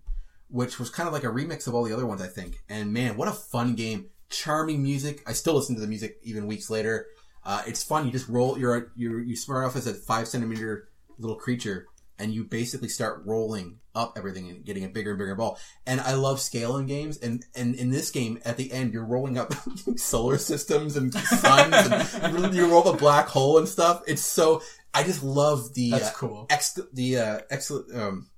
which 0.51 0.79
was 0.79 0.89
kind 0.89 1.07
of 1.07 1.13
like 1.13 1.23
a 1.23 1.27
remix 1.27 1.67
of 1.67 1.73
all 1.73 1.83
the 1.83 1.93
other 1.93 2.05
ones, 2.05 2.21
I 2.21 2.27
think. 2.27 2.57
And 2.69 2.93
man, 2.93 3.17
what 3.17 3.27
a 3.27 3.33
fun 3.33 3.75
game. 3.75 4.07
Charming 4.29 4.83
music. 4.83 5.23
I 5.25 5.33
still 5.33 5.55
listen 5.55 5.75
to 5.75 5.81
the 5.81 5.87
music 5.87 6.19
even 6.23 6.47
weeks 6.47 6.69
later. 6.69 7.07
Uh, 7.43 7.63
it's 7.65 7.83
fun. 7.83 8.05
You 8.05 8.11
just 8.11 8.29
roll, 8.29 8.57
you're, 8.57 8.91
you're, 8.95 9.19
you 9.19 9.35
start 9.35 9.65
off 9.65 9.75
as 9.75 9.87
a 9.87 9.93
five 9.93 10.27
centimeter 10.27 10.89
little 11.17 11.37
creature 11.37 11.87
and 12.19 12.33
you 12.33 12.43
basically 12.43 12.87
start 12.87 13.23
rolling 13.25 13.79
up 13.95 14.13
everything 14.15 14.47
and 14.49 14.63
getting 14.63 14.83
a 14.83 14.87
bigger 14.87 15.11
and 15.11 15.19
bigger 15.19 15.35
ball. 15.35 15.57
And 15.87 15.99
I 15.99 16.13
love 16.13 16.39
scaling 16.39 16.85
games. 16.85 17.17
And, 17.17 17.43
and 17.55 17.73
in 17.75 17.89
this 17.89 18.11
game, 18.11 18.39
at 18.45 18.57
the 18.57 18.71
end, 18.71 18.93
you're 18.93 19.05
rolling 19.05 19.39
up 19.39 19.53
solar 19.95 20.37
systems 20.37 20.97
and 20.97 21.13
suns 21.13 22.13
and 22.13 22.53
you 22.53 22.69
roll 22.69 22.83
the 22.83 22.93
black 22.93 23.27
hole 23.27 23.57
and 23.57 23.67
stuff. 23.67 24.03
It's 24.05 24.21
so, 24.21 24.61
I 24.93 25.03
just 25.03 25.23
love 25.23 25.73
the, 25.73 25.91
That's 25.91 26.09
uh, 26.09 26.13
cool. 26.13 26.45
ex, 26.49 26.79
the, 26.93 27.17
uh, 27.17 27.39
excellent, 27.49 27.95
um, 27.95 28.29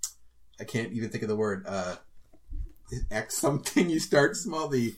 I 0.60 0.64
can't 0.64 0.94
even 0.94 1.10
think 1.10 1.24
of 1.24 1.30
the 1.30 1.36
word, 1.36 1.66
uh, 1.68 1.96
X 3.12 3.38
something. 3.38 3.90
You 3.90 4.00
start 4.00 4.36
small, 4.36 4.68
the, 4.68 4.96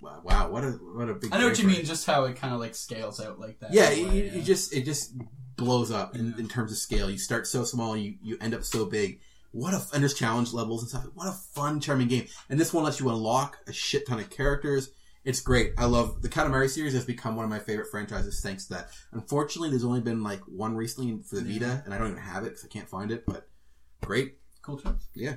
wow, 0.00 0.20
wow, 0.24 0.50
what 0.50 0.64
a, 0.64 0.70
what 0.70 1.08
a 1.08 1.14
big 1.14 1.34
I 1.34 1.38
know 1.38 1.48
what 1.48 1.58
you 1.58 1.68
mean. 1.68 1.84
Just 1.84 2.06
how 2.06 2.24
it 2.24 2.36
kind 2.36 2.54
of 2.54 2.60
like 2.60 2.74
scales 2.74 3.20
out 3.20 3.38
like 3.38 3.60
that. 3.60 3.72
yeah, 3.72 3.90
you, 3.90 4.08
way, 4.08 4.30
yeah. 4.34 4.42
just 4.42 4.72
it 4.74 4.84
just 4.84 5.12
blows 5.56 5.90
up 5.90 6.14
in, 6.14 6.34
in 6.38 6.48
terms 6.48 6.72
of 6.72 6.78
scale. 6.78 7.10
You 7.10 7.18
start 7.18 7.46
so 7.46 7.64
small, 7.64 7.96
you 7.96 8.14
you 8.22 8.38
end 8.40 8.54
up 8.54 8.64
so 8.64 8.86
big. 8.86 9.20
What 9.52 9.74
a 9.74 9.82
and 9.92 10.02
there's 10.02 10.14
challenge 10.14 10.52
levels 10.52 10.82
and 10.82 10.90
stuff. 10.90 11.06
What 11.14 11.28
a 11.28 11.32
fun, 11.32 11.80
charming 11.80 12.08
game. 12.08 12.26
And 12.48 12.58
this 12.58 12.72
one 12.72 12.84
lets 12.84 13.00
you 13.00 13.08
unlock 13.08 13.58
a 13.66 13.72
shit 13.72 14.06
ton 14.06 14.20
of 14.20 14.30
characters. 14.30 14.90
It's 15.24 15.40
great. 15.40 15.72
I 15.76 15.84
love 15.84 16.22
the 16.22 16.28
Katamari 16.28 16.70
series 16.70 16.94
has 16.94 17.04
become 17.04 17.36
one 17.36 17.44
of 17.44 17.50
my 17.50 17.58
favorite 17.58 17.90
franchises 17.90 18.40
thanks 18.40 18.66
to 18.66 18.74
that. 18.74 18.88
Unfortunately, 19.12 19.68
there's 19.68 19.84
only 19.84 20.00
been 20.00 20.22
like 20.22 20.40
one 20.46 20.74
recently 20.74 21.20
for 21.22 21.36
the 21.36 21.42
Vita, 21.42 21.82
and 21.84 21.92
I 21.92 21.98
don't 21.98 22.12
even 22.12 22.22
have 22.22 22.44
it 22.44 22.50
because 22.50 22.64
I 22.64 22.68
can't 22.68 22.88
find 22.88 23.10
it. 23.10 23.24
But 23.26 23.48
great, 24.02 24.38
cool 24.62 24.78
choice. 24.78 24.94
yeah. 25.14 25.34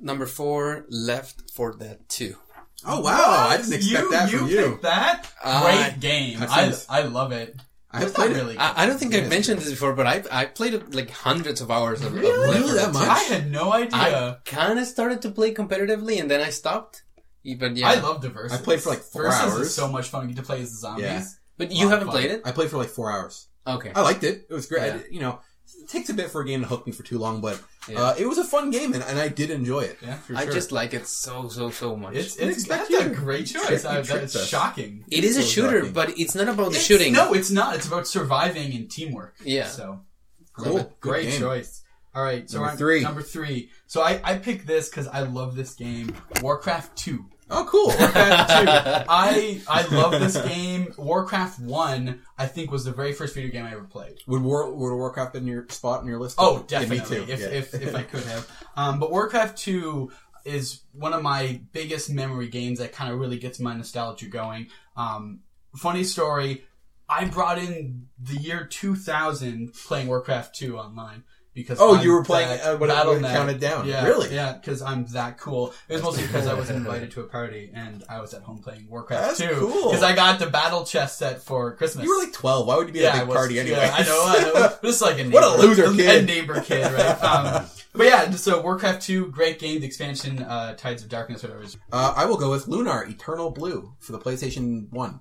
Number 0.00 0.26
four, 0.26 0.84
Left 0.88 1.50
4 1.54 1.76
Dead 1.76 2.00
2. 2.08 2.36
Oh 2.84 3.00
wow, 3.00 3.46
I 3.50 3.56
didn't 3.56 3.72
expect 3.74 4.04
you, 4.04 4.10
that 4.10 4.30
you 4.32 4.38
from 4.38 4.48
you. 4.48 4.56
picked 4.70 4.82
that 4.82 5.26
Uh, 5.42 5.62
great 5.62 6.00
game. 6.00 6.42
I've 6.42 6.50
I 6.50 6.70
seen. 6.70 6.86
I 6.90 7.02
love 7.02 7.32
it. 7.32 7.56
I 7.90 7.98
have 8.00 8.08
It's 8.08 8.18
not 8.18 8.26
played 8.26 8.36
it. 8.36 8.40
really. 8.40 8.58
I, 8.58 8.82
I 8.82 8.86
don't 8.86 8.98
think 8.98 9.12
Yeah, 9.14 9.20
I've 9.20 9.30
mentioned 9.30 9.60
this 9.60 9.70
before, 9.70 9.94
but 9.94 10.06
I 10.06 10.22
I 10.30 10.44
played 10.44 10.74
it 10.74 10.94
like 10.94 11.10
hundreds 11.10 11.60
of 11.62 11.70
hours 11.70 12.02
of, 12.02 12.08
of 12.08 12.20
Really? 12.20 12.48
Left 12.60 12.66
4 12.66 12.74
Dead 12.74 12.76
That 12.76 12.92
2. 12.92 12.98
much? 12.98 13.08
I 13.08 13.18
had 13.34 13.50
no 13.50 13.72
idea. 13.72 13.88
I 13.98 14.06
idea. 14.06 14.40
kind 14.44 14.78
of 14.78 14.86
started 14.86 15.22
to 15.22 15.30
play 15.30 15.54
competitively 15.54 16.20
and 16.20 16.30
then 16.30 16.40
I 16.42 16.50
stopped. 16.50 17.02
But 17.58 17.76
yeah, 17.76 17.88
I 17.88 17.94
love 18.00 18.20
the 18.22 18.28
Versus. 18.28 18.58
I 18.58 18.62
played 18.62 18.82
for, 18.82 18.90
like, 18.90 19.00
four 19.02 19.22
Versus 19.22 19.40
hours. 19.40 19.66
is 19.68 19.74
so 19.74 19.88
much 19.88 20.08
fun. 20.08 20.32
To 20.34 20.42
play 20.42 20.60
as 20.62 20.72
the 20.72 20.78
zombies. 20.78 21.04
Yeah. 21.04 21.24
but 21.56 21.70
you 21.72 21.88
haven't 21.88 22.08
fun. 22.08 22.16
played 22.16 22.30
it. 22.32 22.42
I 22.44 22.52
played 22.52 22.70
for 22.70 22.76
like 22.76 22.88
four 22.90 23.10
hours. 23.10 23.46
Okay, 23.66 23.90
I 23.94 24.02
liked 24.02 24.22
it. 24.24 24.46
It 24.50 24.54
was 24.54 24.66
great. 24.66 24.82
I 24.82 24.86
Yeah. 24.86 24.92
did- 24.98 25.12
you 25.12 25.20
know, 25.20 25.40
it 25.82 25.88
takes 25.88 26.08
a 26.08 26.14
bit 26.14 26.30
for 26.30 26.40
a 26.40 26.44
game 26.46 26.60
to 26.62 26.66
hook 26.66 26.86
me 26.86 26.92
for 26.92 27.02
too 27.02 27.18
long, 27.18 27.40
but 27.40 27.60
Yeah. 27.88 28.00
uh, 28.02 28.14
it 28.18 28.26
was 28.26 28.38
a 28.38 28.44
fun 28.44 28.70
game, 28.70 28.92
and, 28.94 29.02
and 29.02 29.18
I 29.18 29.28
did 29.28 29.50
enjoy 29.50 29.80
it. 29.80 29.98
Yeah. 30.02 30.14
for 30.16 30.36
I 30.36 30.46
just 30.46 30.72
like 30.72 30.94
it 30.94 31.06
so 31.06 31.48
so 31.48 31.70
so 31.70 31.96
much. 31.96 32.14
It's 32.14 32.36
Didn't 32.36 32.50
it's 32.52 32.64
that's 32.68 32.90
a 32.90 33.08
great 33.10 33.46
choice. 33.46 33.84
I, 33.84 33.96
tricked 34.02 34.08
that's 34.08 34.36
us. 34.36 34.48
shocking. 34.48 35.04
it 35.10 35.24
is 35.24 35.36
a 35.36 35.42
shooter, 35.42 35.78
shocking. 35.80 35.92
but 35.92 36.18
it's 36.18 36.34
not 36.34 36.48
about 36.48 36.66
the 36.66 36.70
It's- 36.78 36.84
shooting. 36.86 37.12
No, 37.12 37.32
it's 37.34 37.50
not. 37.50 37.76
It's 37.76 37.86
about 37.86 38.06
surviving 38.06 38.74
and 38.74 38.90
teamwork. 38.90 39.36
Yeah. 39.44 39.68
So 39.68 40.00
Cool. 40.54 40.74
love 40.76 41.00
Great 41.00 41.30
game. 41.30 41.40
choice. 41.40 41.82
All 42.14 42.22
right. 42.22 42.48
So 42.48 42.58
Number 42.58 42.72
we're 42.72 42.76
three. 42.78 43.00
Number 43.02 43.22
three. 43.22 43.70
So 43.86 44.00
I 44.02 44.20
I 44.24 44.38
picked 44.38 44.66
this 44.66 44.88
because 44.88 45.06
I 45.08 45.20
love 45.20 45.54
this 45.54 45.74
game. 45.74 46.14
Warcraft 46.40 46.96
Two. 46.96 47.26
Oh, 47.48 47.64
cool. 47.68 47.86
Warcraft 47.86 48.50
2. 48.50 49.06
I 49.08 49.60
I 49.68 49.86
love 49.94 50.12
this 50.12 50.36
game. 50.42 50.92
Warcraft 50.98 51.60
1, 51.60 52.20
I 52.38 52.46
think, 52.46 52.70
was 52.72 52.84
the 52.84 52.90
very 52.92 53.12
first 53.12 53.34
video 53.34 53.50
game 53.50 53.64
I 53.64 53.72
ever 53.72 53.84
played. 53.84 54.18
would 54.26 54.42
War 54.42 54.70
would 54.74 54.94
Warcraft 54.94 55.32
been 55.34 55.46
your 55.46 55.66
spot 55.68 56.02
in 56.02 56.08
your 56.08 56.18
list? 56.18 56.36
Oh, 56.38 56.66
Yeah, 56.68 56.80
definitely. 56.80 57.20
me 57.20 57.26
too. 57.26 57.32
If, 57.32 57.40
Yeah. 57.40 57.46
if, 57.48 57.74
if 57.74 57.94
I 57.94 58.02
could 58.02 58.24
have. 58.24 58.50
Um, 58.78 59.00
but 59.00 59.10
Warcraft 59.10 59.56
2 59.56 60.10
is 60.44 60.82
one 60.92 61.14
of 61.14 61.22
my 61.22 61.62
biggest 61.72 62.10
memory 62.10 62.48
games 62.48 62.78
that 62.78 62.92
kind 62.92 63.10
of 63.10 63.18
really 63.18 63.38
gets 63.38 63.58
my 63.58 63.74
nostalgia 63.74 64.26
going. 64.26 64.66
Um, 64.98 65.40
funny 65.76 66.04
story. 66.04 66.64
I 67.08 67.24
brought 67.24 67.58
in 67.58 68.08
the 68.20 68.36
year 68.36 68.66
2000 68.66 69.72
playing 69.72 70.08
Warcraft 70.08 70.54
2 70.56 70.76
online 70.76 71.24
because 71.56 71.80
Oh, 71.80 71.96
I'm 71.96 72.04
you 72.04 72.12
were 72.12 72.22
playing 72.22 72.48
that 72.48 72.60
uh, 72.60 72.76
when 72.76 72.90
it 72.90 72.92
Battle.net. 72.92 73.32
counted 73.34 73.58
down. 73.58 73.88
Yeah, 73.88 74.04
Really? 74.04 74.32
Yeah, 74.32 74.52
because 74.52 74.80
I'm 74.82 75.06
that 75.06 75.38
cool. 75.38 75.72
It 75.88 75.94
was 75.94 76.02
mostly 76.02 76.22
because 76.24 76.46
I 76.46 76.54
was 76.54 76.70
invited 76.80 77.10
to 77.12 77.22
a 77.22 77.24
party 77.24 77.72
and 77.74 78.04
I 78.08 78.20
was 78.20 78.34
at 78.34 78.42
home 78.42 78.58
playing 78.58 78.86
Warcraft 78.88 79.38
That's 79.38 79.50
2. 79.52 79.58
cool. 79.58 79.90
Because 79.90 80.04
I 80.04 80.14
got 80.14 80.38
the 80.38 80.46
battle 80.46 80.84
chest 80.84 81.18
set 81.18 81.42
for 81.42 81.74
Christmas. 81.74 82.04
You 82.04 82.16
were 82.16 82.22
like 82.22 82.32
12. 82.34 82.66
Why 82.68 82.76
would 82.76 82.86
you 82.86 82.92
be 82.92 83.04
at 83.06 83.16
a 83.16 83.18
big 83.20 83.28
was- 83.28 83.36
party 83.36 83.58
anyway? 83.58 83.78
Yeah, 83.78 83.94
I 83.98 84.02
know, 84.04 84.22
I 84.26 84.42
know. 84.60 84.76
Just 84.84 85.02
like 85.02 85.14
a 85.18 85.24
neighbor, 85.24 85.32
What 85.32 85.58
a 85.58 85.62
loser 85.66 85.92
kid. 85.94 86.22
a 86.22 86.26
neighbor 86.26 86.60
kid, 86.60 86.92
right? 86.92 87.16
Um, 87.26 87.66
but 87.94 88.04
yeah, 88.06 88.30
so 88.32 88.60
Warcraft 88.60 89.00
2, 89.02 89.28
great 89.28 89.58
game. 89.58 89.80
The 89.80 89.86
expansion, 89.86 90.42
uh, 90.42 90.74
Tides 90.74 91.02
of 91.02 91.08
Darkness, 91.08 91.42
whatever. 91.42 91.64
Uh, 91.90 92.12
I 92.14 92.26
will 92.26 92.36
go 92.36 92.50
with 92.50 92.68
Lunar 92.68 93.02
Eternal 93.04 93.50
Blue 93.50 93.94
for 94.00 94.12
the 94.12 94.18
PlayStation 94.18 94.92
One, 94.92 95.20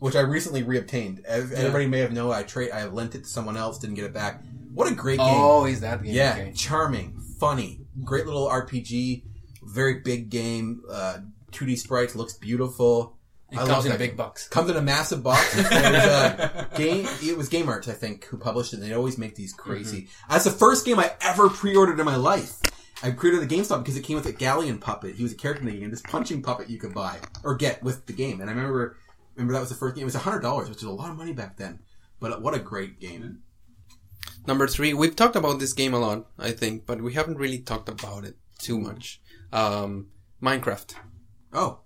which 0.00 0.16
I 0.16 0.20
recently 0.22 0.64
reobtained. 0.64 1.24
As 1.24 1.52
Everybody 1.52 1.86
may 1.86 2.00
have 2.00 2.12
known, 2.12 2.32
I 2.32 2.42
trade. 2.42 2.72
I 2.72 2.86
lent 2.86 3.14
it 3.14 3.22
to 3.22 3.28
someone 3.28 3.56
else, 3.56 3.78
didn't 3.78 3.94
get 3.94 4.04
it 4.04 4.12
back. 4.12 4.42
What 4.78 4.92
a 4.92 4.94
great 4.94 5.18
game! 5.18 5.26
Oh, 5.28 5.64
he's 5.64 5.80
that 5.80 6.02
game? 6.02 6.14
yeah, 6.14 6.36
Okay. 6.38 6.52
charming, 6.52 7.18
funny, 7.40 7.80
great 8.04 8.26
little 8.26 8.48
RPG. 8.48 9.24
Very 9.64 10.00
big 10.00 10.30
game. 10.30 10.82
Uh, 10.88 11.18
2D 11.50 11.76
sprites 11.78 12.14
looks 12.14 12.34
beautiful. 12.34 13.18
It 13.50 13.56
I 13.58 13.62
love 13.62 13.68
comes 13.70 13.84
in 13.86 13.90
that 13.92 13.98
big 13.98 14.10
game. 14.10 14.16
box. 14.16 14.46
Comes 14.48 14.70
in 14.70 14.76
a 14.76 14.80
massive 14.82 15.22
box. 15.22 15.52
It 15.58 15.64
was, 15.64 15.72
uh, 15.72 16.66
game. 16.76 17.06
It 17.22 17.36
was 17.36 17.48
Game 17.48 17.68
Arts, 17.68 17.88
I 17.88 17.92
think, 17.92 18.24
who 18.26 18.36
published 18.38 18.72
it. 18.72 18.76
and 18.80 18.84
They 18.88 18.94
always 18.94 19.18
make 19.18 19.34
these 19.34 19.52
crazy. 19.52 20.08
That's 20.30 20.44
the 20.44 20.50
first 20.52 20.86
game 20.86 20.98
I 21.00 21.10
ever 21.22 21.48
pre-ordered 21.48 21.98
in 21.98 22.04
my 22.06 22.16
life. 22.16 22.60
I 23.02 23.10
pre-ordered 23.10 23.44
at 23.44 23.48
GameStop 23.50 23.78
because 23.78 23.96
it 23.96 24.02
came 24.04 24.16
with 24.16 24.26
a 24.26 24.32
Ghaleon 24.32 24.80
puppet. 24.80 25.16
He 25.16 25.22
was 25.24 25.32
a 25.32 25.36
character 25.36 25.66
in 25.66 25.74
the 25.74 25.80
game. 25.80 25.90
This 25.90 26.02
punching 26.02 26.42
puppet 26.42 26.68
you 26.70 26.78
could 26.78 26.94
buy 26.94 27.16
or 27.42 27.56
get 27.56 27.82
with 27.82 28.06
the 28.06 28.12
game. 28.12 28.40
And 28.40 28.48
I 28.48 28.52
remember, 28.52 28.96
remember 29.34 29.54
that 29.54 29.60
was 29.60 29.70
the 29.70 29.74
first 29.74 29.96
game. 29.96 30.02
It 30.02 30.04
was 30.06 30.14
hundred 30.14 30.40
dollars, 30.40 30.68
which 30.68 30.76
was 30.82 30.84
a 30.84 30.90
lot 30.90 31.10
of 31.10 31.16
money 31.16 31.32
back 31.32 31.56
then. 31.56 31.80
But 32.20 32.42
what 32.42 32.54
a 32.54 32.58
great 32.58 33.00
game! 33.00 33.40
Number 34.46 34.66
three, 34.66 34.94
we've 34.94 35.14
talked 35.16 35.36
about 35.36 35.58
this 35.58 35.72
game 35.72 35.92
a 35.94 35.98
lot, 35.98 36.26
I 36.38 36.52
think, 36.52 36.86
but 36.86 37.00
we 37.02 37.12
haven't 37.14 37.36
really 37.38 37.58
talked 37.58 37.88
about 37.88 38.24
it 38.24 38.36
too 38.58 38.78
much. 38.78 39.20
Um, 39.52 40.08
Minecraft. 40.42 40.94
Oh, 41.52 41.80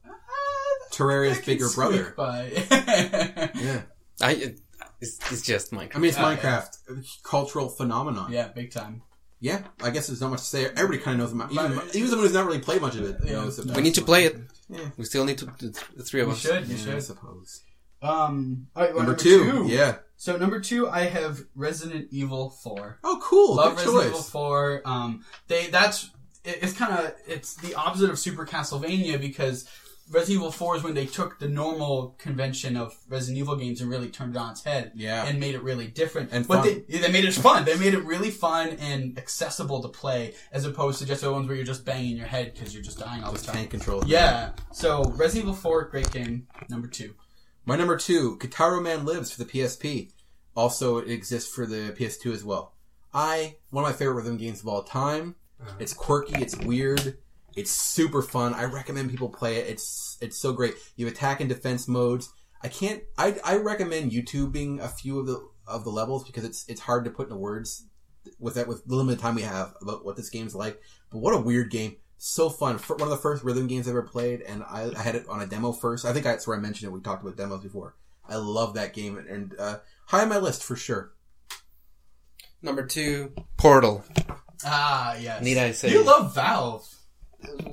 Terraria's 0.90 1.40
bigger 1.44 1.68
brother. 1.70 2.14
by. 2.16 2.50
Yeah, 3.54 3.82
I, 4.20 4.32
it, 4.32 4.60
it's, 5.00 5.18
it's 5.32 5.42
just 5.42 5.72
Minecraft. 5.72 5.96
I 5.96 5.98
mean 5.98 6.08
it's 6.10 6.18
Yeah, 6.18 6.36
Minecraft, 6.36 6.76
a 6.90 7.28
cultural 7.28 7.68
phenomenon. 7.68 8.30
yeah, 8.32 8.48
big 8.48 8.70
time. 8.72 9.02
Yeah, 9.40 9.62
I 9.82 9.90
guess 9.90 10.06
there's 10.06 10.20
not 10.20 10.30
much 10.30 10.40
to 10.40 10.44
say. 10.46 10.66
Everybody 10.66 10.98
kind 10.98 11.20
of 11.20 11.32
knows 11.32 11.32
about 11.32 11.50
even, 11.52 11.74
But- 11.76 11.96
even 11.96 12.08
someone 12.08 12.26
who's 12.28 12.34
not 12.34 12.46
really 12.46 12.60
played 12.60 12.80
much 12.80 12.94
of 12.94 13.02
it. 13.04 13.16
Yeah. 13.24 13.32
knows 13.32 13.58
about 13.58 13.76
we 13.76 13.82
need 13.82 13.94
to 13.94 14.02
play 14.02 14.24
it. 14.26 14.36
Yeah. 14.68 14.90
We 14.96 15.04
still 15.04 15.24
need 15.24 15.38
to, 15.38 15.46
the, 15.46 15.76
the 15.96 16.02
three 16.04 16.20
of 16.20 16.28
You 16.28 16.32
us. 16.34 16.40
should, 16.40 16.66
you 16.68 16.76
Yeah, 16.76 16.82
I 16.82 16.94
should. 16.94 17.02
suppose. 17.02 17.62
Um, 18.02 18.66
all 18.76 18.84
right, 18.84 18.94
well, 18.94 19.04
Number, 19.04 19.18
two, 19.20 19.64
yeah. 19.66 19.96
So 20.22 20.36
number 20.36 20.60
two, 20.60 20.88
I 20.88 21.06
have 21.06 21.40
Resident 21.56 22.06
Evil 22.12 22.50
Four. 22.50 23.00
Oh, 23.02 23.18
cool. 23.20 23.56
Love 23.56 23.74
Good 23.74 23.86
Resident 23.86 24.06
Evil. 24.06 24.20
Four. 24.20 24.82
Um, 24.84 25.24
they 25.48 25.66
that's 25.66 26.12
it, 26.44 26.60
it's 26.62 26.74
kind 26.74 26.92
of 26.92 27.12
it's 27.26 27.56
the 27.56 27.74
opposite 27.74 28.08
of 28.08 28.20
Super 28.20 28.46
Castlevania 28.46 29.20
because 29.20 29.68
Resident 30.08 30.36
Evil 30.36 30.52
Four 30.52 30.76
is 30.76 30.84
when 30.84 30.94
they 30.94 31.06
took 31.06 31.40
the 31.40 31.48
normal 31.48 32.14
convention 32.18 32.76
of 32.76 32.96
Resident 33.08 33.38
Evil 33.38 33.56
games 33.56 33.80
and 33.80 33.90
really 33.90 34.10
turned 34.10 34.36
it 34.36 34.38
on 34.38 34.52
its 34.52 34.62
head. 34.62 34.92
Yeah. 34.94 35.26
and 35.26 35.40
made 35.40 35.56
it 35.56 35.62
really 35.64 35.88
different. 35.88 36.30
And 36.30 36.46
but 36.46 36.62
fun. 36.62 36.84
they 36.88 36.98
they 36.98 37.10
made 37.10 37.24
it 37.24 37.34
fun. 37.34 37.64
They 37.64 37.76
made 37.76 37.94
it 37.94 38.04
really 38.04 38.30
fun 38.30 38.76
and 38.78 39.18
accessible 39.18 39.82
to 39.82 39.88
play, 39.88 40.34
as 40.52 40.64
opposed 40.64 41.00
to 41.00 41.04
just 41.04 41.22
the 41.22 41.32
ones 41.32 41.48
where 41.48 41.56
you're 41.56 41.66
just 41.66 41.84
banging 41.84 42.16
your 42.16 42.28
head 42.28 42.54
because 42.54 42.72
you're 42.72 42.84
just 42.84 43.00
dying 43.00 43.24
all 43.24 43.32
Just 43.32 43.46
the 43.46 43.50
time. 43.50 43.62
tank 43.62 43.70
control. 43.72 44.04
Yeah. 44.06 44.50
So 44.70 45.02
Resident 45.16 45.46
Evil 45.46 45.54
Four, 45.54 45.86
great 45.86 46.12
game. 46.12 46.46
Number 46.68 46.86
two. 46.86 47.16
My 47.64 47.76
number 47.76 47.96
two, 47.96 48.36
Gitaroo 48.38 48.82
Man 48.82 49.04
Lives 49.04 49.30
for 49.30 49.42
the 49.42 49.50
PSP. 49.50 50.10
Also, 50.56 50.98
it 50.98 51.10
exists 51.10 51.52
for 51.52 51.64
the 51.64 51.94
PS2 51.96 52.32
as 52.32 52.44
well. 52.44 52.74
I 53.14 53.56
one 53.70 53.84
of 53.84 53.90
my 53.90 53.96
favorite 53.96 54.14
rhythm 54.14 54.36
games 54.36 54.60
of 54.60 54.68
all 54.68 54.82
time. 54.82 55.36
Uh-huh. 55.60 55.76
It's 55.78 55.92
quirky, 55.92 56.42
it's 56.42 56.56
weird, 56.56 57.18
it's 57.54 57.70
super 57.70 58.22
fun. 58.22 58.54
I 58.54 58.64
recommend 58.64 59.10
people 59.10 59.28
play 59.28 59.58
it. 59.58 59.68
It's 59.68 60.18
it's 60.20 60.38
so 60.38 60.52
great. 60.52 60.74
You 60.96 61.06
have 61.06 61.14
attack 61.14 61.40
and 61.40 61.48
defense 61.48 61.86
modes. 61.86 62.32
I 62.62 62.68
can't. 62.68 63.02
I 63.16 63.36
I 63.44 63.56
recommend 63.56 64.12
YouTubing 64.12 64.80
a 64.80 64.88
few 64.88 65.18
of 65.20 65.26
the 65.26 65.46
of 65.66 65.84
the 65.84 65.90
levels 65.90 66.24
because 66.24 66.44
it's 66.44 66.64
it's 66.68 66.80
hard 66.80 67.04
to 67.04 67.10
put 67.10 67.28
into 67.28 67.36
words 67.36 67.86
with 68.38 68.54
that 68.54 68.68
with 68.68 68.84
the 68.86 68.96
limited 68.96 69.20
time 69.20 69.34
we 69.34 69.42
have 69.42 69.74
about 69.80 70.04
what 70.04 70.16
this 70.16 70.30
game's 70.30 70.54
like. 70.54 70.80
But 71.10 71.18
what 71.18 71.34
a 71.34 71.40
weird 71.40 71.70
game. 71.70 71.96
So 72.24 72.48
fun. 72.48 72.78
For 72.78 72.94
one 72.94 73.08
of 73.08 73.10
the 73.10 73.16
first 73.16 73.42
rhythm 73.42 73.66
games 73.66 73.88
I 73.88 73.90
ever 73.90 74.02
played, 74.02 74.42
and 74.42 74.62
I, 74.62 74.92
I 74.96 75.02
had 75.02 75.16
it 75.16 75.26
on 75.28 75.42
a 75.42 75.46
demo 75.46 75.72
first. 75.72 76.04
I 76.04 76.12
think 76.12 76.24
that's 76.24 76.46
where 76.46 76.56
I 76.56 76.60
mentioned 76.60 76.88
it. 76.88 76.94
We 76.94 77.00
talked 77.00 77.20
about 77.20 77.36
demos 77.36 77.64
before. 77.64 77.96
I 78.28 78.36
love 78.36 78.74
that 78.74 78.94
game, 78.94 79.18
and, 79.18 79.26
and 79.26 79.54
uh, 79.58 79.78
high 80.06 80.22
on 80.22 80.28
my 80.28 80.38
list 80.38 80.62
for 80.62 80.76
sure. 80.76 81.10
Number 82.62 82.86
two, 82.86 83.32
Portal. 83.56 84.04
Ah, 84.64 85.16
yes. 85.16 85.42
Need 85.42 85.58
I 85.58 85.72
say? 85.72 85.90
You 85.90 86.04
love 86.04 86.32
Valve. 86.32 86.88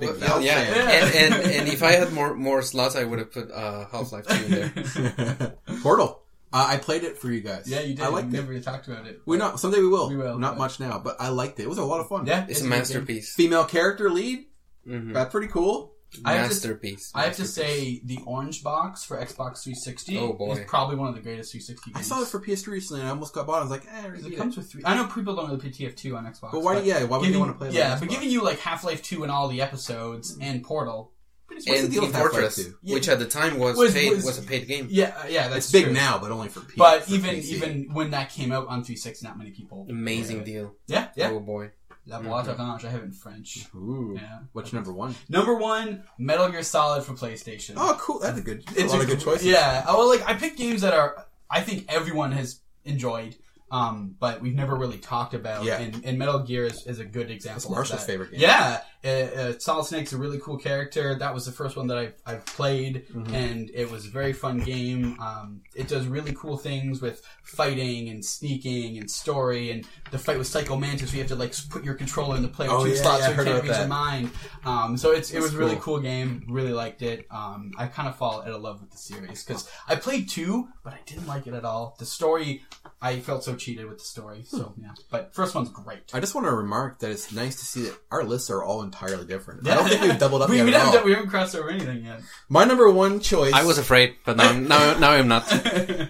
Well, 0.00 0.14
Valve 0.14 0.42
yeah, 0.42 0.64
fan. 0.64 0.88
and, 0.88 1.14
and 1.34 1.52
and 1.52 1.68
if 1.68 1.84
I 1.84 1.92
had 1.92 2.12
more 2.12 2.34
more 2.34 2.60
slots, 2.60 2.96
I 2.96 3.04
would 3.04 3.20
have 3.20 3.30
put 3.30 3.52
uh, 3.52 3.86
Half 3.92 4.10
Life 4.10 4.26
Two 4.26 4.44
in 4.46 4.50
there. 4.50 5.56
Portal. 5.84 6.19
Uh, 6.52 6.66
I 6.68 6.76
played 6.78 7.04
it 7.04 7.16
for 7.18 7.30
you 7.30 7.40
guys. 7.40 7.68
Yeah, 7.68 7.80
you 7.80 7.94
did. 7.94 8.00
I 8.04 8.08
liked 8.08 8.28
we 8.28 8.38
it. 8.38 8.40
never 8.40 8.58
talked 8.60 8.88
about 8.88 9.06
it. 9.06 9.20
We 9.24 9.36
not 9.36 9.60
someday 9.60 9.78
we 9.78 9.88
will. 9.88 10.08
We 10.08 10.16
will, 10.16 10.38
Not 10.38 10.52
but- 10.54 10.58
much 10.58 10.80
now, 10.80 10.98
but 10.98 11.16
I 11.20 11.28
liked 11.28 11.60
it. 11.60 11.64
It 11.64 11.68
was 11.68 11.78
a 11.78 11.84
lot 11.84 12.00
of 12.00 12.08
fun. 12.08 12.26
Yeah, 12.26 12.46
It's 12.48 12.60
a 12.60 12.64
masterpiece. 12.64 13.32
Female 13.34 13.64
character 13.64 14.10
lead. 14.10 14.46
hmm 14.84 15.12
That's 15.12 15.30
pretty 15.30 15.46
cool. 15.48 15.94
I 16.24 16.32
have 16.32 16.48
to- 16.48 16.54
Masterpiece. 16.54 17.12
I 17.14 17.22
have 17.22 17.36
to 17.36 17.46
say, 17.46 18.00
the 18.04 18.18
Orange 18.26 18.64
Box 18.64 19.04
for 19.04 19.16
Xbox 19.16 19.62
360 19.62 20.18
Oh, 20.18 20.32
boy. 20.32 20.54
is 20.54 20.58
probably 20.66 20.96
one 20.96 21.08
of 21.08 21.14
the 21.14 21.20
greatest 21.20 21.52
360 21.52 21.92
games. 21.92 22.04
I 22.04 22.08
saw 22.08 22.20
it 22.22 22.26
for 22.26 22.40
PS3 22.40 22.72
recently, 22.72 23.02
and 23.02 23.08
I 23.08 23.12
almost 23.12 23.32
got 23.32 23.46
bought. 23.46 23.60
I 23.60 23.62
was 23.62 23.70
like, 23.70 23.84
eh, 23.86 24.08
Because 24.08 24.24
read 24.24 24.32
it 24.32 24.34
it. 24.34 24.36
comes 24.36 24.56
with 24.56 24.68
three. 24.72 24.82
I 24.84 24.96
know 24.96 25.06
people 25.06 25.36
don't 25.36 25.48
know 25.50 25.54
the 25.56 25.68
TF2 25.70 26.16
on 26.16 26.24
Xbox. 26.26 26.50
But 26.50 26.62
why? 26.62 26.80
Yeah, 26.80 27.04
why 27.04 27.18
would 27.18 27.28
you 27.28 27.38
want 27.38 27.52
to 27.52 27.58
play? 27.58 27.68
it 27.68 27.70
on 27.70 27.76
Yeah, 27.76 27.94
Xbox? 27.94 28.00
but 28.00 28.08
giving 28.08 28.28
you 28.28 28.42
like 28.42 28.58
Half 28.58 28.82
Life 28.82 29.04
2 29.04 29.22
and 29.22 29.30
all 29.30 29.46
the 29.46 29.62
episodes 29.62 30.36
and 30.40 30.64
Portal. 30.64 31.12
Pretty. 31.50 31.70
What's 31.70 31.80
the 31.82 31.86
and 31.86 31.92
Team 32.12 32.12
Fortress, 32.12 32.68
Yeah. 32.82 32.94
which 32.94 33.08
at 33.08 33.18
the 33.18 33.26
time 33.26 33.58
was, 33.58 33.76
Was- 33.76 33.92
paid, 33.92 34.12
was- 34.14 34.24
was, 34.24 34.38
a 34.38 34.42
paid 34.42 34.66
game. 34.68 34.86
Yeah, 34.90 35.14
uh, 35.22 35.26
yeah, 35.28 35.48
that's 35.48 35.66
it's 35.66 35.72
big 35.72 35.84
true. 35.84 35.92
now, 35.92 36.18
but 36.18 36.30
only 36.30 36.48
for 36.48 36.60
PS. 36.60 36.74
But 36.76 37.04
for 37.04 37.12
even 37.14 37.36
PC. 37.36 37.44
even 37.54 37.88
when 37.92 38.10
that 38.12 38.30
came 38.30 38.52
out 38.52 38.68
on 38.68 38.84
360, 38.84 39.26
not 39.26 39.36
many 39.36 39.50
people. 39.50 39.86
Amazing 39.90 40.44
deal. 40.44 40.74
Yeah, 40.86 41.08
yeah. 41.16 41.30
Oh 41.30 41.40
boy. 41.40 41.70
La 42.06 42.20
boîte 42.20 42.48
orange. 42.58 42.84
I 42.84 42.90
have 42.90 43.02
it 43.02 43.04
in 43.04 43.12
French. 43.12 43.66
Ooh. 43.74 44.14
Yeah. 44.16 44.38
What's 44.52 44.72
number 44.72 44.92
one? 44.92 45.14
Number 45.28 45.54
one, 45.54 46.02
Metal 46.18 46.48
Gear 46.48 46.62
Solid 46.62 47.04
for 47.04 47.12
PlayStation. 47.12 47.74
Oh, 47.76 47.96
cool. 48.00 48.18
That's 48.20 48.38
a 48.38 48.42
good. 48.42 48.60
It's 48.68 48.76
it's 48.78 48.92
a 48.92 48.96
lot 48.96 49.02
of 49.04 49.10
good 49.10 49.20
choices. 49.20 49.46
Yeah. 49.46 49.84
Oh, 49.86 49.98
well, 49.98 50.08
like 50.08 50.26
I 50.26 50.34
picked 50.34 50.56
games 50.56 50.80
that 50.80 50.94
are 50.94 51.26
I 51.50 51.60
think 51.60 51.84
everyone 51.88 52.32
has 52.32 52.60
enjoyed, 52.84 53.36
um, 53.70 54.14
but 54.18 54.40
we've 54.42 54.54
never 54.54 54.74
really 54.76 54.98
talked 54.98 55.34
about. 55.34 55.64
Yeah. 55.64 55.78
And, 55.78 56.04
and 56.04 56.18
Metal 56.18 56.40
Gear 56.40 56.66
is, 56.66 56.86
is 56.86 56.98
a 56.98 57.04
good 57.04 57.30
example. 57.30 57.56
That's 57.60 57.64
of 57.66 57.70
Marshall's 57.72 58.00
that. 58.00 58.06
favorite 58.12 58.30
game. 58.32 58.40
Yeah. 58.40 58.80
Uh, 59.02 59.08
uh, 59.08 59.52
Solid 59.58 59.86
Snake's 59.86 60.12
a 60.12 60.18
really 60.18 60.38
cool 60.40 60.58
character. 60.58 61.14
That 61.18 61.32
was 61.32 61.46
the 61.46 61.52
first 61.52 61.76
one 61.76 61.86
that 61.86 61.96
I've, 61.98 62.14
I've 62.26 62.44
played, 62.46 63.06
Mm-hmm. 63.10 63.34
and 63.34 63.70
it 63.72 63.90
was 63.90 64.06
a 64.06 64.10
very 64.10 64.32
fun 64.32 64.58
game. 64.58 65.18
Um, 65.20 65.62
it 65.74 65.88
does 65.88 66.06
really 66.06 66.34
cool 66.34 66.56
things 66.58 67.00
with 67.00 67.22
fighting 67.42 68.08
and 68.08 68.24
sneaking 68.24 68.98
and 68.98 69.10
story, 69.10 69.70
and 69.70 69.86
the 70.10 70.18
fight 70.18 70.38
with 70.38 70.46
Psycho 70.46 70.76
Mantis, 70.76 71.12
you 71.12 71.20
have 71.20 71.28
to 71.28 71.36
like 71.36 71.54
put 71.68 71.84
your 71.84 71.94
controller 71.94 72.36
in 72.36 72.42
the 72.42 72.48
play 72.48 72.66
with 72.66 72.76
Oh, 72.76 72.84
two 72.84 72.90
yeah, 72.92 73.02
slots 73.02 73.20
yeah, 73.20 73.26
so 73.26 73.30
you 73.30 73.36
can't 73.36 73.48
about 73.48 73.62
reach 73.62 73.70
your 73.70 73.76
that. 73.78 73.88
mind. 73.88 74.30
Um, 74.64 74.96
so 74.96 75.12
it's 75.12 75.30
it 75.30 75.34
That's 75.34 75.44
was 75.44 75.54
a 75.54 75.58
really 75.58 75.74
cool. 75.76 75.96
cool 75.96 76.00
game. 76.00 76.44
Really 76.48 76.72
liked 76.72 77.02
it. 77.02 77.26
Um, 77.30 77.72
I 77.78 77.86
kind 77.86 78.08
of 78.08 78.16
fall 78.16 78.42
out 78.42 78.48
of 78.48 78.60
love 78.60 78.80
with 78.80 78.90
the 78.90 78.98
series 78.98 79.44
because 79.44 79.68
I 79.88 79.96
played 79.96 80.28
two, 80.28 80.68
but 80.84 80.92
I 80.92 80.98
didn't 81.06 81.26
like 81.26 81.46
it 81.46 81.54
at 81.54 81.64
all. 81.64 81.96
The 81.98 82.04
story, 82.06 82.62
I 83.00 83.20
felt 83.20 83.44
so 83.44 83.54
cheated 83.54 83.86
with 83.86 83.98
the 83.98 84.04
story. 84.04 84.44
So 84.46 84.58
Hmm. 84.64 84.82
yeah, 84.82 84.90
but 85.10 85.34
first 85.34 85.54
one's 85.54 85.70
great. 85.70 86.00
I 86.12 86.20
just 86.20 86.34
want 86.34 86.46
to 86.46 86.52
remark 86.52 86.98
that 87.00 87.10
it's 87.10 87.32
nice 87.32 87.56
to 87.60 87.64
see 87.64 87.82
that 87.84 87.98
our 88.10 88.24
lists 88.24 88.50
are 88.50 88.62
all 88.62 88.82
entirely 88.82 89.24
different. 89.26 89.66
I 89.68 89.74
don't 89.76 89.88
think 89.88 90.02
we've 90.02 90.18
doubled 90.18 90.42
up 90.42 90.50
we, 90.50 90.56
yet 90.56 90.66
we 90.66 90.74
at 90.74 90.80
haven't 90.80 90.98
all. 91.00 91.04
we 91.06 91.12
haven't 91.12 91.30
crossed 91.30 91.54
over 91.54 91.70
anything 91.70 92.04
yet. 92.04 92.20
My 92.48 92.64
number 92.64 92.90
one 92.90 93.20
choice. 93.20 93.52
I 93.52 93.64
was 93.64 93.78
afraid, 93.78 94.16
but 94.24 94.36
now 94.36 94.52
now, 94.52 94.98
now 94.98 95.10
I'm 95.12 95.28
not. 95.28 95.46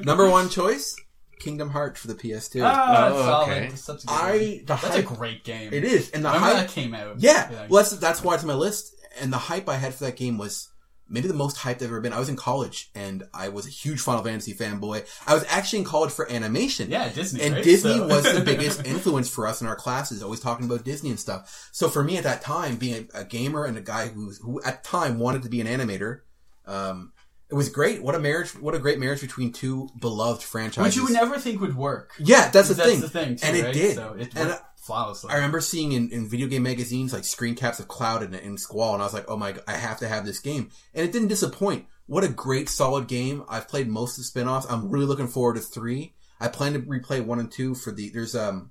number 0.05 0.29
one 0.29 0.49
choice. 0.49 0.97
Kingdom 1.41 1.71
Hearts 1.71 1.99
for 2.01 2.07
the 2.07 2.15
PS2. 2.15 2.63
Ah, 2.65 3.09
Oh, 3.13 3.23
solid. 3.25 3.49
okay. 3.51 3.67
It's 3.67 3.83
such 3.83 4.05
a 4.05 4.07
good 4.07 4.13
I 4.15 4.39
the 4.39 4.63
That's 4.67 4.85
a 4.85 4.89
hype. 4.89 5.05
great 5.07 5.43
game. 5.45 5.73
It 5.73 5.83
is, 5.83 6.11
and 6.11 6.25
the 6.25 6.29
Remember 6.29 6.55
hype. 6.55 6.67
that 6.67 6.69
came 6.73 6.95
out? 6.95 7.17
Yeah, 7.19 7.51
well, 7.69 7.83
that's 7.83 7.97
that's 7.97 8.23
why 8.23 8.35
it's 8.35 8.45
on 8.45 8.49
my 8.49 8.55
list. 8.55 8.95
And 9.21 9.33
the 9.33 9.39
hype 9.39 9.69
I 9.69 9.75
had 9.77 9.95
for 9.95 10.05
that 10.05 10.17
game 10.17 10.39
was 10.39 10.69
maybe 11.13 11.27
the 11.27 11.35
most 11.35 11.57
hyped 11.57 11.77
I've 11.77 11.83
ever 11.83 12.01
been. 12.01 12.13
I 12.13 12.21
was 12.21 12.29
in 12.29 12.37
college, 12.37 12.89
and 12.95 13.25
I 13.35 13.49
was 13.49 13.67
a 13.67 13.71
huge 13.71 14.01
Final 14.01 14.23
Fantasy 14.23 14.55
fanboy. 14.55 15.05
I 15.27 15.35
was 15.35 15.45
actually 15.49 15.81
in 15.81 15.85
college 15.85 16.13
for 16.13 16.31
animation. 16.31 16.89
yeah, 16.89 17.09
Disney. 17.09 17.43
And 17.43 17.55
right? 17.55 17.65
Disney 17.65 17.95
So- 17.97 18.07
was 18.07 18.23
the 18.33 18.43
biggest 18.43 18.87
influence 18.87 19.29
for 19.29 19.49
us 19.49 19.61
in 19.61 19.67
our 19.67 19.75
classes, 19.75 20.23
always 20.23 20.39
talking 20.39 20.67
about 20.67 20.85
Disney 20.85 21.11
and 21.11 21.19
stuff. 21.19 21.69
So 21.73 21.89
for 21.89 22.05
me 22.05 22.17
at 22.17 22.23
that 22.23 22.43
time, 22.43 22.77
being 22.77 23.09
a, 23.15 23.21
a 23.23 23.25
gamer 23.25 23.65
and 23.65 23.77
a 23.77 23.81
guy 23.81 24.07
who, 24.09 24.31
who 24.43 24.63
at 24.63 24.85
the 24.85 24.89
time 24.89 25.19
wanted 25.19 25.43
to 25.43 25.49
be 25.49 25.61
an 25.61 25.67
animator, 25.67 26.21
um, 26.67 27.13
it 27.51 27.55
was 27.55 27.69
great. 27.69 28.03
What 28.03 28.15
a 28.15 28.19
marriage! 28.19 28.51
What 28.51 28.75
a 28.75 28.79
great 28.79 28.99
marriage 28.99 29.21
between 29.21 29.53
two 29.53 29.89
beloved 30.01 30.43
franchises. 30.43 30.85
which 30.87 30.97
you 30.97 31.05
would 31.05 31.13
never 31.13 31.39
think 31.39 31.61
would 31.61 31.77
work. 31.77 32.13
yeah, 32.19 32.51
that's 32.51 32.69
the 32.69 32.75
That's 32.75 32.89
thing. 32.91 33.01
the 33.01 33.09
thing, 33.09 33.37
too, 33.37 33.47
and 33.47 33.57
it 33.57 33.65
right? 33.65 33.75
did. 33.75 33.95
So 33.97 34.15
it 34.19 34.33
and 34.37 34.59
flawlessly. 34.77 35.31
I 35.31 35.35
remember 35.37 35.61
seeing 35.61 35.93
in, 35.93 36.11
in 36.11 36.29
video 36.29 36.47
game 36.49 36.63
magazines 36.63 37.13
like 37.13 37.25
screen 37.25 37.55
caps 37.55 37.79
of 37.81 37.89
Cloud 37.89 38.23
and, 38.23 38.35
and 38.35 38.59
Squall, 38.59 38.95
and 38.95 39.03
I 39.03 39.07
was 39.07 39.15
like, 39.15 39.27
oh 39.29 39.37
my, 39.37 39.53
god, 39.53 39.65
I 39.69 39.73
have 39.75 39.99
to 39.99 40.09
have 40.09 40.25
this 40.25 40.39
game. 40.41 40.71
And 40.95 41.07
it 41.07 41.13
didn't 41.13 41.29
disappoint. 41.29 41.87
what 42.07 42.25
a 42.25 42.29
great 42.29 42.69
solid 42.69 43.07
game. 43.09 43.45
I've 43.49 43.69
played 43.69 43.89
most 43.89 44.13
of 44.13 44.19
the 44.19 44.25
spin-offs. 44.25 44.67
I'm 44.71 44.89
really 44.91 45.07
looking 45.07 45.29
forward 45.29 45.57
to 45.57 45.61
three. 45.61 46.15
I 46.41 46.49
plan 46.49 46.73
to 46.73 46.81
replay 46.81 47.23
one 47.25 47.39
and 47.39 47.51
two 47.53 47.75
for 47.75 47.91
the 47.93 48.09
there's 48.11 48.35
um 48.35 48.71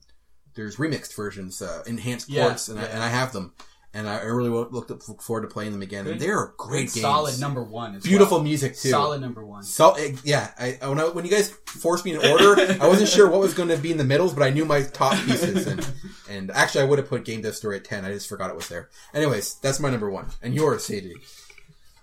there's 0.55 0.77
remixed 0.77 1.15
versions, 1.15 1.61
uh, 1.61 1.83
enhanced 1.85 2.27
Yeah, 2.29 2.47
ports, 2.47 2.67
and 2.69 2.79
I, 2.79 2.83
yeah. 2.83 2.89
and 2.89 3.03
I 3.03 3.07
have 3.09 3.31
them, 3.31 3.53
and 3.93 4.07
I 4.07 4.21
really 4.21 4.49
looked 4.49 4.89
look 4.89 5.21
forward 5.21 5.41
to 5.41 5.47
playing 5.47 5.71
them 5.71 5.81
again. 5.81 6.05
And 6.05 6.19
they're 6.19 6.53
great 6.57 6.93
games. 6.93 7.01
Solid 7.01 7.39
number 7.39 7.63
one. 7.63 7.95
As 7.95 8.03
Beautiful 8.03 8.37
well. 8.37 8.43
music 8.43 8.75
too. 8.75 8.89
Solid 8.89 9.19
number 9.19 9.43
one. 9.43 9.63
So 9.63 9.91
eh, 9.93 10.15
yeah, 10.23 10.51
I 10.59 10.87
when, 10.87 10.99
I 10.99 11.05
when 11.05 11.25
you 11.25 11.31
guys 11.31 11.49
forced 11.65 12.05
me 12.05 12.13
in 12.13 12.17
order, 12.17 12.55
I 12.81 12.87
wasn't 12.87 13.09
sure 13.09 13.29
what 13.29 13.39
was 13.39 13.53
going 13.53 13.69
to 13.69 13.77
be 13.77 13.91
in 13.91 13.97
the 13.97 14.03
middles, 14.03 14.33
but 14.33 14.43
I 14.43 14.51
knew 14.51 14.65
my 14.65 14.83
top 14.83 15.13
pieces, 15.25 15.65
and 15.65 15.87
and 16.29 16.51
actually 16.51 16.81
I 16.81 16.85
would 16.85 16.99
have 16.99 17.09
put 17.09 17.25
Game 17.25 17.41
Dev 17.41 17.55
Story 17.55 17.77
at 17.77 17.85
ten. 17.85 18.05
I 18.05 18.11
just 18.11 18.29
forgot 18.29 18.51
it 18.51 18.55
was 18.55 18.67
there. 18.69 18.89
Anyways, 19.13 19.55
that's 19.55 19.79
my 19.79 19.89
number 19.89 20.09
one, 20.09 20.27
and 20.43 20.53
yours, 20.53 20.87
Seiji. 20.87 21.13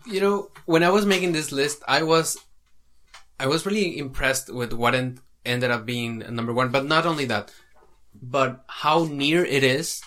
You 0.07 0.20
know, 0.20 0.51
when 0.66 0.82
I 0.82 0.91
was 0.91 1.07
making 1.07 1.32
this 1.32 1.51
list, 1.53 1.82
I 1.89 2.03
was, 2.03 2.37
I 3.41 3.47
was 3.47 3.66
really 3.66 3.99
impressed 3.99 4.53
with 4.53 4.72
what 4.72 4.95
en- 4.95 5.18
ended 5.45 5.70
up 5.70 5.84
being 5.87 6.18
number 6.30 6.53
one. 6.53 6.70
But 6.70 6.84
not 6.84 7.07
only 7.07 7.24
that, 7.26 7.53
but 8.20 8.64
how 8.68 9.05
near 9.05 9.45
it 9.45 9.64
is, 9.64 10.03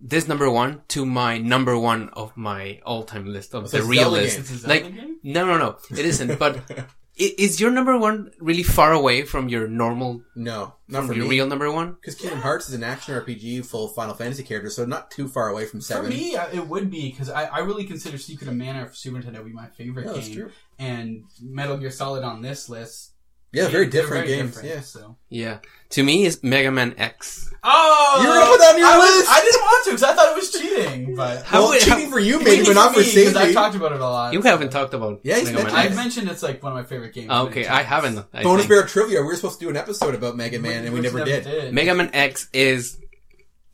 this 0.00 0.28
number 0.28 0.50
one 0.50 0.82
to 0.88 1.04
my 1.04 1.38
number 1.38 1.78
one 1.78 2.08
of 2.10 2.36
my 2.36 2.80
all-time 2.86 3.26
list 3.26 3.54
of 3.54 3.68
So 3.68 3.76
the 3.76 3.82
it's 3.82 3.86
real 3.88 4.10
list. 4.10 4.36
games. 4.36 4.50
It's 4.50 4.58
a 4.64 4.68
Zelda 4.68 4.74
Like, 4.84 4.94
game? 4.94 5.16
no, 5.22 5.46
no, 5.46 5.58
no, 5.58 5.76
it 5.90 6.04
isn't. 6.04 6.38
But 6.38 6.60
is 7.16 7.60
your 7.60 7.72
number 7.72 7.98
one 7.98 8.30
really 8.38 8.62
far 8.62 8.92
away 8.92 9.22
from 9.24 9.48
your 9.48 9.66
normal, 9.66 10.22
No, 10.36 10.74
not 10.86 11.06
from 11.06 11.16
your 11.16 11.24
me. 11.24 11.30
real 11.30 11.46
number 11.48 11.70
one? 11.72 11.94
Because 12.00 12.14
Kingdom 12.14 12.40
Hearts 12.40 12.68
is 12.68 12.74
an 12.74 12.84
action 12.84 13.14
RPG 13.20 13.66
full 13.66 13.86
of 13.86 13.94
Final 13.96 14.14
Fantasy 14.14 14.44
characters, 14.44 14.76
so 14.76 14.84
not 14.84 15.10
too 15.10 15.26
far 15.26 15.48
away 15.48 15.64
from 15.66 15.80
For 15.80 16.02
me, 16.04 16.36
uh, 16.36 16.46
it 16.52 16.68
would 16.68 16.90
be 16.92 17.10
because 17.10 17.28
I, 17.28 17.44
I 17.46 17.58
really 17.58 17.84
consider 17.84 18.18
Secret 18.18 18.48
of 18.48 18.54
Mana 18.54 18.86
for 18.86 18.94
Super 18.94 19.18
Nintendo 19.18 19.38
to 19.38 19.42
be 19.44 19.52
my 19.52 19.66
favorite 19.66 20.06
Yeah, 20.06 20.12
game, 20.12 20.20
that's 20.22 20.32
true. 20.32 20.50
and 20.78 21.24
Metal 21.42 21.76
Gear 21.76 21.90
Solid 21.90 22.22
on 22.22 22.40
this 22.40 22.68
list. 22.68 23.14
Yeah, 23.52 23.68
very 23.68 23.84
they're 23.86 24.02
different 24.02 24.26
very 24.26 24.38
games. 24.38 24.54
different, 24.54 24.74
Yeah. 24.74 24.80
So. 24.82 25.16
Yeah, 25.28 25.58
to 25.90 26.02
me, 26.02 26.24
is 26.24 26.42
Mega 26.42 26.70
Man 26.70 26.94
X. 26.98 27.50
Oh, 27.64 28.20
You 28.22 28.28
were 28.28 28.34
gonna 28.34 28.46
put 28.50 28.58
that 28.60 28.74
on 28.74 28.78
your 28.78 28.86
I 28.88 28.98
was- 28.98 29.16
list? 29.16 29.30
I 29.30 29.40
didn't 29.40 29.60
want 29.60 29.84
to 29.84 29.90
because 29.90 30.02
I 30.04 30.14
thought 30.14 30.28
it 30.32 30.36
was 30.36 30.50
cheating, 30.52 31.14
but 31.16 31.42
How 31.44 31.60
well, 31.60 31.68
would- 31.70 31.80
cheating 31.80 32.04
how- 32.04 32.10
for 32.10 32.20
you, 32.20 32.36
It's 32.36 32.44
maybe, 32.44 32.56
cheating 32.58 32.74
but 32.74 32.80
not 32.80 32.94
for 32.94 33.00
me, 33.00 33.04
'cause 33.06 33.16
I've 33.26 33.32
Sadie. 33.42 33.54
talked 33.54 33.74
about 33.74 33.92
it 33.92 34.00
a 34.00 34.04
lot. 34.08 34.32
You 34.32 34.42
haven't 34.42 34.70
talked 34.70 34.94
about 34.94 35.20
Yeah, 35.24 35.36
he's 35.38 35.50
Mega 35.50 35.64
Man 35.64 35.74
I've 35.74 35.86
X. 35.88 35.96
mentioned 35.96 36.30
it's 36.30 36.42
like 36.42 36.62
one 36.62 36.72
of 36.72 36.76
my 36.78 36.84
favorite 36.84 37.12
games. 37.14 37.28
Oh, 37.30 37.46
okay, 37.46 37.62
many 37.62 37.68
I 37.68 37.76
times. 37.82 37.86
haven't. 37.88 38.26
I 38.32 38.42
Bonus 38.44 38.60
think. 38.62 38.68
Bear 38.70 38.82
Trivia. 38.84 39.20
We 39.22 39.26
were 39.26 39.36
supposed 39.36 39.58
to 39.58 39.64
do 39.66 39.70
an 39.70 39.76
episode 39.76 40.14
about 40.14 40.36
Mega 40.36 40.58
Man, 40.60 40.84
and 40.84 40.94
we 40.94 41.00
Which 41.00 41.12
never 41.12 41.24
did. 41.24 41.72
Mega 41.74 41.94
Man 41.94 42.10
X 42.14 42.48
is 42.52 42.96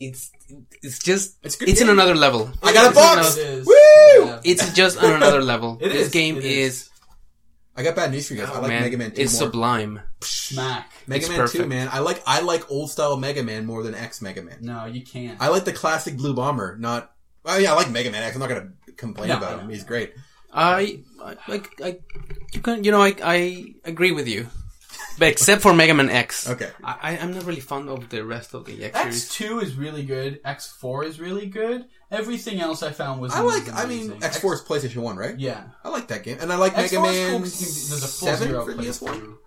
it's 0.01 0.31
it's 0.83 0.99
just 0.99 1.37
It's 1.43 1.55
it's, 1.55 1.57
a 1.57 1.59
good 1.59 1.69
in 1.69 1.75
game. 1.75 1.89
another 1.91 2.15
level. 2.15 2.51
I 2.63 2.73
got 2.73 2.87
a 2.87 2.89
It's 2.89 2.99
box! 2.99 3.37
It 3.37 3.47
is. 3.47 3.67
Woo! 3.67 4.39
It's 4.45 4.73
just 4.73 4.99
on 4.99 5.13
another 5.21 5.43
level. 5.43 5.79
It 5.81 5.91
this 5.91 6.07
is, 6.07 6.13
game 6.13 6.37
it 6.39 6.45
is, 6.45 6.75
is. 6.83 6.91
I 7.77 7.83
got 7.83 7.97
bad 7.97 8.11
news 8.13 8.29
for 8.29 8.35
you 8.35 8.41
guys. 8.41 8.51
oh, 8.53 8.57
I 8.57 8.59
like 8.61 8.69
man, 8.69 8.83
Mega 8.83 8.97
Man 8.99 9.11
2 9.13 9.21
it's 9.23 9.33
more. 9.35 9.43
sublime. 9.49 10.01
Smack. 10.23 10.93
Mega 11.07 11.27
It's 11.27 11.37
Man 11.37 11.49
2, 11.49 11.67
man. 11.67 11.89
I 11.91 11.99
like 11.99 12.23
I 12.27 12.41
like 12.41 12.71
old 12.71 12.91
style 12.91 13.17
Mega 13.17 13.43
Man 13.43 13.67
more 13.67 13.83
than 13.83 13.95
X 13.95 14.23
Mega 14.23 14.43
Man. 14.43 14.59
No, 14.61 14.87
you 14.87 15.03
can't. 15.03 15.41
I 15.41 15.49
like 15.49 15.65
the 15.65 15.73
classic 15.73 16.17
Blue 16.17 16.35
Bomber, 16.35 16.77
not. 16.79 17.13
Well, 17.43 17.61
yeah, 17.61 17.73
I 17.73 17.77
like 17.77 17.91
Mega 17.91 18.11
Man 18.11 18.23
X. 18.23 18.37
I'm 18.37 18.41
not 18.41 18.49
gonna 18.49 18.71
complain 18.97 19.29
No, 19.29 19.39
about 19.39 19.57
no. 19.57 19.63
him. 19.65 19.71
He's 19.71 19.85
great. 19.85 20.15
I 20.53 21.01
I 21.21 21.35
like 21.49 21.69
I 21.83 21.99
you 22.53 22.61
can 22.61 22.85
you 22.85 22.93
know 22.93 23.03
I 23.03 23.15
I 23.23 23.75
agree 23.85 24.13
with 24.13 24.29
you, 24.29 24.47
but 24.47 24.64
except 25.21 25.63
for 25.63 25.73
Mega 25.75 25.95
Man 25.95 26.11
X. 26.11 26.49
Okay. 26.49 26.71
I 26.83 26.97
I- 27.03 27.19
I'm 27.19 27.33
not 27.35 27.45
really 27.45 27.61
fond 27.61 27.89
of 27.89 28.09
the 28.09 28.25
rest 28.25 28.55
of 28.55 28.65
the 28.65 28.85
X 28.85 28.99
series. 28.99 29.25
X 29.25 29.35
two 29.35 29.61
is 29.61 29.75
really 29.77 30.05
good. 30.05 30.41
X 30.45 30.73
four 30.81 31.05
is 31.05 31.21
really 31.21 31.47
good. 31.47 31.85
Everything 32.11 32.61
else 32.61 32.83
I 32.83 32.93
found 32.93 33.21
was. 33.21 33.33
I 33.33 33.41
like. 33.41 33.73
I 33.75 33.87
mean. 33.87 34.11
X4 34.13 34.55
is 34.55 34.61
PlayStation 34.63 34.99
One, 35.03 35.17
right? 35.17 35.37
Yeah. 35.39 35.65
I 35.83 35.89
like 35.89 36.07
that 36.09 36.23
game, 36.23 36.39
and 36.41 36.53
I 36.53 36.57
like 36.57 36.75
X4 36.75 36.77
Mega 36.77 36.85
is 36.87 36.93
cool 36.93 37.01
Man 37.01 37.41
'cause 37.43 37.61
you 37.61 37.67
can- 37.67 37.91
there's 37.91 38.05
a 38.05 38.09
full 38.09 38.29
Seven 38.29 38.49
zero 38.49 38.65
for 38.65 38.75
PS1, 38.75 39.15
through. 39.19 39.39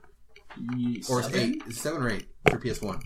Or 1.10 1.24
seven? 1.24 1.40
eight? 1.40 1.74
Seven 1.74 2.02
or 2.02 2.10
eight 2.10 2.28
for 2.50 2.58
PS1? 2.60 3.02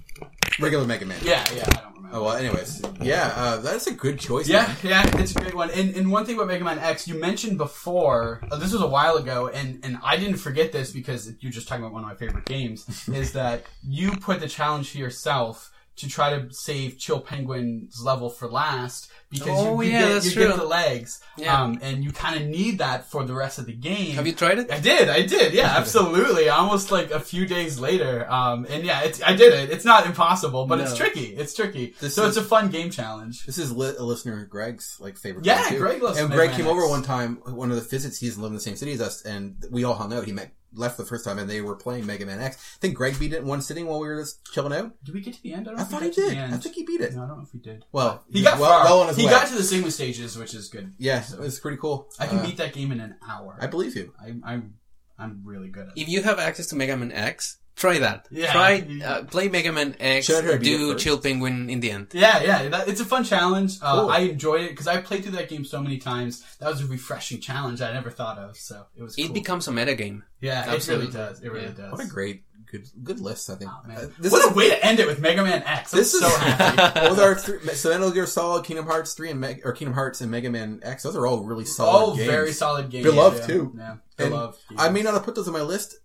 Regular 0.59 0.85
Mega 0.85 1.05
Man. 1.05 1.17
Yeah, 1.23 1.45
yeah. 1.55 1.65
I 1.67 1.81
don't 1.81 1.95
remember. 1.95 2.17
Oh 2.17 2.23
well. 2.23 2.35
Anyways, 2.35 2.81
yeah, 3.01 3.33
uh, 3.35 3.57
that's 3.57 3.87
a 3.87 3.93
good 3.93 4.19
choice. 4.19 4.47
Yeah, 4.47 4.67
man. 4.67 4.77
yeah, 4.83 5.19
it's 5.19 5.35
a 5.35 5.39
great 5.39 5.55
one. 5.55 5.69
And, 5.71 5.95
and 5.95 6.11
one 6.11 6.25
thing 6.25 6.35
about 6.35 6.47
Mega 6.47 6.63
Man 6.63 6.79
X, 6.79 7.07
you 7.07 7.15
mentioned 7.15 7.57
before, 7.57 8.41
uh, 8.51 8.57
this 8.57 8.73
was 8.73 8.81
a 8.81 8.87
while 8.87 9.15
ago, 9.17 9.47
and, 9.47 9.83
and 9.83 9.97
I 10.03 10.17
didn't 10.17 10.37
forget 10.37 10.71
this 10.71 10.91
because 10.91 11.31
you're 11.39 11.51
just 11.51 11.67
talking 11.67 11.83
about 11.83 11.93
one 11.93 12.03
of 12.03 12.09
my 12.09 12.15
favorite 12.15 12.45
games, 12.45 13.07
is 13.07 13.31
that 13.33 13.63
you 13.83 14.11
put 14.17 14.39
the 14.39 14.47
challenge 14.47 14.91
to 14.91 14.99
yourself 14.99 15.71
to 16.01 16.09
try 16.09 16.37
to 16.37 16.53
save 16.53 16.97
Chill 16.99 17.19
Penguin's 17.19 18.01
level 18.03 18.29
for 18.29 18.47
last 18.47 19.09
because 19.29 19.47
Oh, 19.49 19.79
you, 19.81 19.87
you 19.87 19.93
yeah, 19.97 20.07
get, 20.19 20.25
you 20.25 20.35
get 20.35 20.57
the 20.57 20.65
legs, 20.65 21.21
Yeah. 21.37 21.61
um, 21.63 21.79
and 21.81 22.03
you 22.03 22.11
kind 22.11 22.35
of 22.41 22.47
need 22.49 22.79
that 22.79 23.05
for 23.09 23.23
the 23.23 23.33
rest 23.33 23.59
of 23.59 23.65
the 23.65 23.71
game. 23.73 24.15
Have 24.15 24.27
you 24.27 24.33
tried 24.33 24.59
it? 24.59 24.69
I 24.69 24.79
did, 24.81 25.07
I 25.07 25.21
did, 25.25 25.53
yeah, 25.53 25.67
absolutely. 25.77 26.49
Almost 26.49 26.91
like 26.91 27.11
a 27.11 27.19
few 27.19 27.45
days 27.45 27.79
later, 27.79 28.29
um, 28.29 28.67
and 28.69 28.83
yeah, 28.83 29.03
it's, 29.03 29.23
I 29.23 29.33
did 29.33 29.53
it. 29.53 29.69
It's 29.69 29.85
not 29.85 30.05
impossible, 30.05 30.65
but 30.65 30.81
it's 30.81 30.97
tricky. 30.97 31.27
It's 31.27 31.53
tricky. 31.53 31.95
This 32.01 32.15
so 32.15 32.23
is- 32.25 32.35
it's 32.35 32.45
a 32.45 32.49
fun 32.49 32.69
game 32.69 32.89
challenge. 32.89 33.45
This 33.45 33.57
is 33.57 33.71
li- 33.71 33.95
a 33.97 34.03
listener 34.03 34.45
Greg's 34.45 34.97
like 34.99 35.17
favorite. 35.17 35.45
Yeah. 35.45 35.75
Greg 35.77 36.03
loves 36.03 36.19
And 36.19 36.29
Greg 36.29 36.51
came 36.51 36.67
over 36.67 36.85
one 36.89 37.01
time. 37.03 37.37
One 37.45 37.69
of 37.71 37.77
the 37.77 37.83
visits, 37.83 38.17
he's 38.19 38.37
lived 38.37 38.51
in 38.51 38.55
the 38.55 38.59
same 38.59 38.75
city 38.75 38.91
as 38.91 39.01
us, 39.01 39.21
and 39.21 39.55
we 39.71 39.85
all 39.85 39.93
hung 39.95 40.11
out. 40.13 40.25
He 40.25 40.33
met 40.33 40.51
left 40.73 40.97
the 40.97 41.05
first 41.05 41.25
time, 41.25 41.37
and 41.39 41.49
they 41.49 41.61
were 41.61 41.75
playing 41.75 42.05
Mega 42.05 42.25
Man 42.25 42.39
X. 42.39 42.57
I 42.57 42.79
think 42.79 42.95
Greg 42.95 43.19
beat 43.19 43.33
it 43.33 43.39
in 43.41 43.45
one 43.47 43.61
sitting 43.61 43.85
while 43.87 43.99
we 43.99 44.07
were 44.07 44.21
just 44.21 44.43
chilling 44.53 44.73
out. 44.73 44.91
Did 45.03 45.13
we 45.15 45.21
get 45.21 45.33
to 45.35 45.43
the 45.43 45.53
end? 45.53 45.67
I 45.67 45.71
don't 45.71 45.79
I 45.79 45.83
we 45.83 45.89
thought 45.89 46.01
he 46.03 46.07
got 46.09 46.15
to 46.15 46.21
the 46.21 46.29
did. 46.29 46.37
I 46.53 46.57
think 46.57 46.75
he 46.75 46.83
beat 46.85 47.01
it. 47.01 47.13
No, 47.13 47.23
I 47.23 47.27
don't 47.27 47.37
know 47.37 47.43
if 47.43 47.53
we 47.53 47.59
did. 47.59 47.85
Well, 47.91 48.23
He 48.29 48.41
got 48.43 48.59
well, 48.59 48.69
far. 48.69 48.83
well 48.85 48.99
on 49.01 49.07
his 49.09 49.17
he 49.17 49.25
way. 49.25 49.31
got 49.31 49.47
to 49.47 49.55
the 49.55 49.63
Sigma 49.63 49.91
stages, 49.91 50.37
which 50.37 50.53
is 50.53 50.69
good. 50.69 50.93
Yeah, 50.97 51.23
it 51.31 51.39
was 51.39 51.59
pretty 51.59 51.77
cool. 51.77 52.09
I 52.19 52.27
can 52.27 52.39
Uh, 52.39 52.45
beat 52.45 52.57
that 52.57 52.73
game 52.73 52.91
in 52.91 52.99
an 52.99 53.15
hour. 53.27 53.57
I 53.61 53.67
believe 53.67 53.95
you. 53.95 54.13
I, 54.19 54.33
I'm 54.43 54.75
I'm 55.17 55.41
really 55.43 55.69
good 55.69 55.87
at 55.89 55.97
it. 55.97 56.01
If 56.01 56.09
you 56.09 56.23
have 56.23 56.39
access 56.39 56.67
to 56.67 56.75
Mega 56.75 56.97
Man 56.97 57.11
X, 57.11 57.57
try 57.81 57.99
that. 57.99 58.27
Yeah. 58.31 58.51
Try 58.51 58.71
uh, 59.03 59.23
play 59.25 59.49
Mega 59.49 59.71
Man 59.71 59.95
X. 59.99 60.25
Should 60.27 60.37
I 60.37 60.41
try 60.41 60.51
to 60.53 60.59
beat 60.59 60.73
it 60.73 60.77
Do? 60.77 60.97
Chill 60.97 61.17
Penguin 61.19 61.69
in 61.69 61.79
the 61.79 61.91
end. 61.91 62.07
Yeah, 62.13 62.41
yeah, 62.43 62.69
that, 62.69 62.87
it's 62.87 63.01
a 63.01 63.05
fun 63.05 63.23
challenge. 63.23 63.77
Uh, 63.81 64.01
Cool. 64.01 64.09
I 64.09 64.19
enjoyed 64.19 64.61
it 64.61 64.69
because 64.71 64.87
I 64.87 65.01
played 65.01 65.23
through 65.23 65.33
that 65.39 65.49
game 65.49 65.65
so 65.65 65.81
many 65.81 65.97
times. 65.97 66.43
That 66.59 66.69
was 66.69 66.81
a 66.81 66.87
refreshing 66.87 67.41
challenge 67.41 67.81
I 67.81 67.91
never 67.93 68.11
thought 68.11 68.37
of, 68.37 68.55
so 68.57 68.85
it 68.95 69.01
was. 69.03 69.17
It 69.17 69.25
cool. 69.25 69.33
becomes 69.33 69.67
a 69.67 69.71
meta 69.71 69.95
game. 69.95 70.23
yeah, 70.39 70.63
Absolutely. 70.67 71.07
it 71.07 71.13
really 71.15 71.27
does. 71.27 71.41
It 71.41 71.51
really 71.51 71.65
Yeah. 71.65 71.71
does. 71.83 71.91
What 71.91 72.03
a 72.05 72.07
great, 72.07 72.43
good, 72.71 72.85
good 73.03 73.19
list. 73.19 73.49
I 73.49 73.55
think. 73.55 73.71
Oh. 73.73 73.91
Uh, 73.91 74.07
this 74.19 74.31
what 74.31 74.45
is 74.45 74.51
a 74.51 74.53
way 74.55 74.69
to 74.69 74.85
end 74.85 74.99
it 74.99 75.07
with 75.07 75.19
Mega 75.19 75.43
Man 75.43 75.61
X. 75.63 75.93
I'm 75.93 75.99
This 75.99 76.13
is 76.13 76.21
so 76.21 76.29
happy. 76.29 76.99
Those 77.09 77.19
are 77.19 77.35
three, 77.35 77.59
so 77.73 77.89
Metal 77.89 78.11
Gear 78.11 78.25
Solid, 78.27 78.63
Kingdom 78.65 78.85
Hearts 78.85 79.13
three, 79.13 79.29
and 79.31 79.39
Meg, 79.39 79.61
or 79.65 79.71
Kingdom 79.73 79.93
Hearts 79.95 80.21
and 80.21 80.29
Mega 80.31 80.49
Man 80.49 80.79
X. 80.83 81.03
Those 81.03 81.15
are 81.15 81.25
all 81.27 81.43
really 81.43 81.65
solid 81.65 81.89
All 81.91 82.15
games. 82.15 82.27
very 82.29 82.51
solid 82.53 82.89
games. 82.89 83.05
Beloved, 83.05 83.39
yeah. 83.41 83.47
too. 83.47 83.73
Yeah, 83.77 83.95
beloved. 84.17 84.57
I 84.77 84.89
may 84.89 85.01
not 85.01 85.13
have 85.15 85.23
put 85.23 85.35
those 85.35 85.47
on 85.47 85.53
my 85.53 85.61
list 85.63 85.95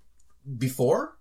before, 0.59 1.17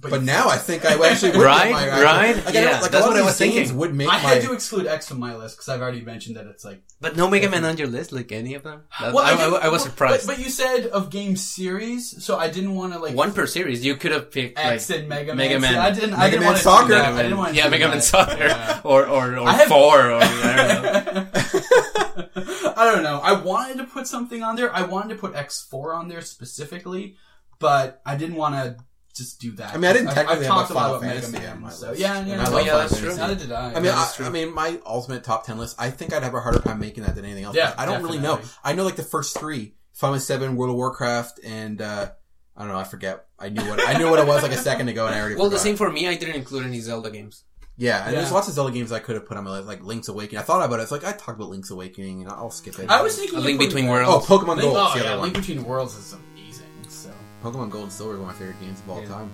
but, 0.00 0.12
you- 0.12 0.20
now 0.26 0.48
I 0.48 0.56
think 0.58 0.84
I 0.84 0.92
actually 1.08 1.32
would 1.32 1.40
Right, 1.42 1.62
put 1.64 1.72
my 1.72 1.82
actual- 1.88 2.02
right, 2.04 2.36
Like, 2.36 2.46
I 2.48 2.52
don't- 2.52 2.64
yeah, 2.64 2.80
like 2.80 2.90
that's 2.90 2.94
a 2.94 2.98
lot 3.00 3.06
what 3.08 3.16
of 3.16 3.22
I 3.22 3.26
was 3.26 3.38
thinking. 3.38 3.76
would 3.78 3.94
make 3.94 4.08
I 4.08 4.12
my. 4.12 4.18
had 4.18 4.42
to 4.42 4.52
exclude 4.52 4.86
X 4.86 5.08
from 5.08 5.18
my 5.20 5.34
list 5.34 5.56
because 5.56 5.68
I've 5.70 5.80
already 5.80 6.02
mentioned 6.02 6.36
that 6.36 6.46
it's 6.46 6.64
like 6.64 6.82
But 7.00 7.16
no 7.16 7.28
Mega 7.30 7.48
Man 7.48 7.64
on 7.64 7.76
your 7.78 7.86
list, 7.88 8.12
like 8.12 8.30
any 8.30 8.52
of 8.54 8.62
them. 8.62 8.82
That- 9.00 9.14
Well, 9.14 9.24
I, 9.24 9.36
didn't- 9.36 9.54
I- 9.54 9.66
I 9.66 9.68
was 9.68 9.82
surprised. 9.82 10.26
But, 10.26 10.38
you 10.38 10.50
said 10.50 10.86
of 10.88 11.08
game 11.10 11.34
series, 11.36 12.22
so 12.24 12.36
I 12.36 12.48
didn't 12.50 12.74
want 12.74 12.92
to 12.92 12.98
like 12.98 13.14
One 13.14 13.32
per 13.32 13.46
series. 13.46 13.84
You 13.86 13.96
could 13.96 14.12
have 14.12 14.30
picked 14.30 14.58
X 14.58 14.90
like 14.90 14.98
and 15.00 15.08
Mega 15.08 15.34
Man. 15.34 15.36
Mega 15.38 15.60
Man. 15.60 15.72
See, 15.72 15.78
I 15.78 15.90
didn't. 15.90 16.14
I 16.14 16.24
didn't 16.30 16.40
Man 16.40 16.46
want 16.48 16.56
to 16.58 16.62
Soccer. 16.62 16.88
Do 16.88 16.94
that. 16.94 17.02
Mega 17.10 17.18
I 17.18 17.22
didn't 17.22 17.38
want 17.38 17.50
to 17.50 17.56
yeah, 17.56 17.64
do 17.64 17.70
Mega 17.70 17.88
Man 17.88 17.96
that. 17.98 18.02
Soccer 18.04 18.36
Yeah. 18.38 18.80
or 18.84 19.06
or 19.06 19.38
or 19.38 19.48
I 19.48 19.52
have- 19.54 19.68
four 19.68 20.10
or 20.10 20.20
I 20.22 20.66
don't 20.66 20.84
know. 20.84 21.26
I 22.76 22.92
don't 22.92 23.02
know. 23.02 23.20
I 23.22 23.32
wanted 23.32 23.78
to 23.78 23.84
put 23.84 24.06
something 24.06 24.42
on 24.42 24.56
there. 24.56 24.74
I 24.74 24.82
wanted 24.82 25.14
to 25.14 25.20
put 25.20 25.32
X4 25.34 25.96
on 25.96 26.08
there 26.08 26.20
specifically, 26.20 27.16
but 27.58 28.00
I 28.04 28.16
didn't 28.16 28.36
want 28.36 28.54
to 28.56 28.76
just 29.16 29.40
do 29.40 29.52
that. 29.52 29.74
I 29.74 29.76
mean, 29.78 29.84
I 29.90 29.92
didn't 29.94 30.08
I've- 30.08 30.14
technically 30.14 30.46
I've 30.46 30.52
have 30.52 30.68
talked 30.68 30.70
a 30.70 30.72
a 30.72 30.76
lot 30.76 30.82
Final 30.82 30.94
about 30.96 31.02
Mega 31.06 31.20
Fantasy 31.22 31.38
Man, 31.44 31.52
on 31.56 31.62
my 31.62 31.70
so 31.70 31.92
yeah, 31.92 32.24
yeah, 32.24 32.40
I 32.40 32.44
no, 32.44 32.50
love 32.50 32.66
yeah, 32.66 32.76
that's 32.76 32.98
true. 33.00 33.16
Neither 33.16 33.34
did 33.34 33.52
I. 33.52 33.70
I 33.70 33.74
mean, 33.76 33.84
Yeah, 33.86 34.08
I. 34.20 34.24
I 34.24 34.28
mean, 34.28 34.54
my 34.54 34.78
ultimate 34.86 35.24
top 35.24 35.44
ten 35.46 35.58
list. 35.58 35.76
I 35.78 35.90
think 35.90 36.12
I'd 36.12 36.22
have 36.22 36.34
a 36.34 36.40
harder 36.40 36.58
time 36.60 36.78
making 36.78 37.04
that 37.04 37.14
than 37.14 37.24
anything 37.24 37.44
else. 37.44 37.56
Yeah, 37.56 37.74
I 37.78 37.86
don't 37.86 38.02
really 38.02 38.18
know. 38.18 38.40
I 38.62 38.74
know 38.74 38.84
like 38.84 38.96
the 38.96 39.02
first 39.02 39.38
three: 39.38 39.74
Final 39.92 40.18
Seven, 40.20 40.56
World 40.56 40.70
of 40.70 40.76
Warcraft, 40.76 41.40
and 41.44 41.80
uh, 41.80 42.10
I 42.56 42.60
don't 42.60 42.68
know. 42.72 42.78
I 42.78 42.84
forget. 42.84 43.26
I 43.38 43.48
knew 43.48 43.62
what 43.68 43.86
I 43.86 43.98
knew 43.98 44.08
what 44.10 44.18
it 44.18 44.26
was 44.26 44.42
like 44.42 44.52
a 44.52 44.56
second 44.56 44.88
ago, 44.88 45.06
and 45.06 45.14
I 45.14 45.20
already 45.20 45.36
Well, 45.36 45.50
the 45.50 45.58
same 45.58 45.76
for 45.76 45.90
me. 45.90 46.06
I 46.08 46.14
didn't 46.16 46.36
include 46.36 46.64
any 46.66 46.80
Zelda 46.80 47.10
games. 47.10 47.44
Yeah, 47.78 48.06
and 48.06 48.16
there's 48.16 48.32
lots 48.32 48.48
of 48.48 48.54
Zelda 48.54 48.72
games 48.72 48.90
I 48.90 49.00
could 49.00 49.16
have 49.16 49.26
put 49.26 49.36
on 49.36 49.44
my 49.44 49.50
list, 49.50 49.66
like 49.68 49.82
Link's 49.82 50.08
Awakening. 50.08 50.38
I 50.38 50.42
thought 50.42 50.64
about 50.64 50.80
it. 50.80 50.84
It's 50.84 50.90
like 50.92 51.04
I 51.04 51.12
talked 51.12 51.38
about 51.38 51.50
Link's 51.50 51.70
Awakening, 51.70 52.22
and 52.22 52.30
I'll 52.30 52.50
skip 52.50 52.78
it. 52.78 52.88
I 52.88 53.02
was 53.02 53.18
thinking 53.18 53.38
A 53.38 53.42
Link 53.42 53.58
Between 53.58 53.86
Worlds. 53.88 54.26
oh, 54.30 54.38
Pokemon 54.38 54.56
Link, 54.56 54.60
Gold. 54.62 54.76
oh 54.78 54.92
the 54.96 55.04
yeah, 55.04 55.10
other 55.10 55.18
one. 55.20 55.32
Link 55.32 55.34
Between 55.46 55.62
Worlds 55.62 55.94
is 55.94 56.12
amazing. 56.14 56.25
Pokemon 57.42 57.70
Gold 57.70 57.84
and 57.84 57.92
Silver 57.92 58.12
one 58.18 58.22
of 58.22 58.26
my 58.26 58.32
favorite 58.34 58.60
games 58.60 58.80
of 58.80 58.90
all 58.90 59.00
Yeah. 59.02 59.08
time. 59.08 59.30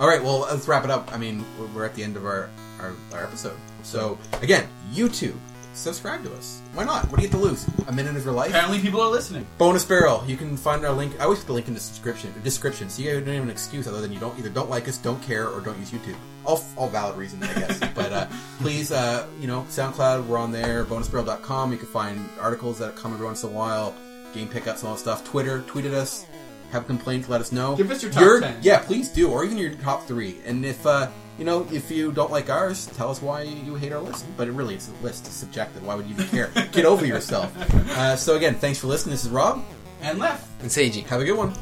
All 0.00 0.06
right, 0.06 0.22
well, 0.22 0.40
let's 0.40 0.68
wrap 0.68 0.84
it 0.84 0.90
up. 0.90 1.12
I 1.12 1.18
mean, 1.18 1.44
we're- 1.74 1.86
at 1.86 1.94
the 1.94 2.04
end 2.04 2.16
of 2.16 2.24
our, 2.24 2.48
our, 2.80 2.92
our 3.12 3.24
episode. 3.24 3.56
So, 3.82 4.16
again, 4.42 4.68
YouTube, 4.94 5.34
subscribe 5.74 6.22
to 6.24 6.32
us. 6.34 6.60
Why 6.74 6.84
not? 6.84 7.10
What 7.10 7.16
do 7.16 7.22
you 7.22 7.28
have 7.28 7.40
to 7.40 7.44
lose? 7.44 7.66
A 7.88 7.92
minute 7.92 8.14
of 8.16 8.24
your 8.24 8.32
life? 8.34 8.50
apparently 8.50 8.78
people 8.78 9.00
are 9.00 9.10
listening. 9.10 9.44
Bonus 9.58 9.84
Barrel. 9.84 10.22
You 10.26 10.36
can 10.36 10.56
find 10.56 10.84
our 10.84 10.92
link. 10.92 11.14
I 11.20 11.24
always 11.24 11.40
put 11.40 11.48
the 11.48 11.52
link 11.54 11.66
in 11.66 11.74
the 11.74 11.80
description. 11.80 12.32
Description. 12.44 12.88
So 12.90 13.02
you 13.02 13.12
guys 13.12 13.24
don't 13.24 13.34
have 13.34 13.42
an 13.42 13.50
excuse 13.50 13.88
other 13.88 14.00
than 14.00 14.12
you 14.12 14.20
don't 14.20 14.38
either 14.38 14.50
don't 14.50 14.70
like 14.70 14.86
us, 14.88 14.98
don't 14.98 15.20
care, 15.24 15.48
or 15.48 15.60
don't 15.60 15.78
use 15.80 15.90
YouTube. 15.90 16.16
All, 16.44 16.62
all 16.76 16.88
valid 16.88 17.16
reasons, 17.16 17.42
I 17.44 17.54
guess. 17.54 17.80
but 17.96 18.12
uh, 18.12 18.26
please, 18.60 18.92
uh, 18.92 19.26
you 19.40 19.48
know, 19.48 19.62
SoundCloud. 19.68 20.26
We're 20.26 20.38
on 20.38 20.52
there. 20.52 20.84
BonusBarrel.com. 20.84 21.72
You 21.72 21.78
can 21.78 21.88
find 21.88 22.28
articles 22.40 22.78
that 22.78 22.94
come 22.94 23.12
every 23.14 23.26
once 23.26 23.42
in 23.42 23.50
a 23.50 23.52
while. 23.52 23.94
Game 24.34 24.46
pickups, 24.48 24.82
and 24.82 24.88
all 24.90 24.94
that 24.94 25.00
stuff. 25.00 25.24
Twitter. 25.24 25.62
Tweet 25.66 25.86
at 25.86 25.94
us. 25.94 26.26
Have 26.70 26.86
complaints, 26.86 27.28
let 27.28 27.40
us 27.40 27.52
know. 27.52 27.76
Give 27.76 27.90
us 27.90 28.02
your 28.02 28.12
top 28.12 28.42
10. 28.42 28.58
Yeah, 28.62 28.78
please 28.80 29.08
do, 29.08 29.30
or 29.30 29.44
even 29.44 29.58
your 29.58 29.74
top 29.74 30.06
three. 30.06 30.36
And 30.44 30.64
if 30.64 30.86
uh, 30.86 31.08
you 31.38 31.44
know, 31.44 31.66
if 31.72 31.90
you 31.90 32.10
don't 32.12 32.32
like 32.32 32.50
ours, 32.50 32.86
tell 32.96 33.10
us 33.10 33.22
why 33.22 33.42
you 33.42 33.76
hate 33.76 33.92
our 33.92 34.00
list. 34.00 34.26
But 34.36 34.48
it 34.48 34.52
really, 34.52 34.74
it's 34.74 34.88
a 34.88 35.04
list. 35.04 35.26
It's 35.26 35.36
subjective. 35.36 35.86
Why 35.86 35.94
would 35.94 36.06
you 36.06 36.14
even 36.14 36.26
care? 36.26 36.50
Get 36.72 36.84
over 36.84 37.06
yourself. 37.06 37.56
Uh, 37.96 38.16
so 38.16 38.36
again, 38.36 38.56
thanks 38.56 38.78
for 38.78 38.88
listening. 38.88 39.12
This 39.12 39.24
is 39.24 39.30
Rob. 39.30 39.64
And 40.02 40.18
left. 40.18 40.48
And 40.60 40.70
Seiji. 40.70 41.04
Have 41.06 41.20
a 41.20 41.24
good 41.24 41.36
one. 41.36 41.54